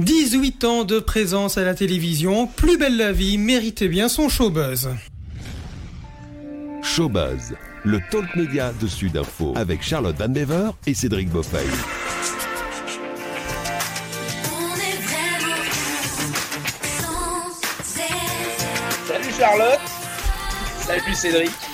18 0.00 0.64
ans 0.64 0.84
de 0.84 0.98
présence 0.98 1.58
à 1.58 1.64
la 1.64 1.74
télévision, 1.74 2.46
Plus 2.46 2.78
belle 2.78 2.96
la 2.96 3.12
vie 3.12 3.36
méritait 3.36 3.88
bien 3.88 4.08
son 4.08 4.30
showbuzz. 4.30 4.88
Showbuzz, 6.82 7.54
le 7.84 8.00
talk 8.10 8.34
média 8.34 8.72
de 8.80 8.86
Sud 8.86 9.18
Info 9.18 9.52
avec 9.56 9.82
Charlotte 9.82 10.16
Van 10.18 10.30
Bever 10.30 10.70
et 10.86 10.94
Cédric 10.94 11.28
Beaufeuille. 11.28 11.66
Salut 19.06 19.32
Charlotte. 19.38 19.80
Salut 20.78 21.14
Cédric. 21.14 21.69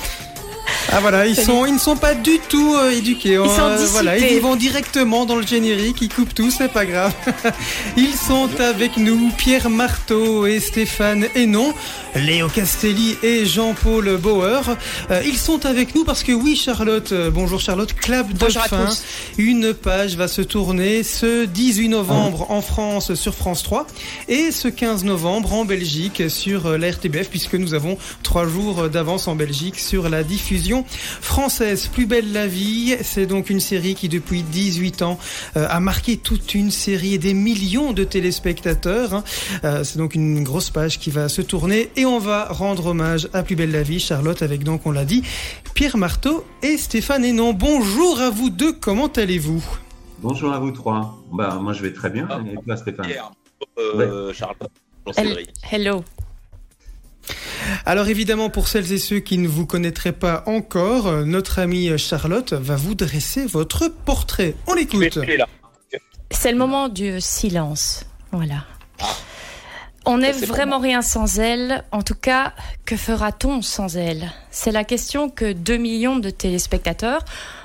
Ah 0.99 1.01
voilà, 1.01 1.27
ils 1.27 1.37
sont, 1.37 1.67
ils 1.67 1.75
ne 1.75 1.79
sont 1.79 1.97
pas 1.97 2.15
du 2.15 2.39
tout 2.49 2.75
euh, 2.75 2.91
éduqués. 2.91 3.35
Ils 3.35 3.51
sont 3.51 3.61
Euh, 3.61 3.87
voilà, 3.91 4.17
ils 4.17 4.41
vont 4.41 4.57
directement 4.57 5.27
dans 5.27 5.37
le 5.37 5.47
générique, 5.47 5.99
ils 6.01 6.09
coupent 6.09 6.33
tout, 6.33 6.51
c'est 6.51 6.73
pas 6.73 6.87
grave. 6.87 7.13
Ils 7.99 8.15
sont 8.15 8.49
avec 8.59 8.97
nous, 8.97 9.31
Pierre 9.37 9.69
Marteau 9.69 10.47
et 10.47 10.59
Stéphane 10.59 11.27
Hénon, 11.35 11.75
Léo 12.15 12.49
Castelli 12.49 13.17
et 13.23 13.45
Jean-Paul 13.45 14.17
Bauer. 14.17 14.63
Euh, 15.11 15.23
ils 15.27 15.37
sont 15.37 15.67
avec 15.67 15.95
nous 15.95 16.05
parce 16.05 16.23
que 16.23 16.33
oui, 16.33 16.57
Charlotte, 16.57 17.13
euh, 17.13 17.31
bonjour 17.31 17.61
Charlotte, 17.61 17.93
clap 17.93 18.33
de 18.33 18.39
Bonjour 18.39 18.63
à 18.63 18.69
fin. 18.69 18.87
tous. 18.87 19.03
Une 19.37 19.75
page 19.75 20.17
va 20.17 20.29
se 20.29 20.41
tourner 20.41 21.03
ce 21.03 21.45
18 21.45 21.91
novembre 21.91 22.51
en 22.51 22.63
France 22.63 23.15
sur 23.15 23.35
France 23.35 23.63
3 23.63 23.87
et 24.29 24.51
ce 24.51 24.69
15 24.69 25.05
novembre 25.05 25.53
en 25.53 25.67
Belgique 25.67 26.31
sur 26.31 26.79
la 26.79 26.91
RTBF 26.91 27.29
puisque 27.29 27.55
nous 27.55 27.75
avons 27.75 27.99
trois 28.23 28.49
jours 28.49 28.89
d'avance 28.89 29.29
en 29.29 29.35
Belgique 29.37 29.79
sur 29.79 30.09
la 30.09 30.23
diffusion 30.23 30.86
française. 30.89 31.89
Plus 31.89 32.07
belle 32.07 32.33
la 32.33 32.47
vie, 32.47 32.97
c'est 33.03 33.27
donc 33.27 33.51
une 33.51 33.61
série 33.61 33.95
qui 33.95 34.09
depuis 34.09 34.43
18 34.43 35.03
ans 35.03 35.19
euh, 35.57 35.67
a 35.69 35.81
marqué 35.81 36.17
toute 36.17 36.55
une 36.55 36.71
série 36.71 37.15
et 37.15 37.19
des 37.19 37.35
millions 37.35 37.93
de 37.93 38.05
téléspectateurs. 38.05 39.15
hein. 39.15 39.25
Euh, 39.65 39.85
c'est 39.85 39.99
donc 39.99 40.15
une 40.15 40.43
grosse 40.43 40.71
page 40.71 40.99
qui 40.99 41.11
va 41.11 41.29
se 41.29 41.43
tourner 41.43 41.91
et 41.97 42.05
on 42.07 42.19
va 42.19 42.47
rendre 42.47 42.87
hommage 42.87 43.29
à 43.33 43.43
Plus 43.43 43.57
belle 43.57 43.71
la 43.71 43.83
vie, 43.83 44.01
Charlotte, 44.01 44.43
avec 44.43 44.65
donc, 44.65 44.87
on 44.87 44.91
l'a 44.91 45.05
dit, 45.05 45.23
Pierre 45.75 45.97
Marteau 45.97 46.45
et 46.63 46.77
Stéphane 46.79 47.25
Hénon. 47.25 47.53
Bonjour 47.53 48.21
à 48.21 48.31
vous 48.31 48.51
deux, 48.51 48.73
comment 48.73 49.09
allez-vous? 49.09 49.65
Bonjour 50.23 50.53
à 50.53 50.59
vous 50.59 50.71
trois. 50.71 51.19
Bah, 51.33 51.59
moi 51.61 51.73
je 51.73 51.83
vais 51.83 51.93
très 51.93 52.11
bien. 52.11 52.27
Et 52.51 52.65
toi 52.65 52.77
Stéphane? 52.77 53.07
Pierre. 53.07 53.31
Euh, 53.79 54.33
Charlotte. 54.33 54.71
Bonjour. 55.05 55.37
Hello. 55.71 56.05
Alors 57.85 58.09
évidemment, 58.09 58.51
pour 58.51 58.69
celles 58.69 58.93
et 58.93 58.99
ceux 58.99 59.21
qui 59.21 59.39
ne 59.39 59.49
vous 59.49 59.67
connaîtraient 59.67 60.13
pas 60.13 60.45
encore, 60.47 61.09
euh, 61.09 61.25
notre 61.25 61.59
amie 61.59 61.97
Charlotte 61.99 62.53
va 62.53 62.77
vous 62.77 62.95
dresser 62.95 63.47
votre 63.47 63.89
portrait. 63.89 64.55
On 64.67 64.75
l'écoute. 64.75 65.19
C'est 66.31 66.53
le 66.53 66.59
moment 66.59 66.89
du 66.89 67.21
silence. 67.21 68.05
Voilà. 68.33 68.65
On 70.09 70.19
n'est 70.19 70.33
vraiment 70.33 70.79
rien 70.79 71.03
sans 71.03 71.41
elle. 71.41 71.85
En 71.91 72.03
tout 72.03 72.15
cas, 72.15 72.53
que 72.85 72.97
fera-t-on 72.97 73.61
sans 73.61 73.97
elle? 73.97 74.31
C'est 74.53 74.71
la 74.71 74.85
question 74.85 75.29
que 75.29 75.53
2 75.53 75.77
millions 75.79 76.17
de 76.17 76.31
téléspectateurs, 76.31 77.25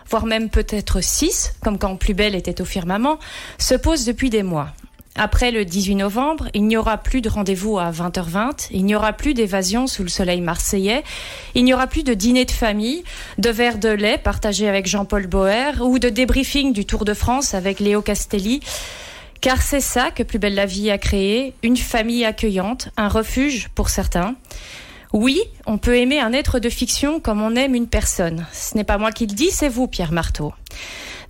voire 0.09 0.25
même 0.25 0.49
peut-être 0.49 1.01
6, 1.01 1.53
comme 1.63 1.77
quand 1.77 1.95
Plus 1.97 2.15
Belle 2.15 2.33
était 2.33 2.59
au 2.59 2.65
firmament, 2.65 3.19
se 3.59 3.75
posent 3.75 4.05
depuis 4.05 4.31
des 4.31 4.41
mois. 4.41 4.69
Après 5.15 5.51
le 5.51 5.65
18 5.65 5.95
novembre, 5.95 6.47
il 6.53 6.65
n'y 6.65 6.77
aura 6.77 6.97
plus 6.97 7.21
de 7.21 7.29
rendez-vous 7.29 7.77
à 7.77 7.91
20h20, 7.91 8.69
il 8.71 8.85
n'y 8.85 8.95
aura 8.95 9.11
plus 9.11 9.33
d'évasion 9.33 9.85
sous 9.85 10.03
le 10.03 10.09
soleil 10.09 10.39
marseillais, 10.39 11.03
il 11.53 11.65
n'y 11.65 11.73
aura 11.73 11.87
plus 11.87 12.03
de 12.03 12.13
dîner 12.13 12.45
de 12.45 12.51
famille, 12.51 13.03
de 13.37 13.49
verre 13.49 13.77
de 13.77 13.89
lait 13.89 14.17
partagé 14.17 14.69
avec 14.69 14.87
Jean-Paul 14.87 15.27
Boer 15.27 15.81
ou 15.81 15.99
de 15.99 16.07
débriefing 16.07 16.71
du 16.71 16.85
Tour 16.85 17.03
de 17.03 17.13
France 17.13 17.53
avec 17.53 17.81
Léo 17.81 18.01
Castelli. 18.01 18.61
Car 19.41 19.61
c'est 19.61 19.81
ça 19.81 20.11
que 20.11 20.23
Plus 20.23 20.39
belle 20.39 20.55
la 20.55 20.65
vie 20.65 20.89
a 20.89 20.97
créé, 20.97 21.55
une 21.61 21.77
famille 21.77 22.23
accueillante, 22.23 22.89
un 22.95 23.09
refuge 23.09 23.69
pour 23.75 23.89
certains. 23.89 24.35
Oui, 25.13 25.41
on 25.65 25.77
peut 25.77 25.97
aimer 25.97 26.21
un 26.21 26.31
être 26.31 26.59
de 26.59 26.69
fiction 26.69 27.19
comme 27.19 27.41
on 27.41 27.55
aime 27.55 27.75
une 27.75 27.87
personne. 27.87 28.45
Ce 28.53 28.77
n'est 28.77 28.85
pas 28.85 28.97
moi 28.97 29.11
qui 29.11 29.27
le 29.27 29.33
dis, 29.33 29.51
c'est 29.51 29.67
vous, 29.67 29.88
Pierre 29.88 30.13
Marteau. 30.13 30.53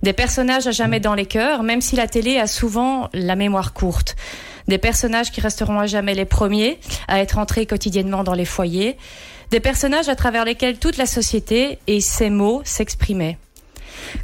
Des 0.02 0.12
personnages 0.12 0.66
à 0.66 0.72
jamais 0.72 0.98
dans 0.98 1.14
les 1.14 1.26
cœurs, 1.26 1.62
même 1.62 1.80
si 1.80 1.94
la 1.94 2.08
télé 2.08 2.38
a 2.38 2.48
souvent 2.48 3.08
la 3.12 3.36
mémoire 3.36 3.72
courte. 3.72 4.16
Des 4.66 4.78
personnages 4.78 5.30
qui 5.30 5.40
resteront 5.40 5.78
à 5.78 5.86
jamais 5.86 6.14
les 6.14 6.24
premiers 6.24 6.78
à 7.06 7.20
être 7.20 7.38
entrés 7.38 7.66
quotidiennement 7.66 8.24
dans 8.24 8.34
les 8.34 8.44
foyers. 8.44 8.96
Des 9.50 9.60
personnages 9.60 10.08
à 10.08 10.16
travers 10.16 10.44
lesquels 10.44 10.78
toute 10.78 10.96
la 10.96 11.06
société 11.06 11.78
et 11.86 12.00
ses 12.00 12.30
mots 12.30 12.62
s'exprimaient. 12.64 13.38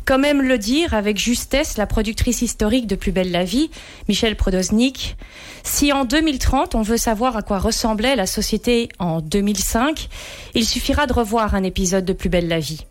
Comme 0.04 0.24
aime 0.24 0.42
le 0.42 0.58
dire 0.58 0.94
avec 0.94 1.16
justesse 1.16 1.76
la 1.76 1.86
productrice 1.86 2.42
historique 2.42 2.86
de 2.88 2.96
Plus 2.96 3.12
belle 3.12 3.30
la 3.30 3.44
vie, 3.44 3.70
Michel 4.08 4.34
Prodosnik, 4.34 5.16
si 5.62 5.92
en 5.92 6.04
2030 6.04 6.74
on 6.74 6.82
veut 6.82 6.96
savoir 6.96 7.36
à 7.36 7.42
quoi 7.42 7.58
ressemblait 7.58 8.16
la 8.16 8.26
société 8.26 8.88
en 8.98 9.20
2005, 9.20 10.08
il 10.54 10.64
suffira 10.64 11.06
de 11.06 11.12
revoir 11.12 11.54
un 11.54 11.62
épisode 11.62 12.04
de 12.04 12.12
Plus 12.12 12.30
belle 12.30 12.48
la 12.48 12.58
vie. 12.58 12.84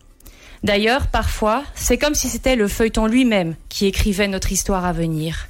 D'ailleurs, 0.63 1.07
parfois, 1.07 1.63
c'est 1.75 1.97
comme 1.97 2.15
si 2.15 2.29
c'était 2.29 2.55
le 2.55 2.67
feuilleton 2.67 3.05
lui-même 3.07 3.55
qui 3.69 3.85
écrivait 3.85 4.27
notre 4.27 4.51
histoire 4.51 4.85
à 4.85 4.93
venir. 4.93 5.47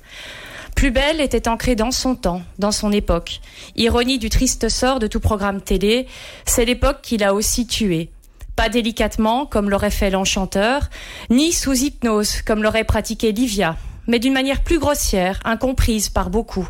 Plus 0.75 0.91
belle 0.91 1.21
était 1.21 1.47
ancrée 1.47 1.75
dans 1.75 1.89
son 1.89 2.15
temps, 2.15 2.43
dans 2.59 2.71
son 2.71 2.91
époque. 2.91 3.39
Ironie 3.75 4.19
du 4.19 4.29
triste 4.29 4.69
sort 4.69 4.99
de 4.99 5.07
tout 5.07 5.19
programme 5.19 5.61
télé, 5.61 6.05
c'est 6.45 6.65
l'époque 6.65 6.99
qui 7.01 7.17
l'a 7.17 7.33
aussi 7.33 7.65
tué. 7.65 8.11
Pas 8.55 8.69
délicatement, 8.69 9.45
comme 9.45 9.69
l'aurait 9.69 9.91
fait 9.91 10.11
l'enchanteur, 10.11 10.89
ni 11.29 11.51
sous 11.51 11.73
hypnose, 11.73 12.41
comme 12.43 12.61
l'aurait 12.61 12.83
pratiqué 12.83 13.31
Livia, 13.31 13.75
mais 14.07 14.19
d'une 14.19 14.33
manière 14.33 14.61
plus 14.61 14.79
grossière, 14.79 15.39
incomprise 15.45 16.09
par 16.09 16.29
beaucoup. 16.29 16.67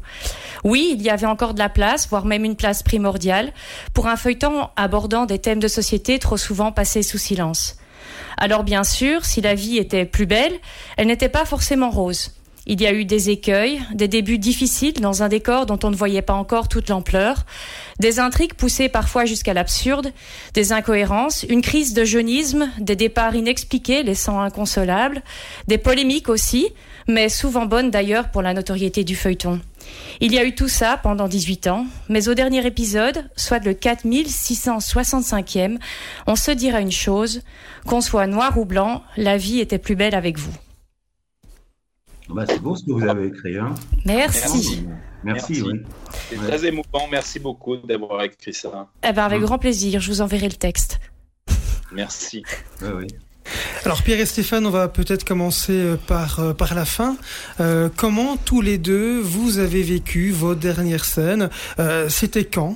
Oui, 0.64 0.96
il 0.96 1.02
y 1.02 1.09
avait 1.09 1.28
encore 1.28 1.54
de 1.54 1.59
la 1.59 1.69
place, 1.69 2.08
voire 2.09 2.25
même 2.25 2.46
une 2.46 2.56
place 2.56 2.84
primordiale, 2.84 3.52
pour 3.94 4.08
un 4.08 4.16
feuilleton 4.16 4.69
abordant 4.75 5.25
des 5.25 5.40
thèmes 5.40 5.59
de 5.59 5.68
société 5.68 6.18
trop 6.19 6.38
souvent 6.38 6.72
passés 6.72 7.04
sous 7.04 7.18
silence. 7.18 7.78
Alors 8.38 8.64
bien 8.64 8.84
sûr, 8.84 9.25
si 9.25 9.42
la 9.42 9.56
vie 9.56 9.78
était 9.78 10.06
plus 10.06 10.28
belle, 10.28 10.53
elle 10.96 11.08
n'était 11.08 11.30
pas 11.30 11.46
forcément 11.46 11.90
rose. 11.90 12.31
Il 12.70 12.81
y 12.81 12.86
a 12.86 12.94
eu 12.94 13.06
des 13.06 13.30
écueils, 13.30 13.81
des 13.94 14.09
débuts 14.09 14.38
difficiles 14.38 15.00
dans 15.00 15.24
un 15.24 15.30
décor 15.30 15.66
dont 15.66 15.80
on 15.84 15.90
ne 15.90 15.96
voyait 15.96 16.22
pas 16.22 16.34
encore 16.34 16.68
toute 16.68 16.90
l'ampleur, 16.90 17.46
des 18.00 18.20
intrigues 18.20 18.53
poussées 18.53 18.90
parfois 18.90 19.24
jusqu'à 19.24 19.53
l'absurde, 19.53 20.12
des 20.53 20.74
incohérences, 20.74 21.46
une 21.48 21.62
crise 21.62 21.94
de 21.94 22.03
jeunisme, 22.03 22.70
des 22.80 22.98
départs 22.98 23.36
inexpliqués 23.36 24.03
laissant 24.03 24.42
inconsolables, 24.42 25.22
des 25.68 25.78
polémiques 25.78 26.28
aussi, 26.28 26.68
mais 27.08 27.30
souvent 27.30 27.66
bonnes 27.66 27.90
d'ailleurs 27.90 28.31
pour 28.31 28.42
la 28.42 28.54
notoriété 28.54 29.06
du 29.06 29.16
feuilleton. 29.16 29.62
Il 30.20 30.34
y 30.34 30.40
a 30.40 30.46
eu 30.46 30.56
tout 30.56 30.68
ça 30.68 30.98
pendant 30.98 31.28
18 31.28 31.68
ans, 31.68 31.86
mais 32.09 32.28
au 32.28 32.34
dernier 32.34 32.66
épisode, 32.66 33.30
soit 33.36 33.64
le 33.64 33.74
4665e, 33.74 35.78
on 36.25 36.36
se 36.36 36.52
dira 36.52 36.81
une 36.81 36.92
chose, 36.92 37.44
qu'on 37.86 38.02
soit 38.02 38.25
noir 38.28 38.58
ou 38.58 38.66
blanc, 38.66 39.03
la 39.16 39.38
vie 39.38 39.59
était 39.59 39.78
plus 39.78 39.96
belle 39.96 40.16
avec 40.16 40.38
vous. 40.40 40.53
Bah, 42.30 42.46
C'est 42.48 42.59
beau 42.59 42.75
ce 42.75 42.84
que 42.84 42.92
vous 42.92 43.08
avez 43.08 43.28
écrit. 43.28 43.58
Hein. 43.58 43.75
Merci. 44.06 44.86
Merci, 45.24 45.25
Merci. 45.53 45.62
oui. 45.62 45.80
C'est 46.30 46.38
Ouais. 46.40 46.48
très 46.48 46.66
émouvant. 46.68 47.08
Merci 47.12 47.40
beaucoup 47.40 47.78
d'avoir 47.78 48.22
écrit 48.24 48.54
ça. 48.54 48.88
Eh 49.08 49.14
ben 49.14 49.24
avec 49.24 49.42
grand 49.42 49.58
plaisir, 49.58 50.00
je 50.02 50.12
vous 50.12 50.22
enverrai 50.22 50.48
le 50.50 50.56
texte. 50.56 51.00
Merci. 51.92 52.44
Ouais, 52.81 52.90
oui. 52.96 53.08
Alors 53.85 54.03
Pierre 54.03 54.19
et 54.19 54.25
Stéphane, 54.25 54.66
on 54.66 54.69
va 54.72 54.88
peut-être 54.88 55.24
commencer 55.24 55.74
euh, 55.74 55.96
par, 55.97 56.40
euh, 56.40 56.53
par 56.53 56.75
la 56.75 56.85
fin. 56.85 57.16
Euh, 57.59 57.90
comment 57.96 58.38
tous 58.38 58.62
les 58.62 58.78
deux 58.78 59.19
vous 59.19 59.59
avez 59.59 59.84
vécu 59.84 60.31
vos 60.31 60.56
dernières 60.56 61.06
scènes? 61.06 61.50
Euh, 61.80 62.09
C'était 62.09 62.46
quand? 62.46 62.75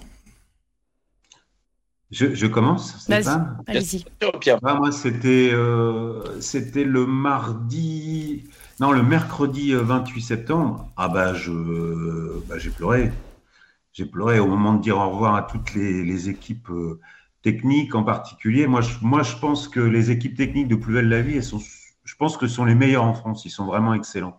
Je, 2.11 2.35
je 2.35 2.45
commence, 2.45 3.09
Allez-y. 3.67 4.03
Ah, 4.63 4.73
Moi, 4.73 4.91
c'était 4.91 5.49
euh, 5.53 6.21
c'était 6.41 6.83
le 6.83 7.05
mardi, 7.05 8.43
non, 8.81 8.91
le 8.91 9.01
mercredi 9.01 9.73
euh, 9.73 9.81
28 9.81 10.21
septembre. 10.21 10.91
Ah 10.97 11.07
bah, 11.07 11.33
je, 11.33 11.51
bah, 12.49 12.57
j'ai 12.57 12.69
pleuré. 12.69 13.13
J'ai 13.93 14.05
pleuré 14.05 14.39
au 14.39 14.47
moment 14.47 14.73
de 14.73 14.81
dire 14.81 14.97
au 14.97 15.09
revoir 15.09 15.35
à 15.35 15.43
toutes 15.43 15.73
les, 15.73 16.03
les 16.03 16.27
équipes 16.29 16.69
euh, 16.69 16.99
techniques 17.41 17.95
en 17.95 18.03
particulier. 18.03 18.67
Moi 18.67 18.81
je, 18.81 18.93
moi, 19.01 19.23
je 19.23 19.35
pense 19.37 19.67
que 19.67 19.79
les 19.79 20.11
équipes 20.11 20.35
techniques 20.37 20.67
de 20.67 20.75
Plus 20.75 20.93
belle 20.93 21.09
la 21.09 21.21
vie, 21.21 21.37
elles 21.37 21.43
sont, 21.43 21.59
je 22.03 22.15
pense 22.15 22.37
que 22.37 22.47
ce 22.47 22.55
sont 22.55 22.65
les 22.65 22.75
meilleures 22.75 23.03
en 23.03 23.13
France. 23.13 23.45
Ils 23.45 23.49
sont 23.49 23.65
vraiment 23.65 23.93
excellents. 23.93 24.37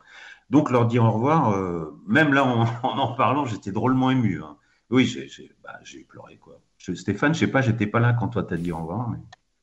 Donc, 0.50 0.70
leur 0.70 0.86
dire 0.86 1.04
au 1.04 1.10
revoir, 1.12 1.52
euh, 1.52 1.98
même 2.06 2.34
là, 2.34 2.44
en 2.44 2.62
en, 2.82 2.98
en 2.98 3.14
parlant, 3.14 3.46
j'étais 3.46 3.72
drôlement 3.72 4.10
ému. 4.10 4.42
hein. 4.42 4.56
Oui, 4.90 5.06
j'ai 5.06 5.26
j'ai- 5.28 5.50
bah, 5.64 5.78
j'ai 5.82 6.04
pleuré, 6.04 6.36
quoi. 6.36 6.60
Je- 6.78 6.92
Stéphane, 6.94 7.32
je 7.34 7.40
sais 7.40 7.46
pas, 7.46 7.62
j'étais 7.62 7.86
pas 7.86 8.00
là 8.00 8.12
quand 8.12 8.28
toi 8.28 8.42
t'as 8.42 8.56
dit 8.56 8.72
au 8.72 8.78
revoir. 8.78 9.08
Mais... 9.08 9.18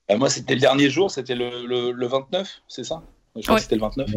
Bah, 0.08 0.18
moi, 0.18 0.30
c'était 0.30 0.56
le 0.56 0.62
dernier 0.62 0.90
jour. 0.90 1.12
C'était 1.12 1.36
le, 1.36 1.68
le, 1.68 1.92
le 1.92 2.08
29, 2.08 2.62
c'est 2.68 2.84
ça? 2.84 3.04
Je 3.36 3.42
crois 3.44 3.54
Ouais. 3.54 3.58
que 3.58 3.64
c'était 3.64 3.76
le 3.76 3.82
29. 3.82 4.10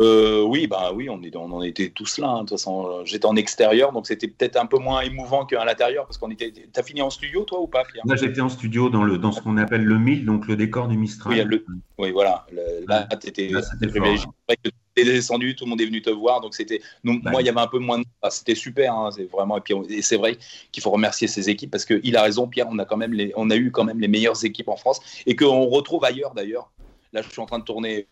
Euh, 0.00 0.42
oui, 0.42 0.66
bah 0.68 0.92
oui, 0.94 1.10
on, 1.10 1.20
est, 1.22 1.34
on 1.34 1.50
en 1.50 1.62
était 1.62 1.88
tous 1.90 2.18
là. 2.18 2.28
hein. 2.28 2.34
De 2.36 2.40
toute 2.40 2.50
façon, 2.50 3.04
j'étais 3.04 3.26
en 3.26 3.34
extérieur, 3.34 3.92
donc 3.92 4.06
c'était 4.06 4.28
peut-être 4.28 4.56
un 4.56 4.66
peu 4.66 4.78
moins 4.78 5.00
émouvant 5.00 5.44
qu'à 5.44 5.64
l'intérieur, 5.64 6.06
parce 6.06 6.18
qu'on 6.18 6.30
était. 6.30 6.52
T'as 6.72 6.84
fini 6.84 7.02
en 7.02 7.10
studio, 7.10 7.42
toi, 7.44 7.60
ou 7.60 7.66
pas, 7.66 7.82
Pierre? 7.84 8.04
Là, 8.06 8.14
j'étais 8.14 8.40
en 8.40 8.48
studio 8.48 8.90
dans, 8.90 9.02
le, 9.02 9.18
dans 9.18 9.32
ce 9.32 9.40
qu'on 9.40 9.56
appelle 9.56 9.82
le 9.82 9.98
MIL, 9.98 10.24
donc 10.24 10.46
le 10.46 10.54
décor 10.56 10.86
du 10.86 10.96
Mistral. 10.96 11.32
Oui, 11.34 11.44
le- 11.44 11.64
Oui, 11.98 12.12
voilà. 12.12 12.46
Le- 12.52 12.86
là, 12.86 13.08
t'étais 13.20 13.50
privilégié. 13.80 14.18
fort, 14.24 14.34
C'est 14.48 14.54
vrai 14.54 14.56
que 14.62 14.70
t'es 14.94 15.04
descendu, 15.04 15.56
tout 15.56 15.64
le 15.64 15.70
monde 15.70 15.80
est 15.80 15.86
venu 15.86 16.00
te 16.00 16.10
voir, 16.10 16.40
donc 16.40 16.54
c'était. 16.54 16.80
donc. 17.02 17.24
Moi, 17.24 17.42
il 17.42 17.46
y 17.46 17.48
avait 17.48 17.60
un 17.60 17.66
peu 17.66 17.80
moins. 17.80 17.98
De... 17.98 18.04
ah, 18.22 18.30
c'était 18.30 18.54
super, 18.54 18.94
hein, 18.94 19.10
c'est 19.10 19.24
vraiment. 19.30 19.56
Et 19.58 19.60
puis, 19.60 19.74
on- 19.74 19.82
et 19.82 20.02
c'est 20.02 20.16
vrai 20.16 20.38
qu'il 20.70 20.82
faut 20.82 20.90
remercier 20.90 21.26
ces 21.26 21.50
équipes 21.50 21.72
parce 21.72 21.84
qu'il 21.84 22.16
a 22.16 22.22
raison, 22.22 22.46
Pierre. 22.46 22.68
On 22.70 22.78
a 22.78 22.84
quand 22.84 22.96
même 22.96 23.12
les, 23.12 23.32
on 23.36 23.50
a 23.50 23.56
eu 23.56 23.72
quand 23.72 23.84
même 23.84 23.98
les 24.00 24.08
meilleures 24.08 24.44
équipes 24.44 24.68
en 24.68 24.76
France 24.76 25.00
et 25.26 25.34
qu'on 25.34 25.66
retrouve 25.66 26.04
ailleurs 26.04 26.34
d'ailleurs. 26.34 26.70
Là, 27.12 27.22
je 27.22 27.28
suis 27.30 27.40
en 27.40 27.46
train 27.46 27.58
de 27.58 27.64
tourner 27.64 28.06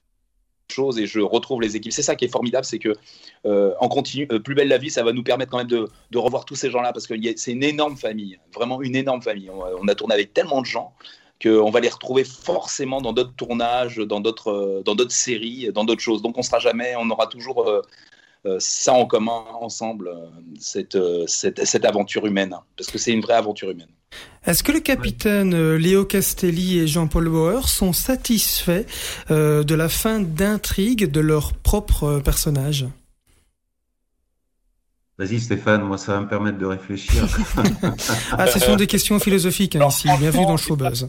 chose 0.73 0.99
et 0.99 1.07
je 1.07 1.21
retrouve 1.21 1.61
les 1.61 1.77
équipes. 1.77 1.93
C'est 1.93 2.03
ça 2.03 2.17
qui 2.17 2.25
est 2.25 2.29
formidable, 2.29 2.65
c'est 2.65 2.79
que 2.79 2.95
euh, 3.45 3.75
en 3.81 3.89
continu, 3.89 4.27
euh, 4.33 4.39
plus 4.39 4.55
belle 4.55 4.69
la 4.69 4.79
vie, 4.79 4.91
ça 4.91 5.03
va 5.03 5.13
nous 5.13 5.23
permettre 5.23 5.51
quand 5.51 5.59
même 5.59 5.67
de, 5.67 5.89
revoir 6.19 6.45
tous 6.45 6.55
ces 6.55 6.71
gens-là 6.71 6.93
parce 6.93 7.07
que 7.07 7.15
c'est 7.37 7.53
une 7.53 7.63
énorme 7.63 7.97
famille, 7.97 8.39
vraiment 8.55 8.83
une 8.83 8.97
énorme 8.97 9.23
famille. 9.23 9.51
On, 9.51 9.89
a 9.89 9.95
tourné 9.95 10.15
avec 10.15 10.33
tellement 10.33 10.61
de 10.61 10.67
gens 10.67 10.93
qu'on 11.43 11.71
va 11.71 11.81
les 11.81 11.89
retrouver 11.89 12.25
forcément 12.25 13.01
dans 13.01 13.13
d'autres 13.13 13.35
tournages, 13.37 13.99
dans 13.99 14.21
d'autres, 14.21 14.51
euh, 14.51 14.83
dans 14.83 14.97
séries, 15.09 15.71
dans 15.73 15.85
d'autres 15.85 16.03
choses. 16.03 16.23
Donc 16.23 16.39
on 16.39 16.43
sera 16.43 16.59
jamais, 16.59 16.95
on 16.99 17.11
aura 17.11 17.27
toujours 17.27 17.71
ça 18.59 18.93
en 18.93 19.07
commun 19.07 19.45
ensemble, 19.61 20.09
euh, 20.09 20.27
cette, 20.59 20.97
euh, 20.97 21.25
cette, 21.27 21.65
cette 21.65 21.85
aventure 21.85 22.27
humaine, 22.27 22.55
parce 22.77 22.91
que 22.91 22.99
c'est 22.99 23.13
une 23.13 23.21
vraie 23.21 23.35
aventure 23.35 23.71
humaine. 23.71 23.89
Est-ce 24.47 24.63
que 24.63 24.71
le 24.71 24.81
capitaine 24.81 25.55
euh, 25.55 25.77
Léo 25.77 26.05
Castelli 26.05 26.79
et 26.79 26.87
Jean-Paul 26.87 27.29
Bauer 27.29 27.69
sont 27.69 27.93
satisfaits 27.93 28.87
euh, 29.31 29.65
de 29.65 29.75
la 29.75 29.89
fin 29.89 30.21
d'intrigue 30.21 31.11
de 31.11 31.21
leur 31.21 31.53
propre 31.53 32.05
euh, 32.05 32.21
personnage? 32.21 32.87
Vas-y 35.19 35.41
Stéphane, 35.41 35.83
moi 35.83 35.99
ça 35.99 36.13
va 36.13 36.21
me 36.21 36.29
permettre 36.29 36.59
de 36.59 36.67
réfléchir. 36.67 37.27
Ah, 38.33 38.47
ce 38.47 38.59
sont 38.61 38.77
des 38.77 38.87
questions 38.87 39.19
philosophiques 39.19 39.77
hein, 39.77 39.89
ici. 39.89 40.09
Bienvenue 40.19 40.47
dans 40.47 40.57
Showbuzz. 40.57 41.09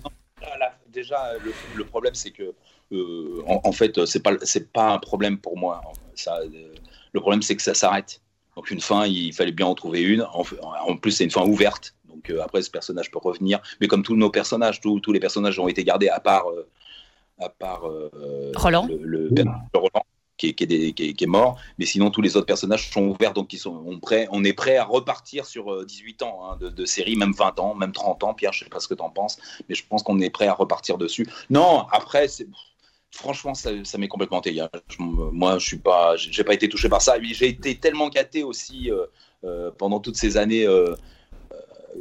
Déjà, 0.92 1.34
le, 1.46 1.54
le 1.76 1.84
problème, 1.86 2.16
c'est 2.16 2.32
que, 2.32 2.54
euh, 2.92 3.44
en, 3.46 3.62
en 3.64 3.72
fait, 3.72 4.04
c'est 4.08 4.24
pas, 4.24 4.32
c'est 4.42 4.72
pas 4.72 4.94
un 4.94 4.98
problème 4.98 5.38
pour 5.38 5.56
moi. 5.56 5.80
Ça, 6.16 6.38
euh, 6.38 6.74
le 7.18 7.22
problème, 7.22 7.42
c'est 7.42 7.56
que 7.56 7.62
ça 7.62 7.74
s'arrête. 7.74 8.22
Donc, 8.56 8.72
une 8.72 8.82
fin, 8.82 9.06
il 9.06 9.34
fallait 9.34 9.52
bien 9.52 9.68
en 9.68 9.76
trouver 9.76 10.02
une. 10.02 10.22
En, 10.34 10.44
en 10.88 10.96
plus, 10.98 11.12
c'est 11.12 11.24
une 11.24 11.32
fin 11.32 11.46
ouverte. 11.46 11.94
Donc, 12.10 12.30
euh, 12.30 12.42
après, 12.42 12.62
ce 12.62 12.72
personnage 12.72 13.12
peut 13.12 13.20
revenir. 13.22 13.60
Mais 13.80 13.88
comme 13.88 14.02
tous 14.04 14.16
nos 14.16 14.30
personnages, 14.32 14.82
tous, 14.82 15.00
tous 15.00 15.12
les 15.12 15.20
personnages 15.20 15.60
ont 15.60 15.68
été 15.68 15.84
gardés, 15.84 16.10
à 16.10 16.20
part, 16.20 16.50
euh, 16.50 16.68
à 17.40 17.50
part 17.50 17.88
euh, 17.88 18.52
Roland. 18.56 18.88
le, 18.90 18.98
le- 19.04 19.30
le 19.30 19.80
Roland. 19.80 20.04
Qui 20.40 20.50
est, 20.50 20.54
qui, 20.54 20.66
est 20.66 20.68
des- 20.68 20.94
qui 20.94 21.10
est- 21.10 21.14
qui 21.14 21.24
est 21.24 21.28
mort, 21.28 21.58
mais 21.80 21.86
sinon 21.88 22.12
tous 22.12 22.22
les 22.22 22.38
autres 22.38 22.46
personnages 22.46 22.92
sont 22.92 23.08
ouverts, 23.08 23.34
donc 23.34 23.54
ils 23.54 23.58
sont, 23.58 23.84
on, 23.88 24.00
prêt, 24.00 24.28
on 24.32 24.44
est 24.44 24.54
prêt 24.54 24.78
à 24.78 24.84
repartir 24.86 25.48
sur 25.48 25.74
euh, 25.74 25.84
18 25.84 26.22
ans 26.22 26.42
hein, 26.52 26.58
de, 26.62 26.70
de 26.70 26.86
série, 26.86 27.16
même 27.16 27.34
20 27.34 27.60
ans, 27.60 27.74
même 27.74 27.92
30 27.92 28.24
ans. 28.24 28.36
Pierre, 28.36 28.54
je 28.54 28.64
sais 28.64 28.70
pas 28.70 28.80
ce 28.80 28.88
que 28.88 28.94
tu 28.94 29.02
en 29.02 29.10
penses, 29.10 29.40
mais 29.68 29.74
je 29.74 29.84
pense 29.90 30.04
qu'on 30.04 30.20
est 30.20 30.30
prêt 30.30 30.46
à 30.46 30.54
repartir 30.54 31.00
dessus. 31.00 31.26
Non, 31.50 31.88
après, 31.92 32.28
c'est 32.28 32.46
franchement, 33.12 33.54
ça, 33.54 33.72
m'est 33.98 34.08
complètement 34.08 34.42
égal. 34.42 34.70
Moi, 35.00 35.60
je 35.60 35.66
suis 35.66 35.78
pas, 35.78 36.16
j'ai 36.16 36.44
pas 36.44 36.54
été 36.54 36.70
touché 36.70 36.90
par 36.90 37.02
ça. 37.02 37.18
J'ai 37.22 37.48
été 37.48 37.76
tellement 37.76 38.10
gâté 38.10 38.44
aussi 38.44 38.92
euh, 38.92 39.06
euh, 39.44 39.72
pendant 39.78 40.00
toutes 40.00 40.16
ces 40.16 40.38
années. 40.38 40.66
euh, 40.66 40.96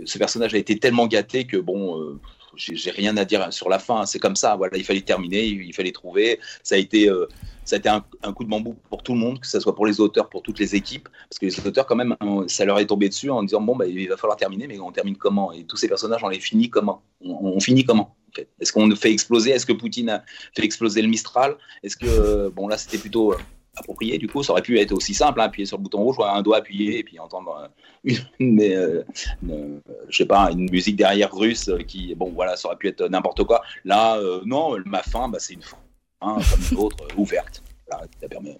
ce 0.05 0.19
personnage 0.19 0.55
a 0.55 0.58
été 0.58 0.79
tellement 0.79 1.06
gâté 1.06 1.47
que 1.47 1.56
bon, 1.56 2.19
j'ai 2.56 2.91
rien 2.91 3.17
à 3.17 3.25
dire 3.25 3.53
sur 3.53 3.69
la 3.69 3.79
fin. 3.79 4.06
C'est 4.06 4.19
comme 4.19 4.37
ça. 4.37 4.56
Voilà, 4.56 4.76
il 4.76 4.85
fallait 4.85 5.00
terminer, 5.00 5.44
il 5.44 5.73
fallait 5.75 5.93
trouver. 5.93 6.41
Ça 6.62 6.75
a 6.75 6.79
été, 6.79 7.08
euh, 7.08 7.26
ça 7.64 7.76
a 7.76 7.79
été 7.79 7.88
un, 7.88 8.32
coup 8.32 8.44
de 8.44 8.49
bambou 8.49 8.76
pour 8.88 9.03
tout 9.03 9.12
le 9.12 9.19
monde, 9.19 9.41
que 9.41 9.47
ce 9.47 9.61
soit 9.61 9.75
pour 9.75 9.87
les 9.87 10.00
auteurs, 10.00 10.29
pour 10.29 10.43
toutes 10.43 10.58
les 10.58 10.75
équipes, 10.75 11.08
parce 11.29 11.38
que 11.38 11.47
les 11.47 11.67
auteurs 11.67 11.87
quand 11.87 11.97
même, 11.97 12.17
hein, 12.20 12.44
ça 12.47 12.64
leur 12.64 12.79
est 12.79 12.87
tombé 12.87 13.08
dessus 13.08 13.31
en 13.31 13.43
disant 13.43 13.61
bon, 13.61 13.76
bah, 13.76 13.87
il 13.87 14.08
va 14.08 14.17
falloir 14.17 14.37
terminer, 14.37 14.67
mais 14.67 14.79
on 14.79 14.93
termine 14.93 15.17
comment? 15.17 15.53
Et 15.53 15.64
tous 15.64 15.76
ces 15.76 15.88
personnages, 15.88 16.23
on 16.23 16.29
les 16.29 16.41
finit 16.41 16.70
comment? 16.70 17.03
On, 17.20 17.58
finit 17.61 17.85
comment 17.85 18.17
Est-ce 18.61 18.73
qu'on 18.73 18.94
fait 18.94 19.12
exploser? 19.12 19.50
Est-ce 19.50 19.67
que 19.67 19.73
Poutine 19.73 20.11
a 20.11 20.25
fait 20.55 20.64
exploser 20.64 21.03
le 21.03 21.08
Mistral? 21.08 21.56
Est-ce 21.82 21.97
que 21.97 22.06
euh, 22.06 22.50
bon 22.50 22.69
là, 22.69 22.79
c'était 22.79 22.99
plutôt 22.99 23.32
euh, 23.32 23.37
approprié. 23.76 24.19
Du 24.19 24.28
coup 24.28 24.43
ça 24.43 24.52
aurait 24.52 24.62
pu 24.62 24.78
être 24.78 24.93
aussi 24.93 25.14
simple 25.14 25.40
hein, 25.40 25.44
appuyer 25.44 25.67
sur 25.67 25.76
le 25.78 25.82
bouton 25.82 26.02
rouge 26.02 26.17
un 26.20 26.43
doigt 26.43 26.58
appuyé 26.58 26.99
et 26.99 27.05
puis 27.05 27.19
entendre 27.19 27.70
euh, 28.06 28.12
une, 28.38 28.61
euh, 28.61 29.02
une, 29.43 29.52
euh, 29.52 29.81
je 30.08 30.17
sais 30.17 30.26
pas 30.26 30.50
une 30.50 30.70
musique 30.70 30.96
derrière 30.96 31.34
russe 31.34 31.70
qui 31.87 32.14
bon 32.14 32.32
voilà 32.34 32.56
ça 32.56 32.69
aurait 32.69 32.76
pu 32.76 32.88
être 32.88 33.06
n'importe 33.08 33.44
quoi. 33.44 33.62
Là 33.84 34.17
euh, 34.17 34.40
non 34.44 34.76
ma 34.84 35.02
fin 35.02 35.28
bah, 35.28 35.38
c'est 35.40 35.55
une 35.55 35.62
fin 35.62 35.78
hein, 36.20 36.37
comme 36.37 36.78
l'autre 36.78 36.96
euh, 37.02 37.20
ouverte. 37.20 37.62
Ça 37.88 38.28
permet 38.28 38.58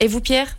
Et 0.00 0.06
vous, 0.06 0.20
Pierre? 0.20 0.56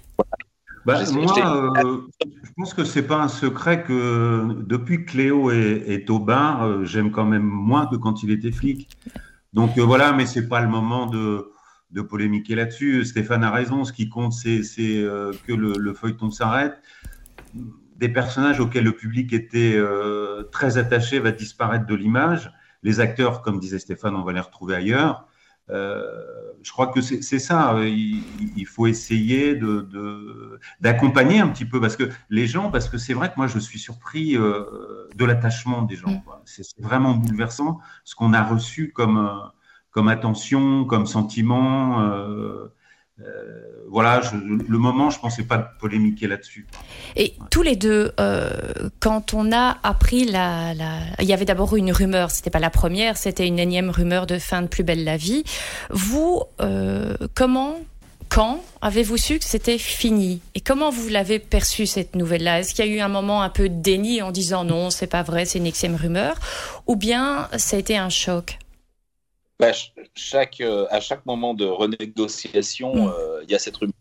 Bah, 0.86 1.04
moi, 1.12 1.84
euh, 1.86 2.02
je 2.22 2.50
pense 2.58 2.74
que 2.74 2.84
c'est 2.84 3.04
pas 3.04 3.18
un 3.18 3.28
secret 3.28 3.84
que 3.84 4.64
depuis 4.66 5.06
que 5.06 5.12
Cléo 5.12 5.52
est, 5.52 5.84
est 5.88 6.10
au 6.10 6.20
bar, 6.20 6.64
euh, 6.64 6.86
j'aime 6.86 7.12
quand 7.12 7.26
même 7.26 7.44
moins 7.44 7.86
que 7.88 7.96
quand 7.96 8.24
il 8.24 8.32
était 8.32 8.52
flic. 8.52 8.90
Donc 9.54 9.78
euh, 9.78 9.84
voilà, 9.84 10.14
mais 10.14 10.26
c'est 10.26 10.48
pas 10.48 10.62
le 10.62 10.70
moment 10.70 11.06
de, 11.06 11.52
de 11.92 12.02
polémiquer 12.02 12.56
là-dessus. 12.56 13.06
Stéphane 13.06 13.44
a 13.44 13.52
raison. 13.52 13.84
Ce 13.84 13.94
qui 13.94 14.10
compte, 14.10 14.34
c'est 14.34 14.62
euh, 14.80 15.32
que 15.48 15.54
le, 15.54 15.74
le 15.78 15.94
feuilleton 15.94 16.30
s'arrête. 16.32 16.82
Des 17.96 18.10
personnages 18.10 18.60
auxquels 18.60 18.84
le 18.86 18.94
public 18.94 19.34
était 19.34 19.76
euh, 19.76 20.44
très 20.52 20.78
attaché 20.78 21.20
va 21.20 21.32
disparaître 21.32 21.86
de 21.86 21.96
l'image. 21.96 22.52
Les 22.84 23.00
acteurs, 23.00 23.42
comme 23.42 23.60
disait 23.60 23.80
Stéphane, 23.80 24.16
on 24.16 24.24
va 24.24 24.34
les 24.34 24.40
retrouver 24.40 24.76
ailleurs. 24.76 25.28
Euh, 25.70 26.04
je 26.64 26.72
crois 26.72 26.88
que 26.88 27.02
c'est 27.02 27.40
ça. 27.40 27.76
Il, 27.84 28.24
il 28.56 28.66
faut 28.66 28.88
essayer 28.88 29.56
de, 29.56 29.82
de- 29.82 30.60
d'accompagner 30.80 31.40
un 31.40 31.48
petit 31.48 31.66
peu 31.66 31.80
parce 31.80 31.96
que 31.96 32.10
les 32.30 32.48
gens, 32.48 32.72
parce 32.72 32.90
que 32.90 32.98
c'est 32.98 33.14
vrai 33.14 33.30
que 33.30 33.36
moi 33.38 33.48
je 33.48 33.60
suis 33.60 33.80
surpris 33.80 34.34
de 34.36 35.26
l'attachement 35.26 35.84
des 35.84 35.96
gens. 35.96 36.10
Mm. 36.10 36.24
C'est 36.46 36.80
vraiment 36.80 37.14
bouleversant 37.14 37.80
ce 38.04 38.16
qu'on 38.16 38.34
a 38.34 38.44
reçu 38.44 38.92
comme 38.92 39.42
comme 39.92 40.08
attention, 40.08 40.86
comme 40.86 41.06
sentiment. 41.06 42.02
euh, 42.02 42.74
euh, 43.22 43.66
voilà, 43.90 44.22
je- 44.22 44.36
le 44.38 44.78
moment, 44.78 45.10
je 45.10 45.20
pensais 45.20 45.44
pas 45.44 45.58
polémiquer 45.58 46.28
là-dessus. 46.28 46.68
Et 47.16 47.34
tous 47.50 47.64
les 47.64 47.76
deux, 47.76 48.12
euh, 48.20 48.50
quand 49.00 49.34
on 49.34 49.52
a 49.52 49.78
appris 49.84 50.26
la, 50.26 50.74
la... 50.76 51.00
il 51.20 51.26
y 51.26 51.34
avait 51.34 51.44
d'abord 51.44 51.76
une 51.76 51.92
rumeur, 51.92 52.30
c'était 52.32 52.52
pas 52.52 52.60
la 52.60 52.70
première, 52.70 53.18
c'était 53.18 53.48
une 53.48 53.58
énième 53.60 53.90
rumeur 53.90 54.28
de 54.28 54.38
fin 54.38 54.62
de 54.62 54.68
Plus 54.68 54.84
belle 54.84 55.04
la 55.04 55.18
vie. 55.18 55.44
Vous, 55.90 56.44
euh, 56.62 57.16
comment, 57.34 57.78
quand 58.30 58.64
avez-vous 58.82 59.18
su 59.18 59.40
que 59.40 59.46
c'était 59.46 59.80
fini? 59.80 60.40
Et 60.54 60.62
comment 60.62 60.92
vous 60.92 61.10
l'avez 61.10 61.40
perçu 61.40 61.88
cette 61.88 62.16
nouvelle-là? 62.16 62.60
Est-ce 62.60 62.76
qu'il 62.76 62.86
y 62.86 62.90
a 62.90 62.92
eu 62.96 63.00
un 63.00 63.10
moment 63.10 63.42
un 63.42 63.50
peu 63.50 63.68
de 63.70 63.82
déni 63.82 64.22
en 64.22 64.32
disant 64.32 64.64
non, 64.64 64.92
c'est 64.92 65.08
pas 65.08 65.24
vrai, 65.24 65.46
c'est 65.46 65.58
une 65.58 65.66
énième 65.66 65.96
rumeur, 65.96 66.36
ou 66.86 66.96
bien 66.96 67.50
ça 67.58 67.76
a 67.76 67.80
été 67.80 67.98
un 67.98 68.10
choc? 68.10 68.60
Bah, 69.60 69.74
ch- 69.74 69.94
chaque, 70.16 70.62
euh, 70.62 70.86
à 70.90 71.02
chaque 71.02 71.26
moment 71.26 71.54
de 71.54 71.66
renégociation, 71.66 72.96
Mm. 72.96 73.14
euh, 73.18 73.42
il 73.44 73.52
y 73.52 73.56
a 73.56 73.60
cette 73.60 73.76
rumeur. 73.76 73.94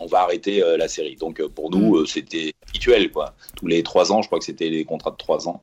On 0.00 0.06
va 0.06 0.22
arrêter 0.22 0.60
euh, 0.60 0.76
la 0.76 0.88
série. 0.88 1.14
Donc 1.14 1.40
euh, 1.40 1.48
pour 1.48 1.70
nous, 1.70 1.96
euh, 1.98 2.04
c'était 2.06 2.52
habituel. 2.68 3.12
Quoi. 3.12 3.34
Tous 3.56 3.68
les 3.68 3.84
trois 3.84 4.10
ans, 4.10 4.22
je 4.22 4.26
crois 4.26 4.40
que 4.40 4.44
c'était 4.44 4.68
les 4.68 4.84
contrats 4.84 5.12
de 5.12 5.16
trois 5.16 5.48
ans. 5.48 5.62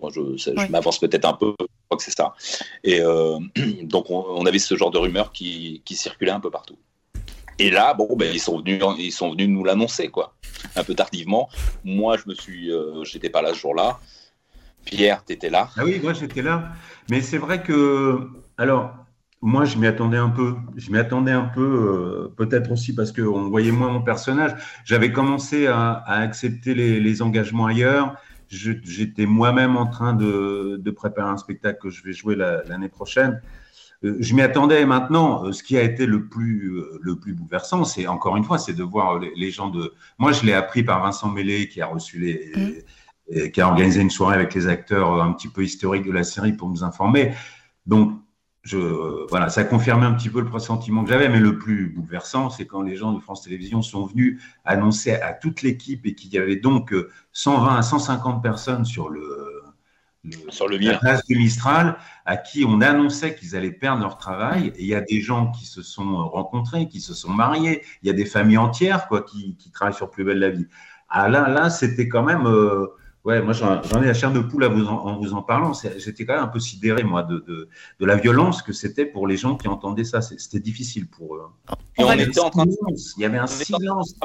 Moi, 0.00 0.10
je, 0.14 0.36
ça- 0.36 0.52
je 0.54 0.60
Ouais. 0.60 0.68
m'avance 0.68 1.00
peut-être 1.00 1.24
un 1.24 1.32
peu, 1.32 1.52
je 1.58 1.66
crois 1.88 1.96
que 1.98 2.02
c'est 2.04 2.16
ça. 2.16 2.34
Et 2.84 3.00
euh, 3.00 3.38
donc 3.82 4.08
on, 4.08 4.24
on 4.28 4.46
avait 4.46 4.60
ce 4.60 4.76
genre 4.76 4.92
de 4.92 4.98
rumeurs 4.98 5.32
qui, 5.32 5.82
qui 5.84 5.96
circulait 5.96 6.30
un 6.30 6.38
peu 6.40 6.50
partout. 6.50 6.78
Et 7.58 7.70
là, 7.70 7.92
bon, 7.94 8.08
ben, 8.16 8.30
ils 8.32 8.40
sont 8.40 8.58
venus, 8.58 8.80
ils 8.98 9.10
sont 9.12 9.32
venus 9.32 9.48
nous 9.48 9.64
l'annoncer, 9.64 10.08
quoi, 10.08 10.34
un 10.76 10.84
peu 10.84 10.94
tardivement. 10.94 11.48
Moi, 11.84 12.16
je 12.18 12.28
me 12.28 12.34
suis, 12.34 12.70
euh, 12.72 13.02
j'étais 13.04 13.30
pas 13.30 13.42
là 13.42 13.52
ce 13.52 13.58
jour-là. 13.58 13.98
Pierre, 14.84 15.24
t'étais 15.24 15.50
là. 15.50 15.68
Ah 15.76 15.84
oui, 15.84 16.00
moi 16.02 16.12
j'étais 16.12 16.42
là. 16.42 16.70
Mais 17.10 17.20
c'est 17.20 17.38
vrai 17.38 17.62
que, 17.62 18.18
alors, 18.58 18.94
moi 19.40 19.64
je 19.64 19.76
m'y 19.78 19.86
attendais 19.86 20.18
un 20.18 20.28
peu. 20.28 20.54
Je 20.76 20.90
m'y 20.92 20.98
attendais 20.98 21.32
un 21.32 21.44
peu, 21.46 21.60
euh, 21.62 22.34
peut-être 22.36 22.70
aussi 22.72 22.94
parce 22.94 23.12
qu'on 23.12 23.48
voyait 23.48 23.72
moins 23.72 23.90
mon 23.90 24.02
personnage. 24.02 24.54
J'avais 24.84 25.12
commencé 25.12 25.66
à, 25.66 25.90
à 25.92 26.18
accepter 26.20 26.74
les, 26.74 27.00
les 27.00 27.22
engagements 27.22 27.66
ailleurs. 27.66 28.14
J'étais 28.48 29.24
moi-même 29.26 29.76
en 29.76 29.86
train 29.86 30.12
de, 30.12 30.76
de 30.78 30.90
préparer 30.90 31.30
un 31.30 31.38
spectacle 31.38 31.78
que 31.80 31.88
je 31.90 32.04
vais 32.04 32.12
jouer 32.12 32.36
la- 32.36 32.62
l'année 32.64 32.90
prochaine. 32.90 33.40
Euh, 34.04 34.16
je 34.20 34.34
m'y 34.34 34.42
attendais 34.42 34.82
et 34.82 34.84
maintenant. 34.84 35.46
euh, 35.46 35.52
Ce 35.52 35.62
qui 35.62 35.76
a 35.78 35.82
été 35.82 36.04
le 36.06 36.26
plus, 36.28 36.74
le 37.00 37.16
plus 37.16 37.32
bouleversant, 37.34 37.84
c'est 37.84 38.06
encore 38.06 38.36
une 38.36 38.44
fois, 38.44 38.58
c'est 38.58 38.74
de 38.74 38.82
voir 38.82 39.18
les, 39.18 39.32
les 39.36 39.50
gens 39.50 39.70
de. 39.70 39.94
Moi, 40.18 40.32
je 40.32 40.44
l'ai 40.44 40.52
appris 40.52 40.82
par 40.82 41.02
Vincent 41.02 41.30
Mélé 41.30 41.68
qui 41.68 41.80
a 41.80 41.86
reçu 41.86 42.18
les, 42.18 42.52
Mm. 42.54 42.70
et 43.28 43.50
qui 43.50 43.60
a 43.62 43.68
organisé 43.68 44.00
une 44.02 44.10
soirée 44.10 44.34
avec 44.34 44.52
les 44.54 44.66
acteurs 44.66 45.22
un 45.22 45.32
petit 45.32 45.48
peu 45.48 45.62
historiques 45.64 46.04
de 46.04 46.12
la 46.12 46.24
série 46.24 46.52
pour 46.52 46.68
nous 46.68 46.84
informer. 46.84 47.32
Donc, 47.86 48.20
je, 48.62 49.26
voilà, 49.28 49.48
ça 49.48 49.64
confirmait 49.64 50.06
un 50.06 50.14
petit 50.14 50.30
peu 50.30 50.40
le 50.40 50.46
pressentiment 50.46 51.02
que 51.02 51.10
j'avais, 51.10 51.28
mais 51.28 51.40
le 51.40 51.58
plus 51.58 51.88
bouleversant, 51.88 52.48
c'est 52.48 52.64
quand 52.64 52.82
les 52.82 52.94
gens 52.94 53.12
de 53.12 53.20
France 53.20 53.42
Télévisions 53.42 53.82
sont 53.82 54.06
venus 54.06 54.40
annoncer 54.64 55.14
à 55.14 55.32
toute 55.32 55.62
l'équipe 55.62 56.06
et 56.06 56.14
qu'il 56.14 56.32
y 56.32 56.38
avait 56.38 56.56
donc 56.56 56.92
euh, 56.92 57.10
120 57.32 57.76
à 57.76 57.82
150 57.82 58.40
personnes 58.40 58.84
sur 58.84 59.08
le, 59.08 59.62
sur 60.50 60.68
le 60.68 60.78
la 60.78 60.98
place 60.98 61.26
de 61.26 61.34
Mistral, 61.34 61.96
à 62.24 62.36
qui 62.36 62.64
on 62.64 62.80
annonçait 62.80 63.34
qu'ils 63.34 63.56
allaient 63.56 63.72
perdre 63.72 64.02
leur 64.02 64.16
travail. 64.16 64.68
Et 64.76 64.82
il 64.82 64.86
y 64.86 64.94
a 64.94 65.00
des 65.00 65.20
gens 65.20 65.50
qui 65.50 65.66
se 65.66 65.82
sont 65.82 66.28
rencontrés, 66.28 66.86
qui 66.86 67.00
se 67.00 67.14
sont 67.14 67.32
mariés. 67.32 67.82
Il 68.02 68.06
y 68.06 68.10
a 68.10 68.14
des 68.14 68.26
familles 68.26 68.58
entières 68.58 69.08
quoi, 69.08 69.22
qui, 69.22 69.56
qui 69.56 69.72
travaillent 69.72 69.94
sur 69.94 70.10
Plus 70.10 70.22
belle 70.22 70.38
la 70.38 70.50
vie. 70.50 70.68
Ah 71.08 71.28
là, 71.28 71.48
là, 71.48 71.68
c'était 71.68 72.08
quand 72.08 72.22
même. 72.22 72.46
Euh, 72.46 72.86
Ouais, 73.24 73.40
moi 73.40 73.52
j'en 73.52 73.80
ai 74.02 74.06
la 74.06 74.14
chair 74.14 74.32
de 74.32 74.40
poule 74.40 74.64
à 74.64 74.68
vous 74.68 74.84
en, 74.86 75.20
vous 75.20 75.32
en 75.32 75.42
parlant. 75.42 75.72
J'étais 75.96 76.24
quand 76.26 76.34
même 76.34 76.42
un 76.42 76.48
peu 76.48 76.58
sidéré, 76.58 77.04
moi, 77.04 77.22
de, 77.22 77.38
de, 77.46 77.68
de 78.00 78.06
la 78.06 78.16
violence 78.16 78.62
que 78.62 78.72
c'était 78.72 79.06
pour 79.06 79.28
les 79.28 79.36
gens 79.36 79.56
qui 79.56 79.68
entendaient 79.68 80.02
ça. 80.02 80.20
C'était 80.22 80.58
difficile 80.58 81.08
pour 81.08 81.36
eux. 81.36 81.42
Et 81.98 82.02
on 82.02 82.12
était 82.12 82.40
en 82.40 82.50
train 82.50 82.66
de... 82.66 82.72
Il 83.16 83.22
y 83.22 83.24
avait 83.24 83.38
un 83.38 83.46
silence 83.46 84.18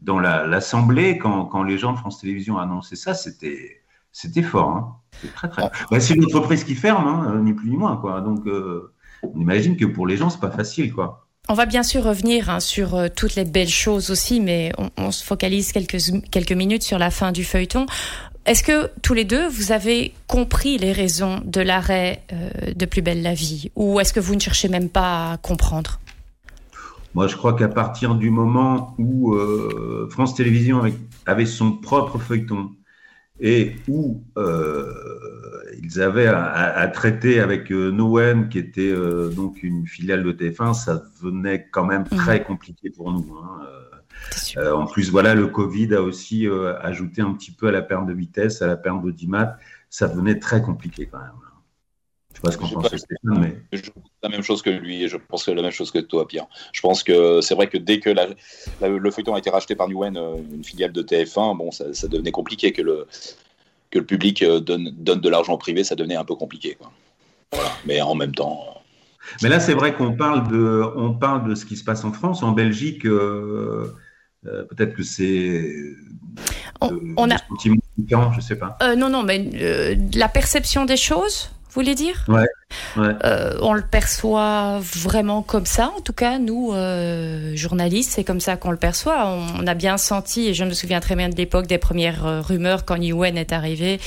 dans 0.00 0.20
l'Assemblée 0.20 1.14
dans 1.14 1.18
quand, 1.20 1.46
quand 1.46 1.62
les 1.62 1.78
gens 1.78 1.94
de 1.94 1.98
France 1.98 2.20
Télévisions 2.20 2.58
annonçaient 2.58 2.96
ça. 2.96 3.14
C'était 3.14 4.42
fort. 4.42 4.70
Hein. 4.70 4.96
C'était 5.12 5.32
très 5.32 5.48
très. 5.48 5.70
Bah, 5.90 6.00
c'est 6.00 6.14
une 6.14 6.26
entreprise 6.26 6.62
qui 6.64 6.74
ferme, 6.74 7.06
hein, 7.06 7.40
ni 7.42 7.54
plus 7.54 7.70
ni 7.70 7.76
moins. 7.78 7.96
Quoi. 7.96 8.20
Donc 8.20 8.46
euh, 8.46 8.92
on 9.22 9.40
imagine 9.40 9.78
que 9.78 9.86
pour 9.86 10.06
les 10.06 10.18
gens, 10.18 10.28
c'est 10.28 10.40
pas 10.40 10.50
facile. 10.50 10.92
quoi. 10.92 11.27
On 11.50 11.54
va 11.54 11.64
bien 11.64 11.82
sûr 11.82 12.04
revenir 12.04 12.50
hein, 12.50 12.60
sur 12.60 12.94
euh, 12.94 13.08
toutes 13.14 13.34
les 13.34 13.46
belles 13.46 13.70
choses 13.70 14.10
aussi, 14.10 14.38
mais 14.38 14.70
on, 14.98 15.10
se 15.10 15.24
focalise 15.24 15.72
quelques, 15.72 15.96
quelques 16.30 16.52
minutes 16.52 16.82
sur 16.82 16.98
la 16.98 17.10
fin 17.10 17.32
du 17.32 17.42
feuilleton. 17.42 17.86
Est-ce 18.44 18.62
que 18.62 18.90
tous 19.02 19.14
les 19.14 19.24
deux, 19.24 19.48
vous 19.48 19.72
avez 19.72 20.12
compris 20.26 20.76
les 20.76 20.92
raisons 20.92 21.40
de 21.44 21.62
l'arrêt 21.62 22.22
euh, 22.34 22.72
de 22.74 22.86
Plus 22.86 23.00
belle 23.00 23.22
la 23.22 23.32
vie? 23.32 23.70
Ou 23.76 23.98
est-ce 23.98 24.12
que 24.12 24.20
vous 24.20 24.34
ne 24.34 24.40
cherchez 24.40 24.68
même 24.68 24.90
pas 24.90 25.32
à 25.32 25.36
comprendre? 25.38 26.00
Moi, 27.14 27.26
je 27.26 27.36
crois 27.36 27.54
qu'à 27.54 27.68
partir 27.68 28.14
du 28.14 28.30
moment 28.30 28.94
où 28.98 29.34
euh, 29.34 30.06
France 30.10 30.34
Télévisions 30.34 30.82
avait, 31.24 31.46
son 31.46 31.72
propre 31.72 32.18
feuilleton 32.18 32.70
et 33.40 33.76
où 33.88 34.22
ils 35.82 36.00
avaient 36.00 36.26
à, 36.26 36.86
traiter 36.88 37.40
avec 37.40 37.70
euh, 37.72 37.90
Nowen, 37.90 38.48
qui 38.48 38.58
était 38.58 38.90
euh, 38.90 39.30
donc 39.30 39.62
une 39.62 39.86
filiale 39.86 40.22
de 40.22 40.32
TF1, 40.32 40.74
ça 40.74 41.02
devenait 41.22 41.68
quand 41.70 41.84
même 41.84 42.04
mhm. 42.10 42.18
très 42.18 42.42
compliqué 42.42 42.90
pour 42.90 43.12
nous. 43.12 43.36
Hein. 43.38 43.60
Euh, 44.56 44.72
en 44.72 44.86
plus, 44.86 45.10
voilà, 45.10 45.34
le 45.34 45.46
Covid 45.46 45.94
a 45.94 46.02
aussi 46.02 46.48
ajouté 46.82 47.22
un 47.22 47.32
petit 47.32 47.52
peu 47.52 47.68
à 47.68 47.72
la 47.72 47.82
perte 47.82 48.06
de 48.06 48.12
vitesse, 48.12 48.62
à 48.62 48.66
la 48.66 48.76
perte 48.76 49.02
d'audimat. 49.02 49.56
Ça 49.90 50.08
devenait 50.08 50.38
très 50.38 50.60
compliqué 50.60 51.08
quand 51.10 51.18
même. 51.18 51.30
Je 52.44 52.50
sais 52.50 52.56
pas 52.58 52.66
ce 52.66 52.72
qu'on 52.72 52.80
pense, 52.80 52.86
Stéphane, 52.86 53.40
mais. 53.40 53.56
Je 53.72 53.90
pense 53.90 54.04
la 54.22 54.28
même 54.28 54.42
chose 54.42 54.62
que 54.62 54.70
lui 54.70 55.02
et 55.02 55.08
je 55.08 55.16
pense 55.16 55.44
que 55.44 55.50
la 55.50 55.62
même 55.62 55.70
chose 55.70 55.90
que 55.90 55.98
toi, 55.98 56.26
Pierre. 56.26 56.46
Je 56.72 56.80
pense 56.80 57.02
que 57.02 57.40
c'est 57.40 57.54
vrai 57.54 57.68
que 57.68 57.78
dès 57.78 58.00
que 58.00 58.10
le 58.80 59.10
feuilleton 59.10 59.34
a 59.34 59.38
été 59.38 59.50
racheté 59.50 59.74
par 59.74 59.88
Newen, 59.88 60.16
une 60.52 60.64
filiale 60.64 60.92
de 60.92 61.02
TF1, 61.02 61.56
bon, 61.56 61.70
ça, 61.70 61.92
ça 61.92 62.08
devenait 62.08 62.30
compliqué 62.30 62.72
que 62.72 62.82
le, 62.82 63.06
que 63.90 63.98
le 63.98 64.04
public 64.04 64.42
euh, 64.42 64.60
donne, 64.60 64.90
donne 64.96 65.20
de 65.20 65.28
l'argent 65.28 65.56
privé, 65.56 65.84
ça 65.84 65.94
devenait 65.94 66.16
un 66.16 66.24
peu 66.24 66.34
compliqué. 66.34 66.76
Voilà. 67.52 67.70
Mais 67.86 68.00
en 68.00 68.14
même 68.14 68.34
temps. 68.34 68.82
Mais 69.42 69.48
là, 69.48 69.60
c'est 69.60 69.74
vrai 69.74 69.94
qu'on 69.94 70.12
parle 70.12 70.48
de, 70.48 70.82
on 70.96 71.12
parle 71.14 71.48
de 71.48 71.54
ce 71.54 71.66
qui 71.66 71.76
se 71.76 71.84
passe 71.84 72.04
en 72.04 72.12
France, 72.12 72.42
en 72.42 72.52
Belgique. 72.52 73.04
Euh, 73.06 73.94
euh, 74.46 74.64
peut-être 74.64 74.94
que 74.94 75.02
c'est. 75.02 75.74
On, 76.80 77.30
a. 77.30 77.36
je 78.32 78.40
sais 78.40 78.56
pas. 78.56 78.78
non, 78.96 79.10
non, 79.10 79.22
mais 79.22 79.98
la 80.14 80.28
perception 80.28 80.84
des 80.84 80.96
choses 80.96 81.50
voulez 81.82 81.94
dire 81.94 82.24
ouais, 82.28 82.46
euh, 82.96 83.56
on 83.62 83.72
le 83.72 83.82
perçoit 83.82 84.80
vraiment 84.80 85.42
comme 85.42 85.66
ça, 85.66 85.92
en 85.96 86.00
tout 86.00 86.12
cas, 86.12 86.38
nous, 86.38 86.72
euh, 86.72 87.54
journalistes, 87.54 88.12
c'est 88.12 88.24
comme 88.24 88.40
ça 88.40 88.56
qu'on 88.56 88.70
le 88.70 88.76
perçoit. 88.76 89.26
On, 89.58 89.66
a 89.66 89.74
bien 89.74 89.96
senti, 89.96 90.48
et 90.48 90.54
je 90.54 90.64
me 90.64 90.72
souviens 90.72 91.00
très 91.00 91.16
bien 91.16 91.28
de 91.28 91.36
l'époque 91.36 91.66
des 91.66 91.78
premières 91.78 92.26
euh, 92.26 92.40
rumeurs 92.40 92.84
quand 92.84 92.96
UN 92.96 93.36
est 93.36 93.52
arrivé 93.52 94.00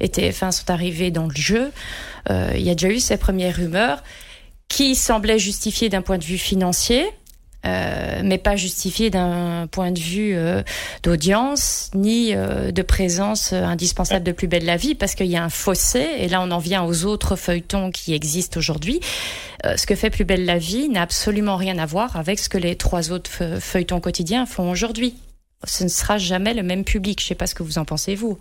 et 0.00 0.08
TF1 0.08 0.52
sont 0.52 0.70
arrivés 0.70 1.10
dans 1.10 1.26
le 1.26 1.34
jeu. 1.34 1.72
Il 2.28 2.60
y 2.60 2.70
a 2.70 2.74
déjà 2.74 2.88
eu 2.88 2.98
ces 2.98 3.18
premières 3.18 3.54
rumeurs 3.54 4.02
qui 4.68 4.96
semblaient 4.96 5.38
justifiées 5.38 5.88
d'un 5.88 6.02
point 6.02 6.18
de 6.18 6.24
vue 6.24 6.38
financier. 6.38 7.06
Euh, 7.66 8.20
mais 8.22 8.38
pas 8.38 8.56
justifié 8.56 9.10
d'un 9.10 9.66
point 9.70 9.90
de 9.90 9.98
vue 9.98 10.34
euh, 10.34 10.62
d'audience 11.02 11.90
ni 11.94 12.34
euh, 12.34 12.70
de 12.70 12.82
présence 12.82 13.52
indispensable 13.52 14.24
de 14.24 14.32
Plus 14.32 14.46
belle 14.46 14.64
la 14.64 14.76
vie, 14.76 14.94
parce 14.94 15.14
qu'il 15.14 15.26
y 15.26 15.36
a 15.36 15.42
un 15.42 15.48
fossé. 15.48 16.06
Et 16.18 16.28
là, 16.28 16.40
on 16.42 16.50
en 16.50 16.58
vient 16.58 16.84
aux 16.84 17.04
autres 17.04 17.36
feuilletons 17.36 17.90
qui 17.90 18.14
existent 18.14 18.58
aujourd'hui. 18.58 19.00
ce 19.64 19.86
que 19.86 19.94
fait 19.94 20.10
Plus 20.10 20.24
belle 20.24 20.44
la 20.44 20.58
vie 20.58 20.88
n'a 20.88 21.02
absolument 21.02 21.56
rien 21.56 21.78
à 21.78 21.86
voir 21.86 22.16
avec 22.16 22.38
ce 22.38 22.48
que 22.48 22.58
les 22.58 22.76
trois 22.76 23.10
autres 23.10 23.58
feuilletons 23.58 24.00
quotidiens 24.00 24.46
font 24.46 24.70
aujourd'hui. 24.70 25.16
Ce 25.64 25.84
ne 25.84 25.88
sera 25.88 26.18
jamais 26.18 26.54
le 26.54 26.62
même 26.62 26.84
public. 26.84 27.20
Je 27.20 27.24
ne 27.24 27.28
sais 27.28 27.34
pas 27.34 27.46
ce 27.46 27.54
que 27.54 27.62
vous 27.62 27.78
en 27.78 27.84
pensez 27.84 28.14
vous. 28.14 28.38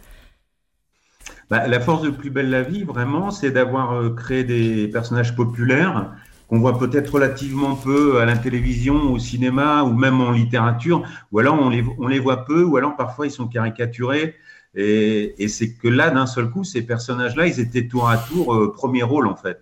Bah, 1.49 1.67
la 1.67 1.79
force 1.79 2.01
de 2.03 2.09
Plus 2.09 2.29
belle 2.29 2.49
la 2.49 2.63
vie, 2.63 2.83
vraiment, 2.83 3.31
c'est 3.31 3.51
d'avoir 3.51 4.13
créé 4.15 4.43
des 4.43 4.87
personnages 4.87 5.35
populaires 5.35 6.11
qu'on 6.47 6.59
voit 6.59 6.77
peut-être 6.77 7.13
relativement 7.13 7.75
peu 7.75 8.19
à 8.19 8.25
la 8.25 8.37
télévision, 8.37 9.11
au 9.11 9.19
cinéma 9.19 9.83
ou 9.83 9.93
même 9.93 10.21
en 10.21 10.31
littérature, 10.31 11.03
ou 11.31 11.39
alors 11.39 11.59
on 11.59 11.69
les, 11.69 11.83
on 11.97 12.07
les 12.07 12.19
voit 12.19 12.45
peu, 12.45 12.63
ou 12.63 12.77
alors 12.77 12.95
parfois 12.95 13.27
ils 13.27 13.31
sont 13.31 13.47
caricaturés. 13.47 14.35
Et, 14.77 15.47
c'est 15.47 15.73
que 15.73 15.87
là, 15.87 16.09
d'un 16.09 16.25
seul 16.25 16.49
coup, 16.49 16.65
ces 16.65 16.81
personnages-là, 16.81 17.47
ils 17.47 17.61
étaient 17.61 17.87
tour 17.87 18.09
à 18.09 18.17
tour 18.17 18.53
euh, 18.53 18.73
premier 18.73 19.03
rôle 19.03 19.27
en 19.27 19.35
fait. 19.35 19.61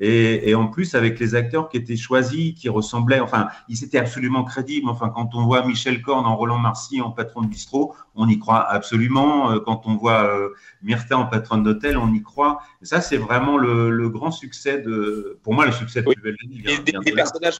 Et, 0.00 0.50
et, 0.50 0.54
en 0.54 0.66
plus, 0.66 0.94
avec 0.94 1.20
les 1.20 1.34
acteurs 1.34 1.68
qui 1.68 1.76
étaient 1.76 1.96
choisis, 1.96 2.54
qui 2.54 2.68
ressemblaient, 2.68 3.20
enfin, 3.20 3.48
ils 3.68 3.84
étaient 3.84 3.98
absolument 3.98 4.42
crédibles. 4.42 4.88
Enfin, 4.88 5.08
quand 5.08 5.34
on 5.34 5.44
voit 5.44 5.64
Michel 5.64 6.02
Korn 6.02 6.26
en 6.26 6.36
Roland 6.36 6.58
Marcy 6.58 7.00
en 7.00 7.10
patron 7.10 7.42
de 7.42 7.46
bistrot, 7.46 7.94
on 8.16 8.28
y 8.28 8.38
croit 8.38 8.68
absolument. 8.68 9.52
Euh, 9.52 9.60
quand 9.60 9.82
on 9.86 9.96
voit 9.96 10.24
euh, 10.24 10.48
Myrtha 10.82 11.16
en 11.16 11.26
patronne 11.26 11.62
d'hôtel, 11.62 11.96
on 11.96 12.12
y 12.12 12.22
croit. 12.22 12.60
Et 12.82 12.86
ça, 12.86 13.00
c'est 13.00 13.16
vraiment 13.16 13.56
le, 13.56 13.90
le, 13.90 14.08
grand 14.08 14.32
succès 14.32 14.80
de, 14.80 15.38
pour 15.42 15.54
moi, 15.54 15.64
le 15.64 15.72
succès 15.72 16.02
de 16.02 16.08
oui. 16.08 16.14
Vient, 16.24 16.80
des, 16.80 16.92
des 16.92 17.12
personnages 17.12 17.58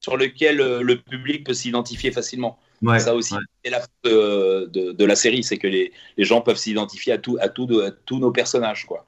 sur 0.00 0.16
lesquels 0.16 0.60
euh, 0.60 0.82
le 0.82 1.00
public 1.00 1.44
peut 1.44 1.54
s'identifier 1.54 2.10
facilement. 2.10 2.58
Ouais, 2.82 3.00
ça 3.00 3.14
aussi, 3.14 3.34
c'est 3.64 3.70
la 3.70 3.82
de, 4.04 4.66
de, 4.66 4.92
de, 4.92 5.04
la 5.04 5.16
série, 5.16 5.42
c'est 5.42 5.56
que 5.56 5.66
les, 5.66 5.92
les, 6.16 6.24
gens 6.24 6.42
peuvent 6.42 6.58
s'identifier 6.58 7.14
à, 7.14 7.18
tout, 7.18 7.38
à, 7.40 7.48
tout, 7.48 7.80
à 7.80 7.90
tous 7.90 8.18
nos 8.18 8.30
personnages, 8.30 8.84
quoi. 8.84 9.06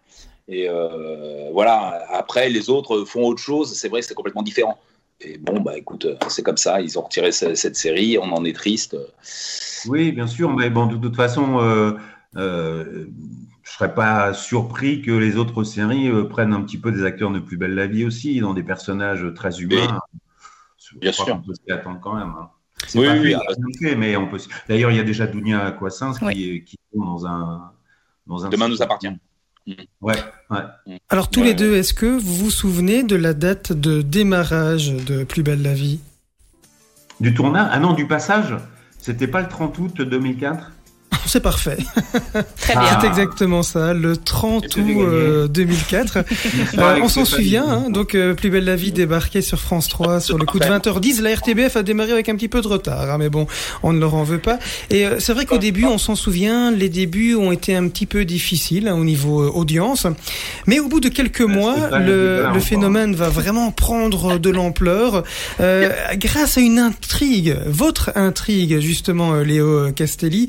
Et 0.49 0.69
euh, 0.69 1.51
voilà, 1.53 2.07
après, 2.11 2.49
les 2.49 2.71
autres 2.71 3.05
font 3.05 3.25
autre 3.27 3.41
chose. 3.41 3.75
C'est 3.75 3.89
vrai 3.89 4.01
que 4.01 4.07
c'est 4.07 4.15
complètement 4.15 4.43
différent. 4.43 4.79
Et 5.21 5.37
bon, 5.37 5.61
bah 5.61 5.77
écoute, 5.77 6.07
c'est 6.29 6.43
comme 6.43 6.57
ça. 6.57 6.81
Ils 6.81 6.99
ont 6.99 7.03
retiré 7.03 7.33
cette, 7.33 7.77
série. 7.77 8.19
On 8.19 8.33
en 8.33 8.45
est 8.45 8.55
triste. 8.55 8.97
Oui, 9.87 10.13
bien 10.13 10.27
sûr. 10.27 10.55
Mais 10.55 10.71
bon, 10.71 10.87
de, 10.87 10.97
toute 10.97 11.17
façon, 11.17 11.61
euh, 11.61 11.93
euh, 12.37 13.07
je 13.63 13.73
serais 13.73 13.95
pas 13.95 14.33
surpris 14.33 15.03
que 15.03 15.11
les 15.11 15.37
autres 15.37 15.65
séries 15.65 16.09
euh, 16.09 16.25
prennent 16.25 16.53
un 16.53 16.63
petit 16.63 16.79
peu 16.79 16.93
des 16.93 17.05
acteurs 17.05 17.33
de 17.33 17.41
Plus 17.41 17.57
belle 17.57 17.75
la 17.75 17.89
vie 17.89 18.05
aussi, 18.05 18.39
dans 18.41 18.55
des 18.55 18.63
personnages 18.63 19.27
très 19.35 19.61
humains. 19.61 19.99
bien 20.97 21.13
sûr. 21.13 21.27
On 21.29 21.47
peut 21.47 21.55
s'y 21.55 21.73
attendre 21.73 21.99
quand 22.01 22.15
même. 22.15 22.35
Hein. 22.39 22.51
Oui, 22.95 23.07
pas 23.07 23.15
oui, 23.17 23.35
fait, 23.81 23.97
mais 23.97 24.17
on 24.17 24.29
peut. 24.29 24.39
D'ailleurs, 24.69 24.93
il 24.93 24.97
y 24.97 25.01
a 25.01 25.05
déjà 25.05 25.27
Dounia 25.27 25.73
Coissins 25.73 26.13
qui, 26.15 26.63
qui 26.63 26.77
est 26.77 26.97
dans 26.97 27.27
un, 27.27 27.73
dans 28.29 28.47
un. 28.47 28.51
Demain 28.51 28.69
nous 28.69 28.81
appartient. 28.81 29.09
Ouais, 30.01 30.15
ouais. 30.51 31.01
Alors 31.09 31.31
tous 31.31 31.43
les 31.43 31.55
deux, 31.55 31.77
est-ce 31.77 31.95
que 31.95 32.07
vous 32.07 32.35
vous 32.35 32.51
souvenez 32.51 33.03
de 33.03 33.17
la 33.17 33.35
date 33.35 33.73
de 33.73 34.03
démarrage 34.03 34.93
de 34.93 35.25
Plus 35.25 35.43
belle 35.43 35.63
la 35.63 35.75
vie? 35.75 36.01
Du 37.21 37.35
tournage? 37.35 37.69
Ah 37.73 37.79
non, 37.79 37.93
du 37.93 38.07
passage? 38.07 38.55
C'était 38.99 39.27
pas 39.27 39.41
le 39.41 39.49
30 39.49 39.79
août 39.79 40.01
2004 40.01 40.73
c'est 41.27 41.41
parfait. 41.41 41.79
Très 42.61 42.75
bien. 42.75 43.01
C'est 43.01 43.07
exactement 43.07 43.63
ça, 43.63 43.95
le 43.95 44.17
30 44.17 44.65
août 44.77 45.49
2004. 45.51 46.17
Euh, 46.17 46.23
euh, 46.79 47.01
on 47.03 47.09
s'en 47.09 47.25
souvient, 47.25 47.67
hein, 47.67 47.91
donc 47.91 48.15
euh, 48.15 48.35
Plus 48.35 48.51
belle 48.51 48.65
la 48.65 48.77
vie 48.77 48.93
débarquait 48.93 49.43
sur 49.43 49.59
France 49.59 49.89
3 49.89 50.21
sur 50.21 50.39
le 50.39 50.45
coup 50.45 50.59
de 50.59 50.65
20h10. 50.65 51.23
La 51.23 51.35
RTBF 51.35 51.77
a 51.77 51.83
démarré 51.83 52.13
avec 52.13 52.29
un 52.29 52.37
petit 52.37 52.49
peu 52.49 52.61
de 52.61 52.69
retard, 52.69 53.11
hein, 53.11 53.19
mais 53.19 53.29
bon, 53.29 53.47
on 53.83 53.93
ne 53.93 54.01
leur 54.01 54.15
en 54.15 54.25
veut 54.25 54.39
pas. 54.39 54.59
Et 54.91 55.07
c'est 55.19 55.33
vrai 55.33 55.47
qu'au 55.47 55.59
début, 55.59 55.85
on 55.85 55.99
s'en 55.99 56.15
souvient, 56.15 56.71
les 56.71 56.89
débuts 56.89 57.35
ont 57.35 57.53
été 57.53 57.75
un 57.75 57.89
petit 57.89 58.07
peu 58.07 58.25
difficiles 58.25 58.89
hein, 58.89 58.95
au 58.95 59.05
niveau 59.05 59.49
audience. 59.51 60.07
Mais 60.67 60.81
au 60.81 60.89
bout 60.89 61.01
de 61.01 61.09
quelques 61.09 61.41
mois, 61.41 61.99
le, 61.99 62.47
le 62.53 62.61
phénomène 62.61 63.15
va 63.15 63.29
vraiment 63.29 63.71
prendre 63.71 64.39
de 64.39 64.51
l'ampleur 64.51 65.25
grâce 65.59 66.59
à 66.59 66.61
une 66.61 66.79
intrigue, 66.79 67.57
votre 67.67 68.13
intrigue 68.15 68.81
justement, 68.81 69.35
Léo 69.37 69.93
Castelli. 69.93 70.49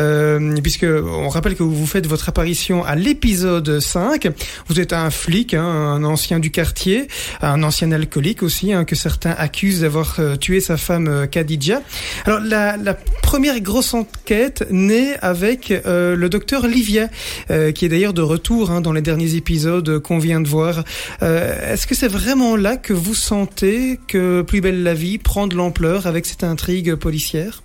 Euh, 0.00 0.56
puisque 0.62 0.84
on 0.84 1.28
rappelle 1.28 1.54
que 1.54 1.62
vous 1.62 1.86
faites 1.86 2.06
votre 2.06 2.28
apparition 2.28 2.84
à 2.84 2.94
l'épisode 2.94 3.80
5. 3.80 4.28
Vous 4.66 4.80
êtes 4.80 4.92
un 4.92 5.10
flic, 5.10 5.54
hein, 5.54 5.62
un 5.62 6.04
ancien 6.04 6.38
du 6.38 6.50
quartier, 6.50 7.08
un 7.42 7.62
ancien 7.62 7.92
alcoolique 7.92 8.42
aussi, 8.42 8.72
hein, 8.72 8.84
que 8.84 8.96
certains 8.96 9.32
accusent 9.32 9.82
d'avoir 9.82 10.16
euh, 10.18 10.36
tué 10.36 10.60
sa 10.60 10.76
femme 10.76 11.08
euh, 11.08 11.26
Khadija. 11.26 11.82
Alors 12.24 12.40
la, 12.40 12.76
première 13.22 13.60
grosse 13.60 13.94
enquête 13.94 14.66
naît 14.70 15.16
avec 15.22 15.70
euh, 15.70 16.16
le 16.16 16.28
docteur 16.28 16.66
Livia, 16.66 17.08
qui 17.48 17.84
est 17.84 17.88
d'ailleurs 17.88 18.12
de 18.12 18.22
retour 18.22 18.72
hein, 18.72 18.80
dans 18.80 18.92
les 18.92 19.02
derniers 19.02 19.36
épisodes 19.36 20.00
qu'on 20.00 20.18
vient 20.18 20.40
de 20.40 20.48
voir. 20.48 20.82
Est-ce 21.22 21.86
que 21.86 21.94
c'est 21.94 22.08
vraiment 22.08 22.56
là 22.56 22.76
que 22.76 22.92
vous 22.92 23.14
sentez 23.14 24.00
que 24.08 24.42
Plus 24.42 24.60
belle 24.60 24.82
la 24.82 24.94
vie 24.94 25.18
prend 25.18 25.46
de 25.46 25.54
l'ampleur 25.54 26.08
avec 26.08 26.26
cette 26.26 26.42
intrigue 26.42 26.96
policière? 26.96 27.62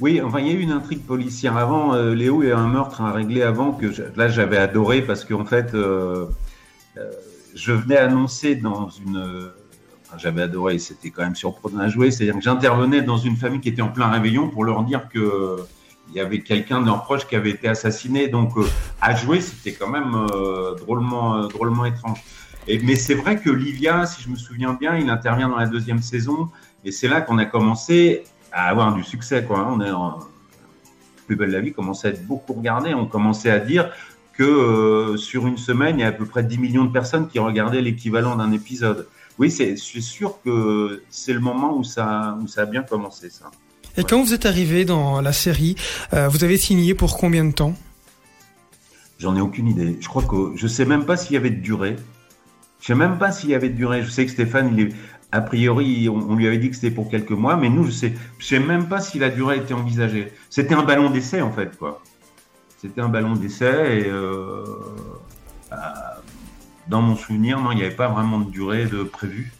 Oui, 0.00 0.20
enfin, 0.20 0.40
il 0.40 0.48
y 0.48 0.50
a 0.50 0.52
eu 0.52 0.60
une 0.60 0.72
intrigue 0.72 1.02
policière 1.02 1.56
avant. 1.56 1.94
Euh, 1.94 2.14
Léo, 2.14 2.42
il 2.42 2.50
y 2.50 2.52
un 2.52 2.68
meurtre 2.68 3.00
à 3.00 3.12
régler 3.12 3.42
avant 3.42 3.72
que 3.72 3.86
là, 4.16 4.28
j'avais 4.28 4.58
adoré 4.58 5.00
parce 5.00 5.24
qu'en 5.24 5.46
fait, 5.46 5.74
euh, 5.74 6.26
euh, 6.98 7.10
je 7.54 7.72
venais 7.72 7.96
annoncer 7.96 8.56
dans 8.56 8.90
une. 8.90 9.50
Enfin, 10.06 10.18
j'avais 10.18 10.42
adoré, 10.42 10.78
c'était 10.78 11.08
quand 11.10 11.22
même 11.22 11.34
surprenant 11.34 11.80
à 11.80 11.88
jouer. 11.88 12.10
C'est-à-dire 12.10 12.34
que 12.34 12.42
j'intervenais 12.42 13.00
dans 13.00 13.16
une 13.16 13.36
famille 13.36 13.60
qui 13.60 13.70
était 13.70 13.80
en 13.80 13.88
plein 13.88 14.08
réveillon 14.08 14.48
pour 14.50 14.64
leur 14.64 14.84
dire 14.84 15.08
que 15.08 15.64
il 16.10 16.14
y 16.14 16.20
avait 16.20 16.40
quelqu'un 16.40 16.80
de 16.82 16.86
leurs 16.86 17.02
proches 17.02 17.26
qui 17.26 17.34
avait 17.34 17.50
été 17.50 17.66
assassiné. 17.66 18.28
Donc, 18.28 18.52
à 19.00 19.16
jouer, 19.16 19.40
c'était 19.40 19.72
quand 19.72 19.88
même 19.88 20.26
drôlement, 20.78 21.48
drôlement 21.48 21.84
étrange. 21.86 22.22
Et, 22.68 22.78
mais 22.80 22.96
c'est 22.96 23.14
vrai 23.14 23.40
que 23.40 23.50
Livia, 23.50 24.06
si 24.06 24.22
je 24.22 24.28
me 24.28 24.36
souviens 24.36 24.74
bien, 24.74 24.96
il 24.96 25.08
intervient 25.08 25.48
dans 25.48 25.56
la 25.56 25.66
deuxième 25.66 26.02
saison. 26.02 26.48
Et 26.84 26.92
c'est 26.92 27.08
là 27.08 27.22
qu'on 27.22 27.38
a 27.38 27.44
commencé 27.46 28.24
à 28.56 28.68
avoir 28.68 28.94
du 28.94 29.04
succès. 29.04 29.44
Quoi. 29.44 29.58
Hein. 29.60 29.74
On 29.76 29.80
est 29.80 29.90
en 29.90 30.18
Plus 31.26 31.36
belle 31.36 31.50
la 31.50 31.60
vie 31.60 31.72
commençait 31.72 32.08
à 32.08 32.10
être 32.12 32.24
beaucoup 32.24 32.52
regardé. 32.52 32.94
On 32.94 33.06
commençait 33.06 33.50
à 33.50 33.58
dire 33.58 33.90
que 34.32 34.44
euh, 34.44 35.16
sur 35.16 35.46
une 35.46 35.58
semaine, 35.58 35.98
il 35.98 36.02
y 36.02 36.04
a 36.04 36.08
à 36.08 36.12
peu 36.12 36.24
près 36.24 36.42
10 36.42 36.58
millions 36.58 36.84
de 36.84 36.92
personnes 36.92 37.28
qui 37.28 37.38
regardaient 37.38 37.80
l'équivalent 37.80 38.36
d'un 38.36 38.52
épisode. 38.52 39.08
Oui, 39.38 39.50
c'est, 39.50 39.70
je 39.70 39.82
suis 39.82 40.02
sûr 40.02 40.38
que 40.44 41.02
c'est 41.10 41.32
le 41.32 41.40
moment 41.40 41.76
où 41.76 41.84
ça, 41.84 42.38
où 42.42 42.46
ça 42.46 42.62
a 42.62 42.66
bien 42.66 42.82
commencé, 42.82 43.28
ça. 43.28 43.50
Et 43.98 44.04
quand 44.04 44.22
vous 44.22 44.34
êtes 44.34 44.46
arrivé 44.46 44.84
dans 44.84 45.20
la 45.20 45.32
série, 45.32 45.74
euh, 46.12 46.28
vous 46.28 46.44
avez 46.44 46.58
signé 46.58 46.94
pour 46.94 47.16
combien 47.16 47.44
de 47.44 47.52
temps? 47.52 47.74
J'en 49.18 49.34
ai 49.36 49.40
aucune 49.40 49.68
idée. 49.68 49.96
Je 50.00 50.08
crois 50.08 50.22
que 50.22 50.52
je 50.54 50.66
sais 50.66 50.84
même 50.84 51.06
pas 51.06 51.16
s'il 51.16 51.32
y 51.32 51.36
avait 51.36 51.50
de 51.50 51.60
durée. 51.60 51.96
Je 52.80 52.86
sais 52.86 52.94
même 52.94 53.18
pas 53.18 53.32
s'il 53.32 53.50
y 53.50 53.54
avait 53.54 53.70
de 53.70 53.74
durée. 53.74 54.02
Je 54.04 54.10
sais 54.10 54.26
que 54.26 54.30
Stéphane, 54.30 54.70
il 54.76 54.80
est, 54.80 54.92
a 55.32 55.40
priori, 55.40 56.08
on, 56.08 56.34
lui 56.36 56.46
avait 56.46 56.58
dit 56.58 56.70
que 56.70 56.76
c'était 56.76 56.90
pour 56.90 57.10
quelques 57.10 57.32
mois, 57.32 57.56
mais 57.56 57.68
nous, 57.68 57.84
je 57.84 57.90
sais, 57.90 58.14
je 58.38 58.46
sais 58.46 58.58
même 58.58 58.88
pas 58.88 59.00
si 59.00 59.18
la 59.18 59.28
durée 59.28 59.58
était 59.58 59.74
envisagée. 59.74 60.32
C'était 60.50 60.74
un 60.74 60.82
ballon 60.82 61.10
d'essai, 61.10 61.42
en 61.42 61.52
fait, 61.52 61.76
quoi. 61.76 62.02
C'était 62.78 63.00
un 63.00 63.08
ballon 63.08 63.34
d'essai 63.34 64.00
et 64.00 64.06
euh, 64.06 64.64
bah, 65.70 66.22
dans 66.88 67.02
mon 67.02 67.16
souvenir, 67.16 67.60
non, 67.60 67.72
il 67.72 67.76
n'y 67.76 67.82
avait 67.82 67.94
pas 67.94 68.08
vraiment 68.08 68.38
de 68.38 68.50
durée 68.50 68.86
de 68.86 69.02
prévue. 69.02 69.52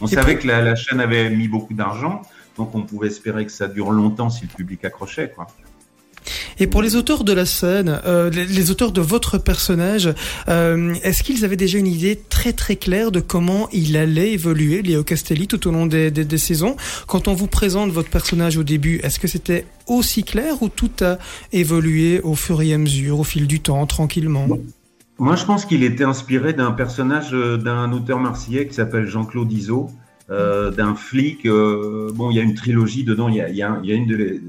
On 0.00 0.06
savait 0.06 0.38
que 0.38 0.46
la, 0.46 0.62
la, 0.62 0.74
chaîne 0.74 1.00
avait 1.00 1.30
mis 1.30 1.48
beaucoup 1.48 1.74
d'argent, 1.74 2.22
donc 2.56 2.74
on 2.74 2.82
pouvait 2.82 3.08
espérer 3.08 3.44
que 3.44 3.52
ça 3.52 3.68
dure 3.68 3.90
longtemps 3.90 4.30
si 4.30 4.42
le 4.44 4.56
public 4.56 4.84
accrochait, 4.84 5.30
quoi. 5.30 5.46
Et 6.58 6.66
pour 6.66 6.82
les 6.82 6.96
auteurs 6.96 7.24
de 7.24 7.32
la 7.32 7.46
scène, 7.46 8.00
euh, 8.06 8.30
les, 8.30 8.70
auteurs 8.70 8.92
de 8.92 9.00
votre 9.00 9.38
personnage, 9.38 10.12
euh, 10.48 10.94
est-ce 11.02 11.22
qu'ils 11.22 11.44
avaient 11.44 11.56
déjà 11.56 11.78
une 11.78 11.86
idée 11.86 12.20
très 12.28 12.52
très 12.52 12.76
claire 12.76 13.10
de 13.10 13.20
comment 13.20 13.68
il 13.72 13.96
allait 13.96 14.32
évoluer, 14.32 14.82
Léo 14.82 15.02
Castelli, 15.02 15.46
tout 15.46 15.66
au 15.68 15.72
long 15.72 15.86
des, 15.86 16.10
des, 16.10 16.38
saisons? 16.38 16.76
Quand 17.06 17.28
on 17.28 17.34
vous 17.34 17.46
présente 17.46 17.90
votre 17.90 18.10
personnage 18.10 18.56
au 18.56 18.62
début, 18.62 19.00
est-ce 19.02 19.18
que 19.18 19.28
c'était 19.28 19.66
aussi 19.86 20.24
clair 20.24 20.62
ou 20.62 20.68
tout 20.68 20.90
a 21.00 21.18
évolué 21.52 22.20
au 22.22 22.34
fur 22.34 22.62
et 22.62 22.72
à 22.72 22.78
mesure, 22.78 23.20
au 23.20 23.24
fil 23.24 23.46
du 23.46 23.60
temps, 23.60 23.84
tranquillement? 23.86 24.48
Moi, 25.18 25.36
je 25.36 25.44
pense 25.44 25.64
qu'il 25.64 25.84
était 25.84 26.04
inspiré 26.04 26.52
d'un 26.52 26.72
personnage 26.72 27.32
euh, 27.32 27.56
d'un 27.56 27.92
auteur 27.92 28.18
marseillais 28.18 28.66
qui 28.66 28.74
s'appelle 28.74 29.06
Jean-Claude. 29.06 29.52
Euh, 30.30 30.70
d'un 30.70 30.94
flic. 30.94 31.46
Bon, 31.46 32.30
il 32.30 32.36
y 32.36 32.40
a 32.40 32.42
une 32.42 32.54
trilogie 32.54 33.04
dedans. 33.04 33.28
Il 33.28 33.34
y 33.34 33.42
a, 33.42 33.50
y 33.50 33.62
a, 33.62 33.94
une 33.94 34.06
de, 34.06 34.40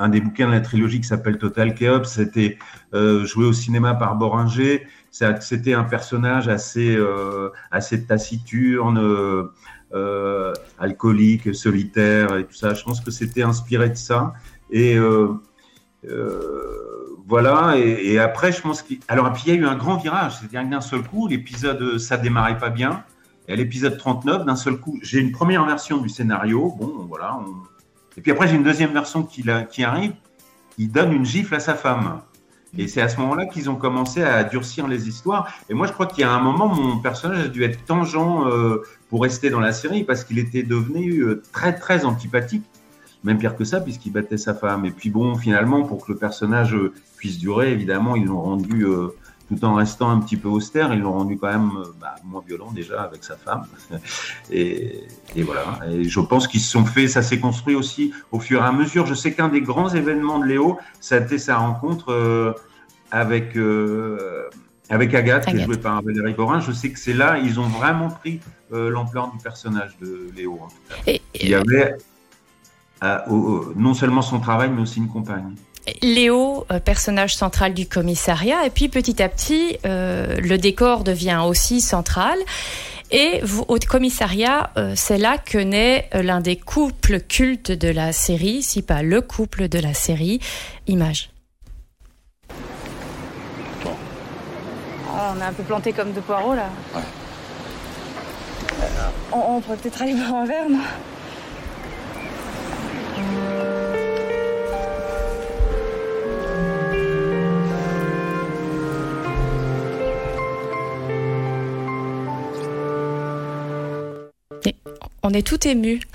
un 0.00 0.08
des 0.08 0.20
bouquins 0.20 0.46
de 0.46 0.52
la 0.52 0.60
trilogie 0.60 1.00
qui 1.00 1.06
s'appelle 1.06 1.38
Total 1.38 1.74
Chaos. 1.74 2.04
C'était 2.04 2.58
euh, 2.94 3.24
joué 3.26 3.44
au 3.44 3.52
cinéma 3.52 3.94
par 3.94 4.16
Boringer. 4.16 4.86
C'était 5.10 5.74
un 5.74 5.84
personnage 5.84 6.48
assez, 6.48 6.96
euh, 6.96 7.50
assez 7.70 8.06
taciturne, 8.06 8.98
euh, 9.92 10.54
alcoolique, 10.78 11.54
solitaire 11.54 12.36
et 12.36 12.44
tout 12.46 12.54
ça. 12.54 12.74
Je 12.74 12.82
pense 12.82 13.00
que 13.00 13.10
c'était 13.10 13.42
inspiré 13.42 13.90
de 13.90 13.96
ça. 13.96 14.32
Et 14.70 14.96
voilà. 17.28 17.76
Et, 17.76 18.18
après, 18.18 18.52
je 18.52 18.62
pense 18.62 18.82
qu'il. 18.82 19.00
Alors, 19.06 19.30
puis 19.32 19.44
il 19.46 19.54
y 19.54 19.56
a 19.56 19.60
eu 19.60 19.66
un 19.66 19.76
grand 19.76 19.96
virage. 19.98 20.38
C'est-à-dire 20.38 20.62
que 20.62 20.70
d'un 20.70 20.80
seul 20.80 21.02
coup, 21.02 21.28
l'épisode, 21.28 21.98
ça 21.98 22.16
démarrait 22.16 22.58
pas 22.58 22.70
bien. 22.70 23.04
Et 23.48 23.52
à 23.52 23.56
l'épisode 23.56 23.98
39, 23.98 24.46
d'un 24.46 24.56
seul 24.56 24.78
coup, 24.78 24.98
j'ai 25.02 25.18
une 25.18 25.32
première 25.32 25.66
version 25.66 25.98
du 25.98 26.08
scénario. 26.08 26.74
Bon, 26.78 27.04
voilà, 27.08 27.38
et 28.16 28.20
puis 28.20 28.32
après, 28.32 28.48
j'ai 28.48 28.56
une 28.56 28.64
deuxième 28.64 28.92
version 28.92 29.22
qui, 29.22 29.44
qui 29.70 29.84
arrive. 29.84 30.12
Il 30.78 30.90
donne 30.90 31.12
une 31.12 31.24
gifle 31.24 31.54
à 31.54 31.60
sa 31.60 31.74
femme. 31.74 32.20
Et 32.78 32.86
c'est 32.86 33.00
à 33.00 33.08
ce 33.08 33.18
moment-là 33.20 33.46
qu'ils 33.46 33.68
ont 33.68 33.74
commencé 33.74 34.22
à 34.22 34.44
durcir 34.44 34.86
les 34.86 35.08
histoires. 35.08 35.52
Et 35.68 35.74
moi, 35.74 35.86
je 35.86 35.92
crois 35.92 36.06
qu'il 36.06 36.20
y 36.20 36.24
a 36.24 36.30
un 36.30 36.40
moment, 36.40 36.68
mon 36.68 36.98
personnage 36.98 37.44
a 37.46 37.48
dû 37.48 37.64
être 37.64 37.84
tangent 37.84 38.16
euh, 38.16 38.82
pour 39.08 39.22
rester 39.22 39.50
dans 39.50 39.60
la 39.60 39.72
série 39.72 40.04
parce 40.04 40.22
qu'il 40.22 40.38
était 40.38 40.62
devenu 40.62 41.20
euh, 41.20 41.42
très, 41.52 41.74
très 41.74 42.04
antipathique. 42.04 42.64
Même 43.24 43.38
pire 43.38 43.56
que 43.56 43.64
ça, 43.64 43.80
puisqu'il 43.80 44.12
battait 44.12 44.38
sa 44.38 44.54
femme. 44.54 44.86
Et 44.86 44.92
puis 44.92 45.10
bon, 45.10 45.34
finalement, 45.34 45.82
pour 45.82 46.06
que 46.06 46.12
le 46.12 46.18
personnage 46.18 46.74
euh, 46.74 46.94
puisse 47.16 47.38
durer, 47.38 47.72
évidemment, 47.72 48.16
ils 48.16 48.26
l'ont 48.26 48.40
rendu 48.40 48.86
tout 49.50 49.64
en 49.64 49.74
restant 49.74 50.10
un 50.10 50.20
petit 50.20 50.36
peu 50.36 50.48
austère, 50.48 50.94
ils 50.94 51.00
l'ont 51.00 51.12
rendu 51.12 51.36
quand 51.36 51.50
même 51.50 51.72
euh, 51.76 51.84
bah, 52.00 52.14
moins 52.24 52.42
violent 52.46 52.70
déjà 52.70 53.02
avec 53.02 53.24
sa 53.24 53.36
femme. 53.36 53.66
Et, 54.50 55.04
et 55.36 55.42
voilà. 55.42 55.78
Et 55.90 56.04
je 56.04 56.20
pense 56.20 56.48
qu'ils 56.48 56.60
se 56.60 56.70
sont 56.70 56.84
fait, 56.84 57.08
ça 57.08 57.22
s'est 57.22 57.38
construit 57.38 57.74
aussi 57.74 58.12
au 58.32 58.40
fur 58.40 58.62
et 58.62 58.66
à 58.66 58.72
mesure. 58.72 59.06
Je 59.06 59.14
sais 59.14 59.32
qu'un 59.32 59.48
des 59.48 59.60
grands 59.60 59.88
événements 59.88 60.38
de 60.38 60.46
Léo, 60.46 60.78
ça 61.00 61.16
a 61.16 61.18
été 61.20 61.38
sa 61.38 61.56
rencontre 61.58 62.10
euh, 62.10 62.52
avec 63.10 63.56
euh, 63.56 64.48
avec 64.88 65.14
Agathe, 65.14 65.46
Agathe, 65.46 65.54
qui 65.54 65.62
est 65.62 65.64
jouée 65.64 65.78
par 65.78 66.02
Valérie 66.02 66.34
Borin. 66.34 66.60
Je 66.60 66.72
sais 66.72 66.90
que 66.90 66.98
c'est 66.98 67.12
là, 67.12 67.38
ils 67.38 67.60
ont 67.60 67.68
vraiment 67.68 68.08
pris 68.08 68.40
euh, 68.72 68.90
l'ampleur 68.90 69.30
du 69.30 69.38
personnage 69.38 69.96
de 70.00 70.30
Léo. 70.36 70.58
En 70.60 70.68
tout 70.68 70.74
cas. 70.88 70.94
Et, 71.06 71.22
Il 71.40 71.48
y 71.48 71.54
avait 71.54 71.96
non 73.76 73.94
seulement 73.94 74.22
son 74.22 74.40
travail, 74.40 74.70
mais 74.70 74.82
aussi 74.82 74.98
une 74.98 75.08
compagne. 75.08 75.54
Léo, 76.02 76.66
euh, 76.70 76.80
personnage 76.80 77.34
central 77.36 77.74
du 77.74 77.86
commissariat, 77.86 78.66
et 78.66 78.70
puis 78.70 78.88
petit 78.88 79.22
à 79.22 79.28
petit, 79.28 79.78
euh, 79.84 80.36
le 80.36 80.58
décor 80.58 81.04
devient 81.04 81.42
aussi 81.46 81.80
central. 81.80 82.38
Et 83.12 83.40
vous, 83.42 83.64
au 83.66 83.76
commissariat, 83.78 84.70
euh, 84.76 84.92
c'est 84.94 85.18
là 85.18 85.36
que 85.38 85.58
naît 85.58 86.08
l'un 86.12 86.40
des 86.40 86.56
couples 86.56 87.20
cultes 87.20 87.72
de 87.72 87.88
la 87.88 88.12
série, 88.12 88.62
si 88.62 88.82
pas 88.82 89.02
le 89.02 89.20
couple 89.20 89.68
de 89.68 89.78
la 89.80 89.94
série, 89.94 90.40
Image. 90.86 91.30
Bon. 93.84 93.90
Oh, 95.08 95.18
on 95.34 95.40
est 95.40 95.44
un 95.44 95.52
peu 95.52 95.64
planté 95.64 95.92
comme 95.92 96.12
de 96.12 96.20
poireaux 96.20 96.54
là. 96.54 96.70
Ouais. 96.94 97.02
On, 99.32 99.56
on, 99.56 99.60
pourrait 99.60 99.76
peut-être 99.76 100.02
aller 100.02 100.14
boire 100.14 100.34
un 100.34 100.46
verre, 100.46 100.68
non? 100.68 100.78
On 115.22 115.30
est 115.30 115.46
tout 115.46 115.66
ému. 115.66 116.00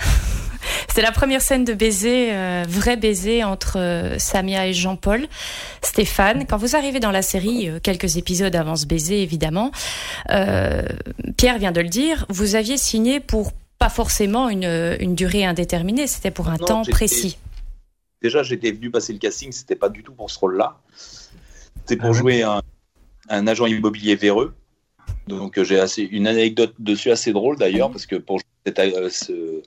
C'est 0.94 1.02
la 1.02 1.12
première 1.12 1.42
scène 1.42 1.64
de 1.64 1.74
baiser, 1.74 2.34
euh, 2.34 2.64
vrai 2.68 2.98
baiser 2.98 3.44
entre 3.44 3.78
euh, 3.80 4.18
Samia 4.18 4.68
et 4.68 4.74
Jean-Paul. 4.74 5.28
Stéphane, 5.82 6.46
quand 6.48 6.58
vous 6.58 6.76
arrivez 6.76 7.00
dans 7.00 7.12
la 7.12 7.22
série, 7.22 7.70
euh, 7.70 7.80
quelques 7.82 8.18
épisodes 8.18 8.56
avant 8.56 8.76
ce 8.76 8.86
baiser 8.86 9.22
évidemment, 9.22 9.72
euh, 10.32 10.84
Pierre 11.38 11.60
vient 11.60 11.72
de 11.72 11.82
le 11.82 11.90
dire, 11.90 12.26
vous 12.30 12.56
aviez 12.56 12.78
signé 12.78 13.20
pour 13.20 13.52
pas 13.78 13.90
forcément 13.90 14.50
une, 14.50 14.98
une 15.00 15.16
durée 15.16 15.46
indéterminée, 15.46 16.08
c'était 16.08 16.32
pour 16.32 16.48
un 16.48 16.58
non, 16.58 16.66
temps 16.66 16.82
précis. 16.84 17.38
Déjà, 18.22 18.42
j'étais 18.42 18.72
venu 18.72 18.90
passer 18.90 19.12
le 19.12 19.20
casting, 19.20 19.52
c'était 19.52 19.76
pas 19.76 19.90
du 19.90 20.02
tout 20.02 20.14
pour 20.14 20.32
ce 20.32 20.40
rôle-là. 20.40 20.80
C'était 20.96 21.98
pour 21.98 22.12
ah 22.12 22.14
jouer 22.14 22.42
un, 22.42 22.62
un 23.30 23.48
agent 23.48 23.66
immobilier 23.66 24.16
véreux. 24.16 24.56
Donc 25.28 25.62
j'ai 25.62 25.80
assez 25.80 26.04
une 26.04 26.28
anecdote 26.28 26.74
dessus 26.80 27.12
assez 27.12 27.34
drôle 27.34 27.58
d'ailleurs 27.58 27.92
parce 27.92 28.06
que 28.06 28.16
pour 28.16 28.40
cet, 28.66 28.80
euh, 28.80 29.10
ce, 29.10 29.62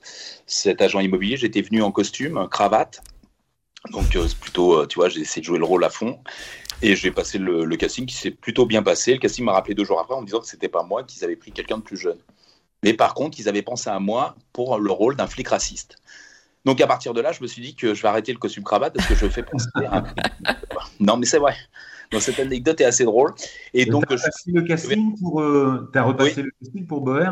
cet 0.45 0.81
agent 0.81 0.99
immobilier, 0.99 1.37
j'étais 1.37 1.61
venu 1.61 1.81
en 1.81 1.91
costume, 1.91 2.47
cravate. 2.49 3.01
Donc 3.91 4.15
euh, 4.15 4.27
plutôt, 4.39 4.79
euh, 4.79 4.87
tu 4.87 4.95
vois, 4.95 5.09
j'ai 5.09 5.21
essayé 5.21 5.41
de 5.41 5.45
jouer 5.45 5.59
le 5.59 5.65
rôle 5.65 5.83
à 5.85 5.89
fond 5.89 6.19
et 6.81 6.95
j'ai 6.95 7.11
passé 7.11 7.37
le, 7.37 7.63
le, 7.63 7.77
casting 7.77 8.05
qui 8.05 8.15
s'est 8.15 8.31
plutôt 8.31 8.65
bien 8.65 8.83
passé. 8.83 9.13
Le 9.13 9.19
casting 9.19 9.45
m'a 9.45 9.53
rappelé 9.53 9.73
deux 9.73 9.85
jours 9.85 9.99
après 9.99 10.15
en 10.15 10.21
me 10.21 10.25
disant 10.25 10.41
que 10.41 10.47
c'était 10.47 10.67
pas 10.67 10.83
moi, 10.83 11.03
qu'ils 11.03 11.23
avaient 11.23 11.37
pris 11.37 11.51
quelqu'un 11.51 11.77
de 11.77 11.83
plus 11.83 11.97
jeune. 11.97 12.17
Mais 12.83 12.93
par 12.93 13.13
contre, 13.13 13.39
ils 13.39 13.47
avaient 13.47 13.61
pensé 13.61 13.89
à 13.89 13.99
moi 13.99 14.35
pour 14.53 14.79
le 14.79 14.91
rôle 14.91 15.15
d'un 15.15 15.27
flic 15.27 15.47
raciste. 15.47 15.97
Donc 16.65 16.81
à 16.81 16.87
partir 16.87 17.13
de 17.13 17.21
là, 17.21 17.31
je 17.31 17.41
me 17.41 17.47
suis 17.47 17.61
dit 17.61 17.75
que 17.75 17.93
je 17.93 18.01
vais 18.01 18.09
arrêter 18.09 18.33
le 18.33 18.37
costume 18.37 18.63
cravate 18.63 18.93
parce 18.93 19.07
que 19.07 19.15
je 19.15 19.27
fais 19.27 19.43
penser 19.43 19.67
à 19.75 19.99
un... 19.99 20.03
Non, 20.99 21.15
mais 21.15 21.25
c'est 21.25 21.39
vrai. 21.39 21.55
Donc 22.11 22.21
cette 22.21 22.39
anecdote 22.39 22.81
est 22.81 22.85
assez 22.85 23.05
drôle. 23.05 23.33
Et, 23.73 23.83
et 23.83 23.85
donc, 23.85 24.11
as 24.11 24.17
je... 24.17 24.51
le 24.51 24.61
casting 24.63 25.17
pour, 25.19 25.41
euh, 25.41 25.89
as 25.93 26.03
repassé 26.03 26.41
oui. 26.41 26.43
le 26.43 26.51
casting 26.59 26.85
pour 26.85 27.01
Boer 27.01 27.31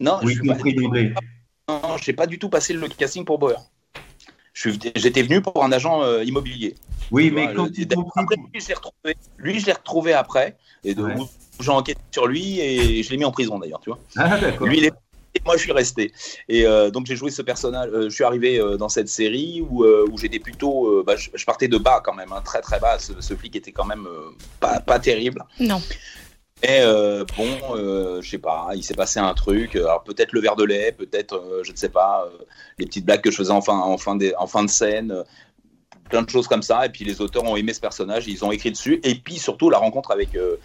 Non, 0.00 0.18
oui, 0.22 0.34
je 0.34 0.42
n'ai 0.42 1.12
pas... 1.66 1.80
pas, 2.16 2.26
du 2.26 2.38
tout 2.38 2.48
passé 2.48 2.72
le 2.72 2.88
casting 2.88 3.24
pour 3.24 3.38
Boer. 3.38 3.56
J'étais 4.54 5.22
venu 5.22 5.40
pour 5.40 5.64
un 5.64 5.72
agent 5.72 6.02
euh, 6.02 6.24
immobilier. 6.24 6.74
Oui, 7.10 7.30
mais 7.30 7.52
quand 7.54 7.66
le... 7.66 7.84
après, 8.16 8.36
lui, 8.36 8.60
je 8.60 8.68
l'ai 8.68 8.74
retrouvé. 8.74 9.16
Lui, 9.38 9.60
je 9.60 9.66
l'ai 9.66 9.72
retrouvé 9.72 10.12
après. 10.12 10.56
Et 10.84 10.94
de... 10.94 11.02
ouais. 11.02 11.14
j'ai 11.60 11.70
enquêté 11.70 12.00
sur 12.10 12.26
lui 12.26 12.60
et 12.60 13.02
je 13.02 13.10
l'ai 13.10 13.16
mis 13.16 13.24
en 13.24 13.30
prison 13.30 13.58
d'ailleurs, 13.58 13.80
tu 13.80 13.90
vois. 13.90 13.98
Ah, 14.16 14.38
d'accord. 14.38 14.66
Lui, 14.66 14.78
il 14.78 14.84
est 14.86 14.92
moi, 15.44 15.56
je 15.56 15.62
suis 15.62 15.72
resté. 15.72 16.12
Et 16.48 16.66
euh, 16.66 16.90
donc, 16.90 17.06
j'ai 17.06 17.14
joué 17.14 17.30
ce 17.30 17.42
personnage. 17.42 17.90
euh, 17.92 18.04
je 18.04 18.14
suis 18.14 18.24
arrivé 18.24 18.58
euh, 18.58 18.76
dans 18.76 18.88
cette 18.88 19.08
série 19.08 19.64
où, 19.68 19.84
euh, 19.84 20.04
où 20.10 20.18
j'étais 20.18 20.40
plutôt. 20.40 20.88
euh, 20.88 21.04
bah, 21.06 21.16
je, 21.16 21.30
je 21.32 21.44
partais 21.44 21.68
de 21.68 21.78
bas 21.78 22.00
quand 22.04 22.14
même, 22.14 22.32
hein, 22.32 22.42
très 22.44 22.60
très 22.60 22.80
bas. 22.80 22.98
Ce, 22.98 23.12
ce 23.20 23.34
flic 23.34 23.54
était 23.54 23.72
quand 23.72 23.84
même 23.84 24.06
euh, 24.06 24.30
pas, 24.58 24.80
pas 24.80 24.98
terrible. 24.98 25.44
Non. 25.60 25.80
Et 26.62 26.80
euh, 26.80 27.24
bon, 27.36 27.76
euh, 27.76 28.20
je 28.20 28.30
sais 28.30 28.38
pas, 28.38 28.70
il 28.74 28.82
s'est 28.82 28.94
passé 28.94 29.20
un 29.20 29.32
truc. 29.34 29.76
Alors 29.76 30.02
peut-être 30.02 30.32
le 30.32 30.40
verre 30.40 30.56
de 30.56 30.64
lait, 30.64 30.90
peut-être, 30.90 31.36
euh, 31.36 31.62
je 31.62 31.70
ne 31.70 31.76
sais 31.76 31.88
pas, 31.88 32.26
euh, 32.26 32.44
les 32.78 32.86
petites 32.86 33.04
blagues 33.04 33.20
que 33.20 33.30
je 33.30 33.36
faisais 33.36 33.52
en 33.52 33.60
fin, 33.60 33.78
en 33.78 33.96
fin, 33.96 34.16
de, 34.16 34.32
en 34.38 34.48
fin 34.48 34.64
de 34.64 34.70
scène, 34.70 35.12
euh, 35.12 35.22
plein 36.10 36.22
de 36.22 36.30
choses 36.30 36.48
comme 36.48 36.62
ça. 36.62 36.84
Et 36.84 36.88
puis 36.88 37.04
les 37.04 37.20
auteurs 37.20 37.44
ont 37.44 37.56
aimé 37.56 37.72
ce 37.72 37.80
personnage, 37.80 38.26
ils 38.26 38.44
ont 38.44 38.50
écrit 38.50 38.72
dessus. 38.72 39.00
Et 39.04 39.14
puis 39.14 39.38
surtout 39.38 39.70
la 39.70 39.78
rencontre 39.78 40.12
euh, 40.34 40.56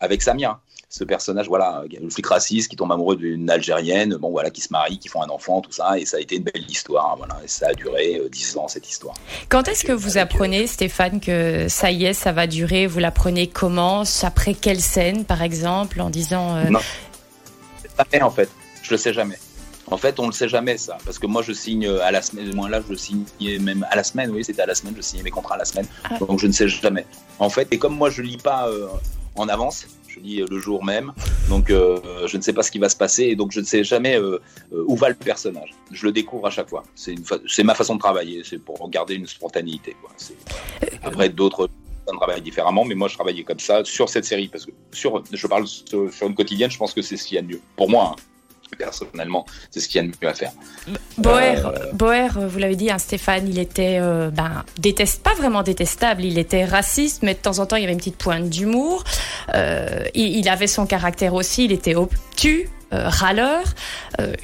avec 0.00 0.22
Samia, 0.22 0.60
ce 0.92 1.04
personnage, 1.04 1.48
voilà, 1.48 1.84
le 1.90 2.10
flic 2.10 2.26
raciste 2.26 2.68
qui 2.68 2.76
tombe 2.76 2.92
amoureux 2.92 3.16
d'une 3.16 3.48
Algérienne, 3.48 4.14
bon 4.16 4.30
voilà, 4.30 4.50
qui 4.50 4.60
se 4.60 4.68
marie, 4.70 4.98
qui 4.98 5.08
font 5.08 5.22
un 5.22 5.30
enfant, 5.30 5.62
tout 5.62 5.72
ça. 5.72 5.98
Et 5.98 6.04
ça 6.04 6.18
a 6.18 6.20
été 6.20 6.36
une 6.36 6.42
belle 6.42 6.68
histoire, 6.68 7.16
voilà. 7.16 7.38
Et 7.42 7.48
ça 7.48 7.68
a 7.68 7.72
duré 7.72 8.16
euh, 8.18 8.28
dix 8.28 8.58
ans 8.58 8.68
cette 8.68 8.86
histoire. 8.90 9.14
Quand 9.48 9.68
est-ce 9.68 9.86
que 9.86 9.92
vous 9.92 10.18
apprenez, 10.18 10.66
Stéphane, 10.66 11.18
que 11.20 11.66
ça 11.68 11.90
y 11.90 12.04
est, 12.04 12.12
ça 12.12 12.32
va 12.32 12.46
durer? 12.46 12.86
Vous 12.86 12.98
l'apprenez 12.98 13.46
comment? 13.46 14.02
Après 14.22 14.52
quelle 14.52 14.80
scène, 14.82 15.24
par 15.24 15.40
exemple, 15.40 15.98
en 16.02 16.10
disant 16.10 16.56
euh, 16.56 16.64
Non. 16.68 16.80
Jamais, 17.96 18.22
en 18.22 18.30
fait. 18.30 18.50
Je 18.82 18.90
le 18.90 18.98
sais 18.98 19.14
jamais. 19.14 19.38
En 19.90 19.96
fait, 19.96 20.20
on 20.20 20.26
le 20.26 20.32
sait 20.32 20.48
jamais 20.48 20.76
ça, 20.76 20.98
parce 21.06 21.18
que 21.18 21.26
moi 21.26 21.42
je 21.42 21.52
signe 21.52 21.86
à 21.86 22.10
la 22.10 22.22
semaine, 22.22 22.54
moi 22.54 22.68
là 22.68 22.80
je 22.88 22.94
signais 22.94 23.58
même 23.58 23.86
à 23.90 23.96
la 23.96 24.04
semaine, 24.04 24.30
oui 24.30 24.42
c'était 24.44 24.62
à 24.62 24.66
la 24.66 24.74
semaine, 24.74 24.94
je 24.96 25.02
signais 25.02 25.22
mes 25.22 25.30
contrats 25.30 25.56
à 25.56 25.58
la 25.58 25.64
semaine, 25.66 25.86
Ah. 26.04 26.16
donc 26.18 26.38
je 26.38 26.46
ne 26.46 26.52
sais 26.52 26.66
jamais. 26.68 27.04
En 27.38 27.50
fait, 27.50 27.68
et 27.72 27.78
comme 27.78 27.94
moi 27.96 28.08
je 28.08 28.22
lis 28.22 28.38
pas 28.38 28.68
euh, 28.68 28.86
en 29.36 29.48
avance, 29.48 29.86
je 30.12 30.20
lis 30.20 30.40
euh, 30.40 30.46
le 30.50 30.58
jour 30.58 30.84
même, 30.84 31.12
donc 31.48 31.70
euh, 31.70 32.26
je 32.26 32.36
ne 32.36 32.42
sais 32.42 32.52
pas 32.52 32.62
ce 32.62 32.70
qui 32.70 32.78
va 32.78 32.88
se 32.88 32.96
passer, 32.96 33.24
et 33.24 33.36
donc 33.36 33.52
je 33.52 33.60
ne 33.60 33.64
sais 33.72 33.82
jamais 33.84 34.16
euh, 34.18 34.38
euh, 34.72 34.84
où 34.86 34.94
va 34.96 35.08
le 35.08 35.14
personnage. 35.14 35.70
Je 35.90 36.04
le 36.06 36.12
découvre 36.12 36.46
à 36.46 36.50
chaque 36.50 36.68
fois. 36.68 36.82
C'est 36.94 37.16
fa- 37.24 37.38
ma 37.64 37.74
façon 37.74 37.94
de 37.94 38.00
travailler, 38.00 38.42
c'est 38.44 38.58
pour 38.58 38.88
garder 38.90 39.14
une 39.14 39.26
spontanéité. 39.26 39.96
Quoi. 40.00 40.10
Après 41.02 41.28
d'autres 41.28 41.68
personnes 42.04 42.18
travaillent 42.18 42.42
différemment, 42.42 42.84
mais 42.84 42.94
moi 42.94 43.08
je 43.08 43.14
travaillais 43.14 43.44
comme 43.44 43.60
ça 43.60 43.84
sur 43.84 44.08
cette 44.08 44.24
série 44.24 44.48
parce 44.48 44.66
que 44.66 44.72
sur, 44.92 45.22
je 45.32 45.46
parle 45.46 45.66
sur, 45.66 46.12
sur 46.12 46.26
une 46.26 46.34
quotidienne, 46.34 46.70
je 46.70 46.78
pense 46.78 46.92
que 46.92 47.02
c'est 47.02 47.16
ce 47.16 47.24
qu'il 47.26 47.36
y 47.36 47.38
a 47.38 47.42
de 47.42 47.48
mieux. 47.48 47.60
Pour 47.76 47.88
moi, 47.88 48.04
hein, 48.12 48.22
personnellement, 48.76 49.46
c'est 49.70 49.80
ce 49.80 49.88
qu'il 49.88 50.00
y 50.00 50.04
a 50.04 50.08
de 50.08 50.12
mieux 50.20 50.28
à 50.28 50.34
faire. 50.34 50.52
Boer, 51.18 51.56
Euh, 51.64 51.92
Boer, 51.92 52.28
vous 52.48 52.58
l'avez 52.58 52.76
dit, 52.76 52.90
hein, 52.90 52.98
Stéphane, 52.98 53.46
il 53.48 53.58
était 53.58 53.98
euh, 54.00 54.30
ben, 54.30 54.64
déteste, 54.78 55.22
pas 55.22 55.34
vraiment 55.34 55.62
détestable, 55.62 56.24
il 56.24 56.38
était 56.38 56.64
raciste, 56.64 57.22
mais 57.22 57.34
de 57.34 57.38
temps 57.38 57.58
en 57.58 57.66
temps, 57.66 57.76
il 57.76 57.82
y 57.82 57.84
avait 57.84 57.92
une 57.92 57.98
petite 57.98 58.16
pointe 58.16 58.48
d'humour. 58.48 59.04
Euh, 59.54 60.04
il, 60.14 60.36
il 60.36 60.48
avait 60.48 60.66
son 60.66 60.86
caractère 60.86 61.34
aussi, 61.34 61.64
il 61.66 61.72
était 61.72 61.94
obtus. 61.94 62.68
râleur, 62.94 63.64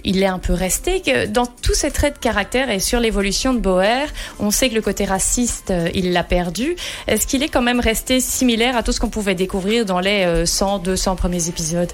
il 0.04 0.22
est 0.22 0.26
un 0.26 0.38
peu 0.38 0.54
resté 0.54 1.02
dans 1.28 1.44
tous 1.44 1.74
ces 1.74 1.90
traits 1.90 2.14
de 2.14 2.18
caractère 2.18 2.70
et 2.70 2.80
sur 2.80 2.98
l'évolution 2.98 3.52
de 3.52 3.58
Boer, 3.58 4.06
on 4.40 4.50
sait 4.50 4.70
que 4.70 4.74
le 4.74 4.80
côté 4.80 5.04
raciste, 5.04 5.70
il 5.94 6.12
l'a 6.14 6.24
perdu. 6.24 6.74
Est-ce 7.06 7.26
qu'il 7.26 7.42
est 7.42 7.50
quand 7.50 7.60
même 7.60 7.80
resté 7.80 8.20
similaire 8.20 8.74
à 8.74 8.82
tout 8.82 8.92
ce 8.92 9.00
qu'on 9.00 9.10
pouvait 9.10 9.34
découvrir 9.34 9.84
dans 9.84 10.00
les 10.00 10.24
euh, 10.24 10.46
100, 10.46 10.78
200 10.78 11.16
premiers 11.16 11.48
épisodes? 11.50 11.92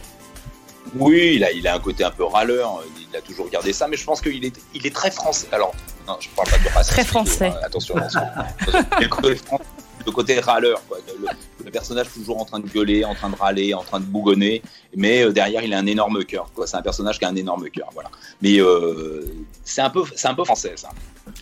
Oui, 0.96 1.34
il 1.36 1.44
a, 1.44 1.50
il 1.52 1.66
a 1.66 1.74
un 1.74 1.80
côté 1.80 2.04
un 2.04 2.10
peu 2.10 2.24
râleur, 2.24 2.82
il 3.10 3.16
a 3.16 3.20
toujours 3.20 3.48
gardé 3.50 3.72
ça, 3.72 3.88
mais 3.88 3.96
je 3.96 4.04
pense 4.04 4.20
qu'il 4.20 4.44
est, 4.44 4.60
il 4.74 4.86
est 4.86 4.94
très 4.94 5.10
français. 5.10 5.48
Alors, 5.52 5.74
non, 6.06 6.16
je 6.20 6.28
parle 6.30 6.48
pas 6.50 6.58
de 6.58 6.68
racisme. 6.68 6.94
Très 6.94 7.04
français. 7.04 7.50
euh, 7.52 7.66
attention, 7.66 7.96
attention. 7.96 8.20
le, 9.00 9.08
côté 9.08 9.34
français, 9.36 9.64
le 10.06 10.12
côté 10.12 10.40
râleur, 10.40 10.80
quoi. 10.86 10.98
Le, 11.20 11.26
le 11.64 11.70
personnage 11.70 12.06
toujours 12.12 12.38
en 12.40 12.44
train 12.44 12.60
de 12.60 12.68
gueuler, 12.68 13.04
en 13.04 13.14
train 13.14 13.30
de 13.30 13.36
râler, 13.36 13.72
en 13.74 13.82
train 13.82 13.98
de 14.00 14.04
bougonner, 14.04 14.62
mais 14.94 15.22
euh, 15.22 15.32
derrière 15.32 15.62
il 15.64 15.72
a 15.74 15.78
un 15.78 15.86
énorme 15.86 16.24
cœur. 16.24 16.48
C'est 16.66 16.76
un 16.76 16.82
personnage 16.82 17.18
qui 17.18 17.24
a 17.24 17.28
un 17.28 17.36
énorme 17.36 17.68
cœur, 17.70 17.88
voilà. 17.94 18.10
Mais 18.42 18.60
euh, 18.60 19.24
c'est 19.64 19.80
un 19.80 19.90
peu, 19.90 20.02
c'est 20.14 20.28
un 20.28 20.34
peu 20.34 20.44
français, 20.44 20.74
ça. 20.76 20.90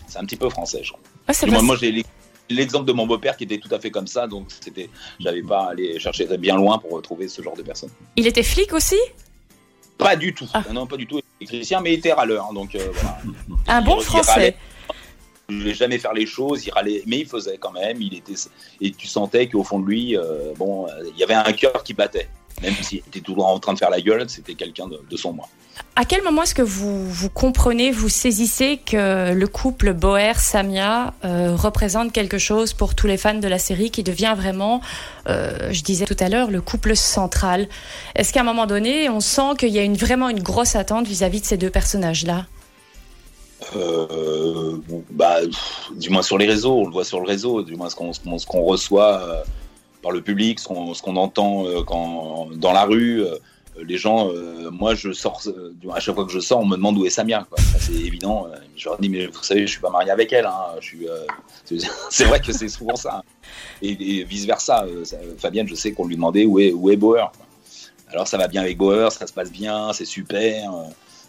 C'est 0.07 0.17
un 0.19 0.25
petit 0.25 0.37
peu 0.37 0.49
français, 0.49 0.79
je 0.83 0.91
crois. 0.93 1.01
Ah, 1.27 1.61
Moi, 1.61 1.75
j'ai 1.75 1.91
l'ex- 1.91 2.09
l'exemple 2.49 2.85
de 2.85 2.93
mon 2.93 3.05
beau-père 3.05 3.35
qui 3.37 3.43
était 3.43 3.57
tout 3.57 3.73
à 3.73 3.79
fait 3.79 3.91
comme 3.91 4.07
ça, 4.07 4.27
donc 4.27 4.47
c'était, 4.61 4.89
j'avais 5.19 5.41
pas 5.43 5.65
à 5.65 5.69
aller 5.71 5.99
chercher 5.99 6.25
bien 6.37 6.55
loin 6.55 6.77
pour 6.77 6.91
retrouver 6.91 7.27
ce 7.27 7.41
genre 7.41 7.55
de 7.55 7.63
personne. 7.63 7.89
Il 8.15 8.25
était 8.27 8.43
flic 8.43 8.73
aussi? 8.73 8.97
Pas 9.97 10.15
du 10.15 10.33
tout. 10.33 10.47
Ah. 10.53 10.63
Non, 10.71 10.85
pas 10.87 10.97
du 10.97 11.05
tout. 11.07 11.19
Il 11.39 11.45
était 11.45 11.55
chrétien, 11.57 11.81
mais 11.81 11.93
il 11.93 11.99
était 11.99 12.13
râleur. 12.13 12.47
hein, 12.49 12.53
Donc 12.53 12.75
euh, 12.75 12.89
voilà. 12.93 13.17
Un 13.67 13.81
bon 13.81 13.97
Il- 13.99 14.03
français. 14.03 14.55
Il 15.49 15.57
voulait 15.59 15.73
jamais 15.73 15.97
faire 15.99 16.13
les 16.13 16.25
choses, 16.25 16.65
il 16.65 16.71
râlait, 16.71 17.03
mais 17.05 17.19
il 17.19 17.25
faisait 17.27 17.57
quand 17.57 17.71
même. 17.73 18.01
Il 18.01 18.13
était 18.15 18.33
et 18.79 18.91
tu 18.91 19.07
sentais 19.07 19.49
qu'au 19.49 19.63
fond 19.63 19.79
de 19.79 19.85
lui, 19.87 20.17
euh, 20.17 20.53
bon, 20.57 20.87
euh, 20.87 20.91
il 21.13 21.17
y 21.19 21.23
avait 21.23 21.33
un 21.33 21.51
cœur 21.51 21.83
qui 21.83 21.93
battait. 21.93 22.29
Même 22.61 22.73
s'il 22.81 22.99
était 22.99 23.19
toujours 23.19 23.47
en 23.47 23.59
train 23.59 23.73
de 23.73 23.79
faire 23.79 23.89
la 23.89 24.01
gueule, 24.01 24.29
c'était 24.29 24.55
quelqu'un 24.55 24.87
de, 24.87 25.01
de 25.09 25.17
son 25.17 25.33
moi. 25.33 25.47
À 25.95 26.05
quel 26.05 26.23
moment 26.23 26.43
est-ce 26.43 26.55
que 26.55 26.61
vous, 26.61 27.07
vous 27.07 27.29
comprenez, 27.29 27.91
vous 27.91 28.09
saisissez 28.09 28.77
que 28.77 29.33
le 29.33 29.47
couple 29.47 29.93
Boer-Samia 29.93 31.13
euh, 31.23 31.55
représente 31.55 32.11
quelque 32.11 32.37
chose 32.37 32.73
pour 32.73 32.95
tous 32.95 33.07
les 33.07 33.17
fans 33.17 33.35
de 33.35 33.47
la 33.47 33.59
série 33.59 33.91
qui 33.91 34.03
devient 34.03 34.33
vraiment, 34.35 34.81
euh, 35.27 35.71
je 35.71 35.81
disais 35.81 36.05
tout 36.05 36.15
à 36.19 36.29
l'heure, 36.29 36.51
le 36.51 36.61
couple 36.61 36.95
central? 36.95 37.67
Est-ce 38.15 38.33
qu'à 38.33 38.41
un 38.41 38.43
moment 38.43 38.65
donné, 38.65 39.09
on 39.09 39.19
sent 39.19 39.55
qu'il 39.59 39.69
y 39.69 39.79
a 39.79 39.83
une, 39.83 39.95
vraiment 39.95 40.29
une 40.29 40.41
grosse 40.41 40.75
attente 40.75 41.07
vis-à-vis 41.07 41.41
de 41.41 41.45
ces 41.45 41.57
deux 41.57 41.69
personnages-là? 41.69 42.45
Euh, 43.75 44.77
bah, 45.11 45.37
du 45.95 46.09
moins 46.09 46.23
sur 46.23 46.37
les 46.37 46.47
réseaux, 46.47 46.73
on 46.73 46.85
le 46.85 46.91
voit 46.91 47.05
sur 47.05 47.19
le 47.19 47.27
réseau, 47.27 47.61
du 47.61 47.75
moins 47.75 47.89
ce 47.89 47.95
qu'on 47.95 48.11
qu'on 48.45 48.63
reçoit 48.63 49.43
par 50.03 50.11
le 50.11 50.21
public, 50.21 50.59
ce 50.59 50.67
qu'on 50.67 51.15
entend 51.15 51.65
euh, 51.65 51.81
quand, 51.83 52.49
dans 52.55 52.73
la 52.73 52.83
rue. 52.85 53.23
euh, 53.23 53.37
les 53.83 53.97
gens, 53.97 54.29
euh, 54.29 54.69
moi 54.69 54.93
je 54.93 55.11
sors, 55.13 55.41
à 55.95 55.99
chaque 55.99 56.13
fois 56.13 56.25
que 56.27 56.31
je 56.31 56.39
sors, 56.39 56.59
on 56.59 56.65
me 56.67 56.75
demande 56.75 56.95
où 56.99 57.07
est 57.07 57.09
Samia. 57.09 57.47
C'est 57.79 57.93
évident. 57.93 58.45
Je 58.77 58.87
leur 58.87 58.99
dis, 58.99 59.09
mais 59.09 59.25
vous 59.25 59.41
savez, 59.41 59.61
je 59.65 59.71
suis 59.71 59.81
pas 59.81 59.89
marié 59.89 60.11
avec 60.11 60.31
elle. 60.31 60.45
hein, 60.45 60.75
c'est- 62.09 62.25
vrai 62.25 62.39
que 62.39 62.51
c'est 62.53 62.67
souvent 62.69 62.95
ça. 62.95 63.17
hein. 63.17 63.23
Et, 63.81 64.19
et 64.19 64.23
vice 64.25 64.45
versa. 64.45 64.85
Fabienne, 65.39 65.67
je 65.67 65.73
sais 65.75 65.91
qu'on 65.91 66.05
lui 66.07 66.15
demandait 66.15 66.45
où 66.45 66.59
est, 66.59 66.71
où 66.71 66.91
est 66.91 66.95
Bauer. 66.97 67.31
quoi. 67.35 67.45
Alors 68.11 68.27
ça 68.27 68.37
va 68.37 68.47
bien 68.47 68.61
avec 68.61 68.77
Bauer, 68.77 69.11
ça 69.11 69.25
se 69.25 69.33
passe 69.33 69.51
bien, 69.51 69.91
c'est 69.93 70.05
super. 70.05 70.69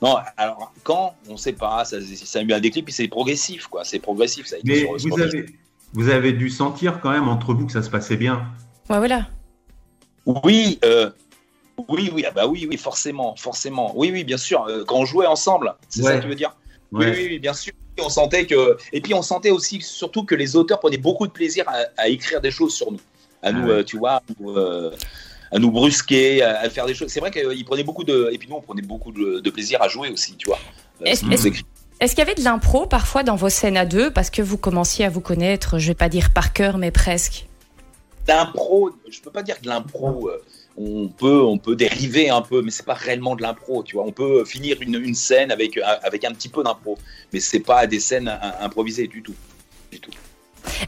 non, 0.03 0.17
alors 0.37 0.71
quand 0.83 1.15
on 1.31 1.39
sait 1.39 1.55
pas, 1.55 1.87
ça, 1.87 1.97
ça 2.03 2.39
a 2.41 2.43
eu 2.43 2.53
un 2.53 2.61
déclic, 2.61 2.85
puis 2.85 2.93
c'est 2.93 3.09
progressif, 3.09 3.69
quoi. 3.69 3.85
C'est 3.85 4.01
progressif, 4.01 4.47
ça 4.47 4.57
a 4.57 4.59
été 4.59 4.69
Mais 4.69 4.81
sur- 4.81 5.01
sur- 5.01 5.17
vous 5.17 5.23
avez, 5.23 5.47
vous 5.95 6.09
avez 6.11 6.33
dû 6.35 6.51
sentir 6.51 7.01
quand 7.01 7.11
même 7.11 7.27
entre 7.29 7.55
vous 7.55 7.65
que 7.65 7.73
ça 7.73 7.83
se 7.83 7.89
passait 7.89 8.19
bien. 8.19 8.43
Ouais, 8.91 8.99
voilà. 8.99 9.27
Oui, 10.27 10.79
euh, 10.85 11.11
oui, 11.89 12.11
oui, 12.15 12.25
ah 12.27 12.31
bah 12.31 12.47
oui, 12.47 12.67
oui, 12.69 12.77
forcément, 12.77 13.35
forcément. 13.37 13.93
Oui, 13.97 14.11
oui, 14.13 14.25
bien 14.25 14.37
sûr. 14.39 14.65
euh, 14.65 14.85
quand 14.85 14.97
on 14.97 15.05
jouait 15.05 15.27
ensemble, 15.27 15.75
c'est 15.89 16.03
ça 16.03 16.17
que 16.17 16.23
tu 16.23 16.29
veux 16.29 16.35
dire? 16.35 16.57
Ouais. 16.93 17.07
Oui, 17.07 17.13
oui, 17.17 17.27
oui, 17.31 17.39
bien 17.39 17.55
sûr. 17.55 17.73
On 18.01 18.09
sentait 18.09 18.45
que, 18.47 18.77
et 18.93 19.01
puis 19.01 19.15
on 19.15 19.23
sentait 19.23 19.51
aussi 19.51 19.81
surtout 19.81 20.25
que 20.25 20.35
les 20.35 20.57
auteurs 20.57 20.81
prenaient 20.81 20.97
beaucoup 20.97 21.27
de 21.27 21.33
plaisir 21.33 21.65
à, 21.69 21.85
à 21.97 22.09
écrire 22.09 22.41
des 22.41 22.51
choses 22.51 22.75
sur 22.75 22.91
nous, 22.91 22.99
à 23.43 23.53
nous, 23.53 23.63
Ah 23.63 23.67
ouais. 23.67 23.73
euh, 23.73 23.85
tu 23.85 23.99
vois, 23.99 24.15
à 24.15 24.23
nous, 24.41 24.51
euh, 24.51 24.91
à 25.53 25.59
nous 25.61 25.71
brusquer, 25.71 26.43
à, 26.43 26.61
à 26.61 26.71
faire 26.71 26.87
des 26.87 26.95
choses. 26.95 27.09
C'est 27.11 27.21
vrai 27.21 27.31
qu'ils 27.31 27.65
prenaient 27.65 27.85
beaucoup 27.85 28.03
de, 28.03 28.31
et 28.33 28.39
puis 28.39 28.49
nous 28.49 28.57
on 28.57 28.61
prenait 28.61 28.83
beaucoup 28.83 29.13
de, 29.13 29.39
de 29.39 29.51
plaisir 29.51 29.81
à 29.81 29.89
jouer 29.89 30.11
aussi, 30.11 30.35
tu 30.37 30.49
vois. 30.49 30.59
Est-ce 31.05 31.21
qu'il 31.21 32.19
y 32.19 32.23
avait 32.23 32.35
de 32.35 32.43
l'impro 32.43 32.87
parfois 32.87 33.23
dans 33.23 33.37
vos 33.37 33.49
scènes 33.49 33.77
à 33.77 33.87
deux? 33.87 34.11
Parce 34.13 34.31
que 34.31 34.43
vous 34.43 34.59
commenciez 34.59 35.05
à 35.05 35.09
vous 35.09 35.21
connaître, 35.21 35.79
je 35.79 35.87
vais 35.87 35.95
pas 35.95 36.09
dire 36.09 36.33
par 36.33 36.53
cœur, 36.53 36.79
mais 36.79 36.91
presque 36.91 37.47
l'impro, 38.29 38.91
je 39.11 39.21
peux 39.21 39.31
pas 39.31 39.43
dire 39.43 39.61
que 39.61 39.67
l'impro, 39.67 40.29
euh, 40.29 40.43
on 40.77 41.09
peut, 41.09 41.43
on 41.43 41.59
peut 41.59 41.77
dériver 41.77 42.31
un 42.31 42.43
peu, 42.43 42.61
mais 42.63 42.71
c'est 42.71 42.85
pas 42.87 42.95
réellement 42.95 43.37
de 43.37 43.43
l'impro, 43.43 43.83
tu 43.85 43.95
vois. 43.97 44.05
On 44.07 44.13
peut 44.13 44.45
finir 44.45 44.77
une, 44.81 44.95
une 44.97 45.15
scène 45.15 45.53
avec, 45.53 45.77
euh, 45.77 45.83
avec 46.03 46.25
un 46.25 46.33
petit 46.33 46.49
peu 46.49 46.63
d'impro, 46.65 46.99
mais 47.33 47.41
c'est 47.41 47.61
pas 47.61 47.87
des 47.87 48.01
scènes 48.01 48.29
im- 48.29 48.55
improvisées 48.61 49.07
du 49.07 49.23
tout. 49.23 49.35
Du 49.93 50.01
tout. 50.01 50.11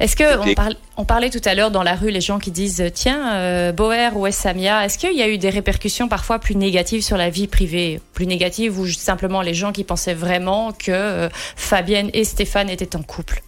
Est-ce 0.00 0.16
que 0.16 0.38
on, 0.38 0.42
C'était- 0.42 0.54
parle- 0.54 0.76
on 0.96 1.04
parlait 1.04 1.28
tout 1.30 1.40
à 1.44 1.54
l'heure 1.54 1.70
dans 1.70 1.82
la 1.82 1.94
rue 1.94 2.10
les 2.10 2.22
gens 2.22 2.38
qui 2.38 2.50
disent 2.50 2.82
tiens 2.94 3.34
euh, 3.36 3.72
Boer 3.72 4.16
ou 4.16 4.28
Samia 4.30 4.84
est-ce 4.86 4.96
qu'il 4.96 5.12
y 5.12 5.22
a 5.22 5.28
eu 5.28 5.36
des 5.36 5.50
répercussions 5.50 6.08
parfois 6.08 6.38
plus 6.38 6.56
négatives 6.56 7.02
sur 7.02 7.18
la 7.18 7.28
vie 7.28 7.46
privée? 7.46 8.00
Plus 8.14 8.26
négatives 8.26 8.80
ou 8.80 8.86
simplement 8.88 9.42
les 9.42 9.52
gens 9.52 9.72
qui 9.72 9.84
pensaient 9.84 10.14
vraiment 10.14 10.72
que 10.72 10.90
euh, 10.90 11.28
Fabienne 11.56 12.08
et 12.14 12.24
Stéphane 12.24 12.70
étaient 12.70 12.96
en 12.96 13.02
couple? 13.02 13.42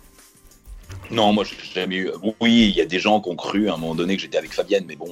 Non, 1.11 1.33
moi, 1.33 1.45
j'ai 1.45 1.57
jamais 1.81 1.97
eu. 1.97 2.11
Oui, 2.41 2.69
il 2.69 2.77
y 2.77 2.81
a 2.81 2.87
des 2.87 2.99
gens 2.99 3.21
qui 3.21 3.31
ont 3.31 3.37
cru 3.37 3.69
à 3.69 3.75
un 3.75 3.77
moment 3.77 3.95
donné 3.95 4.17
que 4.17 4.23
j'étais 4.23 4.39
avec 4.39 4.53
Fabienne, 4.53 4.85
mais 4.87 4.97
bon, 4.97 5.09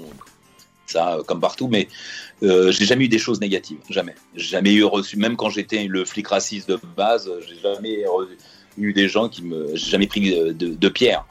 ça, 0.86 1.14
euh, 1.14 1.22
comme 1.22 1.40
partout, 1.40 1.68
mais 1.68 1.88
euh, 2.42 2.70
j'ai 2.70 2.84
jamais 2.84 3.04
eu 3.06 3.08
des 3.08 3.18
choses 3.18 3.40
négatives, 3.40 3.78
jamais. 3.88 4.14
Jamais 4.34 4.72
eu 4.72 4.84
reçu, 4.84 5.16
même 5.16 5.36
quand 5.36 5.50
j'étais 5.50 5.84
le 5.84 6.04
flic 6.04 6.28
raciste 6.28 6.68
de 6.68 6.78
base, 6.96 7.30
j'ai 7.48 7.60
jamais 7.60 8.04
eu 8.78 8.92
des 8.92 9.08
gens 9.08 9.28
qui 9.28 9.42
me. 9.42 9.74
J'ai 9.74 9.90
jamais 9.90 10.06
pris 10.06 10.20
de, 10.20 10.52
de, 10.52 10.74
de 10.74 10.88
pierre. 10.88 11.24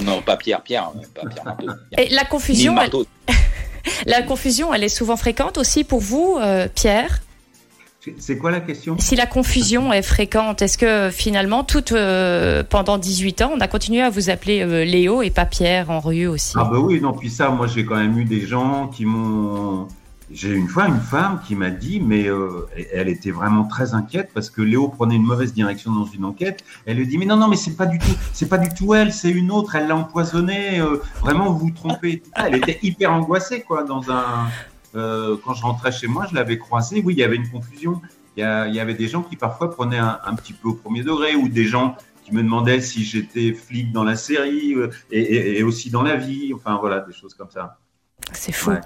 Non, 0.00 0.22
pas 0.22 0.36
Pierre, 0.36 0.62
Pierre, 0.62 0.92
pas 1.14 1.28
Pierre 1.28 1.44
Marteau. 1.44 1.68
et 1.98 2.08
la 2.10 2.24
confusion 2.24 2.76
elle, 2.80 2.90
la 4.06 4.22
confusion 4.22 4.74
elle 4.74 4.84
est 4.84 4.88
souvent 4.88 5.16
fréquente 5.16 5.58
aussi 5.58 5.84
pour 5.84 6.00
vous 6.00 6.36
euh, 6.40 6.68
Pierre? 6.74 7.20
C'est 8.18 8.38
quoi 8.38 8.50
la 8.50 8.60
question? 8.60 8.96
Si 8.98 9.16
la 9.16 9.26
confusion 9.26 9.92
est 9.92 10.02
fréquente 10.02 10.62
est-ce 10.62 10.78
que 10.78 11.10
finalement 11.10 11.66
euh, 11.92 12.62
pendant 12.68 12.98
18 12.98 13.42
ans 13.42 13.52
on 13.56 13.60
a 13.60 13.68
continué 13.68 14.02
à 14.02 14.10
vous 14.10 14.30
appeler 14.30 14.62
euh, 14.62 14.84
Léo 14.84 15.22
et 15.22 15.30
pas 15.30 15.46
Pierre 15.46 15.90
en 15.90 16.00
rue 16.00 16.26
aussi? 16.26 16.54
Ah 16.56 16.68
bah 16.70 16.78
oui, 16.78 17.00
non, 17.00 17.12
puis 17.12 17.30
ça, 17.30 17.50
moi 17.50 17.66
j'ai 17.66 17.84
quand 17.84 17.96
même 17.96 18.18
eu 18.18 18.24
des 18.24 18.46
gens 18.46 18.88
qui 18.88 19.04
m'ont 19.04 19.88
J'ai 20.30 20.52
une 20.52 20.68
fois 20.68 20.88
une 20.88 21.00
femme 21.00 21.40
qui 21.46 21.54
m'a 21.54 21.70
dit, 21.70 22.00
mais 22.00 22.28
euh, 22.28 22.68
elle 22.92 23.08
était 23.08 23.30
vraiment 23.30 23.64
très 23.64 23.94
inquiète 23.94 24.30
parce 24.34 24.50
que 24.50 24.62
Léo 24.62 24.88
prenait 24.88 25.16
une 25.16 25.24
mauvaise 25.24 25.52
direction 25.52 25.92
dans 25.92 26.06
une 26.06 26.24
enquête. 26.24 26.64
Elle 26.84 26.96
lui 26.96 27.06
dit, 27.06 27.18
mais 27.18 27.26
non, 27.26 27.36
non, 27.36 27.48
mais 27.48 27.56
c'est 27.56 27.76
pas 27.76 27.86
du 27.86 27.98
tout, 27.98 28.16
c'est 28.32 28.48
pas 28.48 28.58
du 28.58 28.68
tout 28.74 28.94
elle, 28.94 29.12
c'est 29.12 29.30
une 29.30 29.50
autre. 29.50 29.76
Elle 29.76 29.86
l'a 29.88 29.96
empoisonnée. 29.96 30.80
Euh, 30.80 31.00
vraiment, 31.20 31.52
vous 31.52 31.66
vous 31.66 31.70
trompez. 31.70 32.22
Elle 32.34 32.56
était 32.56 32.78
hyper 32.82 33.12
angoissée, 33.12 33.62
quoi. 33.62 33.84
Dans 33.84 34.10
un, 34.10 34.48
euh, 34.96 35.36
quand 35.44 35.54
je 35.54 35.62
rentrais 35.62 35.92
chez 35.92 36.06
moi, 36.06 36.26
je 36.28 36.34
l'avais 36.34 36.58
croisée. 36.58 37.02
Oui, 37.04 37.14
il 37.14 37.18
y 37.18 37.24
avait 37.24 37.36
une 37.36 37.48
confusion. 37.48 38.00
Il 38.36 38.40
y, 38.40 38.42
a, 38.42 38.66
il 38.66 38.74
y 38.74 38.80
avait 38.80 38.94
des 38.94 39.08
gens 39.08 39.22
qui 39.22 39.36
parfois 39.36 39.70
prenaient 39.70 39.98
un, 39.98 40.18
un, 40.24 40.34
petit 40.34 40.52
peu 40.52 40.68
au 40.68 40.74
premier 40.74 41.02
degré 41.02 41.34
ou 41.34 41.48
des 41.48 41.64
gens 41.64 41.96
qui 42.24 42.34
me 42.34 42.42
demandaient 42.42 42.80
si 42.80 43.04
j'étais 43.04 43.52
flic 43.52 43.92
dans 43.92 44.04
la 44.04 44.16
série 44.16 44.74
euh, 44.74 44.90
et, 45.10 45.20
et, 45.20 45.58
et, 45.58 45.62
aussi 45.62 45.90
dans 45.90 46.02
la 46.02 46.16
vie. 46.16 46.52
Enfin 46.54 46.76
voilà, 46.80 47.00
des 47.00 47.12
choses 47.12 47.34
comme 47.34 47.50
ça. 47.50 47.78
C'est 48.32 48.52
fou. 48.52 48.70
Ouais. 48.70 48.80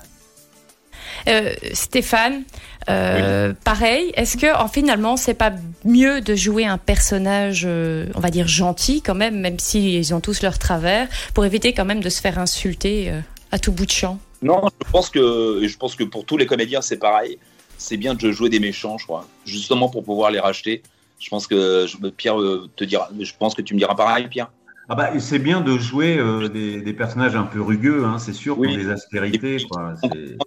Euh, 1.29 1.53
Stéphane, 1.73 2.45
euh, 2.89 3.51
oui. 3.51 3.57
pareil, 3.65 4.13
est-ce 4.15 4.37
que 4.37 4.55
en, 4.57 4.69
finalement 4.69 5.17
c'est 5.17 5.35
pas 5.35 5.53
mieux 5.85 6.21
de 6.21 6.35
jouer 6.35 6.67
un 6.67 6.79
personnage, 6.79 7.65
euh, 7.67 8.07
on 8.15 8.21
va 8.21 8.31
dire 8.31 8.49
gentil 8.49 9.03
quand 9.03 9.15
même, 9.15 9.39
même 9.39 9.59
s'ils 9.59 10.15
ont 10.15 10.21
tous 10.21 10.43
leurs 10.43 10.59
travers, 10.59 11.09
pour 11.35 11.45
éviter 11.45 11.73
quand 11.73 11.85
même 11.85 12.01
de 12.01 12.09
se 12.09 12.21
faire 12.21 12.39
insulter 12.39 13.11
euh, 13.11 13.21
à 13.53 13.59
tout 13.59 13.73
bout 13.73 13.87
de 13.87 13.91
champ? 13.91 14.19
Non, 14.43 14.63
je 14.85 14.91
pense 14.91 15.11
que, 15.11 15.61
je 15.67 15.77
pense 15.77 15.95
que 15.97 16.05
pour 16.05 16.25
tous 16.25 16.37
les 16.37 16.47
comédiens 16.47 16.83
c'est 16.83 16.99
pareil. 16.99 17.39
C'est 17.79 17.97
bien 17.97 18.15
de 18.15 18.31
jouer 18.31 18.51
des 18.51 18.61
méchants, 18.61 18.99
je 18.99 19.05
crois, 19.05 19.27
justement 19.47 19.89
pour 19.89 20.05
pouvoir 20.05 20.31
les 20.31 20.41
racheter. 20.41 20.83
Je 21.19 21.29
pense 21.29 21.47
que 21.47 21.87
Pierre 22.11 22.37
te 22.77 22.85
dira, 22.85 23.09
je 23.19 23.33
pense 23.39 23.55
que 23.55 23.63
tu 23.63 23.75
me 23.75 23.79
diras 23.79 23.95
pareil, 23.95 24.29
Pierre. 24.29 24.51
Ah 24.93 24.97
bah, 24.97 25.11
c'est 25.21 25.39
bien 25.39 25.61
de 25.61 25.79
jouer 25.79 26.19
euh, 26.19 26.49
des, 26.49 26.81
des, 26.81 26.93
personnages 26.93 27.37
un 27.37 27.45
peu 27.45 27.63
rugueux, 27.63 28.05
hein, 28.05 28.19
c'est 28.19 28.33
sûr, 28.33 28.59
oui. 28.59 28.67
pour 28.67 28.77
des 28.77 28.91
aspérités. 28.91 29.59
Quoi. 29.71 29.95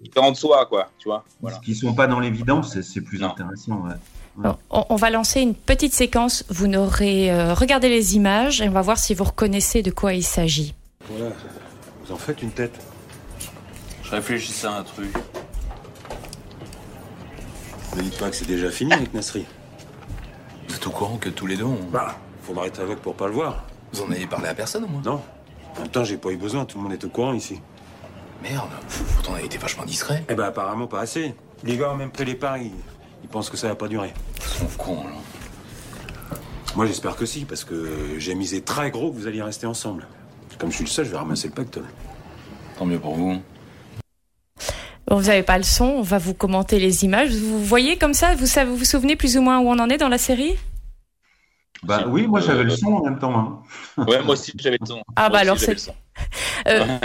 Différents 0.01 0.31
de 0.31 0.35
soi, 0.35 0.65
quoi, 0.65 0.89
tu 0.99 1.07
vois. 1.07 1.23
Voilà. 1.41 1.59
Qui 1.63 1.73
sont 1.73 1.93
pas 1.93 2.07
dans 2.07 2.19
l'évidence, 2.19 2.77
c'est 2.81 3.01
plus 3.01 3.21
non. 3.21 3.29
intéressant. 3.29 3.85
Ouais. 3.85 3.93
Alors, 4.43 4.59
on, 4.69 4.85
on, 4.89 4.95
va 4.97 5.11
lancer 5.11 5.39
une 5.39 5.55
petite 5.55 5.93
séquence. 5.93 6.43
Vous 6.49 6.67
n'aurez 6.67 7.31
euh, 7.31 7.53
regardé 7.53 7.87
les 7.87 8.17
images 8.17 8.59
et 8.59 8.67
on 8.67 8.73
va 8.73 8.81
voir 8.81 8.97
si 8.97 9.13
vous 9.13 9.23
reconnaissez 9.23 9.81
de 9.81 9.91
quoi 9.91 10.13
il 10.13 10.23
s'agit. 10.23 10.73
Voilà, 11.09 11.33
vous 12.03 12.11
en 12.11 12.17
faites 12.17 12.41
une 12.41 12.51
tête. 12.51 12.77
Réfléchissais 14.13 14.67
à 14.67 14.73
un 14.73 14.83
truc. 14.83 15.11
Ne 17.95 18.01
dites 18.03 18.19
pas 18.19 18.29
que 18.29 18.35
c'est 18.35 18.45
déjà 18.45 18.69
fini 18.69 18.93
avec 18.93 19.11
Nasri. 19.11 19.43
Vous 20.67 20.75
êtes 20.75 20.85
au 20.85 20.91
courant 20.91 21.17
que 21.17 21.29
tous 21.29 21.47
les 21.47 21.57
deux 21.57 21.63
on... 21.63 21.79
Bah, 21.91 22.15
faudra 22.43 22.67
être 22.67 22.79
aveugle 22.79 23.01
pour 23.01 23.15
pas 23.15 23.25
le 23.25 23.33
voir. 23.33 23.65
Vous 23.91 24.03
en 24.03 24.11
avez 24.11 24.27
parlé 24.27 24.49
à 24.49 24.53
personne 24.53 24.83
au 24.83 24.87
moins 24.87 25.01
Non. 25.01 25.19
En 25.75 25.79
même 25.79 25.89
temps, 25.89 26.03
j'ai 26.03 26.17
pas 26.17 26.29
eu 26.29 26.37
besoin, 26.37 26.65
tout 26.65 26.77
le 26.77 26.83
monde 26.83 26.93
est 26.93 27.03
au 27.03 27.09
courant 27.09 27.33
ici. 27.33 27.59
Merde, 28.43 28.69
pourtant 29.15 29.31
on 29.31 29.35
a 29.35 29.41
été 29.41 29.57
vachement 29.57 29.83
discret. 29.83 30.23
Eh 30.29 30.35
ben 30.35 30.43
apparemment 30.43 30.85
pas 30.85 30.99
assez. 30.99 31.33
Les 31.63 31.75
gars 31.75 31.89
ont 31.89 31.95
même 31.95 32.11
pris 32.11 32.25
les 32.25 32.35
paris. 32.35 32.71
Ils 33.23 33.29
pensent 33.29 33.49
que 33.49 33.57
ça 33.57 33.67
va 33.67 33.75
pas 33.75 33.87
durer. 33.87 34.13
Ils 34.37 34.43
sont 34.43 34.77
cons 34.77 34.99
alors. 35.07 35.23
Moi 36.75 36.85
j'espère 36.85 37.15
que 37.15 37.25
si, 37.25 37.45
parce 37.45 37.63
que 37.63 38.19
j'ai 38.19 38.35
misé 38.35 38.61
très 38.61 38.91
gros 38.91 39.11
que 39.11 39.17
vous 39.17 39.25
alliez 39.25 39.41
rester 39.41 39.65
ensemble. 39.65 40.05
Comme 40.59 40.69
je 40.69 40.75
suis 40.75 40.85
le 40.85 40.89
seul, 40.91 41.05
je 41.05 41.09
vais 41.09 41.17
ramasser 41.17 41.47
le 41.47 41.55
pactole. 41.55 41.85
Tant 42.77 42.85
mieux 42.85 42.99
pour 42.99 43.15
vous. 43.15 43.41
Bon, 45.07 45.17
vous 45.17 45.27
n'avez 45.27 45.43
pas 45.43 45.57
le 45.57 45.63
son, 45.63 45.85
on 45.85 46.01
va 46.01 46.17
vous 46.17 46.33
commenter 46.33 46.79
les 46.79 47.03
images. 47.03 47.31
Vous 47.31 47.63
voyez 47.63 47.97
comme 47.97 48.13
ça, 48.13 48.35
vous 48.35 48.45
savez, 48.45 48.69
vous 48.69 48.77
vous 48.77 48.85
souvenez 48.85 49.15
plus 49.15 49.37
ou 49.37 49.41
moins 49.41 49.59
où 49.59 49.67
on 49.67 49.79
en 49.79 49.89
est 49.89 49.97
dans 49.97 50.09
la 50.09 50.17
série? 50.17 50.55
Bah 51.83 52.05
oui, 52.07 52.27
moi 52.27 52.39
j'avais 52.39 52.63
le 52.63 52.69
son 52.69 52.93
en 52.93 53.03
même 53.03 53.19
temps. 53.19 53.37
Hein. 53.37 54.03
Ouais, 54.07 54.21
moi 54.21 54.33
aussi 54.33 54.53
j'avais 54.55 54.77
le 54.79 54.85
son. 54.85 55.03
Ah 55.15 55.23
moi 55.23 55.29
bah 55.29 55.39
alors 55.39 55.57
c'est. 55.59 55.75
Euh, 56.67 56.97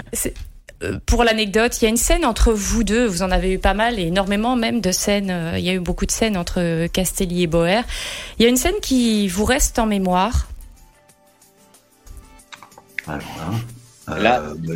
euh, 0.84 0.98
pour 1.06 1.24
l'anecdote, 1.24 1.80
il 1.80 1.84
y 1.84 1.86
a 1.86 1.90
une 1.90 1.96
scène 1.96 2.24
entre 2.24 2.52
vous 2.52 2.84
deux. 2.84 3.06
Vous 3.06 3.22
en 3.22 3.30
avez 3.30 3.52
eu 3.52 3.58
pas 3.58 3.74
mal, 3.74 3.98
et 3.98 4.02
énormément 4.02 4.54
même 4.54 4.80
de 4.80 4.92
scènes. 4.92 5.30
Euh, 5.30 5.58
il 5.58 5.64
y 5.64 5.70
a 5.70 5.74
eu 5.74 5.80
beaucoup 5.80 6.06
de 6.06 6.12
scènes 6.12 6.36
entre 6.36 6.86
Castelli 6.86 7.42
et 7.42 7.46
Boer. 7.46 7.82
Il 8.38 8.44
y 8.44 8.46
a 8.46 8.48
une 8.48 8.56
scène 8.56 8.78
qui 8.80 9.26
vous 9.26 9.44
reste 9.44 9.78
en 9.78 9.86
mémoire. 9.86 10.46
Alors 13.06 13.22
là, 14.06 14.14
euh, 14.14 14.22
là 14.22 14.42
bah... 14.56 14.74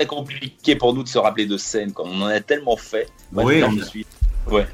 c'est 0.00 0.06
très 0.06 0.16
compliqué 0.16 0.76
pour 0.76 0.94
nous 0.94 1.02
de 1.02 1.08
se 1.08 1.18
rappeler 1.18 1.46
de 1.46 1.56
scènes. 1.56 1.92
Quand 1.92 2.04
on 2.04 2.22
en 2.22 2.26
a 2.26 2.40
tellement 2.40 2.76
fait. 2.76 3.08
Oui. 3.32 3.62
Je 3.78 3.84
suis... 3.84 4.06
Ouais. 4.50 4.66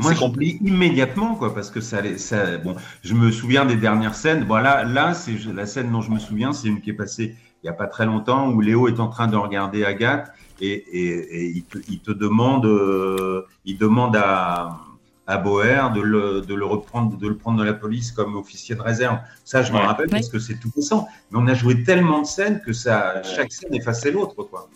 Moi, 0.00 0.14
j'oublie 0.14 0.58
immédiatement, 0.64 1.34
quoi, 1.34 1.52
parce 1.54 1.70
que 1.70 1.80
ça, 1.80 2.02
ça, 2.16 2.56
bon, 2.58 2.76
je 3.02 3.14
me 3.14 3.32
souviens 3.32 3.64
des 3.64 3.76
dernières 3.76 4.14
scènes. 4.14 4.44
Voilà, 4.46 4.84
là, 4.84 5.12
c'est 5.12 5.32
la 5.52 5.66
scène 5.66 5.90
dont 5.90 6.00
je 6.00 6.10
me 6.10 6.20
souviens, 6.20 6.52
c'est 6.52 6.68
une 6.68 6.80
qui 6.80 6.90
est 6.90 6.94
passée 6.94 7.34
il 7.62 7.66
y 7.66 7.70
a 7.70 7.72
pas 7.72 7.86
très 7.86 8.06
longtemps 8.06 8.50
où 8.50 8.60
Léo 8.60 8.88
est 8.88 8.98
en 8.98 9.08
train 9.08 9.28
de 9.28 9.36
regarder 9.36 9.84
Agathe 9.84 10.32
et, 10.60 10.72
et, 10.72 11.08
et 11.10 11.46
il, 11.46 11.62
te, 11.62 11.78
il, 11.88 12.00
te, 12.00 12.10
demande, 12.10 12.66
euh, 12.66 13.46
il 13.64 13.78
demande 13.78 14.16
à, 14.16 14.80
à 15.26 15.36
Boer 15.38 15.90
de 15.94 16.00
le, 16.00 16.40
de 16.40 16.54
le 16.54 16.64
reprendre, 16.64 17.16
de 17.16 17.28
le 17.28 17.36
prendre 17.36 17.58
de 17.58 17.64
la 17.64 17.72
police 17.72 18.12
comme 18.12 18.36
officier 18.36 18.74
de 18.74 18.82
réserve. 18.82 19.18
Ça, 19.44 19.62
je 19.62 19.72
ouais. 19.72 19.80
me 19.80 19.84
rappelle 19.84 20.06
ouais. 20.06 20.12
parce 20.12 20.28
que 20.28 20.38
c'est 20.38 20.54
tout 20.54 20.70
récent. 20.74 21.06
Mais 21.30 21.38
on 21.40 21.46
a 21.46 21.54
joué 21.54 21.84
tellement 21.84 22.20
de 22.22 22.26
scènes 22.26 22.60
que 22.60 22.72
ça, 22.72 23.22
chaque 23.22 23.52
scène 23.52 23.74
effaçait 23.74 24.10
l'autre, 24.10 24.42
quoi. 24.42 24.68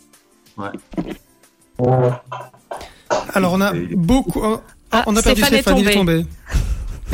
Ouais. 0.57 0.69
Alors, 3.33 3.53
on 3.53 3.61
a 3.61 3.73
beaucoup. 3.73 4.41
Ah, 4.91 5.03
on 5.05 5.15
a 5.15 5.21
perdu 5.21 5.41
Stéphane, 5.41 5.61
Stéphane, 5.61 5.77
il 5.79 5.89
est 5.89 5.93
tombé. 5.93 6.25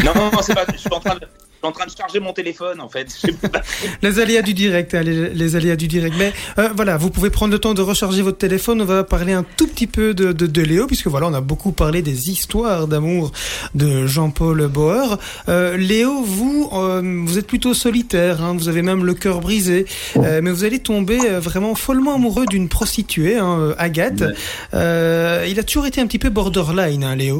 Non, 0.04 0.12
non, 0.16 0.32
non 0.32 0.42
c'est 0.42 0.54
pas. 0.54 0.66
Je 0.72 0.78
suis 0.78 0.94
en 0.94 1.00
train 1.00 1.16
de. 1.16 1.28
Je 1.64 1.68
suis 1.70 1.76
en 1.78 1.80
train 1.80 1.86
de 1.86 1.98
charger 1.98 2.20
mon 2.20 2.34
téléphone 2.34 2.82
en 2.82 2.90
fait. 2.90 3.22
les 4.02 4.20
aléas 4.20 4.42
du 4.42 4.54
direct, 4.54 4.94
hein, 4.94 5.02
les, 5.02 5.30
les, 5.30 5.56
aléas 5.56 5.78
du 5.78 5.88
direct. 5.88 6.14
Mais 6.20 6.34
euh, 6.60 6.68
voilà, 6.76 6.98
vous 6.98 7.10
pouvez 7.10 7.30
prendre 7.30 7.54
le 7.54 7.60
temps 7.60 7.74
de 7.74 7.82
recharger 7.82 8.22
votre 8.22 8.38
téléphone. 8.38 8.82
On 8.82 8.86
va 8.86 9.06
parler 9.06 9.32
un 9.32 9.44
tout 9.44 9.68
petit 9.68 9.88
peu 9.88 10.14
de, 10.14 10.34
de, 10.34 10.46
de 10.46 10.62
Léo, 10.62 10.88
puisque 10.88 11.08
voilà, 11.08 11.28
on 11.28 11.34
a 11.34 11.40
beaucoup 11.40 11.72
parlé 11.72 12.02
des 12.02 12.30
histoires 12.30 12.90
d'amour 12.90 13.32
de 13.76 14.06
Jean-Paul 14.08 14.68
Bauer. 14.68 15.18
Euh, 15.48 15.78
Léo, 15.78 16.22
vous, 16.24 16.70
euh, 16.74 17.24
vous 17.26 17.38
êtes 17.38 17.48
plutôt 17.48 17.74
solitaire. 17.74 18.44
Hein, 18.44 18.58
vous 18.58 18.68
avez 18.68 18.82
même 18.82 19.06
le 19.06 19.14
cœur 19.14 19.40
brisé, 19.40 19.86
mais 20.18 20.52
vous 20.52 20.66
allez 20.66 20.80
tomber 20.80 21.18
vraiment 21.40 21.76
follement 21.76 22.16
amoureux 22.16 22.46
d'une 22.46 22.68
prostituée, 22.68 23.38
hein, 23.38 23.74
Agathe. 23.78 24.26
Il 24.74 25.60
a 25.60 25.64
toujours 25.66 25.86
été 25.86 26.02
un 26.02 26.08
petit 26.08 26.20
peu 26.20 26.30
borderline, 26.30 27.06
hein, 27.06 27.16
Léo. 27.16 27.40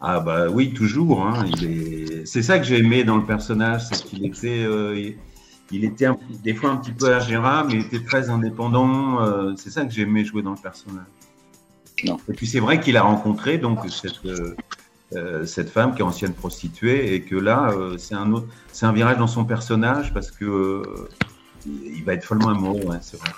Ah 0.00 0.20
bah 0.20 0.48
oui, 0.48 0.72
toujours. 0.72 1.26
Hein. 1.26 1.46
Est... 1.62 2.26
C'est 2.26 2.42
ça 2.42 2.58
que 2.58 2.64
j'ai 2.64 2.78
aimé 2.78 3.04
dans 3.04 3.16
le 3.16 3.24
personnage, 3.24 3.86
c'est 3.86 4.04
qu'il 4.04 4.24
était, 4.26 4.64
euh, 4.64 5.12
il 5.70 5.84
était 5.84 6.06
un... 6.06 6.18
des 6.42 6.54
fois 6.54 6.70
un 6.70 6.76
petit 6.76 6.92
peu 6.92 7.14
ingérable, 7.14 7.70
mais 7.72 7.80
il 7.80 7.86
était 7.86 8.04
très 8.04 8.28
indépendant. 8.28 9.22
Euh, 9.22 9.54
c'est 9.56 9.70
ça 9.70 9.84
que 9.84 9.92
j'ai 9.92 10.02
aimé 10.02 10.24
jouer 10.24 10.42
dans 10.42 10.52
le 10.52 10.60
personnage. 10.60 11.06
Non. 12.04 12.18
Et 12.28 12.34
puis 12.34 12.46
c'est 12.46 12.60
vrai 12.60 12.78
qu'il 12.78 12.96
a 12.98 13.02
rencontré 13.02 13.56
donc 13.56 13.80
cette, 13.88 14.20
euh, 15.14 15.46
cette 15.46 15.70
femme 15.70 15.94
qui 15.94 16.00
est 16.00 16.04
ancienne 16.04 16.34
prostituée 16.34 17.14
et 17.14 17.22
que 17.22 17.36
là 17.36 17.72
c'est 17.96 18.14
un 18.14 18.32
autre, 18.32 18.48
c'est 18.70 18.84
un 18.84 18.92
virage 18.92 19.16
dans 19.16 19.26
son 19.26 19.46
personnage 19.46 20.12
parce 20.12 20.30
que 20.30 20.82
il 21.66 22.04
va 22.04 22.12
être 22.12 22.24
follement 22.24 22.50
amoureux. 22.50 22.84
Ouais, 22.84 22.98
c'est 23.00 23.18
vrai. 23.18 23.30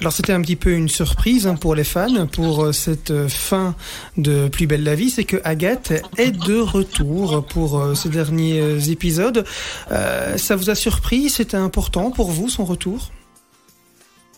Alors 0.00 0.12
c'était 0.12 0.32
un 0.32 0.40
petit 0.40 0.56
peu 0.56 0.70
une 0.70 0.88
surprise 0.88 1.52
pour 1.60 1.74
les 1.74 1.82
fans 1.82 2.26
pour 2.26 2.72
cette 2.72 3.26
fin 3.26 3.74
de 4.16 4.46
Plus 4.48 4.68
belle 4.68 4.84
la 4.84 4.94
vie, 4.94 5.10
c'est 5.10 5.24
que 5.24 5.38
Agathe 5.42 5.92
est 6.16 6.30
de 6.30 6.60
retour 6.60 7.44
pour 7.44 7.96
ces 7.96 8.08
derniers 8.08 8.90
épisodes. 8.90 9.44
Euh, 9.90 10.36
ça 10.36 10.54
vous 10.54 10.70
a 10.70 10.76
surpris? 10.76 11.28
C'était 11.30 11.56
important 11.56 12.12
pour 12.12 12.30
vous 12.30 12.48
son 12.48 12.64
retour? 12.64 13.10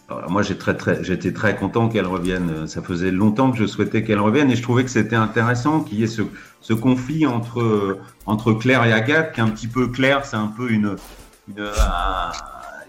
Alors 0.09 0.31
moi, 0.31 0.43
j'étais 0.43 1.33
très 1.33 1.57
content 1.57 1.89
qu'elle 1.89 2.07
revienne. 2.07 2.67
Ça 2.67 2.83
faisait 2.83 3.13
longtemps 3.13 3.53
que 3.53 3.59
je 3.59 3.67
souhaitais 3.67 4.03
qu'elle 4.03 4.19
revienne 4.19 4.51
et 4.51 4.57
je 4.57 4.63
trouvais 4.63 4.83
que 4.83 4.91
c'était 4.91 5.15
intéressant 5.15 5.81
qu'il 5.81 6.01
y 6.01 6.03
ait 6.03 6.09
ce, 6.09 6.73
conflit 6.73 7.27
entre, 7.27 7.99
entre 8.27 8.53
Claire 8.53 8.85
et 8.85 8.93
Agathe, 8.93 9.33
qui 9.35 9.41
est 9.41 9.43
un 9.43 9.51
petit 9.51 9.69
peu 9.69 9.87
Claire, 9.87 10.25
c'est 10.25 10.37
un 10.37 10.49
peu 10.49 10.71
une, 10.71 10.97
une 11.49 11.63
un, 11.63 12.33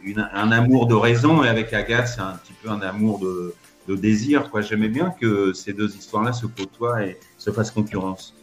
une, 0.03 0.27
un 0.33 0.51
amour 0.51 0.87
de 0.87 0.95
raison 0.95 1.43
et 1.43 1.49
avec 1.49 1.73
Agathe, 1.73 2.07
c'est 2.07 2.21
un 2.21 2.39
petit 2.43 2.53
peu 2.61 2.69
un 2.69 2.81
amour 2.81 3.19
de, 3.19 3.53
de 3.87 3.95
désir. 3.95 4.49
Quoi. 4.49 4.61
J'aimais 4.61 4.89
bien 4.89 5.13
que 5.19 5.53
ces 5.53 5.73
deux 5.73 5.95
histoires-là 5.95 6.33
se 6.33 6.45
côtoient 6.45 7.03
et 7.03 7.17
se 7.37 7.51
fassent 7.51 7.71
concurrence. 7.71 8.35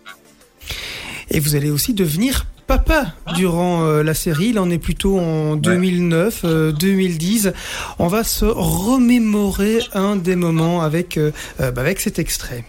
Et 1.30 1.40
vous 1.40 1.54
allez 1.54 1.70
aussi 1.70 1.92
devenir 1.92 2.46
papa 2.66 3.14
durant 3.34 3.82
euh, 3.82 4.02
la 4.02 4.14
série. 4.14 4.52
Là, 4.52 4.62
on 4.62 4.70
est 4.70 4.78
plutôt 4.78 5.18
en 5.18 5.56
2009, 5.56 6.42
euh, 6.44 6.72
2010. 6.72 7.52
On 7.98 8.06
va 8.06 8.24
se 8.24 8.44
remémorer 8.44 9.80
un 9.94 10.16
des 10.16 10.36
moments 10.36 10.82
avec, 10.82 11.16
euh, 11.16 11.32
bah, 11.58 11.72
avec 11.76 12.00
cet 12.00 12.18
extrait. 12.18 12.64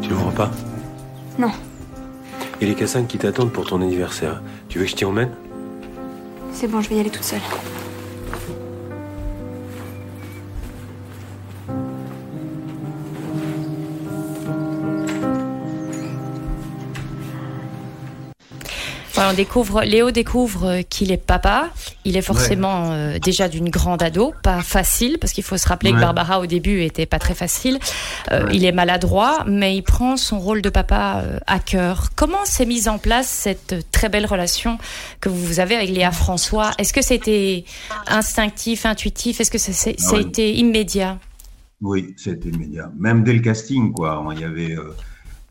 Tu 0.00 0.12
ouvres 0.12 0.32
pas? 0.32 0.50
Non. 1.38 1.50
Et 2.60 2.66
les 2.66 2.74
Cassagnes 2.74 3.06
qui 3.06 3.18
t'attendent 3.18 3.52
pour 3.52 3.66
ton 3.66 3.82
anniversaire. 3.82 4.42
Tu 4.68 4.78
veux 4.78 4.84
que 4.84 4.90
je 4.90 4.96
t'y 4.96 5.04
emmène? 5.04 5.30
C'est 6.56 6.68
bon, 6.68 6.80
je 6.80 6.88
vais 6.88 6.96
y 6.96 7.00
aller 7.00 7.10
toute 7.10 7.24
seule. 7.24 7.42
On 19.30 19.34
découvre, 19.34 19.82
Léo 19.82 20.10
découvre 20.10 20.82
qu'il 20.88 21.12
est 21.12 21.16
papa. 21.16 21.70
Il 22.04 22.16
est 22.16 22.22
forcément 22.22 22.92
euh, 22.92 23.18
déjà 23.18 23.48
d'une 23.48 23.68
grande 23.68 24.02
ado, 24.02 24.32
pas 24.42 24.62
facile, 24.62 25.18
parce 25.20 25.32
qu'il 25.32 25.44
faut 25.44 25.56
se 25.56 25.68
rappeler 25.68 25.92
que. 25.92 26.00
Barbara 26.00 26.40
au 26.40 26.46
début 26.46 26.82
était 26.82 27.06
pas 27.06 27.18
très 27.18 27.34
facile. 27.34 27.78
Euh, 28.30 28.48
Il 28.52 28.64
est 28.64 28.72
maladroit, 28.72 29.44
mais 29.46 29.76
il 29.76 29.82
prend 29.82 30.16
son 30.16 30.38
rôle 30.38 30.62
de 30.62 30.68
papa 30.68 31.22
euh, 31.24 31.38
à 31.46 31.58
cœur. 31.58 32.10
Comment 32.14 32.44
s'est 32.44 32.66
mise 32.66 32.88
en 32.88 32.98
place 32.98 33.28
cette 33.28 33.90
très 33.90 34.08
belle 34.08 34.26
relation 34.26 34.78
que 35.20 35.28
vous 35.28 35.58
avez 35.58 35.74
avec 35.74 35.90
Léa 35.90 36.10
François? 36.12 36.70
Est-ce 36.78 36.92
que 36.92 37.02
c'était 37.02 37.64
instinctif, 38.06 38.86
intuitif? 38.86 39.40
Est-ce 39.40 39.50
que 39.50 39.58
ça, 39.58 39.90
a 39.90 40.20
été 40.20 40.54
immédiat? 40.54 41.18
Oui, 41.80 42.14
c'était 42.16 42.48
immédiat. 42.50 42.90
Même 42.98 43.24
dès 43.24 43.32
le 43.32 43.40
casting, 43.40 43.92
quoi. 43.92 44.24
Il 44.32 44.40
y 44.40 44.44
avait, 44.44 44.76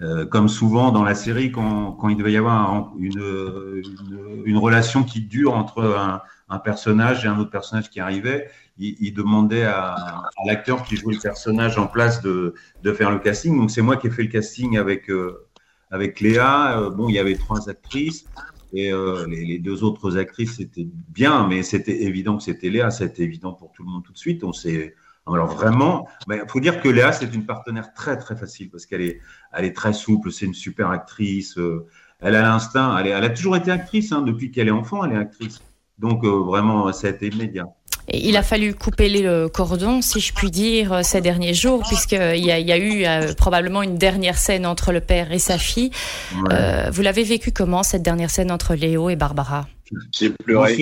euh, 0.02 0.26
comme 0.26 0.50
souvent 0.50 0.92
dans 0.92 1.04
la 1.04 1.16
série, 1.16 1.52
quand, 1.52 1.98
il 2.10 2.18
devait 2.18 2.34
y 2.34 2.38
avoir 2.38 2.74
un- 2.74 2.94
une, 3.00 4.58
relation 4.58 5.04
qui 5.04 5.22
dure 5.22 5.54
entre 5.54 6.22
un, 6.50 6.60
personnage 6.60 7.26
et 7.26 7.28
un 7.28 7.40
autre 7.40 7.50
personnage 7.50 7.90
qui 7.90 8.00
arrivait, 8.00 8.50
il, 8.78 9.14
demandait 9.14 9.64
à, 9.64 10.24
l'acteur 10.46 10.84
qui 10.84 10.98
jouait 10.98 11.14
le 11.14 11.20
personnage 11.22 11.78
en 11.78 11.88
place 11.88 12.22
de, 12.22 12.54
faire 12.94 13.12
le 13.12 13.20
casting. 13.20 13.58
Donc 13.58 13.72
c'est 13.72 13.82
moi 13.82 13.96
qui 13.96 14.08
ai 14.08 14.10
fait 14.10 14.24
le 14.24 14.30
casting 14.30 14.78
avec, 14.78 15.10
euh, 15.10 15.48
avec 15.92 16.20
Léa. 16.20 16.80
Euh, 16.80 16.90
bon, 16.90 17.08
il 17.08 17.16
y 17.16 17.20
avait 17.20 17.36
trois 17.36 17.70
actrices. 17.70 18.26
Et 18.74 18.92
les, 19.30 19.46
les 19.46 19.60
deux 19.60 19.86
autres 19.86 20.18
actrices, 20.18 20.58
c'était 20.58 20.86
bien, 21.08 21.48
mais 21.48 21.64
c'était 21.64 22.04
évident 22.04 22.36
que 22.36 22.44
c'était 22.44 22.70
Léa. 22.70 22.92
C'était 22.92 23.24
évident 23.24 23.54
pour 23.54 23.72
tout 23.72 23.84
le 23.84 23.90
monde 23.90 24.04
tout 24.04 24.12
de 24.12 24.18
suite. 24.18 24.44
On 24.44 24.52
s'est, 24.52 24.96
alors 25.28 25.48
vraiment, 25.48 26.08
il 26.30 26.44
faut 26.48 26.60
dire 26.60 26.82
que 26.82 26.90
Léa, 26.90 27.12
c'est 27.12 27.34
une 27.34 27.46
partenaire 27.46 27.94
très 27.94 28.18
très 28.18 28.36
facile 28.36 28.70
parce 28.70 28.86
qu'elle 28.86 29.02
est, 29.02 29.22
elle 29.54 29.66
est 29.66 29.76
très 29.76 29.94
souple, 29.94 30.32
c'est 30.32 30.46
une 30.46 30.54
super 30.54 30.90
actrice. 30.92 31.58
euh, 31.58 31.88
elle 32.22 32.36
a 32.36 32.42
l'instinct, 32.44 32.96
elle, 32.98 33.08
est- 33.08 33.12
elle 33.12 33.24
a 33.24 33.30
toujours 33.30 33.56
été 33.58 33.72
actrice 33.72 34.12
hein, 34.12 34.22
depuis 34.22 34.52
qu'elle 34.52 34.68
est 34.68 34.72
enfant, 34.72 35.04
elle 35.04 35.14
est 35.14 35.18
actrice. 35.20 35.62
Donc 35.98 36.24
euh, 36.24 36.44
vraiment, 36.44 36.92
ça 36.94 37.08
a 37.08 37.10
été 37.12 37.28
immédiat. 37.28 37.66
Et 38.08 38.30
il 38.30 38.38
a 38.38 38.44
fallu 38.44 38.76
couper 38.76 39.10
les 39.10 39.26
euh, 39.26 39.48
cordons, 39.50 40.02
si 40.04 40.20
je 40.20 40.32
puis 40.32 40.52
dire, 40.52 40.94
euh, 40.94 41.02
ces 41.02 41.22
derniers 41.22 41.56
jours, 41.56 41.82
puisqu'il 41.88 42.18
y 42.46 42.52
a, 42.52 42.60
il 42.60 42.68
y 42.68 42.72
a 42.72 42.78
eu 42.78 43.04
euh, 43.06 43.34
probablement 43.34 43.82
une 43.82 43.98
dernière 43.98 44.38
scène 44.38 44.66
entre 44.68 44.92
le 44.92 45.02
père 45.02 45.32
et 45.32 45.40
sa 45.40 45.58
fille. 45.58 45.90
Ouais. 46.36 46.42
Euh, 46.54 46.90
vous 46.92 47.02
l'avez 47.02 47.24
vécu 47.24 47.52
comment, 47.52 47.82
cette 47.82 48.04
dernière 48.04 48.30
scène 48.30 48.52
entre 48.52 48.76
Léo 48.76 49.10
et 49.10 49.16
Barbara? 49.16 49.68
J'ai 50.12 50.30
pleuré. 50.30 50.78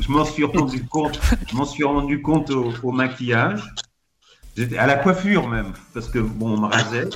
je 0.00 0.10
m'en 0.10 0.24
suis 0.24 0.44
rendu 0.44 0.84
compte, 0.84 1.18
je 1.50 1.56
m'en 1.56 1.64
suis 1.64 1.84
rendu 1.84 2.22
compte 2.22 2.50
au, 2.50 2.72
au 2.82 2.92
maquillage, 2.92 3.62
J'étais- 4.56 4.78
à 4.78 4.86
la 4.86 4.96
coiffure 4.96 5.48
même, 5.48 5.72
parce 5.94 6.08
que 6.08 6.18
bon, 6.18 6.54
on 6.54 6.60
me 6.60 6.66
rasait. 6.66 7.08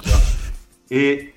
Et 0.91 1.33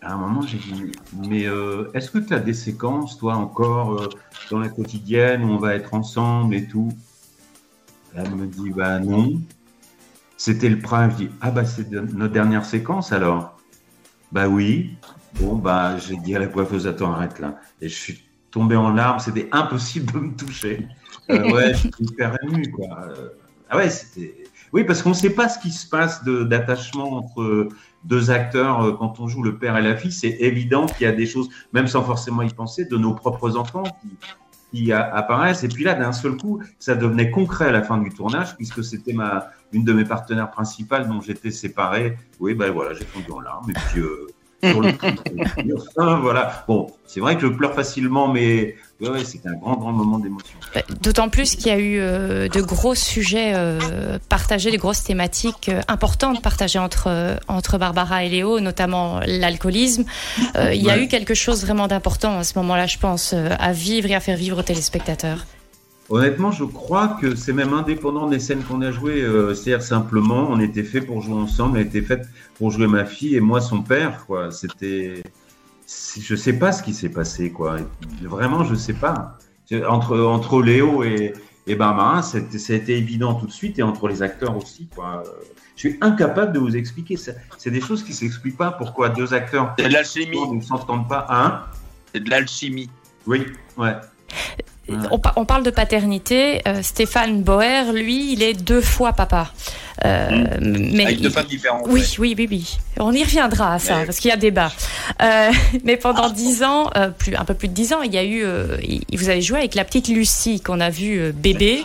à 0.00 0.12
un 0.12 0.16
moment, 0.16 0.42
j'ai 0.42 0.58
dit, 0.58 0.92
mais 1.12 1.46
euh, 1.46 1.90
est-ce 1.94 2.10
que 2.10 2.18
tu 2.18 2.34
as 2.34 2.40
des 2.40 2.54
séquences, 2.54 3.18
toi, 3.18 3.34
encore 3.36 4.00
euh, 4.00 4.08
dans 4.50 4.58
la 4.58 4.68
quotidienne 4.68 5.42
où 5.42 5.48
on 5.48 5.56
va 5.58 5.74
être 5.74 5.94
ensemble 5.94 6.54
et 6.54 6.66
tout? 6.66 6.92
Elle 8.14 8.30
me 8.30 8.46
dit, 8.46 8.70
bah 8.70 9.00
non. 9.00 9.40
C'était 10.36 10.68
le 10.68 10.78
prime. 10.78 11.10
Je 11.12 11.16
dis, 11.16 11.30
ah 11.40 11.50
bah 11.50 11.64
c'est 11.64 11.90
notre 11.90 12.32
dernière 12.32 12.64
séquence 12.64 13.12
alors? 13.12 13.58
Bah 14.30 14.46
oui. 14.48 14.96
Bon, 15.40 15.56
bah 15.56 15.96
j'ai 15.98 16.16
dit 16.16 16.36
à 16.36 16.38
la 16.38 16.46
coiffeuse, 16.46 16.86
attends, 16.86 17.12
arrête 17.12 17.40
là. 17.40 17.58
Et 17.80 17.88
je 17.88 17.94
suis 17.94 18.24
tombé 18.50 18.76
en 18.76 18.90
larmes, 18.90 19.18
c'était 19.18 19.48
impossible 19.50 20.12
de 20.12 20.18
me 20.18 20.36
toucher. 20.36 20.86
Euh, 21.30 21.50
ouais, 21.50 21.72
je 21.74 21.78
suis 21.78 21.90
hyper 22.00 22.36
ému, 22.44 22.70
quoi. 22.70 23.08
Ah 23.68 23.78
ouais, 23.78 23.90
c'était. 23.90 24.43
Oui, 24.74 24.82
parce 24.82 25.02
qu'on 25.02 25.10
ne 25.10 25.14
sait 25.14 25.30
pas 25.30 25.48
ce 25.48 25.60
qui 25.60 25.70
se 25.70 25.88
passe 25.88 26.24
d'attachement 26.24 27.12
entre 27.12 27.68
deux 28.02 28.32
acteurs 28.32 28.82
euh, 28.82 28.92
quand 28.92 29.20
on 29.20 29.28
joue 29.28 29.44
le 29.44 29.56
père 29.56 29.76
et 29.76 29.82
la 29.82 29.96
fille. 29.96 30.10
C'est 30.10 30.36
évident 30.40 30.86
qu'il 30.86 31.06
y 31.06 31.06
a 31.08 31.12
des 31.12 31.26
choses, 31.26 31.48
même 31.72 31.86
sans 31.86 32.02
forcément 32.02 32.42
y 32.42 32.52
penser, 32.52 32.84
de 32.84 32.96
nos 32.96 33.14
propres 33.14 33.56
enfants 33.56 33.84
qui, 34.72 34.92
apparaissent. 34.92 35.62
Et 35.62 35.68
puis 35.68 35.84
là, 35.84 35.94
d'un 35.94 36.10
seul 36.10 36.36
coup, 36.36 36.60
ça 36.80 36.96
devenait 36.96 37.30
concret 37.30 37.66
à 37.66 37.70
la 37.70 37.82
fin 37.82 37.98
du 37.98 38.10
tournage, 38.10 38.56
puisque 38.56 38.82
c'était 38.82 39.12
ma 39.12 39.46
une 39.72 39.84
de 39.84 39.92
mes 39.92 40.04
partenaires 40.04 40.50
principales 40.50 41.06
dont 41.06 41.20
j'étais 41.20 41.52
séparé. 41.52 42.18
Oui, 42.40 42.54
ben 42.54 42.72
voilà, 42.72 42.94
j'ai 42.94 43.04
fondu 43.04 43.30
en 43.30 43.40
larmes. 43.40 43.70
Et 43.70 43.74
puis, 43.74 44.00
euh, 44.00 44.26
sur 44.64 44.80
le 44.80 44.88
enfin, 45.76 46.18
voilà. 46.18 46.64
Bon, 46.66 46.88
c'est 47.06 47.20
vrai 47.20 47.36
que 47.36 47.42
je 47.42 47.46
pleure 47.46 47.74
facilement, 47.74 48.26
mais 48.26 48.74
ouais, 49.00 49.24
c'était 49.24 49.48
un 49.48 49.54
grand, 49.54 49.76
grand 49.76 49.92
moment 49.92 50.18
d'émotion. 50.18 50.56
Euh, 50.76 50.80
D'autant 51.02 51.28
plus 51.28 51.56
qu'il 51.56 51.66
y 51.66 51.70
a 51.70 51.78
eu 51.78 51.98
euh, 51.98 52.48
de 52.48 52.60
gros 52.60 52.94
sujets 52.94 53.52
euh, 53.54 54.18
partagés, 54.28 54.70
de 54.70 54.76
grosses 54.76 55.02
thématiques 55.02 55.68
euh, 55.68 55.80
importantes 55.88 56.42
partagées 56.42 56.78
entre, 56.78 57.38
entre 57.48 57.78
Barbara 57.78 58.24
et 58.24 58.28
Léo, 58.28 58.60
notamment 58.60 59.20
l'alcoolisme. 59.26 60.04
Il 60.56 60.82
y 60.82 60.90
a 60.90 60.98
eu 60.98 61.08
quelque 61.08 61.34
chose 61.34 61.64
vraiment 61.64 61.88
d'important 61.88 62.38
à 62.38 62.44
ce 62.44 62.58
moment-là, 62.58 62.86
je 62.86 62.98
pense, 62.98 63.34
à 63.34 63.72
vivre 63.72 64.10
et 64.10 64.14
à 64.14 64.20
faire 64.20 64.36
vivre 64.36 64.58
aux 64.58 64.62
téléspectateurs. 64.62 65.46
Honnêtement, 66.10 66.52
je 66.52 66.64
crois 66.64 67.16
que 67.20 67.34
c'est 67.34 67.54
même 67.54 67.72
indépendant 67.72 68.28
des 68.28 68.38
scènes 68.38 68.62
qu'on 68.62 68.82
a 68.82 68.90
jouées. 68.90 69.24
C'est-à-dire 69.54 69.82
simplement, 69.82 70.46
on 70.50 70.60
était 70.60 70.82
fait 70.82 71.00
pour 71.00 71.22
jouer 71.22 71.34
ensemble, 71.34 71.78
on 71.78 71.80
était 71.80 72.02
fait 72.02 72.22
pour 72.56 72.70
jouer 72.70 72.86
ma 72.86 73.04
fille 73.04 73.36
et 73.36 73.40
moi 73.40 73.60
son 73.60 73.82
père. 73.82 74.26
C'était, 74.50 75.22
je 75.86 76.34
sais 76.36 76.54
pas 76.54 76.72
ce 76.72 76.82
qui 76.82 76.94
s'est 76.94 77.08
passé. 77.08 77.50
Quoi. 77.52 77.76
Vraiment, 78.22 78.64
je 78.64 78.74
sais 78.74 78.92
pas. 78.94 79.38
Entre 79.88 80.18
entre 80.20 80.62
Léo 80.62 81.02
et 81.04 81.32
et 81.66 81.76
Barbara, 81.76 82.22
c'était- 82.22 82.58
ça 82.58 82.74
a 82.74 82.76
été 82.76 82.98
évident 82.98 83.32
tout 83.34 83.46
de 83.46 83.50
suite 83.52 83.78
et 83.78 83.82
entre 83.82 84.06
les 84.08 84.22
acteurs 84.22 84.54
aussi. 84.54 84.86
Quoi. 84.94 85.22
Je 85.76 85.88
suis 85.88 85.98
incapable 86.02 86.52
de 86.52 86.58
vous 86.58 86.76
expliquer. 86.76 87.16
C'est 87.16 87.70
des 87.70 87.80
choses 87.80 88.02
qui 88.02 88.12
s'expliquent 88.12 88.58
pas. 88.58 88.70
Pourquoi 88.72 89.08
deux 89.08 89.32
acteurs 89.32 89.74
C'est 89.78 89.88
de 89.88 89.92
l'alchimie. 89.92 90.38
ne 90.56 90.60
s'entendent 90.60 91.08
pas 91.08 91.26
un 91.30 91.62
C'est 92.12 92.20
de 92.20 92.28
l'alchimie. 92.28 92.90
Oui, 93.26 93.46
ouais. 93.78 93.94
Ouais. 94.88 94.96
On, 95.10 95.18
par- 95.18 95.32
on 95.36 95.44
parle 95.46 95.62
de 95.62 95.70
paternité. 95.70 96.60
euh, 96.68 96.82
Stéphane 96.82 97.42
Boer, 97.42 97.92
lui, 97.94 98.32
il 98.32 98.42
est 98.42 98.52
deux 98.52 98.82
fois 98.82 99.12
papa. 99.14 99.50
Euh, 100.04 100.28
mais 100.60 101.04
Avec 101.04 101.20
deux 101.22 101.30
femmes 101.30 101.46
différentes. 101.46 101.84
Oui, 101.86 102.00
ouais. 102.00 102.06
oui, 102.18 102.34
oui, 102.36 102.48
oui. 102.50 102.78
On 102.98 103.12
y 103.12 103.22
reviendra 103.22 103.74
à 103.74 103.78
ça, 103.78 103.98
Mais- 103.98 104.04
parce 104.06 104.18
qu'il 104.18 104.28
y 104.28 104.32
a 104.32 104.36
débat. 104.36 104.70
Euh, 105.22 105.50
mais 105.84 105.96
pendant 105.96 106.28
dix 106.28 106.62
ans, 106.64 106.90
euh, 106.96 107.08
plus, 107.08 107.34
un 107.34 107.44
peu 107.46 107.54
plus 107.54 107.68
de 107.68 107.72
dix 107.72 107.94
ans, 107.94 108.02
il 108.02 108.12
y 108.12 108.18
a 108.18 108.24
eu, 108.24 108.44
vous 109.16 109.28
avez 109.30 109.40
joué 109.40 109.58
avec 109.58 109.74
la 109.74 109.84
petite 109.84 110.08
Lucie 110.08 110.60
qu'on 110.60 110.80
a 110.80 110.90
vue 110.90 111.32
bébé, 111.32 111.82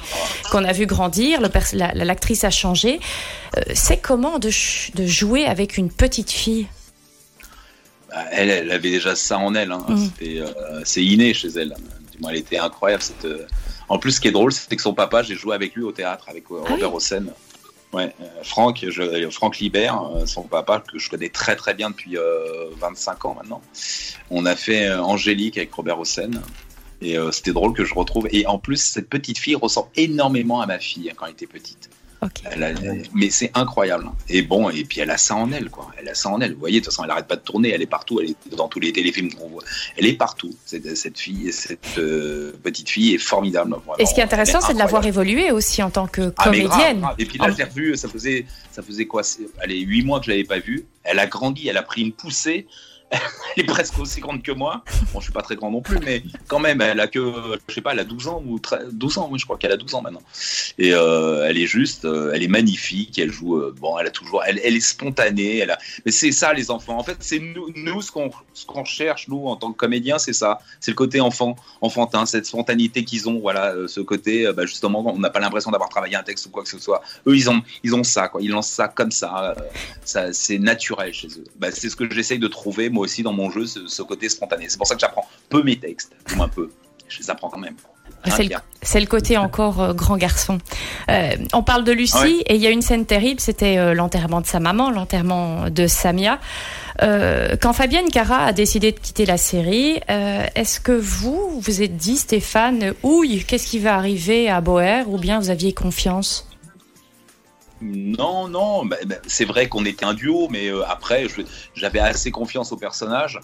qu'on 0.51 0.65
a 0.65 0.73
vu 0.73 0.85
grandir. 0.85 1.39
Le 1.39 1.49
la- 1.73 1.93
L'actrice 1.93 2.43
a 2.43 2.49
changé. 2.49 2.99
C'est 3.73 3.97
comment 3.97 4.39
de, 4.39 4.49
jouer 5.05 5.45
avec 5.45 5.77
une 5.77 5.89
petite 5.91 6.31
fille? 6.31 6.67
Bah, 8.09 8.17
Elle, 8.31 8.49
elle 8.49 8.71
avait 8.71 8.89
déjà 8.91 9.15
ça 9.15 9.38
en 9.38 9.53
elle. 9.55 9.71
hein. 9.71 9.85
Euh, 10.21 10.81
c'est 10.83 11.03
inné 11.03 11.33
chez 11.33 11.49
elle. 11.55 11.75
Elle 12.27 12.38
était 12.38 12.58
incroyable. 12.58 13.03
Cette, 13.03 13.25
euh, 13.25 13.45
En 13.88 13.99
plus, 13.99 14.12
ce 14.12 14.21
qui 14.21 14.27
est 14.27 14.32
drôle, 14.32 14.51
c'était 14.51 14.75
que 14.75 14.82
son 14.82 14.93
papa, 14.93 15.23
j'ai 15.23 15.36
joué 15.36 15.55
avec 15.55 15.75
lui 15.75 15.84
au 15.84 15.91
théâtre, 15.91 16.25
avec 16.27 16.45
euh, 16.51 16.62
Ah 16.65 16.71
Robert 16.71 16.93
Hossein. 16.93 17.25
Ouais, 17.91 18.13
euh, 18.21 18.27
Franck, 18.43 18.86
je, 18.88 19.29
Franck 19.32 19.58
Libert, 19.58 19.99
euh, 20.03 20.25
son 20.27 20.43
papa, 20.43 20.84
que 20.91 20.99
je 20.99 21.10
connais 21.10 21.29
très 21.29 21.55
très 21.55 21.73
bien 21.73 21.89
depuis 21.89 22.17
euh, 22.17 22.69
25 22.77 23.25
ans 23.25 23.36
maintenant. 23.36 23.62
On 24.29 24.45
a 24.45 24.55
fait 24.55 24.91
Angélique 24.93 25.58
avec 25.58 25.73
Robert 25.73 25.99
Hossein. 25.99 26.32
Et 27.01 27.15
c'était 27.32 27.53
drôle 27.53 27.71
que 27.71 27.86
je 27.86 27.93
retrouve. 27.93 28.27
Et 28.29 28.45
en 28.45 28.60
plus, 28.60 28.75
cette 28.75 29.08
petite 29.08 29.38
fille 29.38 29.55
ressemble 29.55 29.88
énormément 29.95 30.60
à 30.60 30.65
ma 30.65 30.79
fille 30.79 31.10
hein, 31.10 31.13
quand 31.15 31.27
elle 31.27 31.32
était 31.32 31.47
petite. 31.47 31.89
Ok. 32.21 32.41
Elle 32.51 32.63
a- 32.63 32.73
mais 33.13 33.29
c'est 33.29 33.49
incroyable. 33.53 34.10
Et 34.27 34.41
bon, 34.41 34.69
et 34.69 34.84
puis 34.84 34.99
elle 34.99 35.10
a 35.10 35.17
ça 35.17 35.36
en 35.36 35.51
elle, 35.53 35.69
quoi. 35.69 35.89
Elle 35.97 36.10
a 36.10 36.15
ça 36.15 36.29
en 36.29 36.41
elle. 36.41 36.53
Vous 36.53 36.60
voyez, 36.60 36.79
de 36.82 36.86
toute 36.86 36.93
façon, 36.93 37.05
elle 37.05 37.12
arrête 37.12 37.27
pas 37.27 37.38
de 37.38 37.41
tourner. 37.41 37.69
Elle 37.69 37.82
est 37.82 37.86
partout. 37.86 38.19
Elle 38.19 38.32
est 38.32 38.55
dans 38.58 38.67
tous 38.67 38.79
les 38.82 38.91
téléfilms 38.91 39.34
qu'on 39.34 39.47
voit. 39.47 39.63
Elle 39.95 40.05
est 40.05 40.13
partout. 40.17 40.53
Cette, 40.65 40.97
cette 40.97 41.17
fille, 41.17 41.53
cette 41.53 41.97
euh, 41.97 42.51
petite 42.62 42.89
fille 42.89 43.13
est 43.13 43.17
formidable. 43.19 43.71
vraiment. 43.71 43.95
Et 43.97 44.05
ce 44.05 44.13
qui 44.13 44.19
est 44.19 44.23
intéressant, 44.23 44.60
c'est 44.60 44.73
de 44.73 44.79
la 44.79 44.86
voir 44.86 45.05
évoluer 45.05 45.51
aussi 45.51 45.82
en 45.82 45.89
tant 45.89 46.08
que 46.08 46.34
Ah, 46.38 46.49
grave, 46.49 46.53
comédienne. 46.67 46.99
grave. 47.01 47.15
Et 47.19 47.25
puis 47.25 47.38
là, 47.39 47.51
je 47.51 47.58
l'ai 47.58 47.63
revue, 47.63 47.95
ça 47.95 48.10
faisait, 48.10 48.45
ça 48.71 48.82
faisait 48.82 49.05
quoi? 49.05 49.21
Allez, 49.62 49.79
huit 49.79 50.03
mois 50.03 50.19
que 50.19 50.25
je 50.25 50.32
l'avais 50.32 50.43
pas 50.43 50.60
vue. 50.60 50.86
Elle 51.03 51.19
a 51.19 51.25
grandi, 51.27 51.67
elle 51.69 51.77
a 51.77 51.84
pris 51.84 52.01
une 52.01 52.12
poussée. 52.12 52.67
Elle 53.58 53.63
est 53.63 53.67
presque 53.67 53.98
aussi 54.00 54.19
grande 54.19 54.43
que 54.43 54.52
moi. 54.52 54.84
Bon, 55.12 55.19
je 55.19 55.26
suis 55.26 55.34
pas 55.34 55.41
très 55.41 55.56
grand 55.56 55.72
non 55.72 55.82
plus, 55.82 56.00
mais 56.00 56.24
quand 56.48 56.60
même, 56.60 56.82
elle 56.82 57.00
a 57.00 57.08
que, 57.08 57.19
je 57.67 57.74
sais 57.74 57.82
pas, 57.82 57.93
elle 57.93 58.00
a 58.00 58.04
12 58.04 58.28
ans 58.28 58.43
ou 58.45 58.60
13 58.60 58.89
12 58.91 59.17
ans, 59.17 59.30
oui, 59.32 59.39
je 59.39 59.45
crois 59.45 59.58
qu'elle 59.58 59.72
a 59.72 59.78
12 59.78 59.95
ans 59.95 60.02
maintenant. 60.02 60.22
Et 60.78 60.93
euh, 60.93 61.45
elle 61.48 61.58
est 61.58 61.67
juste, 61.67 62.06
euh, 62.06 62.32
elle 62.34 62.43
est 62.43 62.48
magnifique, 62.48 63.17
elle 63.17 63.32
joue, 63.32 63.58
euh, 63.58 63.76
bon, 63.80 63.98
elle 63.98 64.08
a 64.08 64.12
toujours, 64.12 64.43
elle, 64.45 64.60
est 64.60 64.80
spontanée, 64.80 65.58
elle 65.58 65.72
a, 65.72 65.80
mais 66.06 66.12
c'est 66.12 66.32
ça 66.32 66.54
les 66.54 66.69
enfants. 66.72 66.98
En 66.98 67.04
fait, 67.04 67.17
c'est 67.19 67.39
nous, 67.39 67.72
nous 67.76 68.02
ce 68.02 68.12
qu'on 68.12 68.30
ce 68.54 68.65
cherche 68.86 69.28
nous 69.28 69.48
en 69.48 69.56
tant 69.56 69.72
que 69.72 69.78
comédiens, 69.78 70.19
c'est 70.19 70.34
ça, 70.34 70.60
c'est 70.80 70.91
le 70.91 70.95
côté 70.95 71.19
enfant, 71.19 71.56
enfantin, 71.82 72.26
cette 72.26 72.45
spontanéité 72.45 73.04
qu'ils 73.04 73.28
ont, 73.28 73.39
voilà, 73.39 73.74
ce 73.88 74.00
côté, 74.00 74.52
bah, 74.54 74.65
justement, 74.65 75.04
on 75.13 75.19
n'a 75.19 75.30
pas 75.30 75.39
l'impression 75.39 75.72
d'avoir 75.72 75.89
travaillé 75.89 76.15
un 76.15 76.24
texte 76.24 76.45
ou 76.45 76.50
quoi 76.50 76.63
que 76.63 76.69
ce 76.69 76.80
soit. 76.80 77.02
Eux, 77.28 77.36
ils 77.36 77.50
ont, 77.50 77.62
ils 77.84 77.95
ont 77.95 78.04
ça, 78.04 78.28
quoi, 78.28 78.41
ils 78.41 78.52
lancent 78.52 78.69
ça 78.69 78.88
comme 78.88 79.12
ça, 79.12 79.56
ça, 80.06 80.32
c'est 80.34 80.60
naturel 80.60 81.13
chez 81.13 81.28
eux. 81.28 81.43
Bah, 81.58 81.69
c'est 81.72 81.89
ce 81.89 81.95
que 81.95 82.10
j'essaye 82.10 82.39
de 82.39 82.48
trouver 82.48 82.89
moi 82.89 82.98
aussi 82.99 83.23
dans 83.23 83.33
mon 83.33 83.49
jeu, 83.49 83.65
ce, 83.65 83.88
ce 83.88 84.01
côté 84.01 84.29
spontané. 84.29 84.65
C'est 84.69 84.77
pour 84.77 84.88
ça 84.88 84.95
que 84.95 85.01
j'apprends 85.01 85.25
peu 85.49 85.63
mes 85.63 85.77
textes, 85.77 86.12
ou 86.38 86.43
un 86.43 86.47
peu. 86.47 86.69
je 87.07 87.19
les 87.19 87.29
apprends 87.29 87.49
quand 87.49 87.59
même. 87.59 87.75
Ah, 88.23 88.31
c'est 88.31 88.43
le, 88.99 89.05
le 89.05 89.05
côté 89.07 89.38
encore 89.38 89.81
euh, 89.81 89.93
grand 89.93 90.17
garçon. 90.17 90.57
Euh, 91.09 91.35
on 91.53 91.63
parle 91.63 91.85
de 91.85 91.91
Lucie 91.93 92.17
Ouais. 92.17 92.43
et 92.47 92.55
il 92.55 92.62
y 92.62 92.67
a 92.67 92.69
une 92.69 92.81
scène 92.81 93.05
terrible, 93.05 93.39
c'était 93.39 93.77
euh, 93.77 93.93
l'enterrement 93.93 94.41
de 94.41 94.45
sa 94.45 94.59
maman, 94.59 94.91
l'enterrement 94.91 95.69
de 95.69 95.88
Samia. 95.88 96.39
Quand 96.99 97.71
Fabienne 97.71 98.10
Cara 98.10 98.43
a 98.43 98.52
décidé 98.52 98.91
de 98.91 99.00
quitter 99.00 99.25
la 99.25 99.37
série, 99.37 100.02
est-ce 100.10 100.81
que 100.81 100.91
vous 100.91 101.62
vous 101.62 101.81
êtes 101.81 101.95
dit, 101.95 102.17
Stéphane, 102.17 102.93
ouille, 103.04 103.45
qu'est-ce 103.45 103.67
qui 103.67 103.79
va 103.79 103.95
arriver 103.95 104.50
à 104.50 104.60
Boer 104.60 105.04
ou 105.08 105.17
bien 105.17 105.39
vous 105.39 105.50
aviez 105.50 105.71
confiance? 105.71 106.48
Non, 107.82 108.48
non, 108.48 108.86
bah, 108.86 108.98
bah, 109.06 109.15
c'est 109.27 109.46
vrai 109.46 109.69
qu'on 109.69 109.86
était 109.86 110.06
un 110.06 110.13
duo, 110.13 110.48
mais 110.50 110.67
euh, 110.67 110.84
après, 110.88 111.27
j'avais 111.75 112.00
assez 112.00 112.32
confiance 112.32 112.71
au 112.71 112.77
personnage. 112.77 113.40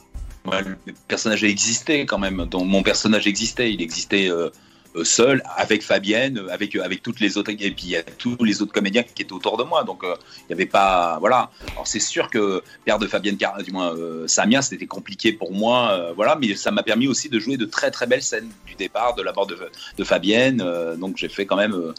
Le 0.45 0.93
personnage 1.07 1.43
existait 1.43 2.05
quand 2.05 2.19
même. 2.19 2.45
Donc, 2.45 2.65
mon 2.65 2.83
personnage 2.83 3.25
existait. 3.27 3.73
Il 3.73 3.81
existait 3.81 4.29
euh, 4.29 4.49
euh, 4.95 5.03
seul, 5.03 5.41
avec 5.55 5.81
Fabienne, 5.81 6.43
avec, 6.51 6.75
avec 6.75 7.01
toutes 7.01 7.19
les 7.19 7.37
autres. 7.37 7.49
Et 7.49 7.71
puis, 7.71 7.85
il 7.85 7.89
y 7.89 7.95
a 7.95 8.03
tous 8.03 8.37
les 8.43 8.61
autres 8.61 8.73
comédiens 8.73 9.01
qui 9.01 9.23
étaient 9.23 9.33
autour 9.33 9.57
de 9.57 9.63
moi. 9.63 9.83
Donc, 9.83 10.03
il 10.03 10.45
n'y 10.49 10.53
avait 10.53 10.67
pas. 10.67 11.17
Voilà. 11.19 11.49
Alors, 11.71 11.87
c'est 11.87 12.01
sûr 12.01 12.29
que 12.29 12.61
père 12.83 12.99
de 12.99 13.07
Fabienne, 13.07 13.37
du 13.37 13.71
moins, 13.71 13.95
Samia, 14.27 14.61
c'était 14.61 14.85
compliqué 14.85 15.33
pour 15.33 15.51
moi. 15.51 16.11
voilà. 16.15 16.35
Mais 16.35 16.55
ça 16.55 16.69
m'a 16.71 16.83
permis 16.83 17.07
aussi 17.07 17.29
de 17.29 17.39
jouer 17.39 17.57
de 17.57 17.65
très, 17.65 17.89
très 17.89 18.05
belles 18.05 18.21
scènes 18.23 18.51
du 18.67 18.75
départ, 18.75 19.15
de 19.15 19.23
la 19.23 19.31
mort 19.31 19.47
de, 19.47 19.57
de 19.97 20.03
Fabienne. 20.03 20.63
donc, 20.97 21.17
j'ai 21.17 21.29
fait 21.29 21.47
quand 21.47 21.57
même. 21.57 21.93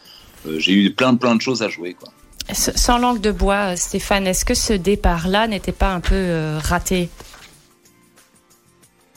j'ai 0.59 0.73
eu 0.73 0.93
plein, 0.93 1.17
plein 1.17 1.35
de 1.35 1.43
choses 1.43 1.63
à 1.63 1.69
jouer, 1.69 1.95
quoi. 1.95 2.13
Sans 2.53 2.99
langue 2.99 3.21
de 3.21 3.33
bois, 3.33 3.77
Stéphane, 3.77 4.27
est-ce 4.27 4.45
que 4.45 4.55
ce 4.55 4.73
départ-là 4.73 5.47
n'était 5.49 5.73
pas 5.73 5.93
un 5.93 6.01
peu 6.01 6.15
euh, 6.15 6.59
raté? 6.63 7.11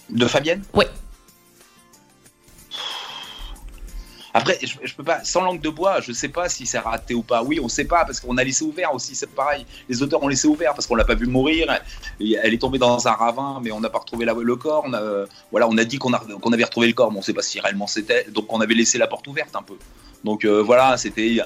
De 0.09 0.25
Fabienne? 0.25 0.63
Oui. 0.73 0.85
Après, 4.33 4.57
je, 4.61 4.75
je 4.83 4.95
peux 4.95 5.03
pas, 5.03 5.23
sans 5.23 5.41
langue 5.41 5.59
de 5.61 5.69
bois, 5.69 6.01
je 6.01 6.11
sais 6.11 6.27
pas 6.29 6.49
si 6.49 6.65
c'est 6.65 6.79
raté 6.79 7.13
ou 7.13 7.23
pas. 7.23 7.43
Oui, 7.43 7.59
on 7.61 7.67
sait 7.67 7.85
pas 7.85 8.05
parce 8.05 8.19
qu'on 8.19 8.37
a 8.37 8.43
laissé 8.43 8.63
ouvert 8.63 8.93
aussi. 8.93 9.15
C'est 9.15 9.29
pareil. 9.29 9.65
Les 9.89 10.01
auteurs 10.03 10.21
ont 10.23 10.27
laissé 10.27 10.47
ouvert 10.47 10.73
parce 10.73 10.85
qu'on 10.87 10.95
l'a 10.95 11.03
pas 11.05 11.15
vu 11.15 11.25
mourir. 11.25 11.67
Elle 12.19 12.53
est 12.53 12.61
tombée 12.61 12.77
dans 12.77 13.07
un 13.07 13.11
ravin, 13.11 13.59
mais 13.63 13.71
on 13.71 13.79
n'a 13.79 13.89
pas 13.89 13.99
retrouvé 13.99 14.25
la- 14.25 14.33
le 14.33 14.55
corps. 14.55 14.83
On 14.87 14.93
a, 14.93 15.25
voilà, 15.51 15.67
on 15.67 15.77
a 15.77 15.83
dit 15.83 15.97
qu'on 15.97 16.13
avait 16.13 16.63
retrouvé 16.63 16.87
le 16.87 16.93
corps, 16.93 17.11
mais 17.11 17.17
on 17.19 17.23
sait 17.23 17.33
pas 17.33 17.41
si 17.41 17.59
réellement 17.59 17.87
c'était. 17.87 18.25
Donc 18.29 18.51
on 18.53 18.61
avait 18.61 18.75
laissé 18.75 18.97
la 18.99 19.07
porte 19.07 19.27
ouverte 19.27 19.55
un 19.55 19.63
peu. 19.63 19.77
Donc 20.23 20.45
euh, 20.45 20.61
voilà, 20.61 20.95
c'était 20.97 21.39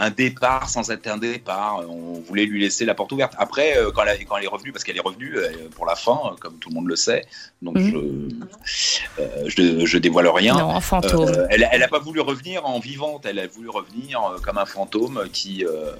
un 0.00 0.10
départ 0.10 0.68
sans 0.68 0.90
être 0.90 1.06
un 1.08 1.18
départ. 1.18 1.82
On 1.88 2.20
voulait 2.20 2.46
lui 2.46 2.60
laisser 2.60 2.84
la 2.84 2.94
porte 2.94 3.12
ouverte. 3.12 3.34
Après, 3.38 3.76
euh, 3.76 3.90
quand, 3.94 4.02
elle, 4.04 4.24
quand 4.26 4.36
elle 4.38 4.44
est 4.44 4.48
revenue, 4.56 4.72
parce 4.72 4.82
qu'elle 4.84 4.96
est 4.96 5.06
revenue 5.10 5.36
euh, 5.36 5.50
pour 5.76 5.84
la 5.86 5.94
fin, 5.94 6.18
euh, 6.24 6.36
comme 6.40 6.56
tout 6.58 6.70
le 6.70 6.74
monde 6.74 6.88
le 6.88 6.96
sait, 6.96 7.22
donc 7.62 7.76
Mhm. 7.76 8.30
je, 8.64 9.00
euh, 9.20 9.44
je, 9.46 9.84
je 9.86 9.98
dévoile 9.98 10.28
rien. 10.28 10.54
Non, 10.54 10.70
en 10.70 10.80
fantôme. 10.80 11.28
Euh, 11.28 11.46
elle, 11.50 11.68
elle 11.70 11.82
a 11.82 11.88
pas 11.88 11.98
voulu 11.98 12.20
revenir 12.20 12.64
en 12.66 12.78
vivante, 12.80 13.26
elle 13.26 13.38
a 13.38 13.46
voulu 13.46 13.68
revenir 13.68 14.20
euh, 14.24 14.38
comme 14.42 14.58
un 14.58 14.66
fantôme 14.66 15.28
qui, 15.32 15.64
euh, 15.66 15.92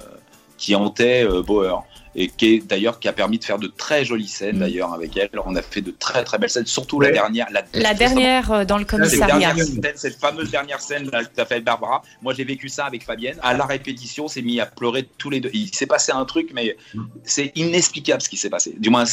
qui 0.61 0.75
hantait 0.75 1.25
euh, 1.25 1.41
Bauer. 1.41 1.83
Et 2.13 2.27
qui 2.27 2.55
est 2.55 2.67
d'ailleurs 2.67 2.99
qui 2.99 3.07
a 3.07 3.13
permis 3.13 3.39
de 3.39 3.43
faire 3.45 3.57
de 3.57 3.67
très 3.67 4.03
jolies 4.03 4.27
scènes 4.27 4.57
Mm. 4.57 4.59
d'ailleurs 4.59 4.93
avec 4.93 5.15
elle. 5.15 5.29
On 5.45 5.55
a 5.55 5.61
fait 5.61 5.79
de 5.79 5.91
très 5.91 6.25
très 6.25 6.37
belles 6.37 6.49
scènes, 6.49 6.65
surtout 6.65 6.99
la 6.99 7.09
dernière. 7.09 7.47
La, 7.51 7.63
La 7.73 7.93
dernière 7.93 8.51
euh, 8.51 8.65
dans 8.65 8.77
le 8.77 8.83
commissariat. 8.83 9.55
cette 9.95 10.19
fameuse 10.19 10.51
dernière 10.51 10.81
scène 10.81 11.09
là, 11.09 11.23
que 11.23 11.33
tu 11.33 11.39
as 11.39 11.45
fait 11.45 11.53
avec 11.55 11.63
Barbara, 11.63 12.01
moi 12.21 12.33
j'ai 12.33 12.43
vécu 12.43 12.67
ça 12.67 12.83
avec 12.85 13.05
Fabienne. 13.05 13.37
À 13.41 13.53
la 13.53 13.65
répétition, 13.65 14.25
on 14.25 14.27
s'est 14.27 14.41
mis 14.41 14.59
à 14.59 14.65
pleurer 14.65 15.07
tous 15.17 15.29
les 15.29 15.39
deux. 15.39 15.49
Il 15.53 15.73
s'est 15.73 15.85
passé 15.87 16.11
un 16.11 16.25
truc, 16.25 16.51
mais 16.53 16.75
c'est 17.23 17.53
inexplicable 17.55 18.21
ce 18.21 18.27
qui 18.27 18.35
s'est 18.37 18.49
passé. 18.49 18.75
Du 18.77 18.89
moins, 18.89 19.05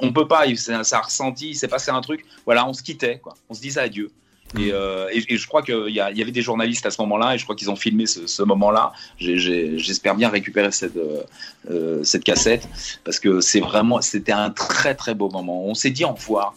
on 0.00 0.12
peut 0.12 0.28
pas, 0.28 0.44
c'est- 0.54 0.84
ça 0.84 0.98
a 0.98 1.02
ressenti, 1.02 1.50
il 1.50 1.54
s'est 1.56 1.66
passé 1.68 1.90
un 1.90 2.00
truc. 2.00 2.24
Voilà, 2.46 2.68
on 2.68 2.72
se 2.72 2.84
quittait, 2.84 3.18
quoi. 3.18 3.34
on 3.50 3.54
se 3.54 3.60
disait 3.60 3.80
adieu. 3.80 4.12
Et, 4.56 4.72
euh, 4.72 5.08
et- 5.12 5.34
et 5.34 5.36
je 5.36 5.46
crois 5.46 5.62
qu'il 5.62 5.90
y, 5.90 6.00
avait 6.00 6.30
des 6.30 6.40
journalistes 6.40 6.86
à 6.86 6.90
ce 6.90 7.00
moment-là, 7.02 7.34
et 7.34 7.38
je 7.38 7.44
crois 7.44 7.54
qu'ils 7.54 7.70
ont 7.70 7.76
filmé 7.76 8.06
ce, 8.06 8.26
ce 8.26 8.42
moment-là. 8.42 8.92
J'espère 9.18 10.14
bien 10.14 10.30
récupérer 10.30 10.72
cette, 10.72 10.96
euh, 10.96 11.22
euh, 11.70 12.02
cette 12.02 12.24
cassette, 12.24 12.66
parce 13.04 13.20
que 13.20 13.40
c'est 13.42 13.60
vraiment, 13.60 14.00
c'était 14.00 14.32
un 14.32 14.50
très 14.50 14.94
très 14.94 15.14
beau 15.14 15.28
moment. 15.28 15.64
On 15.66 15.74
s'est 15.74 15.90
dit 15.90 16.04
au 16.04 16.12
revoir. 16.12 16.54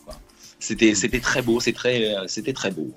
C'était, 0.59 0.93
c'était 0.95 1.19
très 1.19 1.41
beau, 1.41 1.59
c'est 1.59 1.73
très, 1.73 2.15
c'était 2.27 2.53
très 2.53 2.71
beau. 2.71 2.87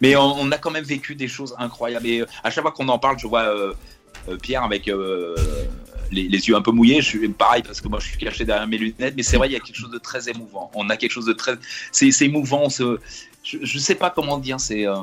Mais 0.00 0.14
on, 0.14 0.38
on 0.38 0.52
a 0.52 0.58
quand 0.58 0.70
même 0.70 0.84
vécu 0.84 1.14
des 1.14 1.26
choses 1.26 1.54
incroyables. 1.58 2.06
Et 2.06 2.22
à 2.44 2.50
chaque 2.50 2.62
fois 2.62 2.70
qu'on 2.72 2.88
en 2.88 2.98
parle, 2.98 3.18
je 3.18 3.26
vois 3.26 3.44
euh, 3.44 3.72
Pierre 4.42 4.62
avec 4.62 4.88
les, 6.10 6.28
les 6.28 6.48
yeux 6.48 6.56
un 6.56 6.62
peu 6.62 6.70
mouillés. 6.70 7.00
Je 7.00 7.06
suis 7.06 7.28
pareil 7.28 7.62
parce 7.62 7.80
que 7.80 7.88
moi 7.88 7.98
je 8.00 8.06
suis 8.08 8.18
caché 8.18 8.44
derrière 8.44 8.66
mes 8.66 8.78
lunettes. 8.78 9.14
Mais 9.16 9.22
c'est 9.22 9.36
vrai, 9.36 9.48
il 9.48 9.52
y 9.52 9.56
a 9.56 9.60
quelque 9.60 9.76
chose 9.76 9.90
de 9.90 9.98
très 9.98 10.28
émouvant. 10.28 10.70
On 10.74 10.88
a 10.90 10.96
quelque 10.96 11.12
chose 11.12 11.26
de 11.26 11.32
très, 11.32 11.54
c'est, 11.92 12.10
émouvant. 12.22 12.68
je, 12.68 12.98
je 13.42 13.78
sais 13.78 13.94
pas 13.94 14.10
comment 14.10 14.38
dire. 14.38 14.60
C'est, 14.60 14.86
euh, 14.86 14.94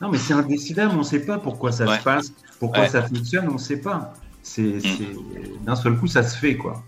Non, 0.00 0.08
mais 0.10 0.18
c'est 0.18 0.32
indécidable, 0.34 0.92
on 0.94 0.98
ne 0.98 1.02
sait 1.04 1.24
pas 1.24 1.38
pourquoi 1.38 1.72
ça 1.72 1.84
Ouais. 1.86 1.98
se 1.98 2.02
passe, 2.02 2.32
pourquoi 2.58 2.80
Ouais. 2.84 2.88
ça 2.88 3.02
fonctionne, 3.02 3.48
on 3.48 3.54
ne 3.54 3.58
sait 3.58 3.80
pas. 3.80 4.14
C'est, 4.42 4.80
c'est- 4.80 5.64
D'un 5.66 5.76
seul 5.76 5.96
coup, 5.98 6.06
ça 6.06 6.22
se 6.22 6.36
fait, 6.38 6.56
quoi. 6.56 6.82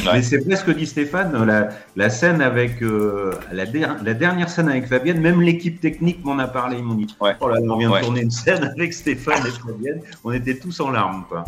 Ouais. 0.00 0.12
Mais 0.14 0.22
c'est 0.22 0.36
vrai 0.44 0.54
ce 0.54 0.64
que 0.64 0.70
dit 0.70 0.86
Stéphane, 0.86 1.32
la, 1.46 1.70
la 1.96 2.10
scène 2.10 2.42
avec 2.42 2.82
euh, 2.82 3.32
la, 3.52 3.64
der- 3.64 3.96
la 4.04 4.12
dernière 4.12 4.50
scène 4.50 4.68
avec 4.68 4.86
Fabienne, 4.86 5.18
même 5.18 5.40
l'équipe 5.40 5.80
technique 5.80 6.22
m'en 6.26 6.38
a 6.38 6.46
parlé, 6.46 6.76
ils 6.76 6.84
m'ont 6.84 6.94
dit 6.94 7.06
Ouais. 7.20 7.34
Oh 7.40 7.48
là 7.48 7.54
là, 7.54 7.62
on 7.72 7.78
vient 7.78 7.90
Ouais. 7.90 8.00
de 8.00 8.04
tourner 8.04 8.20
une 8.20 8.30
scène 8.30 8.64
avec 8.64 8.92
Stéphane 8.92 9.46
et 9.46 9.50
Fabienne, 9.50 10.02
on 10.24 10.32
était 10.32 10.58
tous 10.58 10.78
en 10.80 10.90
larmes, 10.90 11.24
quoi. 11.26 11.44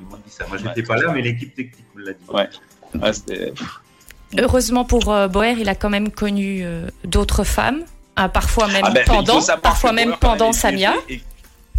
Dit 0.00 0.06
ça. 0.32 0.46
Moi, 0.48 0.58
j'étais 0.58 0.80
Ouais. 0.80 0.82
pas 0.86 0.96
là, 0.96 1.12
mais 1.14 1.22
l'équipe 1.22 1.54
technique 1.54 1.86
me 1.94 2.04
l'a 2.04 2.12
dit. 2.12 2.18
Ouais. 2.28 2.48
ouais, 3.00 3.12
c'était- 3.12 3.52
Heureusement 4.38 4.84
pour 4.84 5.10
euh, 5.12 5.26
Boer, 5.28 5.56
il 5.58 5.68
a 5.68 5.74
quand 5.74 5.88
même 5.90 6.10
connu 6.10 6.60
euh, 6.62 6.86
d'autres 7.04 7.44
femmes, 7.44 7.84
hein, 8.16 8.28
parfois 8.28 8.66
même 8.68 8.82
Ah 8.84 8.90
ben, 8.90 9.00
il 9.00 9.08
faut 9.08 9.14
pendant, 9.16 9.40
parfois 9.62 9.92
même 9.92 10.16
pendant 10.20 10.46
même, 10.46 10.52
Samia. 10.52 10.94
Et- 11.08 11.22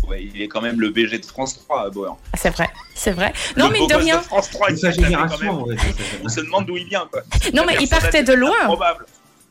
ouais, 0.07 0.23
il 0.33 0.41
est 0.41 0.47
quand 0.47 0.61
même 0.61 0.81
le 0.81 0.89
BG 0.89 1.19
de 1.19 1.25
France 1.25 1.59
3, 1.59 1.91
Bauer. 1.91 2.17
Ah, 2.33 2.37
c'est 2.37 2.49
vrai, 2.49 2.67
c'est 2.95 3.11
vrai. 3.11 3.33
Non, 3.55 3.67
Le 3.67 3.73
mais 3.73 3.87
de 3.87 3.93
rien. 3.93 4.19
France 4.21 4.49
3, 4.49 4.67
C'est 4.69 4.73
il 4.73 4.79
sa 4.79 4.91
génération, 4.91 5.65
même. 5.67 5.77
On 6.23 6.29
se 6.29 6.41
demande 6.41 6.65
d'où 6.65 6.75
il 6.77 6.85
vient, 6.87 7.07
quoi. 7.11 7.21
Non, 7.53 7.63
mais 7.67 7.75
il 7.79 7.87
partait 7.87 8.23
de 8.23 8.33
loin. 8.33 8.55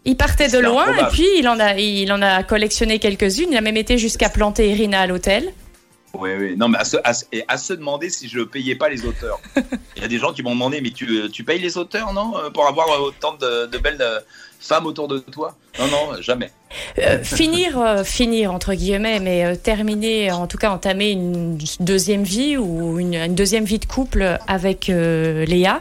Il 0.05 0.17
partait 0.17 0.49
de 0.49 0.59
loin 0.59 0.87
et 0.97 1.05
puis 1.13 1.27
il 1.39 1.49
en 1.49 1.61
a, 1.61 1.75
il 1.75 2.11
en 2.13 2.23
a 2.23 2.43
collectionné 2.43 2.99
quelques-unes. 2.99 3.49
Il 3.53 3.57
a 3.57 3.61
même 3.61 3.77
été 3.77 3.99
jusqu'à 3.99 4.29
planter 4.29 4.71
Irina 4.71 5.01
à 5.03 5.07
l'hôtel. 5.07 5.53
Oui, 6.15 6.31
oui. 6.39 6.55
Non, 6.57 6.69
mais 6.69 6.79
à 6.79 6.85
se, 6.85 6.97
à, 7.05 7.13
se- 7.13 7.25
et 7.33 7.45
à 7.49 7.59
se 7.59 7.73
demander 7.75 8.09
si 8.11 8.29
je 8.29 8.41
payais 8.41 8.75
pas 8.75 8.89
les 8.89 9.05
auteurs. 9.05 9.41
Il 9.97 10.03
y 10.03 10.05
a 10.05 10.09
des 10.09 10.19
gens 10.19 10.33
qui 10.33 10.43
m'ont 10.43 10.53
demandé, 10.55 10.81
mais 10.81 10.91
tu, 10.91 11.29
tu 11.31 11.45
payes 11.45 11.61
les 11.61 11.77
auteurs, 11.77 12.13
non 12.13 12.37
euh, 12.37 12.51
Pour 12.51 12.67
avoir 12.67 12.89
autant 13.03 13.35
de, 13.35 13.67
de 13.67 13.79
belles 13.79 13.99
euh, 14.01 14.21
femmes 14.59 14.87
autour 14.87 15.07
de 15.09 15.19
toi? 15.19 15.57
Non, 15.79 15.87
non, 15.89 16.21
jamais. 16.23 16.51
Euh, 16.99 17.23
finir, 17.23 17.79
euh, 17.81 18.05
finir 18.05 18.53
entre 18.53 18.75
guillemets, 18.75 19.21
mais 19.21 19.45
euh, 19.45 19.55
terminer, 19.55 20.33
en 20.33 20.47
tout 20.47 20.59
cas 20.59 20.71
entamer 20.71 21.11
une 21.13 21.59
deuxième 21.81 22.25
vie 22.25 22.57
ou 22.57 22.99
une, 22.99 23.15
une 23.15 23.35
deuxième 23.35 23.65
vie 23.65 23.79
de 23.79 23.85
couple 23.87 24.39
avec 24.47 24.89
euh, 24.91 25.45
Léa, 25.45 25.81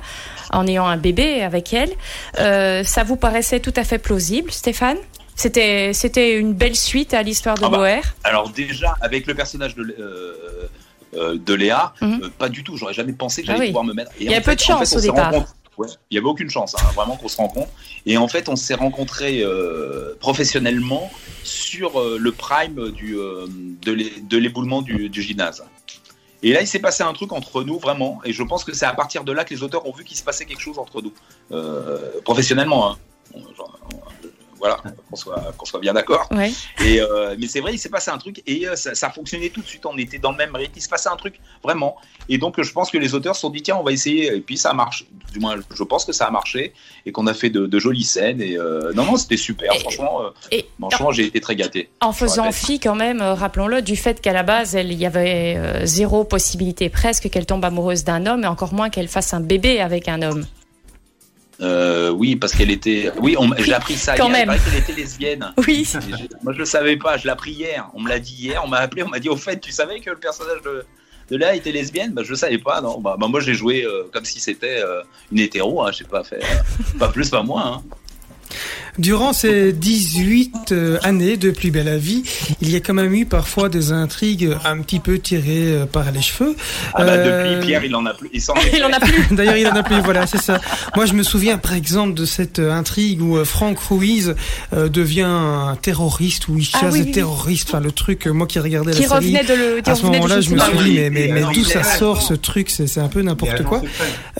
en 0.52 0.68
ayant 0.68 0.86
un 0.88 0.98
bébé 0.98 1.42
avec 1.42 1.74
elle. 1.74 1.92
Euh, 2.40 2.84
ça 2.84 3.04
vous 3.04 3.16
paraissait 3.16 3.60
tout 3.60 3.74
à 3.76 3.84
fait 3.84 3.98
plausible, 3.98 4.52
Stéphane? 4.52 4.98
C'était, 5.38 5.94
c'était 5.94 6.34
une 6.40 6.54
belle 6.54 6.76
suite 6.76 7.14
à 7.14 7.22
l'histoire 7.22 7.56
de 7.60 7.64
Ah 7.64 7.70
bah, 7.70 7.78
Boer. 7.78 8.02
Alors 8.24 8.50
déjà, 8.50 8.96
avec 9.02 9.28
le 9.28 9.36
personnage 9.36 9.76
de, 9.76 9.84
euh, 10.00 10.34
euh, 11.14 11.38
de 11.38 11.54
Léa, 11.54 11.94
Mhm. 12.02 12.22
euh, 12.24 12.30
pas 12.38 12.50
du 12.50 12.64
tout. 12.64 12.76
J'aurais 12.76 12.96
jamais 12.96 13.14
pensé 13.14 13.44
que 13.44 13.48
Ah 13.48 13.52
j'allais 13.54 13.60
oui. 13.62 13.68
pouvoir 13.68 13.84
me 13.86 13.94
mettre. 13.94 14.12
Et 14.20 14.26
Il 14.26 14.32
y 14.32 14.34
a 14.34 14.40
en 14.40 14.42
peu 14.42 14.56
de 14.56 14.62
en 14.62 14.66
chance 14.66 14.94
on 14.94 14.98
au 14.98 15.00
s'est 15.00 15.08
départ. 15.08 15.32
Ouais, 15.78 15.88
il 16.10 16.16
y 16.16 16.18
avait 16.18 16.26
aucune 16.28 16.50
chance, 16.50 16.74
hein, 16.74 16.84
vraiment 16.96 17.18
qu'on 17.18 17.28
se 17.28 17.38
rencontre. 17.38 17.70
Et 18.08 18.18
en 18.18 18.28
fait, 18.28 18.50
on 18.50 18.56
s'est 18.56 18.74
rencontrés 18.74 19.42
euh, 19.44 20.16
professionnellement 20.20 21.12
sur 21.44 22.00
euh, 22.02 22.18
le 22.20 22.32
prime 22.32 22.90
du, 22.94 23.16
euh, 23.16 23.46
de 23.84 23.92
l'é- 23.92 24.14
de 24.28 24.38
l'éboulement 24.40 24.82
du, 24.82 25.08
du 25.08 25.22
gymnase. 25.22 25.64
Et 26.42 26.52
là, 26.52 26.62
il 26.62 26.68
s'est 26.68 26.80
passé 26.80 27.04
un 27.04 27.14
truc 27.14 27.32
entre 27.32 27.62
nous, 27.64 27.78
vraiment. 27.78 28.20
Et 28.26 28.34
je 28.34 28.42
pense 28.42 28.64
que 28.64 28.74
c'est 28.74 28.88
à 28.88 28.94
partir 28.94 29.24
de 29.24 29.32
là 29.32 29.44
que 29.46 29.54
les 29.54 29.62
auteurs 29.62 29.86
ont 29.88 29.92
vu 29.94 30.04
qu'il 30.04 30.18
se 30.18 30.24
passait 30.24 30.46
quelque 30.46 30.62
chose 30.62 30.80
entre 30.80 31.00
nous, 31.04 31.14
professionnellement. 32.24 32.90
hein. 32.92 32.98
Genre, 33.56 33.78
voilà, 34.60 34.78
qu'on 35.10 35.16
soit, 35.16 35.54
qu'on 35.58 35.66
soit 35.66 35.80
bien 35.80 35.94
d'accord. 35.94 36.28
Ouais. 36.32 36.52
Et 36.86 37.00
euh, 37.02 37.36
mais 37.40 37.48
c'est 37.48 37.60
vrai, 37.60 37.74
il 37.74 37.78
s'est 37.78 37.90
passé 37.90 38.12
un 38.12 38.18
truc 38.18 38.42
et 38.48 38.68
euh, 38.68 38.76
ça, 38.76 38.96
ça 38.96 39.08
a 39.08 39.10
fonctionné 39.12 39.50
tout 39.50 39.62
de 39.62 39.68
suite. 39.68 39.86
On 39.86 39.98
était 39.98 40.18
dans 40.18 40.32
le 40.32 40.38
même 40.38 40.56
rythme. 40.56 40.74
Il 40.76 40.82
se 40.82 40.90
passait 40.90 41.10
un 41.10 41.16
truc 41.16 41.40
vraiment. 41.64 41.98
Et 42.30 42.38
donc, 42.38 42.62
je 42.62 42.72
pense 42.72 42.92
que 42.92 42.98
les 42.98 43.14
auteurs 43.16 43.36
se 43.36 43.42
sont 43.42 43.50
dit 43.50 43.62
tiens, 43.62 43.78
on 43.80 43.84
va 43.84 43.92
essayer. 43.92 44.34
Et 44.36 44.42
puis 44.42 44.58
ça 44.58 44.72
a 44.72 44.74
marché. 44.74 45.06
Du 45.32 45.40
moins, 45.40 45.56
je 45.74 45.84
pense 45.84 46.06
que 46.06 46.12
ça 46.14 46.26
a 46.26 46.32
marché 46.32 46.74
et 47.06 47.12
qu'on 47.12 47.28
a 47.28 47.34
fait 47.34 47.50
de, 47.50 47.68
de 47.68 47.80
jolies 47.80 48.04
scènes. 48.04 48.42
Et 48.42 48.58
euh, 48.58 48.94
non, 48.94 49.06
non, 49.06 49.18
c'était 49.18 49.38
super. 49.38 49.74
Et- 49.74 49.80
franchement, 49.80 50.22
franchement, 50.80 51.12
j'ai 51.12 51.26
été 51.26 51.40
très 51.42 51.56
gâté. 51.56 51.90
En 52.02 52.14
faisant 52.14 52.52
fi 52.52 52.80
quand 52.80 52.96
même, 52.96 53.22
rappelons-le, 53.22 53.82
du 53.82 53.96
fait 53.96 54.22
qu'à 54.22 54.34
la 54.34 54.44
base, 54.44 54.74
il 54.74 54.94
y 54.94 55.06
avait 55.06 55.86
zéro 55.86 56.24
possibilité 56.24 56.90
presque 56.90 57.30
qu'elle 57.30 57.46
tombe 57.46 57.64
amoureuse 57.66 58.04
d'un 58.04 58.26
homme, 58.26 58.44
et 58.44 58.48
encore 58.48 58.74
moins 58.74 58.90
qu'elle 58.90 59.08
fasse 59.08 59.34
un 59.34 59.40
bébé 59.40 59.80
avec 59.80 60.08
un 60.08 60.22
homme. 60.22 60.46
Euh, 61.60 62.10
oui, 62.12 62.36
parce 62.36 62.54
qu'elle 62.54 62.70
était. 62.70 63.12
Oui, 63.20 63.36
on- 63.38 63.50
j'ai 63.58 63.74
appris 63.74 63.96
ça 63.96 64.16
Quand 64.16 64.28
hier. 64.28 64.36
Il 64.36 64.40
même. 64.40 64.48
paraît 64.48 64.60
qu'elle 64.60 64.80
était 64.80 64.94
lesbienne. 64.94 65.54
Oui. 65.68 65.92
Moi, 66.44 66.54
je 66.54 66.60
le 66.60 66.66
savais 66.66 66.98
pas. 66.98 67.18
Je 67.18 67.24
l'ai 67.24 67.32
appris 67.32 67.52
hier. 67.52 67.90
On 67.96 68.02
me 68.02 68.10
l'a 68.10 68.20
dit 68.20 68.36
hier. 68.36 68.62
On 68.64 68.68
m'a 68.68 68.78
appelé. 68.78 69.04
On 69.04 69.10
m'a 69.10 69.20
dit 69.20 69.30
au 69.30 69.38
fait, 69.38 69.60
tu 69.60 69.72
savais 69.72 70.00
que 70.00 70.10
le 70.12 70.18
personnage 70.18 70.62
de, 70.64 70.86
de 71.32 71.38
Léa 71.38 71.56
était 71.56 71.72
lesbienne? 71.72 72.12
Bah, 72.14 72.22
Je 72.24 72.30
le 72.30 72.36
savais 72.36 72.60
pas. 72.60 72.80
Non. 72.82 73.00
Bah, 73.00 73.16
bah, 73.20 73.28
moi, 73.28 73.40
j'ai 73.40 73.56
joué 73.56 73.84
euh, 73.84 74.04
comme 74.14 74.26
si 74.26 74.40
c'était 74.40 74.80
euh, 74.84 75.02
une 75.32 75.40
hétéro. 75.40 75.82
Hein, 75.84 75.92
je 75.92 75.98
sais 76.00 76.04
pas 76.04 76.24
faire. 76.24 76.44
pas 77.00 77.10
plus, 77.10 77.30
pas 77.30 77.42
moins. 77.44 77.78
hein. 77.78 77.84
Durant 78.98 79.34
ces 79.34 79.74
18 79.74 80.72
euh, 80.72 80.98
années 81.04 81.38
de 81.38 81.52
Plus 81.52 81.72
belle 81.72 81.86
la 81.88 81.98
vie, 81.98 82.24
il 82.62 82.70
y 82.70 82.76
a 82.76 82.80
quand 82.82 82.94
même 82.94 83.14
eu 83.14 83.26
parfois 83.26 83.70
des 83.70 83.92
intrigues 83.94 84.50
un 84.66 84.80
petit 84.82 85.00
peu 85.00 85.20
tirées 85.20 85.72
euh, 85.72 85.86
par 85.86 86.12
les 86.12 86.22
cheveux. 86.22 86.56
Ah 86.94 87.06
bah, 87.06 87.12
Euh, 87.14 87.54
depuis, 87.56 87.68
Pierre, 87.68 87.86
il 87.86 87.96
en 87.96 88.06
a 88.06 88.14
plus. 88.14 88.30
Il 88.34 88.42
s'en 88.42 88.54
Il 88.76 88.84
en 88.84 88.92
a 88.92 89.00
plus. 89.00 89.24
D'ailleurs, 89.36 89.56
il 89.58 89.68
en 89.68 89.76
a 89.76 89.84
plus, 89.84 90.00
voilà, 90.02 90.28
c'est 90.28 90.42
ça. 90.42 90.60
Moi, 90.96 91.06
je 91.06 91.14
me 91.14 91.24
souviens, 91.24 91.58
par 91.58 91.74
exemple, 91.74 92.14
de 92.14 92.26
cette 92.26 92.60
intrigue 92.60 93.22
où 93.22 93.38
euh, 93.38 93.46
Frank 93.46 93.78
Ruiz 93.80 94.36
euh, 94.74 94.90
devient 94.90 95.22
un 95.28 95.78
terroriste, 95.82 96.48
où 96.50 96.58
il 96.58 96.68
Ah 96.74 96.80
chasse 96.82 96.94
oui, 96.94 97.00
des 97.00 97.04
oui, 97.04 97.08
oui. 97.10 97.14
terroristes. 97.14 97.70
Enfin, 97.70 97.80
le 97.80 97.92
truc, 97.92 98.26
moi 98.28 98.48
qui 98.48 98.60
regardais 98.60 98.92
Qui 98.92 99.04
la 99.04 99.08
série, 99.08 99.38
revenait 99.38 99.44
de 99.44 99.54
le. 99.76 99.82
qui 99.82 99.90
à 99.90 99.96
ce 99.96 100.04
moment-là, 100.04 100.42
je 100.42 100.50
me 100.52 100.60
suis 100.60 100.78
dit, 100.80 100.94
mais, 100.96 101.10
mais, 101.10 101.28
mais 101.32 101.40
Alors, 101.40 101.52
d'où 101.54 101.64
ça 101.64 101.84
sort 101.84 102.22
ce 102.22 102.34
truc? 102.34 102.70
C'est 102.70 102.88
c'est 102.88 103.00
un 103.02 103.08
peu 103.10 103.22
n'importe 103.22 103.64
quoi. 103.64 103.82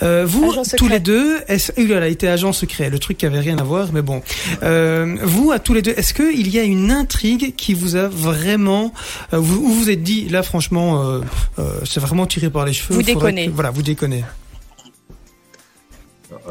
Euh, 0.02 0.24
vous, 0.26 0.52
tous 0.76 0.88
les 0.88 1.00
deux, 1.00 1.38
est-ce, 1.48 1.70
euh, 1.78 1.86
là, 1.88 2.00
là, 2.00 2.08
il 2.08 2.12
était 2.12 2.28
agent 2.28 2.52
secret, 2.52 2.90
le 2.90 2.98
truc 2.98 3.18
qui 3.18 3.26
avait 3.26 3.38
rien 3.40 3.56
à 3.58 3.62
voir, 3.62 3.88
mais 3.92 4.02
bon. 4.02 4.20
Euh, 4.62 5.16
vous, 5.22 5.50
à 5.52 5.58
tous 5.58 5.74
les 5.74 5.82
deux, 5.82 5.92
est-ce 5.96 6.14
que 6.14 6.32
il 6.34 6.48
y 6.48 6.58
a 6.58 6.62
une 6.62 6.90
intrigue 6.90 7.54
qui 7.56 7.74
vous 7.74 7.96
a 7.96 8.08
vraiment, 8.08 8.92
euh, 9.32 9.38
vous, 9.38 9.56
où 9.64 9.68
vous 9.68 9.74
vous 9.82 9.90
êtes 9.90 10.02
dit, 10.02 10.28
là, 10.28 10.42
franchement, 10.42 11.02
euh, 11.04 11.20
euh, 11.58 11.80
c'est 11.84 12.00
vraiment 12.00 12.26
tiré 12.26 12.50
par 12.50 12.64
les 12.64 12.72
cheveux. 12.72 12.94
Vous 12.94 13.02
déconnez. 13.02 13.46
que- 13.46 13.52
voilà, 13.52 13.70
vous 13.70 13.82
déconnez. 13.82 14.24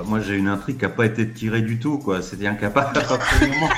Moi, 0.06 0.22
j'ai 0.22 0.36
une 0.36 0.48
intrigue 0.48 0.78
qui 0.78 0.84
n'a 0.84 0.90
pas 0.90 1.06
été 1.06 1.28
tirée 1.30 1.62
du 1.62 1.78
tout, 1.80 1.98
quoi. 2.00 2.22
C'est-à-dire 2.22 2.58
qu'à 2.60 2.70
partir 2.72 3.04
du 3.42 3.48
moment, 3.50 3.70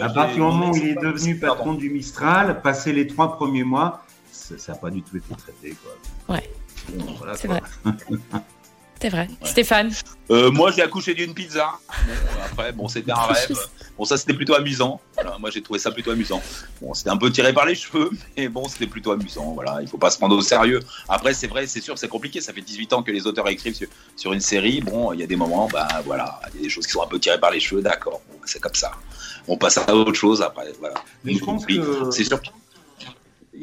à 0.00 0.08
partir 0.10 0.34
du 0.34 0.40
moment 0.40 0.70
où 0.70 0.76
il 0.76 0.88
est 0.88 1.00
devenu 1.02 1.36
patron 1.38 1.74
du 1.74 1.90
Mistral, 1.90 2.60
passé 2.62 2.92
les 2.92 3.06
trois 3.06 3.36
premiers 3.36 3.64
mois, 3.64 4.04
ça 4.30 4.54
n'a 4.72 4.78
pas 4.78 4.90
du 4.90 5.02
tout 5.02 5.16
été 5.16 5.34
traité, 5.34 5.76
quoi. 5.82 6.34
Ouais. 6.36 6.50
Bon, 6.94 7.14
voilà, 7.18 7.34
C'est 7.36 7.48
vrai. 7.48 7.62
C'est 9.00 9.08
vrai. 9.08 9.28
Stéphane. 9.44 9.90
Euh, 10.30 10.50
moi, 10.50 10.70
j'ai 10.72 10.82
accouché 10.82 11.14
d'une 11.14 11.32
pizza. 11.34 11.70
Bon, 11.88 12.12
après, 12.52 12.72
bon, 12.72 12.86
c'était 12.88 13.10
un 13.12 13.14
rêve. 13.28 13.56
Bon, 13.96 14.04
ça, 14.04 14.16
c'était 14.18 14.34
plutôt 14.34 14.54
amusant. 14.54 15.00
Voilà, 15.14 15.38
moi, 15.38 15.50
j'ai 15.50 15.62
trouvé 15.62 15.78
ça 15.78 15.90
plutôt 15.90 16.10
amusant. 16.10 16.42
Bon, 16.82 16.92
c'était 16.92 17.08
un 17.10 17.16
peu 17.16 17.30
tiré 17.32 17.52
par 17.54 17.64
les 17.66 17.74
cheveux, 17.74 18.10
mais 18.36 18.48
bon, 18.48 18.68
c'était 18.68 18.86
plutôt 18.86 19.12
amusant. 19.12 19.52
Voilà, 19.54 19.78
il 19.80 19.88
faut 19.88 19.96
pas 19.98 20.10
se 20.10 20.18
prendre 20.18 20.36
au 20.36 20.42
sérieux. 20.42 20.80
Après, 21.08 21.32
c'est 21.32 21.46
vrai, 21.46 21.66
c'est 21.66 21.80
sûr, 21.80 21.96
c'est 21.98 22.08
compliqué. 22.08 22.40
Ça 22.42 22.52
fait 22.52 22.60
18 22.60 22.92
ans 22.92 23.02
que 23.02 23.10
les 23.10 23.26
auteurs 23.26 23.48
écrivent 23.48 23.74
sur, 23.74 23.88
sur 24.16 24.32
une 24.34 24.40
série. 24.40 24.80
Bon, 24.82 25.12
il 25.14 25.20
y 25.20 25.22
a 25.22 25.26
des 25.26 25.36
moments, 25.36 25.68
bah 25.72 25.88
voilà, 26.04 26.38
il 26.52 26.56
y 26.56 26.60
a 26.60 26.62
des 26.64 26.68
choses 26.70 26.86
qui 26.86 26.92
sont 26.92 27.02
un 27.02 27.06
peu 27.08 27.18
tirées 27.18 27.40
par 27.40 27.50
les 27.50 27.60
cheveux. 27.60 27.80
D'accord, 27.82 28.20
bon, 28.30 28.38
c'est 28.44 28.60
comme 28.60 28.74
ça. 28.74 28.92
On 29.48 29.56
passe 29.56 29.78
à 29.78 29.94
autre 29.96 30.12
chose 30.14 30.42
après. 30.42 30.72
Voilà. 30.78 30.96
Mais 31.24 31.34
je 31.34 31.42
pense 31.44 31.64
que 31.64 32.10
C'est 32.12 32.24
sûr. 32.24 32.40
que- 32.40 32.48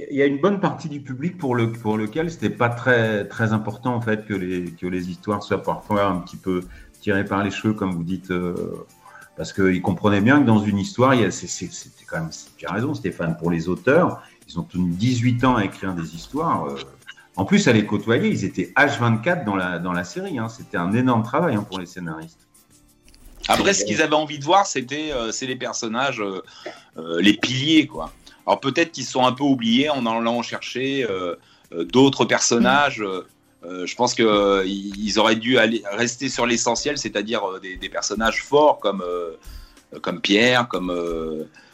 il 0.10 0.16
y 0.16 0.22
a 0.22 0.26
une 0.26 0.40
bonne 0.40 0.60
partie 0.60 0.90
du 0.90 1.02
public 1.02 1.38
pour, 1.38 1.56
le, 1.56 1.72
pour 1.72 1.98
lequel 1.98 2.30
c'était 2.30 2.50
pas 2.52 2.70
très, 2.70 3.26
très 3.28 3.52
important 3.54 3.96
en 3.96 4.02
fait 4.02 4.26
que 4.26 4.34
les, 4.34 4.66
que 4.72 4.86
les 4.86 5.10
histoires 5.10 5.42
soient 5.42 5.64
parfois 5.64 6.06
un 6.06 6.20
petit 6.20 6.38
peu 6.38 6.62
tirées 7.02 7.26
par 7.26 7.44
les 7.44 7.52
cheveux, 7.52 7.74
comme 7.74 7.92
vous 7.94 8.04
dites, 8.04 8.32
euh, 8.32 8.86
parce 9.36 9.54
qu'ils 9.54 9.82
comprenaient 9.82 10.22
bien 10.22 10.40
que 10.40 10.46
dans 10.46 10.60
une 10.60 10.78
histoire, 10.78 11.16
c'était 11.32 12.06
quand 12.08 12.20
même, 12.20 12.30
tu 12.58 12.66
as 12.66 12.72
raison 12.72 12.94
Stéphane, 12.94 13.38
pour 13.38 13.50
les 13.50 13.70
auteurs, 13.70 14.22
ils 14.48 14.60
ont 14.60 14.64
tenu 14.64 14.90
18 14.92 15.44
ans 15.46 15.56
à 15.56 15.66
écrire 15.66 15.94
des 15.94 16.16
histoires. 16.16 16.66
euh, 16.66 16.76
en 17.36 17.46
plus, 17.46 17.68
à 17.68 17.74
les 17.74 17.86
côtoyer, 17.86 18.30
ils 18.30 18.46
étaient 18.46 18.74
H24 18.76 19.46
dans 19.46 19.56
la, 19.56 19.78
dans 19.78 19.94
la 19.94 20.04
série. 20.04 20.40
hein. 20.40 20.50
C'était 20.50 20.78
un 20.78 20.92
énorme 20.94 21.24
travail 21.24 21.56
hein, 21.56 21.66
pour 21.68 21.80
les 21.80 21.86
scénaristes. 21.86 22.40
Après, 23.48 23.74
ce 23.74 23.86
qu'ils 23.86 24.02
avaient 24.02 24.16
envie 24.16 24.40
de 24.40 24.44
voir, 24.44 24.66
c'était 24.66 25.12
euh, 25.12 25.32
les 25.42 25.56
personnages, 25.56 26.22
les 27.20 27.34
piliers, 27.34 27.88
quoi. 27.88 28.12
Alors 28.48 28.62
peut-être 28.62 28.94
qu'ils 28.94 29.06
sont 29.06 29.26
un 29.26 29.34
peu 29.34 29.44
oubliés 29.44 29.90
en 29.90 30.06
allant 30.06 30.42
chercher 30.42 31.04
euh, 31.04 31.36
euh, 31.74 31.84
d'autres 31.84 32.24
personnages. 32.24 33.02
euh, 33.02 33.86
je 33.86 33.96
pense 33.96 34.16
qu'ils 34.16 34.26
ils 34.66 35.20
auraient 35.20 35.36
dû 35.36 35.58
rester 35.92 36.30
sur 36.30 36.46
l'essentiel, 36.46 36.98
c'est-à-dire 36.98 37.42
des, 37.62 37.76
des 37.76 37.90
personnages 37.90 38.42
forts 38.44 38.80
comme 38.80 39.04
comme 40.02 40.22
Pierre, 40.22 40.68
comme 40.70 40.94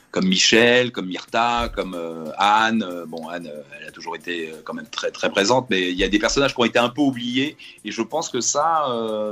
comme 0.09 0.27
Michel, 0.27 0.91
comme 0.91 1.07
Myrta, 1.07 1.69
comme 1.75 1.95
Anne. 2.37 3.03
Bon, 3.07 3.27
Anne, 3.27 3.51
elle 3.79 3.87
a 3.87 3.91
toujours 3.91 4.15
été 4.15 4.51
quand 4.63 4.73
même 4.73 4.87
très 4.87 5.11
très 5.11 5.29
présente, 5.29 5.69
mais 5.69 5.91
il 5.91 5.97
y 5.97 6.03
a 6.03 6.07
des 6.07 6.19
personnages 6.19 6.55
qui 6.55 6.61
ont 6.61 6.65
été 6.65 6.79
un 6.79 6.89
peu 6.89 7.01
oubliés, 7.01 7.57
et 7.85 7.91
je 7.91 8.01
pense 8.01 8.29
que 8.29 8.39
ça, 8.39 8.85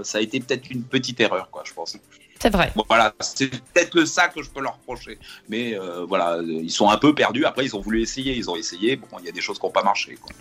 ça 0.04 0.18
a 0.20 0.22
été 0.22 0.40
peut-être 0.40 0.70
une 0.70 0.84
petite 0.84 1.20
erreur, 1.20 1.50
quoi. 1.50 1.64
Je 1.66 1.74
pense. 1.74 1.98
C'est 2.42 2.50
vrai. 2.50 2.72
Bon, 2.76 2.84
voilà, 2.88 3.14
c'est 3.20 3.52
peut-être 3.52 3.92
que 3.92 4.04
ça 4.04 4.28
que 4.28 4.42
je 4.42 4.50
peux 4.50 4.62
leur 4.62 4.74
reprocher. 4.74 5.20
Mais 5.48 5.76
euh, 5.76 6.06
voilà, 6.10 6.40
ils 6.44 6.72
sont 6.72 6.90
un 6.90 6.98
peu 6.98 7.14
perdus. 7.14 7.46
Après, 7.46 7.66
ils 7.66 7.76
ont 7.76 7.82
voulu 7.82 8.02
essayer, 8.02 8.36
ils 8.36 8.50
ont 8.50 8.56
essayé. 8.56 8.96
Bon, 8.96 9.06
il 9.20 9.28
y 9.28 9.30
a 9.30 9.32
des 9.32 9.42
choses 9.42 9.60
qui 9.60 9.66
n'ont 9.68 9.72
pas 9.72 9.84
marché. 9.84 10.18
Quoi. 10.20 10.32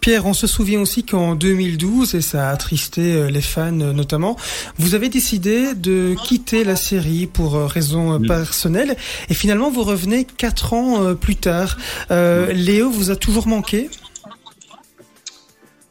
Pierre, 0.00 0.26
on 0.26 0.34
se 0.34 0.46
souvient 0.46 0.78
aussi 0.78 1.04
qu'en 1.04 1.34
2012, 1.34 2.16
et 2.16 2.20
ça 2.20 2.50
a 2.50 2.52
attristé 2.52 3.14
euh, 3.14 3.30
les 3.30 3.40
fans 3.40 3.80
euh, 3.80 3.94
notamment, 3.94 4.36
vous 4.76 4.94
avez 4.94 5.08
décidé 5.08 5.74
de 5.74 6.14
quitter 6.22 6.64
la 6.64 6.76
série 6.76 7.26
pour 7.26 7.54
raisons 7.54 8.18
Oui. 8.18 8.28
personnelles, 8.28 8.94
et 9.30 9.34
finalement 9.34 9.70
vous 9.70 9.84
revenez 9.84 10.26
quatre 10.26 10.74
ans 10.74 11.14
plus 11.14 11.36
tard. 11.36 11.78
Euh, 12.10 12.52
Léo 12.52 12.90
vous 12.90 13.10
a 13.10 13.16
toujours 13.16 13.48
manqué? 13.48 13.88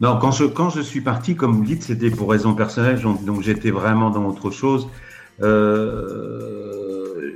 Non, 0.02 0.20
quand 0.20 0.32
je, 0.32 0.44
quand 0.44 0.70
je 0.70 0.82
suis 0.82 1.02
parti, 1.02 1.36
comme 1.36 1.54
vous 1.56 1.62
le 1.62 1.68
dites, 1.68 1.84
c'était 1.84 2.12
pour 2.12 2.30
raison 2.30 2.54
personnelle, 2.54 3.02
donc, 3.02 3.26
donc 3.26 3.42
j'étais 3.42 3.72
vraiment 3.72 4.12
dans 4.12 4.26
autre 4.26 4.52
chose. 4.52 4.88
Euh, 5.42 7.36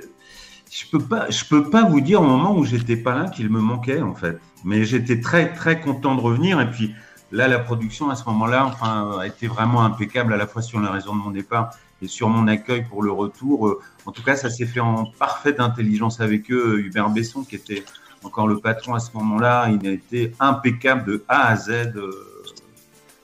je 0.72 0.86
peux 0.92 1.00
pas, 1.00 1.30
je 1.30 1.44
peux 1.46 1.70
pas 1.70 1.84
vous 1.84 2.02
dire 2.02 2.22
au 2.22 2.26
moment 2.26 2.56
où 2.56 2.64
j'étais 2.64 2.96
pas 2.96 3.16
là 3.16 3.30
qu'il 3.30 3.50
me 3.50 3.60
manquait 3.60 4.02
en 4.02 4.16
fait. 4.16 4.40
Mais 4.64 4.86
j'étais 4.86 5.20
très 5.20 5.54
très 5.54 5.80
content 5.82 6.16
de 6.16 6.22
revenir 6.22 6.62
et 6.62 6.70
puis 6.70 6.94
là 7.32 7.48
la 7.48 7.60
production 7.60 8.10
à 8.10 8.16
ce 8.16 8.26
moment-là, 8.26 8.66
enfin, 8.66 9.20
a 9.20 9.28
été 9.28 9.48
vraiment 9.48 9.84
impeccable 9.84 10.34
à 10.34 10.38
la 10.38 10.48
fois 10.48 10.62
sur 10.62 10.80
la 10.80 10.92
raison 10.92 11.16
de 11.16 11.22
mon 11.22 11.32
départ 11.32 11.72
et 12.02 12.08
sur 12.08 12.30
mon 12.30 12.48
accueil 12.48 12.84
pour 12.84 13.04
le 13.04 13.12
retour. 13.12 13.68
Euh, 13.68 13.82
En 14.06 14.12
tout 14.12 14.24
cas, 14.24 14.36
ça 14.36 14.50
s'est 14.50 14.66
fait 14.66 14.80
en 14.80 15.06
parfaite 15.06 15.60
intelligence 15.60 16.22
avec 16.22 16.50
eux. 16.52 16.80
Hubert 16.80 17.10
Besson, 17.10 17.44
qui 17.44 17.56
était 17.56 17.84
encore 18.24 18.48
le 18.48 18.60
patron 18.60 18.94
à 18.96 19.00
ce 19.00 19.12
moment-là, 19.16 19.70
il 19.70 19.88
a 19.88 19.92
été 19.92 20.34
impeccable 20.40 21.06
de 21.06 21.24
A 21.28 21.48
à 21.48 21.56
Z. 21.56 21.70
euh, 21.96 22.12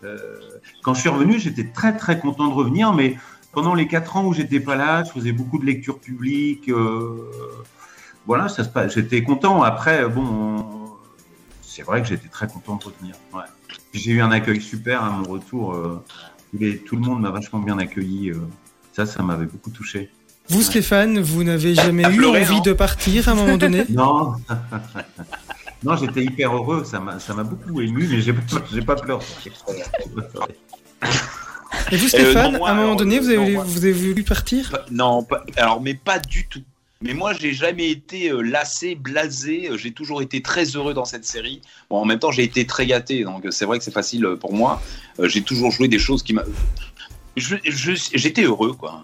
euh, 0.04 0.18
quand 0.84 0.94
je 0.94 1.02
suis 1.02 1.10
revenu, 1.10 1.40
j'étais 1.40 1.72
très 1.72 1.96
très 1.98 2.20
content 2.20 2.48
de 2.48 2.54
revenir, 2.54 2.94
mais 2.94 3.18
pendant 3.56 3.74
les 3.74 3.88
quatre 3.88 4.16
ans 4.18 4.26
où 4.26 4.34
j'étais 4.34 4.60
pas 4.60 4.76
là, 4.76 5.04
je 5.04 5.12
faisais 5.12 5.32
beaucoup 5.32 5.58
de 5.58 5.66
lectures 5.66 6.00
publiques. 6.00 6.70
euh, 6.70 7.32
voilà, 8.28 8.50
ça 8.50 8.64
se 8.64 8.70
passe. 8.70 8.94
J'étais 8.96 9.24
content. 9.24 9.64
Après, 9.64 10.08
bon, 10.08 10.92
c'est 11.62 11.82
vrai 11.84 12.02
que 12.02 12.08
j'étais 12.08 12.28
très 12.28 12.48
content 12.48 12.76
de 12.76 12.84
revenir. 12.86 13.16
Ouais. 13.34 13.42
J'ai 13.94 14.12
eu 14.12 14.22
un 14.22 14.32
accueil 14.32 14.62
super 14.62 15.04
à 15.04 15.10
mon 15.10 15.24
retour. 15.24 15.74
euh, 15.74 16.04
les- 16.54 16.78
tout 16.78 16.96
le 16.96 17.02
monde 17.02 17.22
m'a 17.22 17.32
vachement 17.32 17.60
bien 17.60 17.78
accueilli. 17.80 18.30
euh, 18.32 18.36
ça, 18.94 19.06
ça 19.06 19.24
m'avait 19.24 19.46
beaucoup 19.46 19.70
touché. 19.72 20.10
Vous, 20.50 20.62
Stéphane, 20.62 21.20
vous 21.20 21.44
n'avez 21.44 21.74
jamais 21.86 22.04
eu 22.04 22.18
pleuré, 22.18 22.46
envie 22.48 22.62
de 22.62 22.74
partir 22.74 23.28
à 23.30 23.32
un 23.32 23.36
moment 23.36 23.58
donné? 23.58 23.84
Non, 23.90 24.36
non, 25.84 25.96
j'étais 25.98 26.24
hyper 26.24 26.56
heureux. 26.56 26.84
Ça 26.84 27.00
m'a, 27.00 27.20
ça 27.20 27.34
m'a 27.34 27.44
beaucoup 27.44 27.80
ému, 27.82 28.08
mais 28.10 28.22
j'ai, 28.22 28.34
pas- 28.34 28.42
j'ai 28.72 28.82
pas 28.82 28.96
pleuré. 28.96 29.24
Et 31.92 31.98
vous, 31.98 32.08
Stéphane, 32.08 32.54
non, 32.54 32.58
moi, 32.60 32.70
à 32.70 32.72
un 32.72 32.76
moment 32.76 32.88
alors, 32.88 32.98
donné, 32.98 33.20
vous 33.20 33.32
non, 33.34 33.42
avez, 33.44 33.54
moi- 33.54 33.64
vous 33.66 33.78
avez 33.86 33.92
voulu 33.94 34.24
partir? 34.24 34.70
Pas- 34.72 34.86
Non, 34.92 35.24
pas- 35.24 35.44
alors, 35.58 35.82
mais 35.82 35.94
pas 35.94 36.20
du 36.20 36.48
tout. 36.48 36.62
Mais 37.02 37.14
moi, 37.14 37.34
j'ai 37.34 37.54
jamais 37.54 37.90
été 37.92 38.30
euh, 38.32 38.42
lassé, 38.42 38.96
blasé. 38.96 39.70
Euh, 39.70 39.78
J'ai 39.78 39.92
toujours 39.92 40.22
été 40.22 40.42
très 40.42 40.64
heureux 40.76 40.94
dans 40.94 41.06
cette 41.06 41.26
série. 41.26 41.62
Bon, 41.90 41.98
en 41.98 42.06
même 42.06 42.18
temps, 42.20 42.32
j'ai 42.32 42.44
été 42.44 42.66
très 42.66 42.86
gâté, 42.88 43.24
donc 43.24 43.46
euh, 43.46 43.52
c'est 43.52 43.66
vrai 43.66 43.78
que 43.78 43.84
c'est 43.84 43.92
facile 43.92 44.26
euh, 44.26 44.36
pour 44.38 44.54
moi. 44.54 44.82
Euh, 45.20 45.28
j'ai 45.28 45.42
toujours 45.42 45.72
joué 45.72 45.88
des 45.88 46.00
choses 46.00 46.24
qui 46.24 46.34
m'a. 46.34 46.44
J'étais 47.36 48.44
heureux, 48.44 48.74
quoi. 48.74 49.04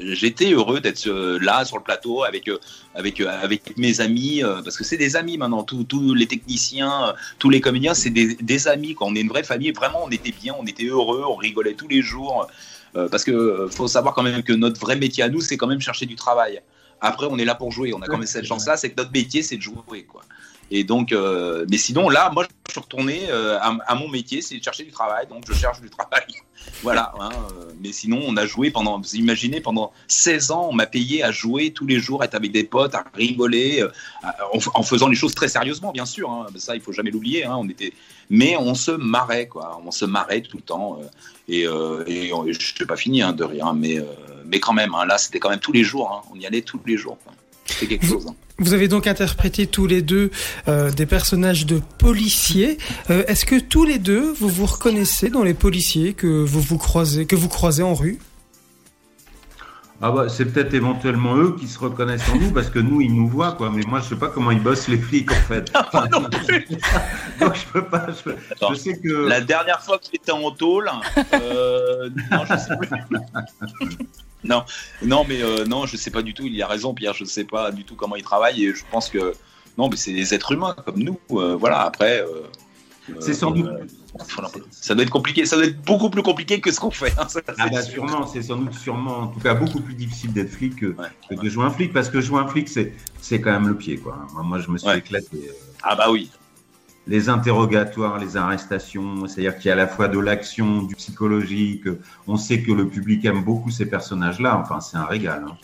J'étais 0.00 0.52
heureux 0.52 0.80
d'être 0.80 1.06
euh, 1.06 1.38
là 1.40 1.64
sur 1.64 1.76
le 1.76 1.82
plateau 1.82 2.24
avec 2.24 2.48
euh, 2.48 2.58
avec 2.94 3.20
euh, 3.20 3.28
avec 3.28 3.76
mes 3.76 4.00
amis 4.00 4.42
parce 4.64 4.76
que 4.76 4.84
c'est 4.84 4.96
des 4.96 5.16
amis 5.16 5.36
maintenant. 5.36 5.64
Tous 5.64 5.84
tous 5.84 6.14
les 6.14 6.26
techniciens, 6.26 7.14
tous 7.38 7.50
les 7.50 7.60
comédiens, 7.60 7.94
c'est 7.94 8.10
des, 8.10 8.34
des 8.36 8.68
amis. 8.68 8.94
Quoi. 8.94 9.08
On 9.08 9.14
est 9.14 9.20
une 9.20 9.28
vraie 9.28 9.42
famille. 9.42 9.70
Vraiment, 9.72 10.04
on 10.04 10.10
était 10.10 10.32
bien, 10.32 10.54
on 10.58 10.66
était 10.66 10.86
heureux, 10.86 11.22
on 11.26 11.36
rigolait 11.36 11.74
tous 11.74 11.88
les 11.88 12.02
jours. 12.02 12.48
Parce 12.94 13.24
que 13.24 13.68
faut 13.70 13.88
savoir 13.88 14.14
quand 14.14 14.22
même 14.22 14.42
que 14.42 14.52
notre 14.52 14.78
vrai 14.78 14.96
métier 14.96 15.24
à 15.24 15.30
nous, 15.30 15.40
c'est 15.40 15.56
quand 15.56 15.66
même 15.66 15.80
chercher 15.80 16.04
du 16.04 16.14
travail. 16.14 16.60
Après, 17.00 17.26
on 17.28 17.38
est 17.38 17.44
là 17.44 17.54
pour 17.54 17.72
jouer. 17.72 17.94
On 17.94 18.02
a 18.02 18.06
quand 18.06 18.18
même 18.18 18.26
cette 18.26 18.44
chance-là, 18.44 18.76
c'est 18.76 18.90
que 18.90 18.96
notre 18.96 19.12
métier, 19.12 19.42
c'est 19.42 19.56
de 19.56 19.62
jouer, 19.62 20.04
quoi. 20.04 20.22
Et 20.74 20.84
donc, 20.84 21.12
euh, 21.12 21.66
mais 21.70 21.76
sinon, 21.76 22.08
là, 22.08 22.30
moi, 22.32 22.46
je 22.66 22.72
suis 22.72 22.80
retourné 22.80 23.26
euh, 23.28 23.58
à, 23.60 23.76
à 23.86 23.94
mon 23.94 24.08
métier, 24.08 24.40
c'est 24.40 24.56
de 24.56 24.64
chercher 24.64 24.84
du 24.84 24.90
travail. 24.90 25.26
Donc, 25.28 25.44
je 25.46 25.52
cherche 25.52 25.80
du 25.82 25.90
travail. 25.90 26.24
voilà. 26.82 27.12
hein, 27.20 27.28
euh, 27.60 27.70
mais 27.82 27.92
sinon, 27.92 28.22
on 28.26 28.34
a 28.38 28.46
joué 28.46 28.70
pendant, 28.70 28.98
vous 28.98 29.14
imaginez, 29.16 29.60
pendant 29.60 29.92
16 30.08 30.50
ans, 30.50 30.68
on 30.70 30.72
m'a 30.72 30.86
payé 30.86 31.22
à 31.22 31.30
jouer 31.30 31.72
tous 31.72 31.84
les 31.86 31.98
jours, 31.98 32.24
être 32.24 32.34
avec 32.34 32.52
des 32.52 32.64
potes, 32.64 32.94
à 32.94 33.04
rigoler, 33.12 33.82
à- 34.22 34.34
en, 34.54 34.58
en 34.80 34.82
faisant 34.82 35.08
les 35.08 35.14
choses 35.14 35.34
très 35.34 35.48
sérieusement, 35.48 35.92
bien 35.92 36.06
sûr. 36.06 36.30
hein. 36.30 36.46
ça, 36.56 36.74
il 36.74 36.80
faut 36.80 36.92
jamais 36.92 37.10
l'oublier. 37.10 37.44
hein, 37.44 37.56
on 37.58 37.68
était, 37.68 37.92
mais 38.30 38.56
on 38.56 38.74
se 38.74 38.92
marrait, 38.92 39.48
quoi. 39.48 39.78
On 39.84 39.90
se 39.90 40.06
marrait 40.06 40.40
tout 40.40 40.56
le 40.56 40.62
temps. 40.62 40.98
et, 41.48 41.64
et 42.06 42.32
on- 42.32 42.46
je 42.50 42.72
n'ai 42.80 42.86
pas 42.86 42.96
fini 42.96 43.20
de 43.34 43.44
rien, 43.44 43.74
mais, 43.74 43.98
mais 44.46 44.58
quand 44.58 44.72
même, 44.72 44.92
là, 45.06 45.18
c'était 45.18 45.38
quand 45.38 45.50
même 45.50 45.60
tous 45.60 45.72
les 45.72 45.84
jours. 45.84 46.26
on 46.34 46.40
y 46.40 46.46
allait 46.46 46.62
tous 46.62 46.80
les 46.86 46.96
jours. 46.96 47.18
C'est 47.66 47.86
quelque 47.86 48.06
chose. 48.06 48.26
Vous 48.58 48.74
avez 48.74 48.86
donc 48.88 49.06
interprété 49.06 49.66
tous 49.66 49.86
les 49.86 50.02
deux 50.02 50.30
euh, 50.68 50.90
des 50.90 51.06
personnages 51.06 51.66
de 51.66 51.80
policiers. 51.98 52.78
Euh, 53.10 53.24
Est-ce 53.26 53.44
que 53.44 53.58
tous 53.58 53.84
les 53.84 53.98
deux, 53.98 54.32
vous 54.38 54.48
vous 54.48 54.66
reconnaissez 54.66 55.30
dans 55.30 55.42
les 55.42 55.54
policiers 55.54 56.12
que 56.12 56.26
vous 56.26 56.60
vous 56.60 56.78
croisez, 56.78 57.26
que 57.26 57.36
vous 57.36 57.48
croisez 57.48 57.82
en 57.82 57.94
rue? 57.94 58.18
Ah 60.04 60.10
bah, 60.10 60.28
c'est 60.28 60.46
peut-être 60.46 60.74
éventuellement 60.74 61.36
eux 61.36 61.54
qui 61.54 61.68
se 61.68 61.78
reconnaissent 61.78 62.28
en 62.28 62.36
nous 62.36 62.50
parce 62.50 62.68
que 62.70 62.80
nous 62.80 63.00
ils 63.00 63.14
nous 63.14 63.28
voient 63.28 63.52
quoi. 63.52 63.70
Mais 63.72 63.82
moi 63.86 64.00
je 64.00 64.08
sais 64.08 64.16
pas 64.16 64.28
comment 64.28 64.50
ils 64.50 64.60
bossent 64.60 64.88
les 64.88 64.98
flics 64.98 65.30
en 65.30 65.34
fait. 65.46 65.72
Ah, 65.92 66.06
non 66.10 66.24
plus. 66.24 66.66
Donc 67.40 67.54
je 67.54 67.64
peux 67.72 67.84
pas. 67.84 68.08
Je, 68.08 68.32
Attends, 68.50 68.70
je 68.70 68.74
sais 68.74 68.98
que. 68.98 69.28
La 69.28 69.40
dernière 69.40 69.80
fois 69.80 70.00
qu'il 70.00 70.16
était 70.16 70.32
en 70.32 70.50
tôle, 70.50 70.90
euh, 71.34 72.10
non, 72.32 72.44
je 72.50 72.56
sais 72.56 72.76
plus. 72.76 72.88
non, 74.44 74.64
non, 75.04 75.24
mais 75.28 75.42
euh, 75.42 75.64
non, 75.64 75.86
je 75.86 75.96
sais 75.96 76.10
pas 76.10 76.22
du 76.22 76.34
tout. 76.34 76.44
Il 76.46 76.60
a 76.62 76.66
raison, 76.66 76.94
Pierre. 76.94 77.14
Je 77.14 77.24
sais 77.24 77.44
pas 77.44 77.70
du 77.72 77.84
tout 77.84 77.94
comment 77.94 78.16
il 78.16 78.22
travaille 78.22 78.64
et 78.64 78.74
je 78.74 78.84
pense 78.90 79.08
que 79.08 79.34
non, 79.78 79.88
mais 79.88 79.96
c'est 79.96 80.12
des 80.12 80.34
êtres 80.34 80.52
humains 80.52 80.74
comme 80.84 80.98
nous. 80.98 81.18
euh, 81.32 81.56
voilà. 81.56 81.82
Après, 81.82 82.20
euh, 82.20 82.42
C'est 83.20 83.34
sans 83.34 83.50
doute. 83.50 83.68
ça 84.70 84.94
doit 84.94 85.02
être 85.04 85.10
compliqué. 85.10 85.46
Ça 85.46 85.56
doit 85.56 85.64
être 85.66 85.80
beaucoup 85.82 86.10
plus 86.10 86.22
compliqué 86.22 86.60
que 86.60 86.70
ce 86.70 86.78
qu'on 86.80 86.90
fait. 86.90 87.12
hein, 87.18 87.26
ça, 87.28 87.40
Ah 87.46 87.52
c'est 87.64 87.70
bah 87.70 87.82
sûr. 87.82 87.92
sûrement, 87.92 88.26
c'est 88.26 88.42
sans 88.42 88.56
doute 88.56 88.74
sûrement, 88.74 89.18
en 89.20 89.26
tout 89.28 89.40
cas 89.40 89.54
beaucoup 89.54 89.80
plus 89.80 89.94
difficile 89.94 90.32
d'être 90.32 90.50
flic 90.50 90.76
que, 90.76 90.86
Ouais, 90.86 91.06
que 91.30 91.34
de 91.36 91.48
jouer 91.48 91.64
un 91.64 91.70
flic 91.70 91.92
parce 91.92 92.08
que 92.10 92.20
jouer 92.20 92.40
un 92.40 92.46
flic 92.48 92.68
c'est 92.68 92.92
c'est 93.20 93.40
quand 93.40 93.52
même 93.52 93.68
le 93.68 93.76
pied 93.76 93.96
quoi. 93.98 94.18
Moi, 94.34 94.42
moi, 94.42 94.58
je 94.58 94.70
me 94.70 94.76
suis 94.78 94.88
Ouais. 94.88 94.98
éclaté. 94.98 95.28
euh, 95.48 95.52
Ah 95.82 95.96
bah 95.96 96.10
oui. 96.10 96.30
Les 97.08 97.28
interrogatoires, 97.28 98.18
les 98.18 98.36
arrestations, 98.36 99.26
c'est-à-dire 99.26 99.56
qu'il 99.58 99.66
y 99.66 99.70
a 99.70 99.74
à 99.74 99.76
la 99.76 99.88
fois 99.88 100.06
de 100.08 100.18
l'action, 100.20 100.82
du 100.82 100.94
psychologique. 100.94 101.84
On 102.28 102.36
sait 102.36 102.62
que 102.62 102.70
le 102.70 102.86
public 102.86 103.24
aime 103.24 103.42
beaucoup 103.42 103.70
ces 103.70 103.86
personnages-là. 103.86 104.56
Enfin, 104.62 104.80
c'est 104.80 104.96
un 104.96 105.04
régal. 105.04 105.44
hein. 105.48 105.56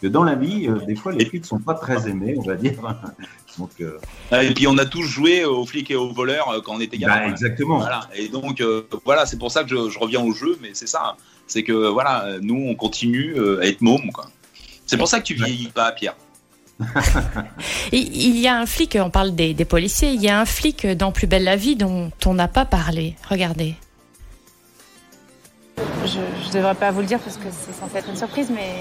Que 0.00 0.06
dans 0.06 0.22
la 0.24 0.34
vie, 0.36 0.68
euh, 0.68 0.78
des 0.86 0.94
fois, 0.94 1.12
les 1.12 1.24
flics 1.26 1.44
sont 1.44 1.58
pas 1.58 1.74
très 1.74 2.08
aimés, 2.08 2.36
on 2.38 2.42
va 2.42 2.54
dire. 2.54 2.72
Donc, 3.58 3.70
euh, 3.80 3.98
Ah, 4.30 4.44
Et 4.44 4.54
puis 4.54 4.66
on 4.68 4.78
a 4.78 4.86
tous 4.86 5.02
joué 5.02 5.44
aux 5.44 5.66
flics 5.66 5.90
et 5.90 5.96
aux 5.96 6.12
voleurs 6.12 6.48
euh, 6.50 6.60
quand 6.64 6.76
on 6.76 6.80
était 6.80 6.96
gamin. 6.98 7.16
bah, 7.16 7.28
exactement. 7.28 7.78
Voilà. 7.80 8.00
Et 8.14 8.28
donc 8.28 8.60
euh, 8.60 8.82
voilà, 9.04 9.26
c'est 9.26 9.38
pour 9.38 9.50
ça 9.50 9.64
que 9.64 9.70
je, 9.70 9.90
je 9.90 9.98
reviens 9.98 10.22
au 10.22 10.30
jeu, 10.32 10.56
mais 10.62 10.70
c'est 10.74 10.86
ça. 10.86 11.16
C'est 11.48 11.64
que 11.64 11.88
voilà, 11.88 12.26
euh, 12.26 12.38
nous 12.40 12.54
on 12.68 12.76
continue 12.76 13.34
euh, 13.36 13.60
à 13.60 13.66
être 13.66 13.80
mômes. 13.80 14.12
quoi. 14.12 14.26
C'est 14.86 14.96
pour 14.96 15.08
ça 15.08 15.18
que 15.18 15.24
tu 15.24 15.34
vieillis 15.34 15.68
pas, 15.74 15.90
Pierre. 15.90 16.14
Il 17.92 18.38
y 18.38 18.46
a 18.46 18.56
un 18.56 18.66
flic, 18.66 18.96
on 19.00 19.10
parle 19.10 19.34
des, 19.34 19.54
des 19.54 19.64
policiers, 19.64 20.10
il 20.10 20.22
y 20.22 20.28
a 20.28 20.38
un 20.40 20.44
flic 20.44 20.86
dans 20.86 21.12
Plus 21.12 21.26
belle 21.26 21.44
la 21.44 21.56
vie 21.56 21.76
dont 21.76 22.10
on 22.26 22.34
n'a 22.34 22.48
pas 22.48 22.64
parlé. 22.64 23.16
Regardez. 23.28 23.74
Je, 26.04 26.18
je 26.46 26.52
devrais 26.52 26.74
pas 26.74 26.90
vous 26.90 27.00
le 27.00 27.06
dire 27.06 27.18
parce 27.18 27.36
que 27.36 27.48
c'est 27.50 27.78
censé 27.78 27.98
être 27.98 28.08
une 28.08 28.16
surprise, 28.16 28.48
mais 28.54 28.74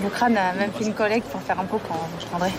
Boukran 0.00 0.34
a 0.36 0.54
même 0.54 0.70
fait 0.76 0.84
une 0.84 0.94
collecte 0.94 1.26
pour 1.28 1.40
faire 1.42 1.58
un 1.58 1.64
pot 1.64 1.80
quand 1.88 2.08
je 2.20 2.26
rendrai. 2.32 2.50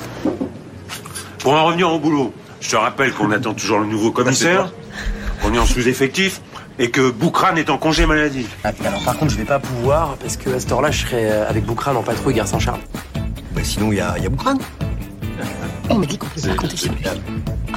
Pour 1.39 1.53
en 1.53 1.65
revenir 1.65 1.91
au 1.91 1.99
boulot, 1.99 2.33
je 2.59 2.69
te 2.69 2.75
rappelle 2.75 3.13
qu'on 3.13 3.31
attend 3.31 3.53
toujours 3.53 3.79
le 3.79 3.87
nouveau 3.87 4.11
commissaire, 4.11 4.71
qu'on 5.41 5.53
est 5.53 5.59
en 5.59 5.65
sous-effectif 5.65 6.41
et 6.79 6.89
que 6.89 7.11
Boukran 7.11 7.55
est 7.55 7.69
en 7.69 7.77
congé 7.77 8.05
maladie. 8.05 8.47
Ah, 8.63 8.71
alors 8.85 9.03
par 9.03 9.17
contre, 9.17 9.31
je 9.31 9.37
vais 9.37 9.45
pas 9.45 9.59
pouvoir 9.59 10.15
parce 10.17 10.37
que 10.37 10.49
à 10.49 10.59
cette 10.59 10.71
heure-là, 10.71 10.91
je 10.91 11.01
serai 11.05 11.31
euh, 11.31 11.49
avec 11.49 11.65
Boukran 11.65 11.95
en 11.95 12.03
patrouille 12.03 12.33
gare 12.33 12.47
Saint-Charles. 12.47 12.81
Bah 13.53 13.61
sinon, 13.63 13.91
il 13.91 13.97
y 13.97 14.01
a, 14.01 14.17
y 14.17 14.25
a 14.25 14.29
Boukran. 14.29 14.57
On 15.89 15.95
m'a 15.95 16.05
dit 16.05 16.17
qu'on 16.17 16.27
pouvait 16.27 16.51
raconter 16.51 16.77
ça. 16.77 16.89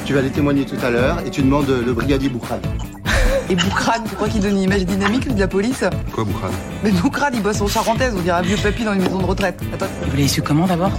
Tu 0.04 0.12
vas 0.12 0.20
aller 0.20 0.30
témoigner 0.30 0.64
tout 0.64 0.76
à 0.82 0.90
l'heure 0.90 1.18
et 1.26 1.30
tu 1.30 1.42
demandes 1.42 1.68
le 1.68 1.92
brigadier 1.92 2.28
Boukran. 2.28 2.58
Et 3.50 3.54
Boukran, 3.54 4.02
tu 4.08 4.14
crois 4.14 4.28
qu'il 4.28 4.40
donne 4.40 4.52
une 4.56 4.62
image 4.62 4.84
dynamique 4.86 5.32
de 5.32 5.38
la 5.38 5.48
police 5.48 5.84
Quoi, 6.12 6.24
Boukran? 6.24 6.48
Mais 6.82 6.90
Boukran, 6.90 7.28
il 7.32 7.42
bosse 7.42 7.60
en 7.60 7.66
charentaise, 7.66 8.14
on 8.16 8.20
dirait 8.20 8.38
un 8.38 8.42
vieux 8.42 8.56
papy 8.56 8.84
dans 8.84 8.92
une 8.92 9.02
maison 9.02 9.18
de 9.18 9.24
retraite. 9.24 9.60
Attends. 9.74 9.86
Vous 10.02 10.10
l'avez 10.16 10.28
su 10.28 10.42
comment 10.42 10.66
d'abord? 10.66 10.92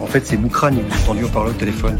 En 0.00 0.06
fait, 0.06 0.26
c'est 0.26 0.36
Boukran, 0.36 0.70
il 0.70 0.84
m'a 0.84 0.94
entendu 1.02 1.24
en 1.24 1.28
parler 1.28 1.50
au 1.50 1.54
téléphone. 1.54 1.98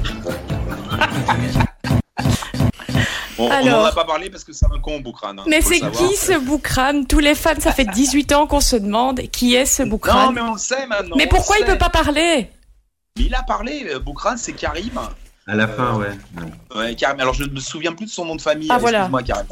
On, 3.38 3.46
on 3.46 3.50
Alors. 3.50 3.82
en 3.82 3.86
a 3.86 3.92
pas 3.92 4.04
parlé 4.04 4.30
parce 4.30 4.44
que 4.44 4.52
c'est 4.52 4.66
un 4.66 4.78
con, 4.80 5.00
Boukran. 5.00 5.36
hein, 5.38 5.44
Mais 5.46 5.60
c'est 5.60 5.80
qui 5.80 6.16
ce 6.16 6.38
Boukran? 6.38 7.04
Tous 7.08 7.18
les 7.18 7.34
fans, 7.34 7.58
ça 7.58 7.72
fait 7.72 7.84
18 7.84 8.32
ans 8.32 8.46
qu'on 8.46 8.60
se 8.60 8.76
demande 8.76 9.20
qui 9.32 9.54
est 9.54 9.66
ce 9.66 9.82
Boukran. 9.82 10.26
Non, 10.26 10.32
mais 10.32 10.40
on 10.40 10.52
le 10.52 10.58
sait 10.58 10.86
maintenant. 10.86 11.16
Mais 11.16 11.26
pourquoi 11.26 11.56
il 11.58 11.66
sait. 11.66 11.72
peut 11.72 11.78
pas 11.78 11.90
parler? 11.90 12.50
Mais 13.18 13.24
il 13.24 13.34
a 13.34 13.42
parlé. 13.42 13.86
euh, 13.90 13.98
Boukran, 13.98 14.36
c'est 14.36 14.52
Karim. 14.52 14.98
À 15.46 15.54
la 15.54 15.68
fin, 15.68 15.94
ouais. 15.96 16.08
ouais. 16.36 16.76
Ouais, 16.78 16.94
Karim. 16.94 17.20
Alors 17.20 17.34
je 17.34 17.44
ne 17.44 17.50
me 17.50 17.60
souviens 17.60 17.92
plus 17.92 18.06
de 18.06 18.10
son 18.10 18.24
nom 18.24 18.34
de 18.36 18.40
famille. 18.40 18.68
Ah, 18.70 18.78
voilà. 18.78 18.98
Excuse-moi, 19.00 19.22
Karim. 19.22 19.46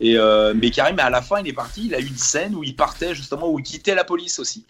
Et 0.00 0.16
euh, 0.16 0.54
mais 0.54 0.70
Karim, 0.70 0.98
à 0.98 1.10
la 1.10 1.22
fin, 1.22 1.40
il 1.40 1.48
est 1.48 1.52
parti. 1.52 1.86
Il 1.86 1.94
a 1.94 2.00
eu 2.00 2.06
une 2.06 2.16
scène 2.16 2.54
où 2.54 2.62
il 2.62 2.76
partait 2.76 3.14
justement, 3.14 3.50
où 3.50 3.58
il 3.58 3.62
quittait 3.62 3.94
la 3.94 4.04
police 4.04 4.38
aussi. 4.38 4.64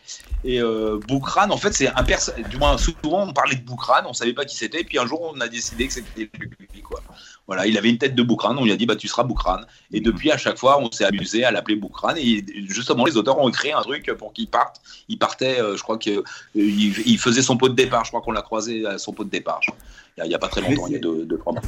Et 0.45 0.61
euh, 0.61 0.99
Boukran, 1.07 1.51
en 1.51 1.57
fait, 1.57 1.73
c'est 1.73 1.89
un 1.89 2.05
perso. 2.05 2.33
Du 2.51 2.57
moins, 2.57 2.77
souvent, 2.79 3.27
on 3.27 3.33
parlait 3.33 3.57
de 3.57 3.63
Boukran, 3.63 4.03
on 4.07 4.13
savait 4.13 4.33
pas 4.33 4.45
qui 4.45 4.57
c'était. 4.57 4.85
Puis 4.85 4.99
un 4.99 5.07
jour, 5.07 5.33
on 5.35 5.41
a 5.41 5.49
décidé 5.49 5.87
que 5.87 5.93
c'était 5.93 6.31
lui, 6.39 6.83
quoi. 6.83 7.03
Voilà, 7.47 7.67
il 7.67 7.79
avait 7.79 7.89
une 7.89 7.97
tête 7.97 8.15
de 8.15 8.23
Boukran. 8.23 8.57
On 8.59 8.65
lui 8.65 8.73
a 8.73 8.77
dit, 8.77 8.85
bah, 8.85 8.95
tu 8.95 9.09
seras 9.09 9.23
Boukran. 9.25 9.61
Et 9.91 10.01
depuis, 10.01 10.31
à 10.31 10.37
chaque 10.37 10.59
fois, 10.59 10.79
on 10.81 10.93
s'est 10.93 11.07
amusé 11.07 11.45
à 11.45 11.51
l'appeler 11.51 11.77
Boukran. 11.77 12.15
Et 12.17 12.45
justement, 12.69 13.07
les 13.07 13.17
auteurs 13.17 13.39
ont 13.39 13.51
créé 13.51 13.73
un 13.73 13.81
truc 13.81 14.13
pour 14.19 14.35
qu'il 14.35 14.49
parte. 14.49 14.83
Il 15.09 15.19
partait, 15.19 15.59
euh, 15.59 15.75
je 15.77 15.83
crois 15.83 15.97
que 15.97 16.11
euh, 16.11 16.23
il, 16.55 17.19
faisait 17.19 17.41
son 17.41 17.57
pot 17.57 17.71
de 17.71 17.75
départ. 17.75 18.05
Je 18.05 18.11
crois 18.11 18.21
qu'on 18.21 18.33
l'a 18.33 18.43
croisé 18.43 18.85
à 18.85 18.99
son 18.99 19.13
pot 19.13 19.25
de 19.25 19.31
départ. 19.31 19.61
il 20.23 20.31
y 20.31 20.35
a 20.35 20.39
pas 20.39 20.49
très 20.49 20.61
longtemps, 20.61 20.89
il 20.89 20.93
y 20.93 20.97
a 20.97 20.99
deux, 20.99 21.25
deux 21.25 21.39
trois 21.39 21.55
mois. 21.55 21.63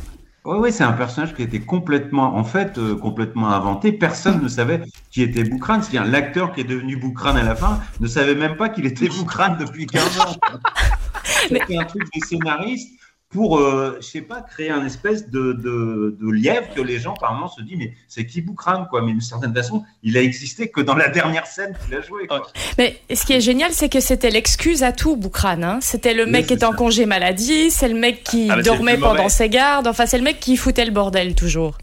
Ouais, 0.45 0.57
ouais, 0.57 0.73
c'est 0.73 0.85
un 0.85 0.93
personnage 0.93 1.35
qui 1.35 1.43
était 1.43 1.61
complètement, 1.61 2.35
en 2.35 2.45
fait, 2.45 2.79
euh, 2.79 2.97
complètement 2.97 3.51
inventé. 3.51 3.93
Personne 3.93 4.43
ne 4.43 4.49
savait 4.49 4.81
qui 5.11 5.23
était 5.23 5.45
Boukran. 5.45 5.83
C'est-à-dire 5.83 6.11
l'acteur 6.11 6.53
qui 6.53 6.63
est 6.63 6.65
devenu 6.65 6.97
Boukran 6.97 7.37
à 7.37 7.43
la 7.43 7.55
fin 7.55 7.81
ne 8.01 8.07
savait 8.07 8.35
même 8.35 8.57
pas 8.57 8.71
qu'il 8.71 8.87
était 8.87 9.09
Boukran 9.09 9.57
depuis 9.59 9.87
15 9.87 10.21
ans. 10.21 10.37
C'était 11.25 11.77
un 11.77 11.85
truc 11.85 12.05
des 12.15 12.21
scénaristes 12.21 13.00
pour, 13.31 13.59
euh, 13.59 13.97
je 14.01 14.07
sais 14.07 14.23
pas, 14.23 14.43
créer 14.43 14.71
un 14.71 14.85
espèce 14.85 15.31
de, 15.31 15.53
de, 15.53 16.17
de 16.21 16.31
lièvre 16.33 16.67
que 16.75 16.81
les 16.81 16.99
gens, 16.99 17.15
par 17.15 17.33
moment, 17.33 17.47
se 17.47 17.63
disent, 17.63 17.77
mais 17.79 17.95
c'est 18.09 18.27
qui 18.27 18.41
Boukran, 18.43 18.87
quoi? 18.91 19.03
Mais 19.03 19.13
d'une 19.13 19.21
certaine 19.21 19.55
façon, 19.55 19.85
il 20.03 20.17
a 20.19 20.23
existé 20.23 20.69
que 20.69 20.81
dans 20.81 20.97
la 20.97 21.09
dernière 21.09 21.47
scène 21.47 21.77
qu'il 21.85 21.95
a 21.95 22.01
joué, 22.01 22.27
quoi. 22.27 22.49
Mais 22.77 23.01
ce 23.15 23.25
qui 23.25 23.33
est 23.33 23.41
génial, 23.41 23.71
c'est 23.73 23.89
que 23.89 24.01
c'était 24.01 24.31
l'excuse 24.31 24.83
à 24.83 24.91
tout, 24.91 25.15
Boukran. 25.17 25.63
hein. 25.63 25.79
C'était 25.81 26.13
le 26.13 26.25
Oui, 26.25 26.31
mec 26.33 26.47
qui 26.49 26.55
était 26.55 26.65
en 26.65 26.73
congé 26.73 27.07
maladie, 27.07 27.71
c'est 27.71 27.89
le 27.89 27.95
mec 27.95 28.25
qui 28.25 28.49
Ah, 28.51 28.61
dormait 28.63 28.99
pendant 28.99 29.29
ses 29.29 29.49
gardes, 29.49 29.87
enfin 29.87 30.07
c'est 30.07 30.19
le 30.19 30.25
mec 30.25 30.41
qui 30.41 30.57
foutait 30.57 30.85
le 30.85 30.91
bordel 30.91 31.37
toujours. 31.37 31.79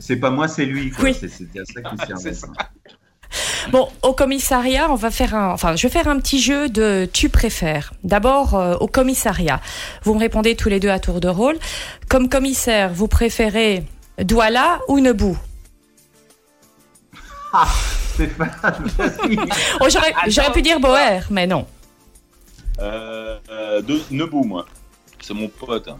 C'est 0.00 0.16
pas 0.16 0.30
moi, 0.30 0.48
c'est 0.48 0.64
lui, 0.64 0.90
quoi. 0.90 1.04
Oui. 1.04 1.14
C'est- 1.14 1.28
ça 1.28 1.82
qu'il 1.82 2.06
servait. 2.06 2.32
Bon, 3.70 3.88
au 4.02 4.14
commissariat, 4.14 4.90
on 4.90 4.94
va 4.94 5.10
faire 5.10 5.34
un, 5.34 5.50
enfin, 5.52 5.76
je 5.76 5.86
vais 5.86 5.92
faire 5.92 6.08
un 6.08 6.18
petit 6.18 6.40
jeu 6.40 6.68
de 6.70 7.08
tu 7.12 7.28
préfères. 7.28 7.92
D'abord, 8.02 8.54
euh, 8.54 8.74
au 8.76 8.86
commissariat, 8.86 9.60
vous 10.04 10.14
me 10.14 10.18
répondez 10.20 10.56
tous 10.56 10.68
les 10.70 10.80
deux 10.80 10.88
à 10.88 10.98
tour 10.98 11.20
de 11.20 11.28
rôle. 11.28 11.58
Comme 12.08 12.28
commissaire, 12.30 12.90
vous 12.92 13.08
préférez 13.08 13.84
Douala 14.18 14.80
ou 14.88 15.00
Nebou 15.00 15.36
Stéphane, 18.14 18.84
vas-y. 18.96 19.38
oh, 19.80 19.86
J'aurais 19.90 20.14
j'aurais 20.28 20.52
pu 20.52 20.62
dire 20.62 20.80
Boer, 20.80 21.20
mais 21.30 21.46
non. 21.46 21.66
Euh, 22.80 23.38
euh, 23.50 23.82
de 23.82 24.00
Nebou, 24.10 24.44
moi. 24.44 24.66
C'est 25.20 25.34
mon 25.34 25.48
pote. 25.48 25.88
hein. 25.88 25.98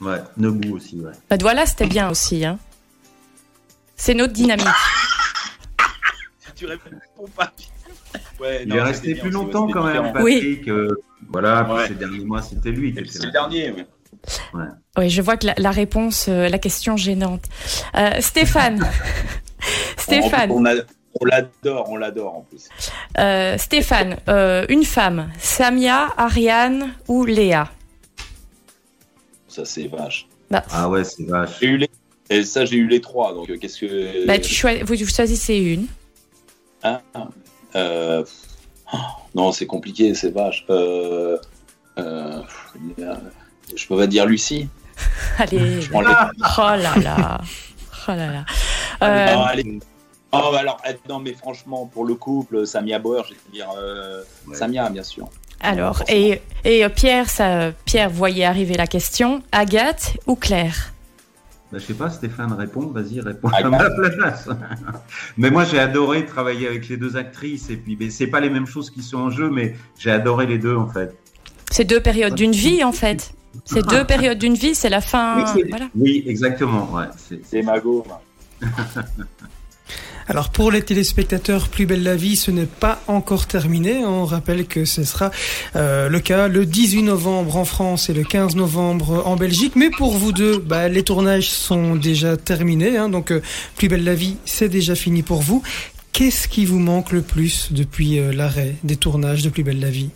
Ouais, 0.00 0.20
Nebou 0.36 0.76
aussi, 0.76 0.96
ouais. 1.00 1.12
Bah, 1.30 1.36
Douala, 1.36 1.66
c'était 1.66 1.86
bien 1.86 2.10
aussi. 2.10 2.44
Hein. 2.44 2.58
C'est 3.96 4.14
notre 4.14 4.32
dynamique. 4.32 4.66
Tu 6.56 6.66
réponds 6.66 6.90
pas. 7.36 7.52
Ouais, 8.40 8.62
Il 8.62 8.68
non, 8.68 8.76
est 8.76 8.82
resté 8.82 9.14
plus 9.14 9.24
ouais, 9.28 9.30
longtemps 9.30 9.68
quand 9.68 9.84
même. 9.84 10.12
Patrick. 10.12 10.68
euh, 10.68 10.88
voilà, 11.28 11.66
Ouais. 11.72 11.88
ces 11.88 11.94
derniers 11.94 12.24
mois, 12.24 12.42
c'était 12.42 12.70
lui 12.70 12.94
C'est 13.08 13.24
le 13.24 13.30
dernier, 13.32 13.72
oui. 13.72 13.84
Oui, 14.96 15.10
je 15.10 15.20
vois 15.22 15.36
que 15.36 15.46
la, 15.46 15.54
la 15.58 15.70
réponse, 15.70 16.26
euh, 16.28 16.48
la 16.48 16.58
question 16.58 16.96
gênante. 16.96 17.44
Euh, 17.96 18.20
Stéphane. 18.20 18.86
Stéphane. 19.96 20.50
On, 20.50 21.24
l'adore, 21.26 21.88
on 21.90 21.96
l'adore 21.96 22.36
en 22.36 22.40
plus. 22.42 22.68
Euh, 23.18 23.56
Stéphane, 23.58 24.16
euh, 24.28 24.64
une 24.68 24.84
femme, 24.84 25.30
Samia, 25.38 26.08
Ariane 26.16 26.92
ou 27.08 27.24
Léa? 27.24 27.70
Ça, 29.48 29.64
c'est 29.64 29.86
vache. 29.86 30.26
bah, 30.50 30.64
Ah 30.70 30.88
ouais, 30.88 31.04
c'est 31.04 31.24
vache. 31.24 31.50
J'ai 31.60 31.66
eu 31.68 31.76
les... 31.78 31.90
Et 32.30 32.42
ça, 32.44 32.64
j'ai 32.64 32.76
eu 32.76 32.88
les 32.88 33.00
trois. 33.00 33.34
Donc, 33.34 33.46
qu'est-ce 33.58 33.78
que. 33.80 34.26
bah, 34.26 34.38
tu 34.38 34.54
vous, 34.84 34.94
vous 34.96 35.06
choisissez 35.06 35.56
une. 35.56 35.86
Hein 36.84 37.00
Euh, 37.76 38.24
oh, 38.92 38.96
non, 39.34 39.50
c'est 39.52 39.66
compliqué, 39.66 40.14
c'est 40.14 40.30
vache. 40.30 40.64
Euh, 40.70 41.38
euh, 41.98 42.40
je 43.74 43.86
peux 43.86 43.96
pas 43.96 44.06
dire 44.06 44.26
Lucie. 44.26 44.68
Allez. 45.38 45.80
Je 45.80 45.90
prends 45.90 46.02
les- 46.02 46.08
Oh 46.58 46.60
là 46.76 46.94
là. 47.02 47.40
Oh 48.06 48.10
là 48.12 48.26
là. 48.30 48.44
Euh, 49.02 49.26
Ah, 49.34 49.46
allez. 49.48 49.78
Oh, 50.30 50.50
bah 50.52 50.58
alors, 50.58 50.78
eh, 50.88 50.94
non, 51.08 51.20
mais 51.20 51.32
franchement, 51.32 51.86
pour 51.86 52.04
le 52.04 52.14
couple, 52.16 52.66
Samia 52.66 52.98
Bauer, 52.98 53.24
je 53.26 53.32
vais 53.34 53.40
dire 53.52 53.68
euh, 53.78 54.22
Ouais. 54.46 54.54
Samia, 54.56 54.90
bien 54.90 55.02
sûr. 55.04 55.28
alors, 55.60 56.02
et, 56.08 56.42
et 56.64 56.86
Pierre, 56.90 57.30
ça, 57.30 57.70
Pierre 57.86 58.10
voyait 58.10 58.44
arriver 58.44 58.74
la 58.74 58.86
question. 58.86 59.42
Agathe 59.52 60.18
ou 60.26 60.34
Claire? 60.36 60.92
Bah, 61.72 61.78
je 61.78 61.86
sais 61.86 61.94
pas, 61.94 62.08
Stéphane, 62.10 62.52
réponds, 62.52 62.86
vas-y, 62.88 63.20
réponds 63.20 63.48
Ah, 63.52 63.66
à 63.66 63.68
ma 63.70 63.90
place. 63.90 64.48
mais 65.36 65.50
moi, 65.50 65.64
j'ai 65.64 65.78
adoré 65.78 66.24
travailler 66.24 66.68
avec 66.68 66.88
les 66.88 66.96
deux 66.96 67.16
actrices. 67.16 67.68
Et 67.70 67.76
puis, 67.76 68.10
c'est 68.12 68.26
pas 68.28 68.40
les 68.40 68.50
mêmes 68.50 68.66
choses 68.66 68.90
qui 68.90 69.02
sont 69.02 69.18
en 69.18 69.30
jeu, 69.30 69.50
mais 69.50 69.74
j'ai 69.98 70.10
adoré 70.10 70.46
les 70.46 70.58
deux, 70.58 70.76
en 70.76 70.88
fait. 70.88 71.16
C'est 71.72 71.84
deux 71.84 72.00
périodes 72.00 72.34
d'une 72.34 72.52
vie, 72.52 72.84
en 72.84 72.92
fait. 72.92 73.32
C'est 73.64 73.86
deux 73.86 74.04
périodes 74.04 74.38
d'une 74.38 74.54
vie, 74.54 74.74
c'est 74.74 74.88
la 74.90 75.00
fin. 75.00 75.38
Oui, 75.38 75.42
c'est- 75.52 75.68
Voilà. 75.68 75.88
Oui, 75.96 76.22
exactement. 76.26 76.92
Ouais, 76.92 77.06
c'est- 77.16 77.40
C'est 77.44 77.62
Mago. 77.62 78.04
Alors 80.26 80.48
pour 80.48 80.70
les 80.70 80.82
téléspectateurs, 80.82 81.68
Plus 81.68 81.84
belle 81.84 82.02
la 82.02 82.16
vie, 82.16 82.36
ce 82.36 82.50
n'est 82.50 82.64
pas 82.64 83.02
encore 83.08 83.46
terminé. 83.46 84.04
On 84.06 84.24
rappelle 84.24 84.66
que 84.66 84.86
ce 84.86 85.04
sera 85.04 85.30
euh, 85.76 86.08
le 86.08 86.20
cas 86.20 86.48
le 86.48 86.64
18 86.64 87.02
novembre 87.02 87.56
en 87.56 87.66
France 87.66 88.08
et 88.08 88.14
le 88.14 88.24
15 88.24 88.56
novembre 88.56 89.22
en 89.26 89.36
Belgique. 89.36 89.76
Mais 89.76 89.90
pour 89.90 90.16
vous 90.16 90.32
deux, 90.32 90.58
bah, 90.58 90.88
les 90.88 91.02
tournages 91.02 91.50
sont 91.50 91.94
déjà 91.94 92.38
terminés. 92.38 92.96
Hein, 92.96 93.10
donc 93.10 93.32
euh, 93.32 93.42
Plus 93.76 93.88
belle 93.88 94.04
la 94.04 94.14
vie, 94.14 94.38
c'est 94.46 94.70
déjà 94.70 94.94
fini 94.94 95.22
pour 95.22 95.42
vous. 95.42 95.62
Qu'est-ce 96.12 96.48
qui 96.48 96.64
vous 96.64 96.78
manque 96.78 97.12
le 97.12 97.20
plus 97.20 97.72
depuis 97.72 98.18
euh, 98.18 98.32
l'arrêt 98.32 98.76
des 98.82 98.96
tournages 98.96 99.42
de 99.42 99.50
Plus 99.50 99.62
belle 99.62 99.80
la 99.80 99.90
vie? 99.90 100.08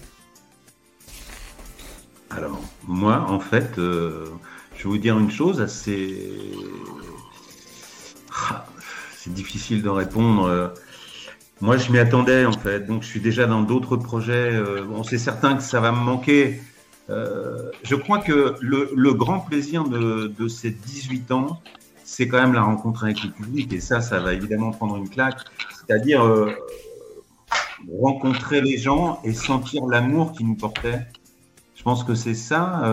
Alors, 2.30 2.60
moi, 2.86 3.26
en 3.28 3.40
fait, 3.40 3.72
je 3.76 4.24
vais 4.76 4.84
vous 4.84 4.98
dire 4.98 5.18
une 5.18 5.30
chose 5.30 5.60
assez. 5.60 6.14
Difficile 9.28 9.82
de 9.82 9.88
répondre. 9.88 10.44
euh. 10.44 10.68
Moi, 11.60 11.76
je 11.76 11.90
m'y 11.90 11.98
attendais, 11.98 12.44
en 12.44 12.52
fait. 12.52 12.86
Donc, 12.86 13.02
je 13.02 13.08
suis 13.08 13.20
déjà 13.20 13.46
dans 13.46 13.62
d'autres 13.62 13.96
projets. 13.96 14.52
euh, 14.54 14.84
Bon, 14.84 15.02
c'est 15.02 15.18
certain 15.18 15.56
que 15.56 15.62
ça 15.62 15.80
va 15.80 15.92
me 15.92 15.98
manquer. 15.98 16.60
Euh, 17.10 17.70
je 17.82 17.94
crois 17.96 18.18
que 18.18 18.54
le, 18.60 19.12
grand 19.14 19.40
plaisir 19.40 19.84
de, 19.84 20.48
ces 20.48 20.70
18 20.70 21.32
ans, 21.32 21.60
c'est 22.04 22.28
quand 22.28 22.40
même 22.40 22.52
la 22.52 22.62
rencontre 22.62 23.04
avec 23.04 23.22
le 23.24 23.30
public. 23.30 23.72
Et 23.72 23.80
ça, 23.80 24.00
ça 24.00 24.20
va 24.20 24.34
évidemment 24.34 24.70
prendre 24.70 24.96
une 24.96 25.08
claque. 25.08 25.40
C'est-à-dire 25.74 26.22
rencontrer 28.00 28.60
les 28.60 28.76
gens 28.78 29.20
et 29.24 29.32
sentir 29.32 29.86
l'amour 29.86 30.32
qui 30.32 30.44
nous 30.44 30.54
portait. 30.54 31.06
Je 31.76 31.82
pense 31.82 32.04
que 32.04 32.14
c'est 32.14 32.34
ça, 32.34 32.92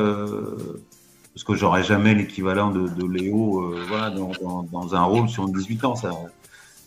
parce 1.36 1.44
que 1.44 1.54
j'aurais 1.54 1.84
jamais 1.84 2.16
l'équivalent 2.16 2.72
de, 2.72 2.88
de 2.88 3.06
Léo 3.06 3.62
euh, 3.62 3.84
voilà, 3.88 4.10
dans, 4.10 4.32
dans, 4.42 4.64
dans 4.64 4.96
un 4.96 5.04
rôle 5.04 5.30
sur 5.30 5.48
18 5.48 5.84
ans. 5.86 5.96
Ça 5.96 6.12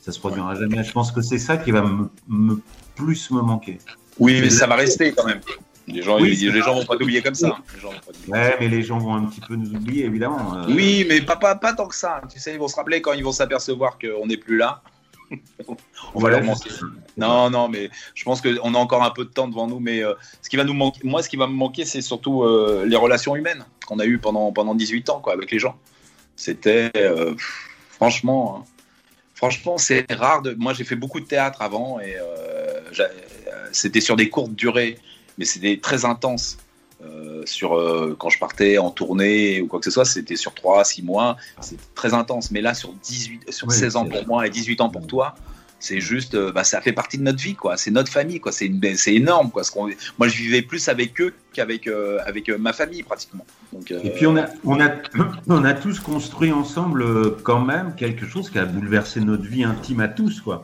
ça 0.03 0.13
se 0.13 0.19
produira 0.21 0.55
jamais. 0.55 0.83
Je 0.83 0.93
pense 0.93 1.13
que 1.13 1.21
c'est 1.21 1.39
ça 1.39 1.59
qui 1.59 1.71
va 1.71 1.83
me, 1.83 2.09
me- 2.29 2.61
plus 2.97 3.31
me 3.31 3.43
manquer. 3.43 3.77
Oui, 4.19 4.41
mais 4.41 4.49
ça 4.49 4.67
va 4.67 4.75
rester 4.77 5.13
quand 5.13 5.27
même. 5.27 5.41
Les 5.87 6.01
gens, 6.03 6.19
Oui, 6.19 6.35
les 6.35 6.61
gens 6.63 6.75
vont 6.75 6.85
pas 6.87 6.97
t'oublier 6.97 7.21
comme 7.23 7.35
ça. 7.35 7.59
Les 7.75 7.81
gens 7.81 7.91
vont. 7.91 8.33
Ouais, 8.33 8.57
mais 8.59 8.69
les 8.69 8.83
gens 8.83 8.99
vont 8.99 9.15
un 9.15 9.25
petit 9.27 9.41
peu 9.41 9.55
nous 9.55 9.71
oublier, 9.75 10.07
évidemment. 10.07 10.55
Euh, 10.57 10.65
Oui, 10.69 11.05
mais 11.09 11.21
pas, 11.21 11.37
pas, 11.37 11.55
pas 11.57 11.75
tant 11.75 11.87
que 11.87 11.95
ça. 11.95 12.23
Tu 12.33 12.39
sais, 12.41 12.55
ils 12.55 12.59
vont 12.59 12.69
se 12.69 12.77
rappeler 12.77 13.03
quand 13.03 13.13
ils 13.13 13.23
vont 13.25 13.33
s'apercevoir 13.33 13.99
qu'on 13.99 14.27
n'est 14.27 14.37
plus 14.39 14.57
là. 14.57 14.81
On 16.14 16.20
va 16.20 16.31
leur 16.31 16.43
manquer. 16.43 16.70
Non, 17.16 17.51
non, 17.51 17.68
mais 17.68 17.91
je 18.14 18.24
pense 18.24 18.41
qu'on 18.41 18.74
a 18.74 18.79
encore 18.79 19.03
un 19.03 19.11
peu 19.11 19.24
de 19.24 19.31
temps 19.31 19.49
devant 19.49 19.66
nous. 19.66 19.81
Mais 19.81 20.03
euh, 20.03 20.14
ce 20.43 20.49
qui 20.49 20.57
va 20.57 20.64
nous 20.64 20.74
manquer, 20.74 21.01
moi, 21.05 21.22
ce 21.22 21.29
qui 21.29 21.37
va 21.37 21.47
me 21.47 21.53
manquer, 21.53 21.85
c'est 21.85 22.01
surtout 22.01 22.43
euh, 22.43 22.85
les 22.87 22.97
relations 22.97 23.37
humaines 23.37 23.64
qu'on 23.87 23.99
a 23.99 24.07
eues 24.07 24.18
pendant, 24.18 24.53
pendant 24.53 24.74
18 24.74 25.11
ans 25.11 25.20
quoi, 25.20 25.33
avec 25.33 25.51
les 25.51 25.59
gens. 25.59 25.76
C'était 26.37 26.91
euh, 26.97 27.35
franchement, 27.91 28.59
hein, 28.59 28.64
franchement, 29.35 29.79
c'est 29.79 30.11
rare. 30.12 30.43
De... 30.43 30.55
Moi, 30.55 30.72
j'ai 30.72 30.85
fait 30.85 30.97
beaucoup 30.97 31.20
de 31.20 31.26
théâtre 31.26 31.62
avant 31.62 32.01
et 32.01 32.16
c'était 33.72 34.01
sur 34.01 34.16
des 34.16 34.31
courtes 34.31 34.55
durées, 34.55 34.99
mais 35.37 35.45
c'était 35.45 35.79
très 35.81 36.05
intense. 36.05 36.59
Euh, 37.01 37.43
sur 37.45 37.79
euh, 37.79 38.17
quand 38.19 38.29
je 38.29 38.41
partais 38.41 38.77
en 38.79 38.91
tournée 38.91 39.61
ou 39.61 39.69
quoi 39.69 39.79
que 39.79 39.85
ce 39.85 39.91
soit, 39.93 40.05
c'était 40.05 40.35
sur 40.35 40.53
3 40.53 40.85
6 40.85 41.03
mois, 41.03 41.37
c'était 41.61 41.83
très 41.95 42.13
intense. 42.13 42.51
Mais 42.51 42.61
là 42.61 42.75
sur 42.75 42.93
18 42.93 43.53
sur 43.53 43.69
Oui, 43.69 43.75
16 43.75 43.97
ans 43.97 44.09
c'est 44.11 44.19
pour 44.19 44.27
moi 44.27 44.47
et 44.47 44.51
18 44.51 44.81
ans 44.81 44.89
pour 44.89 45.07
toi, 45.07 45.37
c'est 45.79 46.01
juste 46.01 46.35
euh, 46.35 46.51
bah, 46.51 46.65
ça 46.65 46.81
fait 46.81 46.93
partie 46.93 47.17
de 47.17 47.23
notre 47.23 47.41
vie 47.41 47.55
quoi, 47.55 47.77
c'est 47.77 47.93
notre 47.93 48.11
famille 48.11 48.41
quoi, 48.41 48.51
c'est 48.51 48.69
c'est 48.97 49.15
énorme 49.15 49.53
quoi. 49.53 49.63
Moi 50.19 50.27
je 50.27 50.37
vivais 50.37 50.63
plus 50.63 50.89
avec 50.89 51.21
eux 51.21 51.33
qu'avec 51.53 51.89
avec 52.27 52.49
ma 52.49 52.73
famille 52.73 53.05
pratiquement. 53.05 53.47
Donc 53.73 53.93
Et 53.93 54.11
puis 54.11 54.27
on 54.27 54.37
a, 54.37 54.47
on 54.65 54.81
a, 54.81 54.91
on 55.47 55.65
a 55.65 55.75
tous 55.75 56.01
construit 56.01 56.51
ensemble 56.51 57.37
quand 57.45 57.61
même 57.61 57.95
quelque 57.95 58.27
chose 58.27 58.51
qui 58.51 58.59
a 58.59 58.65
bouleversé 58.65 59.21
notre 59.21 59.45
vie 59.45 59.63
intime 59.63 60.01
à 60.01 60.09
tous, 60.09 60.41
quoi. 60.41 60.63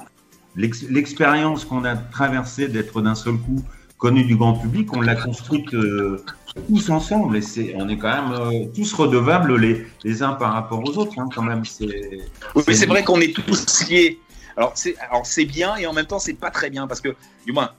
L'expérience 0.56 1.64
qu'on 1.64 1.84
a 1.84 1.96
traversée 1.96 2.68
d'être 2.68 3.02
d'un 3.02 3.16
seul 3.16 3.34
coup 3.34 3.62
du 4.10 4.36
grand 4.36 4.54
public, 4.54 4.94
on 4.94 5.00
l'a 5.00 5.14
construite 5.14 5.72
euh, 5.74 6.22
tous 6.68 6.90
ensemble 6.90 7.36
et 7.36 7.42
c'est, 7.42 7.74
on 7.76 7.88
est 7.88 7.96
quand 7.96 8.08
même 8.08 8.32
euh, 8.32 8.66
tous 8.74 8.92
redevables 8.92 9.56
les, 9.56 9.86
les 10.04 10.22
uns 10.22 10.32
par 10.32 10.52
rapport 10.52 10.82
aux 10.84 10.98
autres, 10.98 11.18
hein, 11.18 11.28
quand 11.34 11.42
même. 11.42 11.64
C'est, 11.64 12.20
Oui, 12.54 12.62
mais 12.66 12.74
c'est 12.74 12.86
vrai 12.86 13.02
qu'on 13.02 13.20
est 13.20 13.34
tous 13.34 13.88
liés. 13.88 14.18
Alors 14.56 14.72
c'est 14.76 14.96
alors 14.98 15.26
c'est 15.26 15.46
bien 15.46 15.74
et 15.76 15.86
en 15.86 15.92
même 15.92 16.06
temps 16.06 16.20
c'est 16.20 16.34
pas 16.34 16.50
très 16.50 16.70
bien 16.70 16.86
parce 16.86 17.00
que 17.00 17.16
du 17.44 17.52
moins 17.52 17.70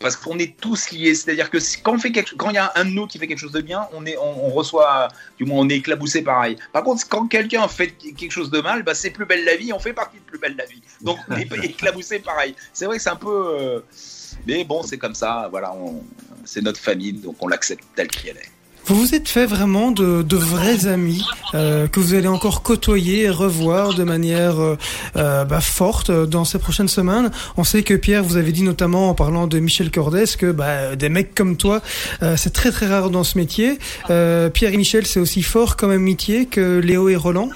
parce 0.00 0.16
qu'on 0.16 0.38
est 0.38 0.56
tous 0.56 0.90
liés. 0.90 1.14
C'est-à-dire 1.14 1.50
que 1.50 1.58
quand 1.82 1.94
on 1.94 1.98
fait 1.98 2.12
quelque, 2.12 2.34
quand 2.34 2.50
il 2.50 2.54
y 2.54 2.58
a 2.58 2.72
un 2.76 2.84
de 2.84 2.90
nous 2.90 3.06
qui 3.06 3.18
fait 3.18 3.26
quelque 3.26 3.38
chose 3.38 3.52
de 3.52 3.60
bien, 3.60 3.88
on 3.92 4.04
est 4.06 4.16
on, 4.16 4.46
on 4.46 4.50
reçoit 4.50 5.08
du 5.36 5.44
moins 5.44 5.60
on 5.60 5.68
est 5.68 5.76
éclaboussé 5.76 6.22
pareil. 6.22 6.56
Par 6.72 6.82
contre 6.82 7.08
quand 7.08 7.26
quelqu'un 7.26 7.66
fait 7.68 7.90
quelque 7.90 8.32
chose 8.32 8.50
de 8.50 8.60
mal, 8.60 8.82
bah 8.82 8.94
c'est 8.94 9.10
plus 9.10 9.26
belle 9.26 9.44
la 9.44 9.56
vie. 9.56 9.72
On 9.72 9.78
fait 9.78 9.92
partie 9.92 10.18
de 10.18 10.24
plus 10.24 10.38
belle 10.38 10.56
la 10.56 10.66
vie. 10.66 10.82
Donc 11.00 11.18
on 11.28 11.36
est 11.36 11.48
éclaboussé 11.64 12.18
pareil. 12.20 12.54
C'est 12.72 12.86
vrai 12.86 12.96
que 12.96 13.02
c'est 13.02 13.10
un 13.10 13.16
peu 13.16 13.58
euh, 13.60 13.80
mais 14.46 14.64
bon 14.64 14.82
c'est 14.82 14.98
comme 14.98 15.14
ça. 15.14 15.48
Voilà 15.50 15.74
c'est 16.44 16.62
notre 16.62 16.80
famille 16.80 17.12
donc 17.12 17.36
on 17.40 17.48
l'accepte 17.48 17.84
telle 17.94 18.08
qu'elle 18.08 18.36
est. 18.36 18.57
Vous 18.88 18.94
vous 18.96 19.14
êtes 19.14 19.28
fait 19.28 19.44
vraiment 19.44 19.90
de, 19.90 20.22
de 20.22 20.36
vrais 20.38 20.86
amis 20.86 21.22
euh, 21.52 21.88
que 21.88 22.00
vous 22.00 22.14
allez 22.14 22.26
encore 22.26 22.62
côtoyer 22.62 23.24
et 23.24 23.30
revoir 23.30 23.92
de 23.92 24.02
manière 24.02 24.58
euh, 24.58 24.78
euh, 25.16 25.44
bah, 25.44 25.60
forte 25.60 26.08
euh, 26.08 26.24
dans 26.24 26.46
ces 26.46 26.58
prochaines 26.58 26.88
semaines. 26.88 27.30
On 27.58 27.64
sait 27.64 27.82
que 27.82 27.92
Pierre, 27.92 28.24
vous 28.24 28.38
avez 28.38 28.50
dit 28.50 28.62
notamment 28.62 29.10
en 29.10 29.14
parlant 29.14 29.46
de 29.46 29.58
Michel 29.58 29.90
Cordès 29.90 30.24
que 30.38 30.52
bah, 30.52 30.96
des 30.96 31.10
mecs 31.10 31.34
comme 31.34 31.58
toi, 31.58 31.82
euh, 32.22 32.36
c'est 32.38 32.54
très 32.54 32.70
très 32.70 32.86
rare 32.86 33.10
dans 33.10 33.24
ce 33.24 33.36
métier. 33.36 33.78
Euh, 34.08 34.48
Pierre 34.48 34.72
et 34.72 34.78
Michel, 34.78 35.06
c'est 35.06 35.20
aussi 35.20 35.42
fort 35.42 35.76
comme 35.76 35.90
amitié 35.90 36.46
que 36.46 36.78
Léo 36.78 37.10
et 37.10 37.16
Roland? 37.16 37.50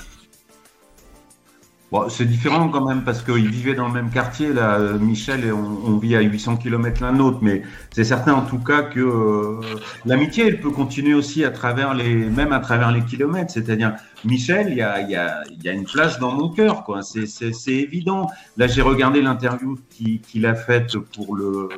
Bon, 1.92 2.08
c'est 2.08 2.24
différent 2.24 2.70
quand 2.70 2.86
même 2.86 3.04
parce 3.04 3.22
qu'ils 3.22 3.50
vivaient 3.50 3.74
dans 3.74 3.86
le 3.86 3.92
même 3.92 4.08
quartier, 4.08 4.50
là, 4.54 4.78
euh, 4.78 4.98
Michel, 4.98 5.44
et 5.44 5.52
on, 5.52 5.98
vit 5.98 6.16
à 6.16 6.22
800 6.22 6.56
km 6.56 7.02
l'un 7.02 7.12
de 7.12 7.18
l'autre, 7.18 7.40
mais 7.42 7.60
c'est 7.92 8.04
certain 8.04 8.32
en 8.32 8.40
tout 8.40 8.58
cas 8.58 8.80
que 8.80 8.98
euh, 8.98 9.60
l'amitié, 10.06 10.46
elle 10.46 10.58
peut 10.58 10.70
continuer 10.70 11.12
aussi 11.12 11.44
à 11.44 11.50
travers 11.50 11.92
les, 11.92 12.14
même 12.14 12.52
à 12.52 12.60
travers 12.60 12.92
les 12.92 13.02
kilomètres. 13.02 13.52
C'est-à-dire, 13.52 13.94
Michel, 14.24 14.68
il 14.70 14.78
y 14.78 14.80
a, 14.80 15.02
y, 15.02 15.16
a, 15.16 15.72
une 15.72 15.84
place 15.84 16.18
dans 16.18 16.32
mon 16.32 16.48
cœur, 16.48 16.82
quoi. 16.84 17.02
C'est, 17.02 17.26
évident. 17.66 18.26
Là, 18.56 18.68
j'ai 18.68 18.80
regardé 18.80 19.20
l'interview 19.20 19.78
qu'il, 19.90 20.46
a 20.46 20.54
faite 20.54 20.96
pour 20.96 21.36
le, 21.36 21.68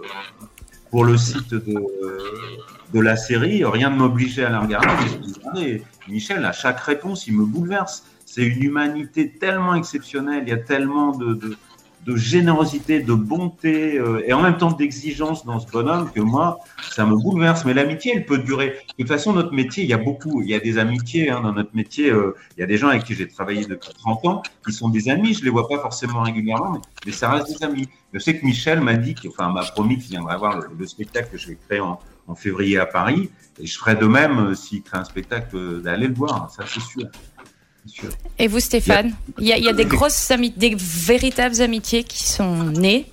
pour 0.93 1.05
le 1.05 1.17
site 1.17 1.55
de, 1.55 3.01
la 3.01 3.17
série. 3.17 3.65
Rien 3.65 3.91
ne 3.91 3.97
m'obligeait 3.97 4.45
à 4.45 4.51
la 4.51 4.61
regarder. 4.61 4.87
mais. 5.55 5.83
Michel, 6.07 6.45
à 6.45 6.53
chaque 6.53 6.81
réponse, 6.81 7.27
il 7.27 7.37
me 7.37 7.47
bouleverse. 7.47 8.05
C'est 8.27 8.43
une 8.43 8.63
humanité 8.63 9.31
tellement 9.31 9.75
exceptionnelle, 9.75 10.45
il 10.47 10.51
y 10.51 10.53
a 10.53 10.59
tellement 10.59 11.17
de, 11.17 11.57
générosité, 12.17 13.01
de 13.01 13.15
bonté 13.15 13.99
euh, 13.99 14.23
et 14.27 14.33
en 14.35 14.43
même 14.43 14.59
temps 14.59 14.73
d'exigence 14.73 15.47
dans 15.47 15.59
ce 15.59 15.71
bonhomme 15.71 16.11
que 16.13 16.21
moi, 16.21 16.59
ça 16.91 17.07
me 17.07 17.17
bouleverse. 17.17 17.65
Mais 17.65 17.73
l'amitié, 17.75 18.13
elle 18.15 18.27
peut 18.27 18.39
durer. 18.39 18.77
De 18.99 19.05
toute 19.05 19.09
façon, 19.09 19.33
notre 19.33 19.53
métier, 19.53 19.85
il 19.85 19.89
y 19.89 19.95
a 19.95 19.99
beaucoup, 19.99 20.43
il 20.43 20.49
y 20.49 20.55
a 20.55 20.61
des 20.61 20.77
amitiés 20.79 21.31
hein, 21.31 21.41
dans 21.41 21.53
notre 21.53 21.75
métier. 21.75 22.11
euh, 22.11 22.37
il 22.57 22.61
y 22.61 22.63
a 22.63 22.67
des 22.67 22.77
gens 22.77 22.89
avec 22.89 23.05
qui 23.05 23.15
j'ai 23.15 23.27
travaillé 23.27 23.65
depuis 23.65 23.93
30 23.95 24.25
ans 24.27 24.43
qui 24.67 24.73
sont 24.73 24.91
des 24.91 25.09
amis. 25.09 25.33
Je 25.33 25.45
les 25.45 25.51
vois 25.51 25.67
pas 25.67 25.79
forcément 25.79 26.21
régulièrement, 26.23 26.81
mais, 27.07 27.13
ça 27.13 27.31
reste 27.31 27.59
des 27.59 27.65
amis. 27.65 27.89
Je 28.13 28.19
sais 28.19 28.39
que 28.39 28.45
Michel 28.45 28.81
m'a 28.81 28.95
dit, 28.95 29.15
enfin 29.29 29.51
m'a 29.51 29.63
promis 29.63 29.97
qu'il 29.99 30.11
viendrait 30.11 30.37
voir 30.37 30.59
le, 30.59 30.69
le 30.79 30.87
spectacle 30.87 31.31
que 31.33 31.39
je 31.39 31.49
vais 31.49 31.59
créer 31.69 31.81
en, 31.81 31.99
février 32.37 32.79
à 32.79 32.87
Paris. 32.87 33.31
Et 33.59 33.67
je 33.67 33.79
ferai 33.79 33.95
de 33.95 34.07
même 34.07 34.39
euh, 34.39 34.55
s'il 34.55 34.83
crée 34.83 34.99
un 34.99 35.05
spectacle, 35.05 35.81
d'aller 35.83 36.09
le 36.09 36.15
voir. 36.15 36.51
Ça, 36.51 36.65
c'est 36.67 36.81
sûr. 36.81 37.07
Sûr. 37.87 38.09
Et 38.39 38.49
vous, 38.49 38.61
Stéphane 38.61 39.15
Il 39.39 39.47
y 39.47 39.53
a, 39.53 39.59
il 39.59 39.65
y 39.65 39.69
a 39.69 39.73
des 39.73 39.85
grosses 39.85 40.31
amitiés, 40.31 40.71
des 40.71 40.77
véritables 40.79 41.61
amitiés 41.61 42.03
qui 42.05 42.23
sont 42.23 42.65
nées 42.65 43.07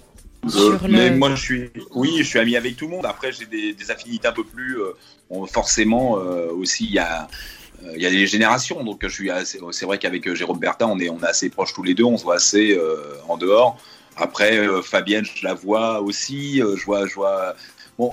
sur 0.47 0.59
Euh, 0.73 0.77
mais 0.89 1.09
le. 1.09 1.17
moi, 1.17 1.29
je 1.35 1.41
suis, 1.41 1.69
oui, 1.93 2.15
je 2.19 2.23
suis 2.23 2.39
ami 2.39 2.55
avec 2.55 2.75
tout 2.77 2.85
le 2.85 2.91
monde. 2.91 3.05
Après, 3.05 3.31
j'ai 3.31 3.45
des, 3.45 3.73
des 3.73 3.91
affinités 3.91 4.27
un 4.27 4.31
peu 4.31 4.43
plus. 4.43 4.79
euh, 4.81 4.93
bon, 5.29 5.45
forcément, 5.45 6.17
euh, 6.17 6.47
aussi, 6.51 6.85
il 6.85 6.93
y 6.93 6.99
a, 6.99 7.27
euh, 7.83 7.91
il 7.95 8.01
y 8.01 8.05
a 8.05 8.09
des 8.09 8.25
générations. 8.27 8.83
Donc, 8.83 8.99
je 9.03 9.09
suis 9.13 9.29
assez- 9.29 9.59
c'est 9.71 9.85
vrai 9.85 9.97
qu'avec 9.99 10.33
Jérôme 10.33 10.59
Bertin, 10.59 10.87
on 10.87 10.99
est, 10.99 11.09
on 11.09 11.19
est 11.19 11.27
assez 11.27 11.49
proches 11.49 11.73
tous 11.73 11.83
les 11.83 11.93
deux. 11.93 12.05
On 12.05 12.17
se 12.17 12.23
voit 12.23 12.35
assez 12.35 12.77
en 13.27 13.37
dehors. 13.37 13.77
Après, 14.15 14.67
Fabienne, 14.83 15.25
je 15.25 15.43
la 15.45 15.53
vois 15.53 16.01
aussi. 16.01 16.57
je 16.59 16.85
vois, 16.85 17.07
je 17.07 17.15
vois. 17.15 17.55
Bon. 17.97 18.11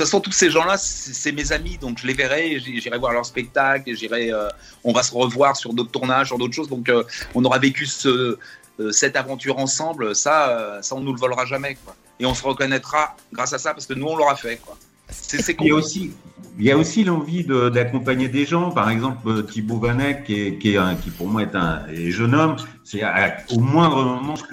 De 0.00 0.04
toute 0.06 0.12
façon, 0.12 0.22
tous 0.22 0.32
ces 0.32 0.48
gens-là, 0.50 0.78
c'est 0.78 1.30
mes 1.30 1.52
amis, 1.52 1.76
donc 1.76 1.98
je 1.98 2.06
les 2.06 2.14
verrai, 2.14 2.58
j'irai 2.58 2.96
voir 2.96 3.12
leur 3.12 3.26
spectacle, 3.26 3.94
j'irai, 3.94 4.32
euh, 4.32 4.48
on 4.82 4.94
va 4.94 5.02
se 5.02 5.12
revoir 5.12 5.56
sur 5.56 5.74
d'autres 5.74 5.90
tournages, 5.90 6.28
sur 6.28 6.38
d'autres 6.38 6.54
choses. 6.54 6.70
Donc, 6.70 6.88
euh, 6.88 7.04
on 7.34 7.44
aura 7.44 7.58
vécu 7.58 7.84
ce, 7.84 8.38
euh, 8.80 8.92
cette 8.92 9.14
aventure 9.14 9.58
ensemble, 9.58 10.14
ça, 10.16 10.78
ça 10.80 10.94
on 10.96 11.00
nous 11.00 11.12
le 11.12 11.18
volera 11.20 11.44
jamais, 11.44 11.76
quoi. 11.84 11.94
Et 12.18 12.24
on 12.24 12.32
se 12.32 12.42
reconnaîtra 12.42 13.14
grâce 13.30 13.52
à 13.52 13.58
ça 13.58 13.74
parce 13.74 13.84
que 13.84 13.92
nous 13.92 14.06
on 14.06 14.16
l'aura 14.16 14.36
fait, 14.36 14.56
quoi. 14.64 14.78
C'est 15.10 15.42
c'est 15.42 15.54
Il 15.60 15.66
y 15.66 15.70
a 15.70 15.74
aussi, 15.74 16.12
il 16.58 16.64
y 16.64 16.70
a 16.70 16.78
aussi 16.78 17.04
l'envie 17.04 17.44
de- 17.44 17.68
d'accompagner 17.68 18.28
des 18.28 18.46
gens. 18.46 18.70
Par 18.70 18.88
exemple, 18.88 19.44
Thibaut 19.48 19.80
Vanek, 19.80 20.24
qui, 20.24 20.40
est, 20.40 20.56
qui, 20.58 20.72
est 20.72 20.76
un- 20.78 20.94
qui 20.94 21.10
pour 21.10 21.26
moi 21.26 21.42
est 21.42 21.54
un 21.54 21.86
est 21.88 22.10
jeune 22.10 22.34
homme. 22.34 22.56
C'est 22.84 23.02
au 23.50 23.58
moindre 23.60 24.02
moment 24.02 24.34
je 24.36 24.44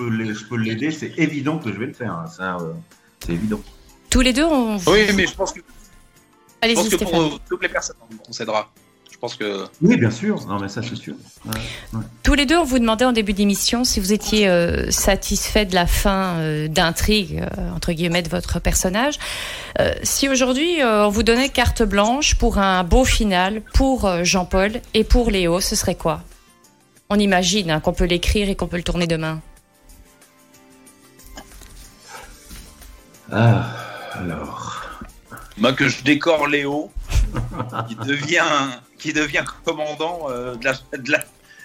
peux 0.46 0.58
l'aider. 0.58 0.92
C'est 0.92 1.14
évident 1.18 1.58
que 1.58 1.72
je 1.72 1.78
vais 1.80 1.86
le 1.86 1.94
faire. 1.94 2.12
hein. 2.12 2.26
C'est 3.22 3.32
évident. 3.32 3.62
Tous 4.18 4.24
les 4.24 4.34
deux, 4.34 4.46
on. 4.46 4.78
Oui, 4.88 5.06
mais 5.14 5.28
je 5.28 5.36
pense 5.36 5.54
que, 5.54 5.60
je 6.64 6.74
pense 6.74 6.90
que 6.90 6.96
pour 6.96 7.40
toutes 7.48 7.62
les 7.62 7.70
personnes, 7.70 7.98
on 8.28 8.34
s'aidera. 8.34 8.72
Je 9.12 9.18
pense 9.20 9.36
que. 9.36 9.66
Oui, 9.80 9.96
bien 9.96 10.10
sûr. 10.10 10.44
Non, 10.48 10.58
mais 10.60 10.70
ça, 10.70 10.82
c'est 10.82 10.96
sûr. 10.96 11.14
Ouais, 11.46 11.52
ouais. 11.94 12.04
Tous 12.24 12.34
les 12.34 12.48
deux, 12.48 12.58
on 12.58 12.64
vous 12.64 12.80
demandait 12.80 13.06
en 13.06 13.12
début 13.12 13.34
d'émission 13.34 13.84
si 13.84 14.00
vous 14.00 14.14
étiez 14.14 14.48
euh, 14.48 14.90
satisfait 14.90 15.66
de 15.66 15.76
la 15.76 15.86
fin 15.86 16.38
euh, 16.38 16.68
d'intrigue, 16.68 17.44
euh, 17.60 17.76
entre 17.76 17.92
guillemets, 17.92 18.24
de 18.24 18.30
votre 18.30 18.60
personnage. 18.60 19.20
Euh, 19.80 19.94
si 20.02 20.28
aujourd'hui, 20.28 20.82
euh, 20.82 21.06
on 21.06 21.10
vous 21.10 21.22
donnait 21.22 21.50
carte 21.50 21.84
blanche 21.84 22.34
pour 22.34 22.58
un 22.58 22.84
beau 22.84 23.06
final 23.06 23.62
pour 23.76 24.06
euh, 24.06 24.24
Jean-Paul 24.24 24.82
et 24.96 25.04
pour 25.04 25.30
Léo, 25.30 25.60
ce 25.60 25.76
serait 25.76 25.94
quoi? 25.94 26.24
On 27.12 27.20
imagine 27.20 27.70
hein, 27.70 27.80
qu'on 27.82 27.94
peut 27.94 28.06
l'écrire 28.06 28.50
et 28.50 28.56
qu'on 28.56 28.68
peut 28.68 28.78
le 28.78 28.84
tourner 28.84 29.06
demain. 29.06 29.42
Ah, 33.32 33.68
alors. 34.18 35.00
Moi, 35.58 35.74
que 35.74 35.90
je 35.90 36.04
décore 36.04 36.48
Léo, 36.48 36.92
qui 37.88 37.96
devient, 37.96 38.44
qui 38.98 39.14
devient 39.14 39.44
commandant 39.66 40.28
euh, 40.30 40.56
de, 40.56 40.66
la, 40.66 40.74
de, 40.98 41.12
la, 41.12 41.20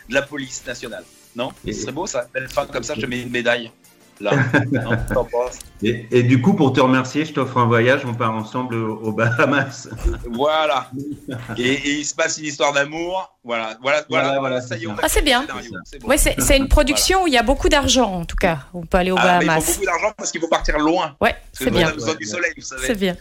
de 0.09 0.15
la 0.15 0.23
police 0.23 0.65
nationale. 0.67 1.05
Non? 1.37 1.53
Ce 1.67 1.73
serait 1.73 1.93
beau, 1.93 2.07
ça. 2.07 2.27
Belle 2.33 2.49
fin 2.49 2.67
comme 2.67 2.83
ça, 2.83 2.95
je 2.95 3.01
te 3.01 3.07
mets 3.07 3.23
une 3.23 3.31
médaille. 3.31 3.71
Là. 4.21 4.33
Non, 4.73 5.27
Et, 5.83 6.07
et 6.13 6.23
du 6.23 6.41
coup, 6.41 6.55
pour 6.55 6.73
te 6.73 6.81
remercier, 6.81 7.25
je 7.25 7.33
t'offre 7.33 7.59
un 7.59 7.67
voyage. 7.67 8.05
On 8.07 8.15
part 8.15 8.33
ensemble 8.35 8.75
au- 8.77 8.97
aux 9.01 9.13
Bahamas. 9.13 9.89
Voilà. 10.31 10.91
Et, 11.59 11.63
et 11.73 11.99
il 12.01 12.05
se 12.05 12.15
passe 12.15 12.39
une 12.39 12.45
histoire 12.45 12.73
d'amour. 12.73 13.37
Voilà, 13.45 13.77
voilà, 13.83 14.05
voilà. 14.09 14.25
Voilà, 14.27 14.39
voilà, 14.41 14.61
ça 14.61 14.77
y 14.77 14.85
est, 14.85 14.87
on 14.87 14.93
a 14.93 15.01
Ah, 15.03 15.09
c'est 15.09 15.23
bien. 15.23 15.45
c'est 15.85 15.99
bon. 16.01 16.09
Ouais, 16.09 16.17
c'est 16.19 16.57
une 16.57 16.69
production 16.69 17.25
où 17.25 17.27
il 17.27 17.33
y 17.33 17.39
a 17.39 17.43
beaucoup 17.43 17.69
d'argent, 17.69 18.13
en 18.13 18.25
tout 18.25 18.37
cas. 18.37 18.59
On 18.75 18.83
peut 18.87 18.99
aller 18.99 19.11
au 19.11 19.17
Ah, 19.19 19.39
mais 19.41 19.47
il 19.47 19.47
faut 19.47 19.47
Bahamas. 19.49 19.67
beaucoup 19.75 19.87
d'argent 19.87 20.13
parce 20.17 20.31
qu'il 20.31 20.41
faut 20.41 20.49
partir 20.49 20.79
loin. 20.79 21.17
Ouais, 21.21 21.35
c'est 21.53 21.71
bien. 21.71 21.89
On 21.89 21.91
a 21.91 21.95
besoin 21.95 22.15
du 22.15 22.25
soleil, 22.27 22.53
vous 22.57 22.63
savez. 22.63 22.87
C'est 22.87 22.99
bien. 22.99 23.17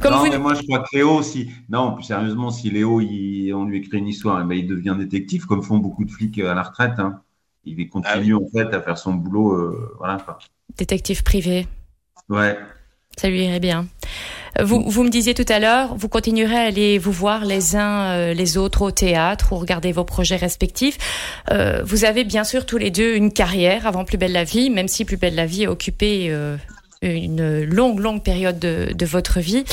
Comme 0.00 0.12
non, 0.14 0.18
vous... 0.24 0.30
mais 0.30 0.38
moi, 0.38 0.54
je 0.54 0.62
crois 0.62 0.80
que 0.80 0.96
Léo, 0.96 1.22
si. 1.22 1.50
Non, 1.68 1.92
plus 1.94 2.02
sérieusement, 2.04 2.50
si 2.50 2.70
Léo, 2.70 3.00
il- 3.00 3.52
on 3.54 3.64
lui 3.66 3.78
écrit 3.78 3.98
une 3.98 4.08
histoire, 4.08 4.40
eh 4.42 4.44
ben, 4.44 4.58
il 4.58 4.66
devient 4.66 4.96
détective, 4.98 5.46
comme 5.46 5.62
font 5.62 5.78
beaucoup 5.78 6.04
de 6.04 6.10
flics 6.10 6.38
à 6.40 6.54
la 6.54 6.62
retraite. 6.62 6.98
hein. 6.98 7.20
Il 7.66 7.88
continue, 7.88 8.34
en 8.34 8.46
fait, 8.52 8.74
à 8.74 8.80
faire 8.82 8.98
son 8.98 9.14
boulot. 9.14 9.52
euh, 9.52 9.94
voilà. 9.98 10.18
quoi. 10.18 10.38
Détective 10.76 11.22
privé. 11.22 11.66
Ouais. 12.28 12.56
Ça 13.16 13.28
lui 13.28 13.44
irait 13.44 13.60
bien. 13.60 13.86
Vous, 14.62 14.88
vous 14.88 15.02
me 15.02 15.08
disiez 15.08 15.34
tout 15.34 15.44
à 15.48 15.58
l'heure, 15.58 15.96
vous 15.96 16.08
continuerez 16.08 16.56
à 16.56 16.62
aller 16.62 16.98
vous 16.98 17.10
voir 17.10 17.44
les 17.44 17.74
uns 17.74 18.12
euh, 18.12 18.34
les 18.34 18.56
autres 18.56 18.82
au 18.82 18.90
théâtre 18.92 19.52
ou 19.52 19.56
regarder 19.56 19.90
vos 19.92 20.04
projets 20.04 20.36
respectifs. 20.36 20.98
Euh, 21.50 21.82
vous 21.84 22.04
avez 22.04 22.24
bien 22.24 22.44
sûr 22.44 22.64
tous 22.66 22.76
les 22.78 22.90
deux 22.90 23.14
une 23.16 23.32
carrière 23.32 23.86
avant 23.86 24.04
Plus 24.04 24.16
belle 24.16 24.32
la 24.32 24.44
vie, 24.44 24.70
même 24.70 24.88
si 24.88 25.04
Plus 25.04 25.16
belle 25.16 25.34
la 25.34 25.46
vie 25.46 25.66
a 25.66 25.70
occupé 25.70 26.28
euh, 26.30 26.56
une 27.04 27.62
longue, 27.64 28.00
longue 28.00 28.22
période 28.22 28.58
de, 28.58 28.92
de 28.92 29.06
votre 29.06 29.40
vie. 29.40 29.64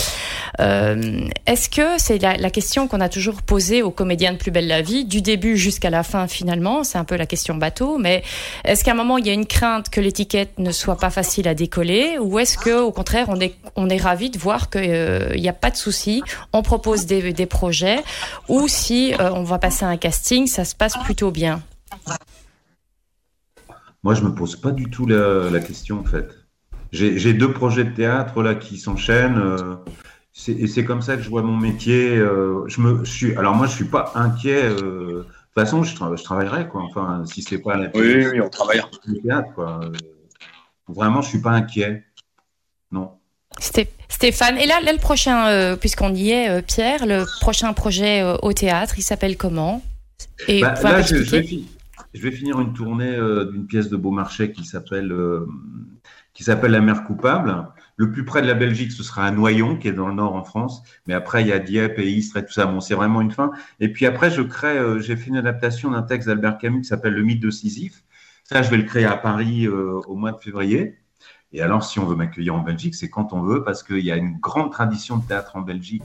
Euh, 0.60 1.28
Est-ce 1.46 1.70
que 1.70 1.98
c'est 1.98 2.20
la, 2.20 2.50
question 2.50 2.88
qu'on 2.88 3.00
a 3.00 3.10
toujours 3.10 3.42
posée 3.42 3.82
aux 3.82 3.92
comédiens 3.92 4.34
de 4.34 4.38
Plus 4.38 4.52
belle 4.52 4.68
la 4.68 4.82
vie, 4.82 5.06
du 5.06 5.22
début 5.22 5.58
jusqu'à 5.58 5.90
la 5.90 6.04
fin 6.04 6.28
finalement? 6.28 6.84
C'est 6.84 6.98
un 6.98 7.04
peu 7.06 7.16
la 7.16 7.26
question 7.26 7.56
bateau, 7.56 7.98
mais 7.98 8.24
est-ce 8.66 8.84
qu'à 8.84 8.92
un 8.92 8.96
moment 8.96 9.18
il 9.18 9.26
y 9.26 9.30
a 9.30 9.34
une 9.34 9.46
crainte 9.46 9.90
que 9.90 10.02
l'étiquette 10.02 10.60
ne 10.60 10.72
soit 10.72 10.98
pas 10.98 11.10
facile 11.10 11.48
à 11.48 11.54
décoller, 11.54 12.18
ou 12.20 12.40
est-ce 12.40 12.58
que 12.58 12.82
au 12.82 12.92
contraire 12.92 13.28
on 13.30 13.40
est 13.40 13.56
on 13.76 13.90
est 13.90 14.02
ravi 14.02 14.30
de 14.30 14.38
voir 14.38 14.70
qu'il 14.70 15.36
n'y 15.36 15.50
a 15.50 15.54
pas 15.54 15.70
de 15.70 15.78
souci, 15.78 16.22
on 16.54 16.62
propose 16.62 17.06
des, 17.06 17.34
des 17.34 17.46
projets, 17.46 18.00
ou 18.48 18.68
si 18.68 19.14
euh, 19.14 19.32
on 19.34 19.44
va 19.44 19.60
passer 19.60 19.86
un 19.86 19.98
casting, 19.98 20.48
ça 20.48 20.66
se 20.66 20.76
passe 20.76 20.98
plutôt 21.04 21.32
bien? 21.32 21.62
Moi, 24.04 24.16
je 24.16 24.22
me 24.24 24.34
pose 24.34 24.56
pas 24.56 24.72
du 24.72 24.90
tout 24.90 25.06
la, 25.06 25.50
la 25.50 25.60
question, 25.60 26.00
en 26.00 26.04
fait. 26.04 26.41
J'ai 26.92 27.34
deux 27.34 27.52
projets 27.54 27.84
de 27.86 27.94
théâtre 27.96 28.42
là 28.44 28.56
qui 28.56 28.78
s'enchaînent. 28.78 29.38
euh, 29.40 29.76
c'est- 30.34 30.52
et 30.54 30.68
c'est 30.68 30.84
comme 30.86 31.02
ça 31.02 31.16
que 31.18 31.24
je 31.24 31.30
vois 31.30 31.42
mon 31.42 31.58
métier. 31.58 32.18
euh, 32.18 32.64
je 32.68 32.82
me, 32.82 33.04
je 33.06 33.12
suis, 33.12 33.36
alors 33.36 33.56
moi, 33.56 33.68
je 33.68 33.74
suis 33.74 33.86
pas 33.86 34.12
inquiet. 34.16 34.64
euh, 34.66 35.24
de 35.24 35.24
toute 35.24 35.66
façon, 35.66 35.84
je, 35.84 35.94
tra- 35.96 36.18
je 36.18 36.24
travaillerai, 36.24 36.68
quoi. 36.70 36.82
Enfin, 36.84 37.24
si 37.26 37.42
c'est 37.42 37.58
pas 37.60 37.76
la 37.78 37.90
Oui, 37.94 38.26
oui, 38.32 38.40
on 38.42 38.50
travaille. 38.50 38.82
le 39.06 39.22
théâtre, 39.22 39.50
quoi. 39.56 39.82
Euh, 39.84 39.92
Vraiment, 40.88 41.22
je 41.22 41.30
suis 41.30 41.42
pas 41.42 41.52
inquiet. 41.52 42.04
Non. 42.92 43.12
Sté- 43.60 43.88
Stéphane, 44.10 44.58
et 44.58 44.66
là, 44.66 44.80
là 44.84 44.92
le 44.92 44.98
prochain, 45.00 45.48
euh, 45.48 45.76
puisqu'on 45.78 46.14
y 46.14 46.32
est, 46.32 46.50
euh, 46.50 46.62
Pierre, 46.62 47.06
le 47.06 47.26
prochain 47.40 47.72
projet 47.74 48.22
euh, 48.22 48.36
au 48.42 48.52
théâtre, 48.52 48.96
il 48.98 49.02
s'appelle 49.04 49.38
comment? 49.38 49.82
Et 50.50 50.60
Bah, 50.62 50.74
là, 50.84 51.02
je, 51.02 51.18
je 51.18 51.36
vais 51.38 51.48
je 52.14 52.30
finir 52.30 52.60
une 52.60 52.74
tournée 52.74 53.16
euh, 53.16 53.46
d'une 53.52 53.68
pièce 53.68 53.90
de 53.90 53.96
Beaumarchais 53.96 54.52
qui 54.52 54.66
s'appelle 54.66 55.12
euh, 55.14 55.46
qui 56.34 56.44
s'appelle 56.44 56.72
La 56.72 56.82
mer 56.82 57.04
coupable. 57.04 57.68
Le 57.98 58.12
plus 58.12 58.26
près 58.26 58.42
de 58.42 58.48
la 58.48 58.54
Belgique, 58.54 58.92
ce 58.92 59.04
sera 59.04 59.26
à 59.26 59.32
Noyon, 59.32 59.78
qui 59.78 59.88
est 59.88 59.94
dans 59.94 60.08
le 60.08 60.14
nord 60.14 60.34
en 60.34 60.44
France. 60.44 60.82
Mais 61.06 61.14
après, 61.14 61.42
il 61.42 61.48
y 61.48 61.52
a 61.52 61.60
Dieppe 61.60 62.00
et 62.00 62.10
Istres 62.10 62.38
et 62.38 62.46
tout 62.46 62.54
ça. 62.54 62.66
Bon, 62.66 62.80
c'est 62.80 62.96
vraiment 62.96 63.22
une 63.22 63.32
fin. 63.32 63.52
Et 63.80 63.90
puis 63.90 64.06
après, 64.06 64.32
je 64.32 64.42
crée, 64.42 64.78
euh, 64.78 65.00
j'ai 65.00 65.16
fait 65.16 65.30
une 65.30 65.38
adaptation 65.38 65.92
d'un 65.92 66.02
texte 66.02 66.28
d'Albert 66.28 66.58
Camus 66.58 66.82
qui 66.82 66.88
s'appelle 66.88 67.14
Le 67.14 67.22
mythe 67.22 67.42
de 67.42 67.52
Sisyphe. 67.52 68.04
Ça, 68.44 68.62
je 68.64 68.70
vais 68.70 68.78
le 68.78 68.84
créer 68.84 69.06
à 69.06 69.18
Paris 69.18 69.68
euh, 69.68 70.00
au 70.08 70.16
mois 70.16 70.32
de 70.32 70.38
février. 70.38 70.98
Et 71.54 71.62
alors, 71.62 71.84
si 71.84 72.00
on 72.00 72.06
veut 72.06 72.16
m'accueillir 72.16 72.56
en 72.56 72.62
Belgique, 72.62 72.96
c'est 72.96 73.10
quand 73.10 73.34
on 73.34 73.42
veut, 73.42 73.64
parce 73.64 73.84
qu'il 73.84 74.00
y 74.00 74.12
a 74.12 74.16
une 74.16 74.38
grande 74.40 74.72
tradition 74.72 75.18
de 75.18 75.26
théâtre 75.26 75.56
en 75.56 75.62
Belgique. 75.62 76.04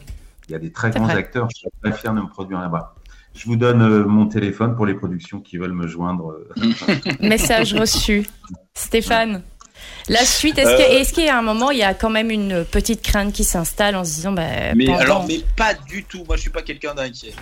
Il 0.49 0.53
y 0.53 0.55
a 0.55 0.59
des 0.59 0.73
très 0.73 0.91
grands 0.91 1.05
vrai. 1.05 1.15
acteurs. 1.15 1.49
Je 1.51 1.57
suis 1.57 1.69
très 1.83 1.93
fier 1.93 2.13
de 2.15 2.21
me 2.21 2.29
produire 2.29 2.61
là-bas. 2.61 2.95
Je 3.35 3.47
vous 3.47 3.57
donne 3.57 3.83
euh, 3.83 4.05
mon 4.05 4.27
téléphone 4.27 4.77
pour 4.77 4.87
les 4.87 4.95
productions 4.95 5.41
qui 5.41 5.57
veulent 5.57 5.73
me 5.73 5.87
joindre. 5.87 6.39
Message 7.21 7.75
reçu. 7.75 8.27
Stéphane, 8.75 9.43
la 10.09 10.25
suite, 10.25 10.59
est-ce 10.59 10.69
Euh, 11.11 11.15
qu'il 11.15 11.25
y 11.25 11.29
a 11.29 11.37
un 11.39 11.43
moment, 11.43 11.71
il 11.71 11.79
y 11.79 11.83
a 11.83 11.95
quand 11.95 12.11
même 12.11 12.31
une 12.31 12.65
petite 12.65 13.03
crainte 13.03 13.33
qui 13.33 13.45
s'installe 13.45 13.97
en 13.97 14.05
se 14.05 14.15
disant, 14.15 14.33
bah, 14.33 14.75
Mais 14.75 14.87
pendant- 14.87 14.99
alors, 14.99 15.27
mais 15.27 15.41
pas 15.57 15.75
du 15.75 16.05
tout. 16.05 16.25
Moi, 16.27 16.37
je 16.37 16.43
suis 16.43 16.51
pas 16.51 16.63
quelqu'un 16.63 16.95
d'inquiet. 16.95 17.35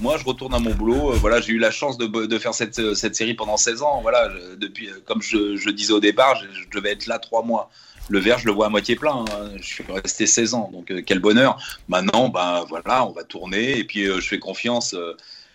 Moi, 0.00 0.16
je 0.18 0.24
retourne 0.24 0.54
à 0.54 0.58
mon 0.58 0.70
boulot. 0.74 1.12
Euh, 1.12 1.16
voilà, 1.16 1.40
j'ai 1.40 1.52
eu 1.52 1.58
la 1.58 1.70
chance 1.70 1.98
de, 1.98 2.06
de 2.06 2.38
faire 2.38 2.54
cette, 2.54 2.78
euh, 2.78 2.94
cette 2.94 3.14
série 3.16 3.34
pendant 3.34 3.56
16 3.56 3.82
ans. 3.82 4.00
Voilà, 4.02 4.30
je- 4.30 4.56
depuis, 4.56 4.88
euh, 4.88 4.94
comme 5.06 5.20
je, 5.22 5.56
je 5.56 5.70
disais 5.70 5.92
au 5.92 6.00
départ, 6.00 6.36
je, 6.36 6.46
je 6.62 6.68
devais 6.78 6.92
être 6.92 7.06
là 7.06 7.18
trois 7.18 7.42
mois. 7.42 7.70
Le 8.08 8.18
verre, 8.18 8.38
je 8.38 8.46
le 8.46 8.52
vois 8.52 8.66
à 8.66 8.68
moitié 8.70 8.96
plein. 8.96 9.24
hein. 9.30 9.50
Je 9.56 9.62
suis 9.62 9.84
resté 9.88 10.26
16 10.26 10.54
ans, 10.54 10.70
donc 10.72 10.92
quel 11.06 11.18
bonheur. 11.20 11.58
Maintenant, 11.88 12.28
ben 12.28 12.64
voilà, 12.68 13.04
on 13.06 13.12
va 13.12 13.24
tourner 13.24 13.78
et 13.78 13.84
puis 13.84 14.04
je 14.06 14.20
fais 14.20 14.38
confiance. 14.38 14.96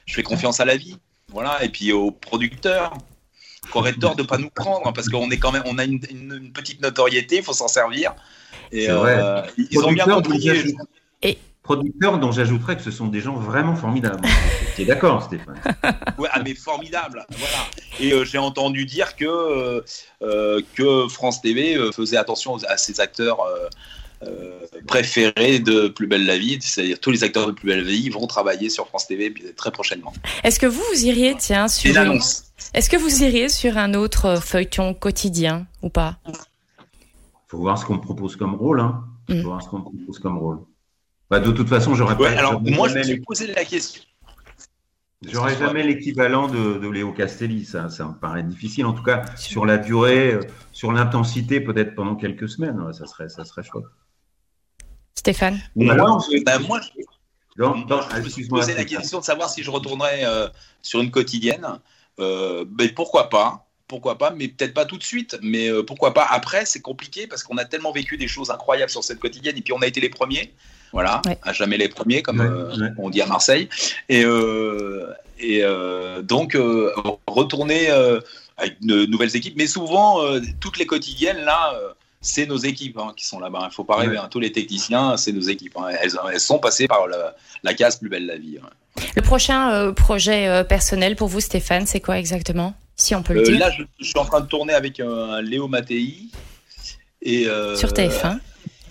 je 0.05 0.13
fais 0.13 0.23
confiance 0.23 0.59
à 0.59 0.65
la 0.65 0.77
vie. 0.77 0.97
Voilà, 1.33 1.63
et 1.63 1.69
puis 1.69 1.91
aux 1.91 2.11
producteurs. 2.11 2.93
Qui 3.71 3.77
auraient 3.77 3.93
tort 3.93 4.15
de 4.15 4.23
pas 4.23 4.37
nous 4.37 4.49
prendre 4.49 4.91
parce 4.93 5.09
qu'on 5.09 5.29
est 5.31 5.37
quand 5.37 5.51
même, 5.51 5.63
on 5.65 5.77
a 5.77 5.83
une, 5.85 5.99
une- 6.09 6.39
une 6.43 6.51
petite 6.51 6.81
notoriété, 6.81 7.37
il 7.37 7.43
faut 7.43 7.53
s'en 7.53 7.67
servir. 7.67 8.13
Et 8.71 8.85
C'est 8.85 8.91
vrai. 8.91 9.17
euh, 9.19 9.41
ils 9.57 9.79
ont 9.79 9.91
bien 9.91 10.05
Producteurs 10.05 10.21
compris. 10.63 10.75
Et- 11.21 11.37
Producteurs 11.63 12.19
dont 12.19 12.31
j'ajouterais 12.31 12.77
que 12.77 12.83
ce 12.83 12.91
sont 12.91 13.07
des 13.07 13.21
gens 13.21 13.35
vraiment 13.35 13.75
formidables. 13.75 14.21
tu 14.75 14.83
es 14.83 14.85
d'accord, 14.85 15.23
Stéphane? 15.23 15.59
Ouais, 16.19 16.29
ah, 16.31 16.41
mais 16.43 16.53
formidable. 16.53 17.25
Voilà. 17.31 17.57
Et 17.99 18.13
euh, 18.13 18.23
j'ai 18.23 18.37
entendu 18.37 18.85
dire 18.85 19.15
que, 19.15 19.25
euh, 19.25 19.81
euh, 20.21 20.61
que 20.75 21.07
France 21.07 21.41
TV 21.41 21.75
faisait 21.91 22.17
attention 22.17 22.53
aux- 22.53 22.65
à 22.65 22.77
ses 22.77 22.99
acteurs 22.99 23.39
euh, 24.23 24.59
préférés 24.87 25.59
de 25.59 25.87
Plus 25.87 26.07
Belle 26.07 26.25
la 26.25 26.37
Vie. 26.37 26.57
C'est-à-dire 26.61 26.99
tous 26.99 27.11
les 27.11 27.23
acteurs 27.23 27.47
de 27.47 27.51
Plus 27.51 27.67
Belle 27.67 27.83
la 27.83 27.89
Vie 27.91 28.09
vont 28.09 28.27
travailler 28.27 28.69
sur 28.69 28.87
France 28.87 29.07
TV 29.07 29.33
très 29.55 29.71
prochainement. 29.71 30.13
Est-ce 30.43 30.59
que 30.59 30.65
vous, 30.65 30.81
vous 30.93 31.05
iriez, 31.05 31.35
tiens, 31.37 31.67
sur 31.67 31.89
Une 31.89 31.95
une- 31.97 32.01
annonce. 32.01 32.43
Est-ce 32.73 32.89
que 32.89 32.97
vous 32.97 33.23
iriez 33.23 33.49
sur 33.49 33.77
un 33.77 33.93
autre 33.93 34.39
feuilleton 34.41 34.93
quotidien 34.93 35.67
ou 35.81 35.89
pas? 35.89 36.17
Faut 37.47 37.57
voir 37.57 37.77
ce 37.77 37.85
qu'on 37.85 37.95
me 37.95 38.01
propose 38.01 38.35
comme 38.35 38.55
rôle. 38.55 38.79
Hein. 38.79 39.03
Mm. 39.29 39.41
faut 39.41 39.47
voir 39.49 39.61
ce 39.61 39.69
qu'on 39.69 39.79
me 39.79 39.83
propose 39.83 40.19
comme 40.19 40.37
rôle. 40.37 40.59
Bah, 41.29 41.39
de 41.39 41.51
toute 41.51 41.67
façon, 41.69 41.95
j'aurais 41.95 42.15
Ouais, 42.15 42.33
pas. 42.33 42.39
alors 42.39 42.61
moi, 42.61 42.87
je 42.87 42.93
me 42.95 42.99
jamais 43.01 43.13
suis 43.15 43.21
posé 43.21 43.47
la 43.47 43.65
question. 43.65 44.01
J'aurais 45.27 45.57
jamais 45.57 45.81
l'équivalent 45.81 46.47
de, 46.47 46.77
de 46.77 46.87
Léo 46.87 47.11
Castelli. 47.11 47.65
Ça, 47.65 47.89
ça 47.89 48.05
me 48.05 48.13
paraît 48.13 48.43
difficile. 48.43 48.85
En 48.85 48.93
tout 48.93 49.01
cas, 49.01 49.23
sur 49.35 49.65
la 49.65 49.77
durée, 49.77 50.33
euh, 50.35 50.41
sur 50.71 50.91
l'intensité, 50.91 51.59
peut-être 51.61 51.95
pendant 51.95 52.15
quelques 52.15 52.47
semaines, 52.47 52.79
ouais, 52.81 52.93
ça 52.93 53.07
serait, 53.07 53.27
ça 53.29 53.43
serait 53.43 53.63
chouette. 53.63 53.85
Stéphane 55.25 55.59
je- 55.75 56.43
Bah, 56.43 56.59
moi, 56.59 56.79
dans- 57.57 57.75
Moi, 57.75 57.85
dans- 57.89 58.01
je 58.15 58.21
me 58.21 58.29
suis 58.29 58.47
posé 58.47 58.75
la 58.75 58.85
question 58.85 59.19
de 59.19 59.23
savoir 59.23 59.49
si 59.49 59.63
je 59.63 59.71
retournerais 59.71 60.21
euh, 60.23 60.47
sur 60.83 61.01
une 61.01 61.09
quotidienne. 61.09 61.65
Euh, 62.19 62.63
mais 62.77 62.89
pourquoi 62.89 63.29
pas? 63.29 63.65
Pourquoi 63.87 64.17
pas? 64.19 64.29
Mais 64.29 64.47
peut-être 64.49 64.73
pas 64.75 64.85
tout 64.85 64.97
de 64.97 65.03
suite. 65.03 65.35
Mais 65.41 65.67
euh, 65.69 65.81
pourquoi 65.83 66.13
pas 66.13 66.25
Après, 66.29 66.65
c'est 66.65 66.81
compliqué 66.81 67.25
parce 67.25 67.41
qu'on 67.43 67.57
a 67.57 67.65
tellement 67.65 67.91
vécu 67.91 68.17
des 68.17 68.27
choses 68.27 68.51
incroyables 68.51 68.91
sur 68.91 69.03
cette 69.03 69.19
quotidienne 69.19 69.57
et 69.57 69.61
puis 69.61 69.73
on 69.73 69.79
a 69.81 69.87
été 69.87 69.99
les 69.99 70.09
premiers. 70.09 70.53
Voilà, 70.93 71.21
Ouais. 71.25 71.39
à 71.41 71.53
jamais 71.53 71.77
les 71.77 71.89
premiers, 71.89 72.21
comme 72.21 72.39
Ouais, 72.39 72.45
euh, 72.45 72.77
ouais. 72.77 72.89
on 72.99 73.09
dit 73.09 73.21
à 73.21 73.25
Marseille. 73.25 73.67
Et, 74.09 74.23
euh, 74.23 75.11
et 75.39 75.63
euh, 75.63 76.21
donc, 76.21 76.53
euh, 76.55 76.93
retourner 77.27 77.89
euh, 77.89 78.19
avec 78.57 78.79
de 78.85 79.05
nouvelles 79.07 79.35
équipes. 79.35 79.55
Mais 79.57 79.67
souvent, 79.67 80.21
euh, 80.23 80.39
toutes 80.61 80.77
les 80.77 80.85
quotidiennes, 80.85 81.43
là, 81.43 81.73
euh, 81.73 81.89
c'est 82.27 82.47
nos 82.47 82.57
équipes 82.57 82.97
hein, 82.97 83.13
qui 83.15 83.25
sont 83.25 83.39
là-bas. 83.39 83.59
Il 83.61 83.67
ne 83.67 83.71
faut 83.71 83.83
pas 83.83 83.97
rêver. 83.97 84.17
Hein. 84.17 84.27
Tous 84.31 84.39
les 84.39 84.51
techniciens, 84.51 85.15
c'est 85.15 85.31
nos 85.31 85.41
équipes. 85.41 85.77
hein. 85.77 85.89
Elles, 86.01 86.11
elles 86.33 86.39
sont 86.39 86.57
passées 86.59 86.87
par 86.87 87.07
la, 87.07 87.35
la 87.63 87.73
case 87.75 87.97
plus 87.97 88.09
belle 88.09 88.25
la 88.25 88.37
vie. 88.37 88.57
hein. 88.63 88.69
Le 89.15 89.21
prochain 89.21 89.71
euh, 89.73 89.91
projet 89.91 90.47
euh, 90.47 90.63
personnel 90.63 91.15
pour 91.15 91.27
vous, 91.27 91.39
Stéphane, 91.39 91.85
c'est 91.85 91.99
quoi 91.99 92.17
exactement 92.17 92.73
Si 92.95 93.13
on 93.13 93.21
peut 93.21 93.33
le 93.33 93.41
Euh, 93.41 93.43
dire? 93.43 93.59
là, 93.59 93.69
je, 93.69 93.83
je 93.99 94.05
suis 94.05 94.17
en 94.17 94.25
train 94.25 94.41
de 94.41 94.47
tourner 94.47 94.73
avec 94.73 94.99
euh, 94.99 95.41
Léo 95.41 95.67
Mattei. 95.67 96.15
Et, 97.21 97.47
euh, 97.47 97.75
Sur 97.75 97.89
TF1. 97.93 98.39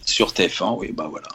Sur 0.05 0.33
TF1, 0.33 0.77
oui, 0.79 0.93
bah 0.93 1.09
voilà. 1.11 1.29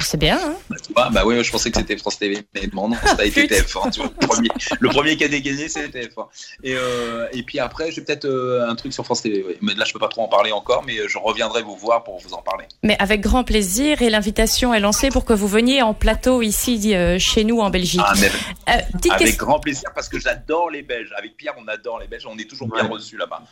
C'est 0.00 0.16
bien, 0.18 0.38
hein 0.42 0.54
Bah, 0.70 0.76
tu 0.86 0.92
vois, 0.92 1.10
bah 1.10 1.22
oui, 1.24 1.42
je 1.42 1.50
pensais 1.50 1.70
que 1.70 1.78
c'était 1.78 1.96
France 1.96 2.18
TV, 2.18 2.38
mais 2.54 2.68
non, 2.72 2.88
non, 2.88 2.96
ça 3.04 3.16
a 3.18 3.24
été 3.24 3.46
TF1. 3.48 3.90
tu 3.92 4.00
vois. 4.00 4.10
le, 4.20 4.26
premier, 4.26 4.48
le 4.80 4.88
premier 4.88 5.16
qui 5.16 5.24
a 5.24 5.28
dégainé, 5.28 5.68
c'était 5.68 6.02
TF1. 6.06 6.26
Et, 6.62 6.74
euh, 6.76 7.26
et 7.32 7.42
puis 7.42 7.58
après, 7.58 7.90
j'ai 7.90 8.00
peut-être 8.02 8.24
euh, 8.26 8.68
un 8.68 8.74
truc 8.74 8.92
sur 8.92 9.04
France 9.04 9.22
TV. 9.22 9.44
oui. 9.46 9.56
Mais 9.60 9.74
là, 9.74 9.84
je 9.84 9.92
peux 9.92 9.98
pas 9.98 10.08
trop 10.08 10.22
en 10.22 10.28
parler 10.28 10.52
encore, 10.52 10.84
mais 10.86 10.96
je 11.08 11.18
reviendrai 11.18 11.62
vous 11.62 11.76
voir 11.76 12.04
pour 12.04 12.18
vous 12.18 12.34
en 12.34 12.42
parler. 12.42 12.64
Mais 12.82 12.96
avec 12.98 13.20
grand 13.20 13.44
plaisir 13.44 14.02
et 14.02 14.10
l'invitation 14.10 14.72
est 14.74 14.80
lancée 14.80 15.08
pour 15.10 15.24
que 15.24 15.32
vous 15.32 15.48
veniez 15.48 15.82
en 15.82 15.94
plateau 15.94 16.42
ici 16.42 16.94
euh, 16.94 17.18
chez 17.18 17.44
nous 17.44 17.60
en 17.60 17.70
Belgique. 17.70 18.00
Ah, 18.04 18.14
mais 18.20 18.28
Euh, 18.68 18.78
avec 19.10 19.18
question. 19.18 19.46
grand 19.46 19.58
plaisir, 19.58 19.90
parce 19.94 20.08
que 20.08 20.18
j'adore 20.18 20.70
les 20.70 20.82
Belges. 20.82 21.12
Avec 21.18 21.36
Pierre, 21.36 21.54
on 21.58 21.66
adore 21.68 21.98
les 21.98 22.06
Belges. 22.06 22.26
On 22.26 22.38
est 22.38 22.48
toujours 22.48 22.68
bien 22.68 22.86
reçus 22.86 23.16
là-bas. 23.16 23.42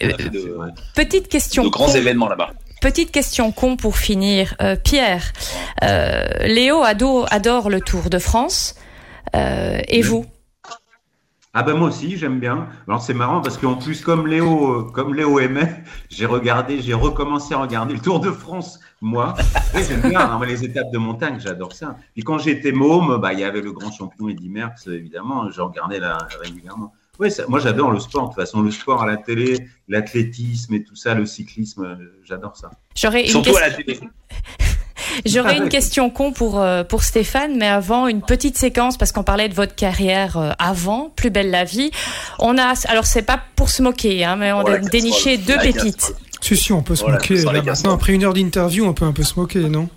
De, 0.00 0.58
Petite 0.94 1.28
question. 1.28 1.64
de 1.64 1.68
grands 1.68 1.86
con. 1.86 1.92
événements 1.94 2.28
là-bas. 2.28 2.50
Petite 2.80 3.10
question 3.10 3.52
con 3.52 3.76
pour 3.76 3.96
finir. 3.96 4.54
Euh, 4.60 4.76
Pierre, 4.76 5.32
euh, 5.82 6.26
Léo 6.42 6.82
ado, 6.82 7.24
adore 7.30 7.70
le 7.70 7.80
Tour 7.80 8.10
de 8.10 8.18
France. 8.18 8.74
Euh, 9.34 9.80
et 9.88 10.02
vous? 10.02 10.26
Ah 11.58 11.62
ben 11.62 11.72
moi 11.72 11.88
aussi 11.88 12.18
j'aime 12.18 12.38
bien. 12.38 12.68
Alors 12.86 13.00
c'est 13.00 13.14
marrant 13.14 13.40
parce 13.40 13.56
qu'en 13.56 13.76
plus 13.76 14.02
comme 14.02 14.26
Léo 14.26 14.84
comme 14.92 15.14
Léo 15.14 15.40
aimait, 15.40 15.84
j'ai 16.10 16.26
regardé, 16.26 16.82
j'ai 16.82 16.92
recommencé 16.92 17.54
à 17.54 17.58
regarder 17.58 17.94
le 17.94 18.00
Tour 18.00 18.20
de 18.20 18.30
France 18.30 18.78
moi. 19.00 19.34
Oui, 19.74 19.80
j'aime 19.88 20.02
bien 20.02 20.20
hein, 20.20 20.38
les 20.46 20.64
étapes 20.64 20.90
de 20.92 20.98
montagne, 20.98 21.36
j'adore 21.38 21.72
ça. 21.72 21.96
Puis 22.12 22.22
quand 22.24 22.36
j'étais 22.36 22.72
môme, 22.72 23.16
bah 23.22 23.32
il 23.32 23.40
y 23.40 23.44
avait 23.44 23.62
le 23.62 23.72
grand 23.72 23.90
champion 23.90 24.28
Eddy 24.28 24.50
Merckx 24.50 24.86
évidemment, 24.88 25.50
je 25.50 25.62
regardais 25.62 25.98
là 25.98 26.18
régulièrement. 26.42 26.92
Oui, 27.18 27.30
ça- 27.30 27.44
moi 27.48 27.60
j'adore 27.60 27.90
le 27.92 27.98
sport. 28.00 28.24
De 28.24 28.34
toute 28.34 28.42
façon, 28.42 28.60
le 28.60 28.70
sport 28.70 29.02
à 29.02 29.06
la 29.06 29.16
télé, 29.16 29.66
l'athlétisme 29.88 30.74
et 30.74 30.82
tout 30.84 30.96
ça, 30.96 31.14
le 31.14 31.24
cyclisme, 31.26 31.84
euh, 31.84 31.94
j'adore 32.24 32.56
ça. 32.56 32.70
J'aurais 32.94 33.22
une, 33.24 33.28
Surtout 33.30 33.56
à 33.56 33.60
la 33.62 33.70
télé. 33.70 33.98
j'aurais 35.26 35.56
une 35.56 35.68
question 35.70 36.10
con 36.10 36.32
pour, 36.32 36.60
euh, 36.60 36.84
pour 36.84 37.02
Stéphane, 37.04 37.56
mais 37.56 37.68
avant, 37.68 38.06
une 38.06 38.20
petite 38.22 38.58
séquence, 38.58 38.96
parce 38.98 39.12
qu'on 39.12 39.22
parlait 39.24 39.48
de 39.48 39.54
votre 39.54 39.74
carrière 39.74 40.36
euh, 40.36 40.50
avant, 40.58 41.10
Plus 41.16 41.30
belle 41.30 41.50
la 41.50 41.64
vie. 41.64 41.90
On 42.38 42.58
a, 42.58 42.74
alors 42.88 43.06
c'est 43.06 43.22
pas 43.22 43.40
pour 43.56 43.70
se 43.70 43.82
moquer, 43.82 44.24
hein, 44.24 44.36
mais 44.36 44.52
on 44.52 44.62
Oh, 44.62 44.68
a 44.68 44.78
déniché 44.78 45.36
casserole, 45.38 45.44
deux 45.46 45.56
la 45.56 45.62
pépites. 45.62 45.96
casserole. 45.96 46.16
Si, 46.42 46.56
si, 46.56 46.72
on 46.72 46.82
peut 46.82 46.94
se 46.94 47.02
Voilà, 47.02 47.16
moquer. 47.16 47.36
Là, 47.42 47.62
maintenant, 47.62 47.94
après 47.94 48.12
une 48.12 48.22
heure 48.24 48.34
d'interview, 48.34 48.84
on 48.84 48.92
peut 48.92 49.06
un 49.06 49.12
peu 49.12 49.22
se 49.24 49.38
moquer, 49.40 49.60
non? 49.70 49.88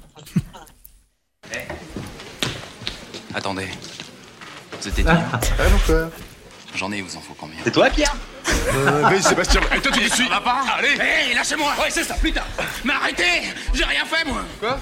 Attendez. 3.36 3.67
Vous 4.82 4.88
êtes 4.88 4.95
dit 4.95 5.03
J'en 6.80 6.91
ai, 6.93 6.97
il 6.99 7.03
vous 7.03 7.17
en 7.17 7.21
faut 7.21 7.34
combien 7.38 7.57
C'est 7.65 7.71
toi, 7.71 7.89
Pierre 7.89 8.15
Euh, 8.73 9.09
oui, 9.11 9.21
Sébastien. 9.21 9.59
Et 9.75 9.82
toi, 9.82 9.91
tu 9.91 9.99
dis 9.99 10.09
Ça 10.09 10.23
va 10.30 10.39
pas 10.39 10.63
Allez 10.77 10.93
Hé, 10.95 11.34
lâchez-moi 11.36 11.73
Ouais, 11.77 11.89
c'est 11.89 12.05
ça, 12.05 12.13
putain 12.15 12.43
Mais 12.86 12.93
arrêtez 12.93 13.23
J'ai 13.73 13.84
rien 13.84 14.05
fait, 14.05 14.23
moi 14.25 14.43
Quoi? 14.61 14.80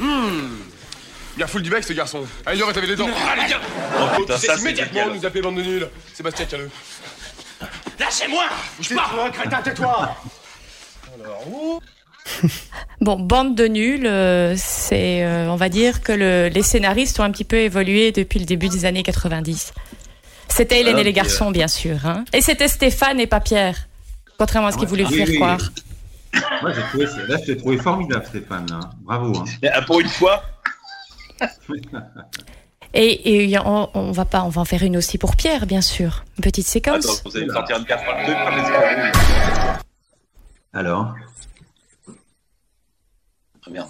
Hmm. 0.00 0.56
Il 1.36 1.42
a 1.42 1.46
full 1.46 1.62
du 1.62 1.70
bec, 1.70 1.84
ce 1.84 1.92
garçon. 1.92 2.24
Allez, 2.44 2.58
il 2.58 2.62
aurait 2.64 2.72
tavé 2.72 2.88
les 2.88 2.96
dents. 2.96 3.08
Allez, 3.30 3.46
viens 3.46 3.60
Oh 3.98 4.20
putain, 4.20 4.36
ça 4.36 4.54
c'est 4.56 4.60
immédiatement 4.60 5.06
nous 5.14 5.24
appeler 5.24 5.40
bande 5.40 5.56
de 5.56 5.62
nuls. 5.62 5.88
Sébastien, 6.12 6.46
tiens-le. 6.48 6.68
Lâchez-moi 8.00 8.44
Je 8.80 8.94
pars 8.94 9.10
Tais-toi, 9.10 9.30
crétin, 9.30 9.62
tais-toi 9.62 10.16
Alors, 11.22 11.44
ouh. 11.48 11.80
Bon, 13.00 13.16
bande 13.18 13.54
de 13.54 13.66
nuls, 13.68 14.06
euh, 14.06 14.54
c'est, 14.56 15.24
euh, 15.24 15.46
on 15.48 15.56
va 15.56 15.68
dire 15.68 16.02
que 16.02 16.12
le- 16.12 16.48
les 16.48 16.62
scénaristes 16.62 17.18
ont 17.20 17.24
un 17.24 17.30
petit 17.30 17.44
peu 17.44 17.56
évolué 17.56 18.12
depuis 18.12 18.38
le 18.40 18.44
début 18.44 18.68
des 18.68 18.84
années 18.84 19.02
90. 19.02 19.72
C'était 20.54 20.80
Hélène 20.80 20.96
Ah, 20.96 21.00
et 21.00 21.04
les 21.04 21.10
ok. 21.10 21.16
garçons, 21.16 21.50
bien 21.50 21.68
sûr. 21.68 22.04
Hein. 22.06 22.24
Et 22.32 22.40
c'était 22.42 22.68
Stéphane 22.68 23.18
et 23.20 23.26
pas 23.26 23.40
Pierre. 23.40 23.88
Contrairement 24.38 24.68
à 24.68 24.72
ce 24.72 24.76
qu'il 24.78 24.88
voulait 24.88 25.06
Oui, 25.06 25.16
faire 25.16 25.26
oui. 25.28 25.36
croire. 25.36 25.60
Moi 26.62 26.72
j'ai 26.74 26.82
trouvé, 26.82 27.06
là 27.28 27.36
je 27.40 27.44
t'ai 27.46 27.56
trouvé 27.56 27.78
formidable 27.78 28.24
Stéphane. 28.26 28.66
hein. 28.72 28.90
Bravo. 29.00 29.36
hein. 29.38 29.44
Mais, 29.62 29.70
ah, 29.72 29.82
Pour 29.82 30.00
une 30.00 30.08
fois, 30.08 30.42
Et, 32.94 33.52
et 33.52 33.58
on, 33.58 33.88
on 33.94 34.12
va 34.12 34.26
pas, 34.26 34.42
on 34.42 34.50
va 34.50 34.60
en 34.60 34.64
faire 34.66 34.82
une 34.82 34.98
aussi 34.98 35.16
pour 35.16 35.34
Pierre, 35.34 35.64
bien 35.64 35.80
sûr. 35.80 36.24
Une 36.36 36.42
petite 36.42 36.66
séquence. 36.66 37.06
attends, 37.06 37.30
vous 37.30 37.36
allez 37.38 37.46
me 37.46 37.52
sortir 37.54 37.78
une 37.78 37.86
casserole 37.86 38.26
de 38.26 38.32
comme 38.34 38.54
les 38.54 38.68
écrans. 38.68 39.78
Alors 40.74 41.14
Ah, 43.66 43.70
merde. 43.70 43.88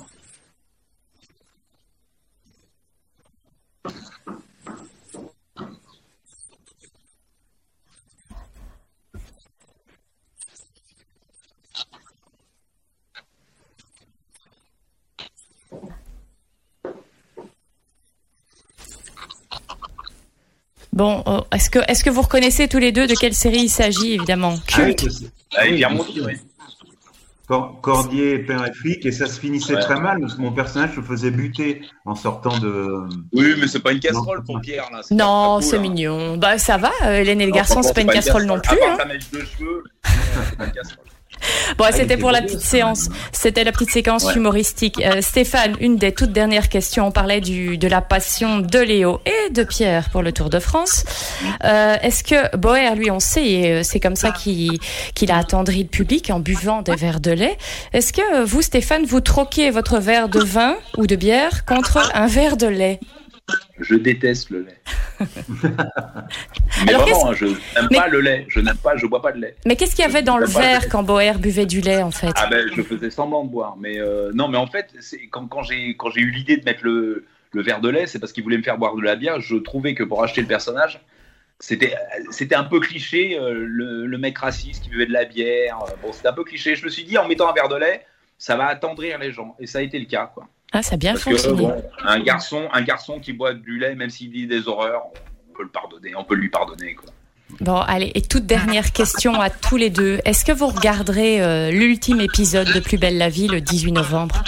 Bon, 20.93 21.22
euh, 21.26 21.40
est-ce 21.55 21.70
que, 21.70 21.78
est-ce 21.88 22.05
que 22.05 22.11
vous 22.11 22.22
reconnaissez 22.22 22.68
tous 22.68 22.78
les 22.78 22.93
deux 22.93 23.07
de 23.07 23.14
quelle 23.14 23.34
série 23.34 23.61
il 23.62 23.68
s'agit, 23.70 24.12
évidemment 24.14 24.55
Ah 24.74 24.82
oui, 24.84 24.95
Culte. 24.97 25.09
Allez, 25.57 25.70
oui, 25.70 25.76
bien 25.76 25.88
sûr. 26.05 26.24
oui. 26.26 26.34
Cor- 27.49 27.80
Cordier, 27.80 28.38
père 28.38 28.64
et 28.66 28.72
flic, 28.72 29.05
et 29.05 29.11
ça 29.12 29.26
se 29.26 29.40
finissait 29.40 29.74
Ouais. 29.74 29.80
très 29.82 29.99
mal 30.01 30.20
parce 30.20 30.34
que 30.34 30.40
mon 30.40 30.53
personnage 30.53 30.95
se 30.95 31.01
faisait 31.01 31.30
buter 31.30 31.82
en 32.05 32.14
sortant 32.14 32.57
de. 32.59 33.09
Oui, 33.32 33.55
mais 33.59 33.66
c'est 33.66 33.80
pas 33.80 33.93
une 33.93 34.01
casserole 34.01 34.45
pour 34.45 34.61
Pierre, 34.61 34.88
là. 34.93 35.01
Non, 35.11 35.16
pas 35.16 35.55
cool, 35.57 35.62
c'est 35.64 35.76
hein. 35.76 35.80
mignon. 35.80 36.36
Bah 36.36 36.57
ça 36.59 36.76
va, 36.78 36.93
euh, 37.05 37.20
Hélène 37.20 37.40
et 37.40 37.51
garçons, 37.51 37.74
franchement, 37.74 37.88
c'est 37.88 37.95
pas 37.95 38.01
une 38.03 38.11
casserole 38.11 38.45
non 38.45 38.61
plus. 38.61 38.76
À 38.76 38.80
part 38.80 38.90
hein. 38.93 38.97
sa 39.01 39.05
mèche 39.07 39.30
de 39.30 39.40
cheveux, 39.40 39.84
c'est 40.05 40.57
pas 40.57 40.64
une 40.66 40.72
casserole. 40.72 41.05
Bon, 41.78 41.84
il 41.88 41.93
c'était 41.93 42.05
était 42.05 42.16
pour 42.16 42.30
la 42.30 42.43
petite 42.43 42.61
séance. 42.61 43.09
C'était 43.32 43.64
la 43.64 43.72
petite 43.72 43.90
séquence 43.90 44.24
Ouais. 44.24 44.34
humoristique. 44.36 45.01
Euh, 45.05 45.20
Stéphane, 45.20 45.76
une 45.80 45.97
des 45.97 46.12
toutes 46.12 46.32
dernières 46.32 46.68
questions. 46.68 47.07
On 47.07 47.11
parlait 47.11 47.40
du, 47.40 47.78
de 47.78 47.88
la 47.88 48.01
passion 48.01 48.59
de 48.59 48.78
Léo 48.78 49.20
et 49.26 49.51
de 49.51 49.62
Pierre 49.64 50.11
pour 50.11 50.22
le 50.22 50.32
Tour 50.32 50.51
de 50.51 50.59
France. 50.59 51.05
Euh, 51.64 51.97
Est-ce 52.03 52.22
que 52.24 52.57
Boer, 52.57 52.95
lui, 52.95 53.11
on 53.11 53.20
sait, 53.20 53.45
et 53.45 53.72
euh, 53.72 53.80
c'est 53.82 54.01
comme 54.01 54.16
ça 54.16 54.30
qu'il 54.30 54.78
qu'il 55.14 55.30
a 55.30 55.36
attendri 55.38 55.82
le 55.82 55.88
public 55.88 56.30
en 56.30 56.38
buvant 56.40 56.82
des 56.82 56.95
verres 56.97 57.20
de 57.20 57.30
lait. 57.30 57.57
Est-ce 57.93 58.12
que 58.12 58.45
vous, 58.45 58.62
Stéphane, 58.62 59.05
vous 59.05 59.20
troquez 59.20 59.70
votre 59.70 59.99
verre 59.99 60.28
de 60.28 60.40
vin 60.40 60.76
ou 60.97 61.07
de 61.07 61.16
bière 61.16 61.64
contre 61.64 62.11
un 62.14 62.26
verre 62.26 62.57
de 62.57 62.66
lait? 62.66 63.01
Je 63.83 63.95
déteste 63.97 64.51
le 64.51 64.62
lait. 64.62 64.80
Mais 66.87 66.95
Alors, 66.95 67.03
vraiment, 67.03 67.30
hein, 67.30 67.35
je 67.35 67.45
n'aime 67.47 67.89
Mais- 67.91 67.97
pas 67.97 68.09
le 68.09 68.20
lait. 68.20 68.45
Je 68.49 68.61
n'aime 68.61 68.76
pas, 68.76 68.97
je 68.97 69.07
bois 69.07 69.22
pas 69.22 69.33
de 69.33 69.41
lait. 69.41 69.57
Mais 69.66 69.76
qu'est-ce 69.76 69.95
qu'il 69.95 70.05
y 70.05 70.09
avait 70.09 70.22
dans 70.22 70.39
le 70.39 70.47
verre 70.47 70.89
quand 70.89 71.03
Boer 71.03 71.35
buvait 71.39 71.66
du 71.66 71.80
lait, 71.80 72.03
en 72.03 72.11
fait? 72.11 72.33
Ah 72.37 72.47
ben, 72.49 72.66
je 72.74 72.83
faisais 72.83 73.11
semblant 73.11 73.45
de 73.45 73.51
boire. 73.51 73.76
Mais 73.78 73.99
euh, 74.01 74.30
non, 74.35 74.49
mais 74.49 74.59
en 74.59 74.66
fait, 74.66 74.89
c'est 75.01 75.26
quand, 75.28 75.47
quand 75.47 75.62
j'ai 75.62 75.97
quand 75.97 76.11
j'ai 76.11 76.20
eu 76.20 76.30
l'idée 76.30 76.57
de 76.57 76.64
mettre 76.64 76.80
le, 76.85 77.26
le 77.53 77.62
verre 77.62 77.80
de 77.80 77.89
lait, 77.89 78.07
c'est 78.07 78.18
parce 78.18 78.33
qu'il 78.33 78.43
voulait 78.43 78.59
me 78.59 78.62
faire 78.62 78.78
boire 78.78 78.95
de 78.97 79.03
la 79.03 79.16
bière. 79.16 79.41
Je 79.41 79.57
trouvais 79.57 79.95
que 79.95 80.03
pour 80.03 80.22
acheter 80.24 80.41
le 80.41 80.47
personnage, 80.49 81.01
c'était 81.61 81.95
c'était 82.30 82.55
un 82.57 82.64
peu 82.64 82.80
cliché. 82.80 83.39
euh, 83.39 83.53
le, 83.66 84.07
le 84.07 84.18
mec 84.18 84.39
raciste 84.39 84.83
qui 84.85 84.89
buvait 84.91 85.07
de 85.07 85.12
la 85.12 85.24
bière. 85.24 85.78
euh, 85.89 85.93
Bon, 86.03 86.12
c'était 86.12 86.28
un 86.28 86.33
peu 86.33 86.45
cliché. 86.45 86.74
Je 86.74 86.85
me 86.85 86.91
suis 86.91 87.05
dit, 87.05 87.16
en 87.18 87.28
mettant 87.28 87.49
un 87.49 87.53
verre 87.53 87.68
de 87.68 87.76
lait, 87.76 88.05
ça 88.39 88.57
va 88.57 88.66
attendrir 88.66 89.18
les 89.18 89.30
gens. 89.30 89.55
Et 89.61 89.66
ça 89.66 89.78
a 89.78 89.83
été 89.83 89.99
le 89.99 90.07
cas, 90.07 90.30
quoi. 90.35 90.49
Ah, 90.73 90.83
ça 90.83 90.95
a 90.95 90.97
bien 90.97 91.12
Parce 91.12 91.25
que 91.25 91.31
fonctionné. 91.33 91.62
bon, 91.62 91.83
un 92.05 92.20
garçon, 92.20 92.68
un 92.73 92.83
garçon 92.83 93.20
qui 93.20 93.33
boit 93.33 93.55
du 93.55 93.79
lait, 93.79 93.95
même 93.95 94.11
s'il 94.11 94.31
dit 94.33 94.47
des 94.47 94.68
horreurs, 94.68 95.03
on 95.51 95.55
peut 95.57 95.62
le 95.64 95.68
pardonner, 95.68 96.14
on 96.16 96.25
peut 96.25 96.35
lui 96.35 96.49
pardonner. 96.49 96.95
Quoi. 96.95 97.11
Bon, 97.61 97.77
allez, 97.77 98.11
et 98.14 98.23
toute 98.23 98.47
dernière 98.47 98.93
question 98.93 99.39
à 99.41 99.51
tous 99.51 99.77
les 99.77 99.91
deux. 99.91 100.20
Est-ce 100.25 100.45
que 100.47 100.53
vous 100.53 100.68
regarderez 100.68 101.43
euh, 101.43 101.70
l'ultime 101.70 102.20
épisode 102.20 102.68
de 102.73 102.81
Plus 102.81 102.97
belle 102.97 103.18
la 103.18 103.29
vie 103.29 103.49
le 103.49 103.61
18 103.61 103.93
novembre? 103.93 104.43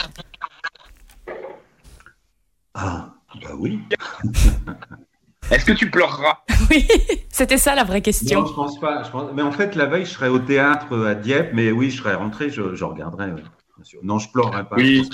Ah, 2.75 3.11
bah 3.43 3.51
oui. 3.59 3.81
Est-ce 5.51 5.66
que 5.66 5.72
tu 5.72 5.91
pleureras? 5.91 6.39
Oui, 6.70 6.89
c'était 7.29 7.59
ça 7.59 7.75
la 7.75 7.85
vraie 7.85 8.01
question. 8.01 8.41
Non, 8.41 8.47
je 8.47 8.55
pense 8.55 8.81
pas. 8.81 9.03
je 9.03 9.11
pense- 9.11 9.31
Mais 9.35 9.43
en 9.43 9.53
fait, 9.53 9.75
la 9.75 9.85
veille, 9.85 10.07
je 10.07 10.11
serais 10.12 10.29
au 10.29 10.39
théâtre 10.39 10.97
à 11.07 11.14
Dieppe, 11.14 11.51
mais 11.53 11.70
oui, 11.72 11.91
je 11.91 11.99
serais 11.99 12.14
rentré, 12.14 12.49
je, 12.49 12.62
ouais, 12.62 13.43
sûr. 13.83 14.01
Non, 14.03 14.18
je 14.18 14.31
pleurerais 14.31 14.64
pas. 14.64 14.77
Oui. 14.77 15.07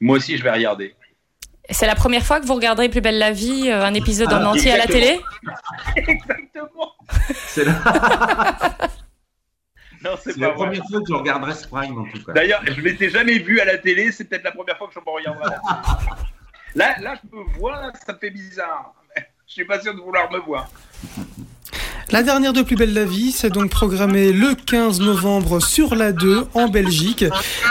Moi 0.00 0.16
aussi, 0.16 0.36
je 0.36 0.42
vais 0.42 0.50
regarder. 0.50 0.94
C'est 1.68 1.86
la 1.86 1.94
première 1.94 2.24
fois 2.24 2.40
que 2.40 2.46
vous 2.46 2.54
regarderez 2.54 2.88
Plus 2.88 3.00
belle 3.00 3.18
la 3.18 3.30
vie, 3.32 3.68
euh, 3.70 3.84
un 3.84 3.94
épisode 3.94 4.32
en 4.32 4.42
Ah, 4.42 4.48
entier 4.48 4.72
à 4.72 4.76
la 4.78 4.86
télé 4.86 5.20
Exactement. 5.96 6.94
C'est 7.34 7.64
la, 7.64 7.72
Non, 10.02 10.12
c'est 10.18 10.34
la 10.38 10.46
vrai. 10.48 10.54
première 10.56 10.82
fois 10.88 11.00
que 11.00 11.06
je 11.08 11.12
regarderai 11.12 11.54
ce 11.54 11.68
prime, 11.68 11.98
en 11.98 12.04
tout 12.04 12.24
cas. 12.24 12.32
D'ailleurs, 12.32 12.62
je 12.66 12.80
m'étais 12.80 13.10
jamais 13.10 13.38
vu 13.38 13.60
à 13.60 13.66
la 13.66 13.76
télé, 13.76 14.10
c'est 14.12 14.24
peut-être 14.24 14.44
la 14.44 14.52
première 14.52 14.78
fois 14.78 14.88
que 14.88 14.94
je 14.94 14.98
me 14.98 15.04
regarderai. 15.14 15.56
Là, 16.74 16.94
là, 17.00 17.14
je 17.22 17.36
me 17.36 17.42
vois, 17.58 17.92
ça 18.06 18.14
me 18.14 18.18
fait 18.18 18.30
bizarre. 18.30 18.94
Je 19.46 19.52
suis 19.52 19.64
pas 19.66 19.78
sûr 19.80 19.94
de 19.94 20.00
vouloir 20.00 20.30
me 20.32 20.38
voir. 20.38 20.70
La 22.12 22.24
dernière 22.24 22.52
de 22.52 22.62
Plus 22.62 22.74
belle 22.74 22.92
la 22.92 23.04
vie, 23.04 23.30
c'est 23.30 23.50
donc 23.50 23.70
programmé 23.70 24.32
le 24.32 24.56
15 24.66 25.00
novembre 25.00 25.60
sur 25.60 25.94
la 25.94 26.10
2 26.10 26.44
en 26.54 26.68
Belgique, 26.68 27.24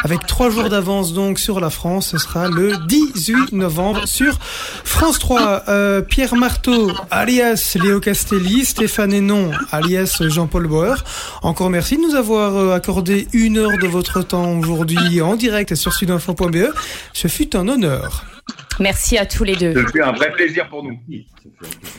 avec 0.04 0.26
trois 0.28 0.50
jours 0.50 0.70
d'avance 0.70 1.12
donc 1.12 1.40
sur 1.40 1.60
la 1.60 1.70
France. 1.70 2.12
Ce 2.12 2.18
sera 2.18 2.48
le 2.48 2.78
18 2.88 3.52
novembre 3.52 4.08
sur 4.08 4.40
France 4.86 5.20
3. 5.20 5.64
Euh, 5.68 6.02
Pierre 6.02 6.36
Marteau, 6.36 6.90
alias 7.12 7.76
Léo 7.84 8.00
Castelli, 8.00 8.64
Stéphane 8.64 9.12
Hénon, 9.12 9.52
alias 9.74 10.22
Jean-Paul 10.22 10.68
Bauer. 10.68 11.04
Encore 11.42 11.70
merci 11.70 11.98
de 11.98 12.02
nous 12.02 12.16
avoir 12.16 12.56
euh, 12.56 12.74
accordé 12.74 13.28
une 13.34 13.58
heure 13.58 13.78
de 13.78 13.88
votre 13.88 14.22
temps 14.22 14.58
aujourd'hui 14.58 15.22
en 15.22 15.36
direct 15.36 15.76
sur 15.76 15.94
sudinfo.be. 15.94 16.74
Ce 17.12 17.28
fut 17.28 17.58
un 17.58 17.68
honneur. 17.68 18.39
Merci 18.80 19.18
à 19.18 19.26
tous 19.26 19.44
les 19.44 19.56
deux. 19.56 19.74
Fut 19.88 20.02
un 20.02 20.12
vrai 20.12 20.32
plaisir 20.32 20.68
pour 20.70 20.84
nous. 20.84 20.98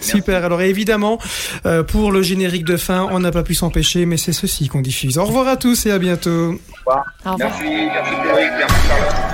Super. 0.01 0.44
Alors 0.44 0.62
évidemment, 0.62 1.18
euh, 1.66 1.82
pour 1.82 2.12
le 2.12 2.22
générique 2.22 2.64
de 2.64 2.76
fin, 2.76 3.09
on 3.11 3.20
n'a 3.20 3.30
pas 3.30 3.42
pu 3.42 3.55
s'empêcher, 3.55 4.07
mais 4.07 4.16
c'est 4.16 4.32
ceci 4.32 4.68
qu'on 4.68 4.80
diffuse. 4.80 5.18
Au 5.18 5.24
revoir 5.24 5.48
à 5.48 5.57
tous 5.57 5.86
et 5.86 5.90
à 5.90 5.98
bientôt. 5.98 6.30
Au 6.30 6.90
revoir. 6.90 7.36
Merci, 7.38 7.64
merci 7.64 8.14
Frédéric, 8.14 8.51
merci 8.59 8.88
Charlotte. 8.88 9.30